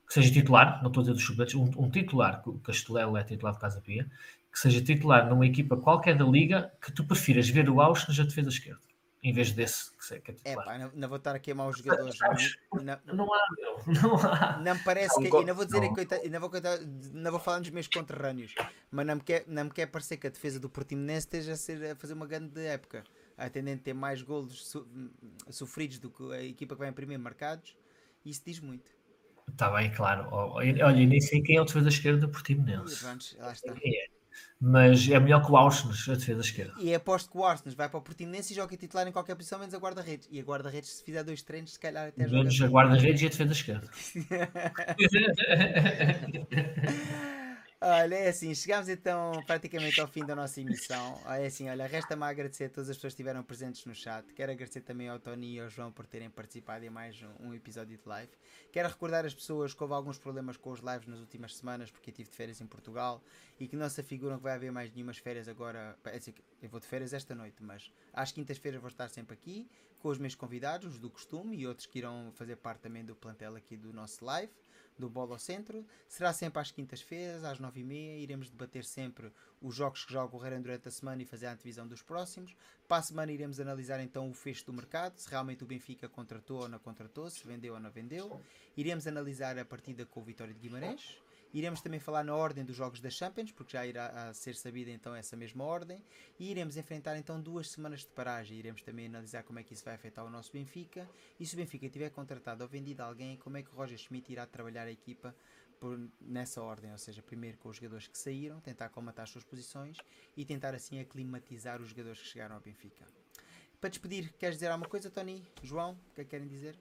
[0.08, 3.16] que seja titular, não estou a dizer dos suplentes, um, um titular, que o Castelelo
[3.16, 4.10] é titular de Casa Pia,
[4.52, 8.24] que seja titular numa equipa qualquer da Liga que tu prefiras ver o Auschwitz na
[8.24, 8.90] defesa esquerda
[9.22, 10.42] em vez desse que, é titular.
[10.46, 12.18] É pá, não, não, vou estar a queimar os jogadores.
[12.72, 14.02] Não, não, não há, meu.
[14.02, 14.58] Não há.
[14.58, 15.36] Não me parece que.
[15.36, 15.94] Ainda vou dizer, não.
[15.94, 18.56] Que, ainda, vou, ainda vou falar dos meus conterrâneos,
[18.90, 21.58] mas não me, quer, não me quer parecer que a defesa do Portimonense esteja a,
[21.58, 23.04] ser, a fazer uma grande época.
[23.40, 24.88] A tendente a ter mais golos su,
[25.50, 27.76] sofridos do que a equipa que vai imprimir marcados.
[28.26, 28.92] Isso diz muito.
[29.50, 30.28] Está bem, claro.
[30.32, 33.04] Olha, nem sei quem é o defesa esquerda do Portimonense.
[33.38, 33.74] Lá está.
[33.84, 34.20] É
[34.62, 36.74] mas é melhor que o Auschwitz a defesa esquerda.
[36.80, 39.58] E aposto que o Auschwitz vai para o Portimonense e joga titular em qualquer posição,
[39.58, 40.28] menos a guarda-redes.
[40.30, 43.30] E a guarda-redes, se fizer dois treinos, se calhar até Menos a guarda-redes e a
[43.30, 43.90] defesa esquerda.
[47.82, 51.18] Olha, é assim, chegamos então praticamente ao fim da nossa emissão.
[51.26, 54.34] É assim, olha, resta-me agradecer a todas as pessoas que estiveram presentes no chat.
[54.34, 57.98] Quero agradecer também ao Tony e ao João por terem participado em mais um, episódio
[57.98, 58.34] de live.
[58.70, 62.10] Quero recordar as pessoas que houve alguns problemas com os lives nas últimas semanas, porque
[62.10, 63.24] eu estive de férias em Portugal
[63.58, 65.98] e que não se afiguram que vai haver mais nenhumas férias agora.
[66.04, 69.70] É assim, eu vou de férias esta noite, mas às quintas-feiras vou estar sempre aqui
[70.00, 73.16] com os meus convidados, os do costume e outros que irão fazer parte também do
[73.16, 74.52] plantel aqui do nosso live
[75.00, 75.86] do Bola ao Centro.
[76.08, 78.18] Será sempre às quintas-feiras, às nove e meia.
[78.18, 81.88] Iremos debater sempre os jogos que já ocorreram durante a semana e fazer a antevisão
[81.88, 82.56] dos próximos.
[82.88, 86.62] Para a semana iremos analisar então o fecho do mercado, se realmente o Benfica contratou
[86.62, 88.42] ou não contratou, se vendeu ou não vendeu.
[88.76, 91.18] Iremos analisar a partida com o Vitória de Guimarães
[91.54, 95.16] Iremos também falar na ordem dos jogos da Champions, porque já irá ser sabida então
[95.16, 96.04] essa mesma ordem.
[96.40, 98.58] E iremos enfrentar então duas semanas de paragem.
[98.58, 101.10] Iremos também analisar como é que isso vai afetar o nosso Benfica.
[101.40, 104.32] E se o Benfica tiver contratado ou vendido alguém, como é que o Roger Schmidt
[104.32, 105.36] irá trabalhar a equipa
[105.80, 109.46] por, nessa ordem, ou seja, primeiro com os jogadores que saíram, tentar comatar as suas
[109.46, 109.98] posições
[110.36, 113.06] e tentar assim aclimatizar os jogadores que chegaram ao Benfica.
[113.80, 115.48] Para despedir, queres dizer alguma coisa, Tony?
[115.64, 116.78] João, o que é que querem dizer?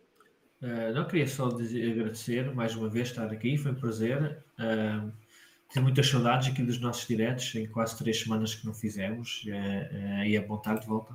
[0.61, 4.43] Uh, não queria só dizer, agradecer mais uma vez estar aqui, foi um prazer.
[4.59, 5.13] Uh,
[5.73, 10.25] tenho muitas saudades aqui dos nossos diretos, em quase três semanas que não fizemos, uh,
[10.25, 11.15] e é bom estar de volta.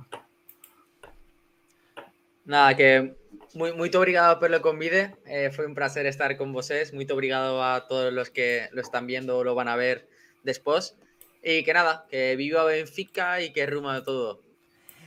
[2.46, 3.14] Nada, que
[3.54, 5.12] muito obrigado pelo convite,
[5.52, 9.36] foi um prazer estar com vocês, muito obrigado a todos os que lo están viendo
[9.36, 10.08] o lo van a ver
[10.42, 10.94] después,
[11.42, 14.43] e que nada, que viva Benfica e que ruma todo.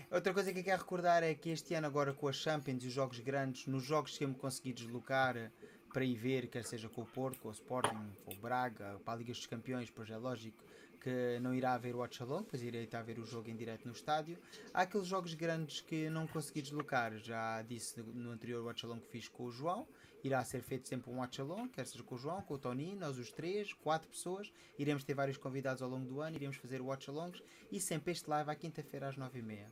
[0.09, 2.87] Outra coisa que eu quero recordar é que este ano, agora com a Champions e
[2.87, 5.51] os jogos grandes, nos jogos que eu me consegui deslocar
[5.91, 9.15] para ir ver, quer seja com o Porto, com o Sporting, com o Braga, para
[9.15, 10.63] a Liga dos Campeões, pois é lógico
[11.01, 13.55] que não irá haver o watch along, pois irei estar a ver o jogo em
[13.57, 14.37] direto no estádio.
[14.73, 19.09] Há aqueles jogos grandes que não consegui deslocar, já disse no anterior watch along que
[19.09, 19.85] fiz com o João,
[20.23, 22.95] irá ser feito sempre um watch along, quer seja com o João, com o Tony,
[22.95, 26.81] nós os três, quatro pessoas, iremos ter vários convidados ao longo do ano, iremos fazer
[26.81, 29.67] watch alongs e sempre este live à quinta-feira às nove e meia.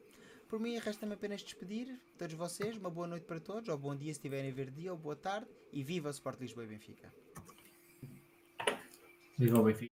[0.56, 2.77] Por mim, resta-me apenas despedir todos vocês.
[2.77, 5.14] Uma boa noite para todos, ou bom dia se estiverem a ver dia, ou boa
[5.14, 5.45] tarde.
[5.74, 7.14] E viva o Sport Lisboa e Benfica.
[9.38, 9.94] Viva o Benfica.